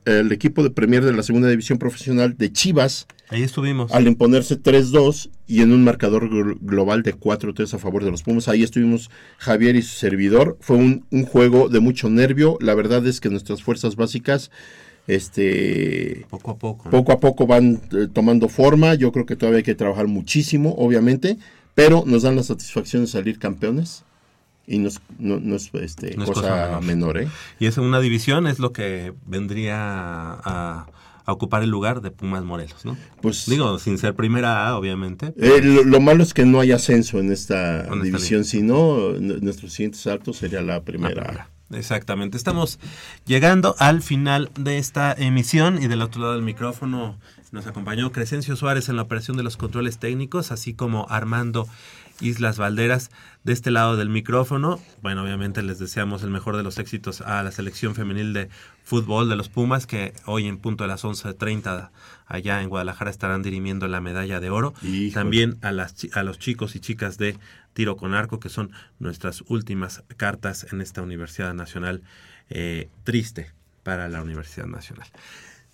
el 0.06 0.32
equipo 0.32 0.64
de 0.64 0.70
Premier 0.70 1.04
de 1.04 1.12
la 1.12 1.22
Segunda 1.22 1.50
División 1.50 1.80
Profesional 1.80 2.38
de 2.38 2.50
Chivas 2.54 3.08
Ahí 3.28 3.44
estuvimos. 3.44 3.92
al 3.92 4.08
imponerse 4.08 4.58
3-2 4.58 5.30
y 5.48 5.62
en 5.64 5.74
un 5.74 5.84
marcador 5.84 6.30
gl- 6.30 6.58
global 6.62 7.04
de 7.04 7.14
4-3 7.14 7.74
a 7.74 7.78
favor 7.78 8.06
de 8.06 8.12
los 8.12 8.24
Pumas. 8.24 8.48
Ahí 8.48 8.64
estuvimos 8.64 9.12
Javier 9.38 9.76
y 9.76 9.82
su 9.82 9.98
servidor. 9.98 10.58
Fue 10.62 10.78
un, 10.78 11.06
un 11.12 11.26
juego 11.26 11.68
de 11.68 11.82
mucho 11.82 12.10
nervio. 12.10 12.58
La 12.62 12.74
verdad 12.74 13.06
es 13.06 13.20
que 13.20 13.30
nuestras 13.30 13.62
fuerzas 13.62 13.98
básicas 13.98 14.50
este 15.08 16.26
Poco 16.30 16.52
a 16.52 16.58
poco. 16.58 16.90
poco 16.90 17.12
a 17.12 17.20
poco 17.20 17.48
van 17.48 17.82
eh, 17.92 18.08
tomando 18.12 18.50
forma. 18.50 18.94
Yo 18.96 19.12
creo 19.12 19.26
que 19.26 19.36
todavía 19.36 19.58
hay 19.58 19.64
que 19.64 19.76
trabajar 19.76 20.08
muchísimo, 20.08 20.76
obviamente, 20.78 21.38
pero 21.76 22.04
nos 22.06 22.24
dan 22.24 22.36
la 22.36 22.44
satisfacción 22.44 23.04
de 23.04 23.08
salir 23.08 23.40
campeones 23.40 24.04
y 24.68 24.80
no 24.80 24.90
es, 24.90 25.00
no, 25.18 25.40
no 25.40 25.56
es, 25.56 25.70
este, 25.76 26.16
No 26.18 26.24
es 26.24 26.30
cosa, 26.30 26.42
cosa 26.42 26.82
menor. 26.82 26.84
menor. 26.84 27.18
¿eh? 27.22 27.28
Y 27.60 27.68
es 27.68 27.78
una 27.78 28.00
división, 28.02 28.48
es 28.48 28.60
lo 28.60 28.74
que 28.74 29.14
vendría 29.26 29.78
a, 29.80 30.88
a 31.26 31.32
ocupar 31.32 31.64
el 31.64 31.70
lugar 31.70 32.02
de 32.02 32.12
Pumas 32.12 32.44
Morelos, 32.44 32.84
¿no? 32.84 32.98
Pues 33.22 33.46
Digo, 33.48 33.80
sin 33.80 33.98
ser 33.98 34.14
primera 34.14 34.68
A, 34.68 34.78
obviamente. 34.78 35.34
Eh, 35.38 35.62
lo, 35.64 35.84
lo 35.86 36.02
malo 36.02 36.22
es 36.22 36.34
que 36.34 36.46
no 36.46 36.60
hay 36.60 36.74
ascenso 36.74 37.20
en 37.20 37.32
esta 37.32 37.84
división, 38.04 38.44
si 38.44 38.62
no, 38.62 39.16
n- 39.16 39.38
nuestro 39.40 39.70
siguiente 39.70 39.98
salto 40.00 40.34
sería 40.34 40.62
la 40.62 40.82
primera. 40.84 41.14
primera. 41.24 41.50
Exactamente. 41.72 42.38
Estamos 42.38 42.80
llegando 43.26 43.76
al 43.80 44.02
final 44.02 44.50
de 44.58 44.78
esta 44.78 45.14
emisión 45.14 45.82
y 45.82 45.88
del 45.88 46.02
otro 46.02 46.22
lado 46.22 46.34
del 46.34 46.44
micrófono 46.44 47.18
nos 47.52 47.68
acompañó 47.68 48.12
Crescencio 48.12 48.56
Suárez 48.56 48.90
en 48.90 48.98
la 48.98 49.04
operación 49.04 49.38
de 49.38 49.44
los 49.44 49.58
controles 49.58 50.00
técnicos, 50.00 50.52
así 50.52 50.74
como 50.74 51.08
Armando 51.10 51.68
Islas 52.20 52.58
Valderas 52.58 53.10
de 53.44 53.54
este 53.54 53.72
lado 53.72 53.96
del 53.96 54.10
micrófono. 54.10 54.82
Bueno, 55.02 55.24
obviamente 55.24 55.62
les 55.64 55.80
deseamos 55.80 56.24
el 56.24 56.30
mejor 56.30 56.58
de 56.58 56.64
los 56.64 56.78
éxitos 56.78 57.22
a 57.22 57.42
la 57.44 57.52
selección 57.52 57.96
femenil 57.96 58.34
de 58.34 58.50
fútbol 58.84 59.30
de 59.30 59.36
los 59.36 59.50
Pumas, 59.50 59.88
que 59.88 60.14
hoy 60.26 60.48
en 60.48 60.58
punto 60.58 60.84
de 60.84 60.90
las 60.90 61.04
11.30 61.04 61.90
allá 62.26 62.62
en 62.62 62.70
Guadalajara 62.70 63.12
estarán 63.12 63.44
dirimiendo 63.44 63.88
la 63.88 64.02
medalla 64.02 64.40
de 64.40 64.50
oro. 64.50 64.74
Híjole. 64.82 65.12
También 65.12 65.58
a, 65.62 65.72
las, 65.72 65.96
a 66.14 66.24
los 66.24 66.40
chicos 66.40 66.76
y 66.76 66.80
chicas 66.80 67.18
de 67.18 67.38
tiro 67.78 67.96
con 67.96 68.16
arco, 68.16 68.40
que 68.40 68.50
son 68.50 68.72
nuestras 68.98 69.44
últimas 69.50 70.04
cartas 70.18 70.66
en 70.74 70.82
esta 70.82 71.04
Universidad 71.04 71.54
Nacional 71.54 72.02
eh, 72.50 72.90
triste 73.04 73.52
para 73.84 74.10
la 74.10 74.24
Universidad 74.24 74.66
Nacional. 74.66 75.08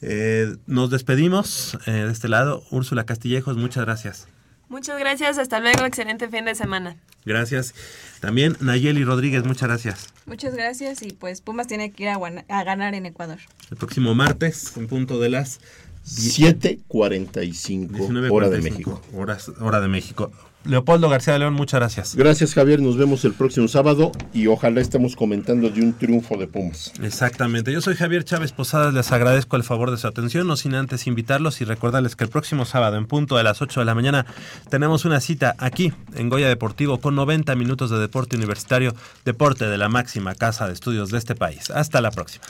Eh, 0.02 0.58
nos 0.68 0.90
despedimos 0.90 1.78
eh, 1.86 1.92
de 1.92 2.12
este 2.12 2.28
lado. 2.28 2.62
Úrsula 2.72 3.06
Castillejos, 3.06 3.56
muchas 3.56 3.86
gracias. 3.86 4.28
Muchas 4.68 5.00
gracias, 5.00 5.38
hasta 5.38 5.62
luego, 5.62 5.86
excelente 5.86 6.28
fin 6.28 6.44
de 6.44 6.56
semana. 6.56 6.98
Gracias. 7.24 7.74
También 8.20 8.58
Nayeli 8.60 9.06
Rodríguez, 9.06 9.46
muchas 9.46 9.70
gracias. 9.70 10.14
Muchas 10.26 10.56
gracias 10.56 11.04
y 11.04 11.14
pues 11.14 11.40
Pumas 11.40 11.68
tiene 11.68 11.92
que 11.92 12.04
ir 12.04 12.10
a, 12.10 12.64
ganar 12.66 12.96
en 12.96 13.06
Ecuador. 13.06 13.38
El 13.72 13.78
próximo 13.78 14.14
martes, 14.14 14.76
en 14.76 14.88
punto 14.88 15.22
de 15.22 15.30
las 15.30 15.62
7.45 16.06 18.30
hora 18.30 18.50
de 18.50 18.60
19:45 18.60 18.62
México. 18.62 19.02
Horas, 19.16 19.50
hora 19.62 19.80
de 19.80 19.88
México. 19.88 20.34
Leopoldo 20.66 21.10
García 21.10 21.34
de 21.34 21.40
León, 21.40 21.54
muchas 21.54 21.80
gracias. 21.80 22.16
Gracias 22.16 22.54
Javier, 22.54 22.82
nos 22.82 22.98
vemos 22.98 23.26
el 23.26 23.34
próximo 23.34 23.68
sábado 23.68 24.12
y 24.34 24.48
ojalá 24.48 24.82
estemos 24.82 25.16
comentando 25.16 25.70
de 25.70 25.82
un 25.82 25.94
triunfo 25.94 26.38
de 26.38 26.48
Pumas. 26.48 26.94
Exactamente. 27.02 27.72
Yo 27.72 27.82
soy 27.82 27.96
Javier 27.96 28.24
Chávez 28.24 28.52
Posadas, 28.52 28.94
les 28.94 29.12
agradezco 29.12 29.56
el 29.56 29.64
favor 29.64 29.92
de 29.92 29.98
su 29.98 30.08
atención, 30.08 30.48
no 30.48 30.56
sin 30.56 30.76
antes 30.76 31.08
invitarlos 31.08 31.62
y 31.62 31.66
recordarles 31.66 32.16
que 32.16 32.24
el 32.24 32.30
próximo 32.30 32.66
sábado 32.66 32.98
en 32.98 33.06
punto 33.06 33.38
de 33.38 33.44
las 33.44 33.62
8 33.62 33.82
de 33.82 33.86
la 33.86 33.96
mañana 33.96 34.26
tenemos 34.70 35.06
una 35.06 35.20
cita 35.20 35.56
aquí 35.58 35.94
en 36.16 36.30
Goya 36.30 36.48
Deportivo 36.48 37.00
con 37.00 37.16
90 37.16 37.56
minutos 37.56 37.90
de 37.90 38.00
deporte 38.00 38.36
universitario, 38.36 38.96
deporte 39.26 39.66
de 39.66 39.78
la 39.78 39.90
máxima 39.90 40.36
casa 40.36 40.68
de 40.68 40.74
estudios 40.74 41.10
de 41.10 41.18
este 41.18 41.36
país. 41.36 41.70
Hasta 41.72 42.02
la 42.02 42.12
próxima. 42.12 42.46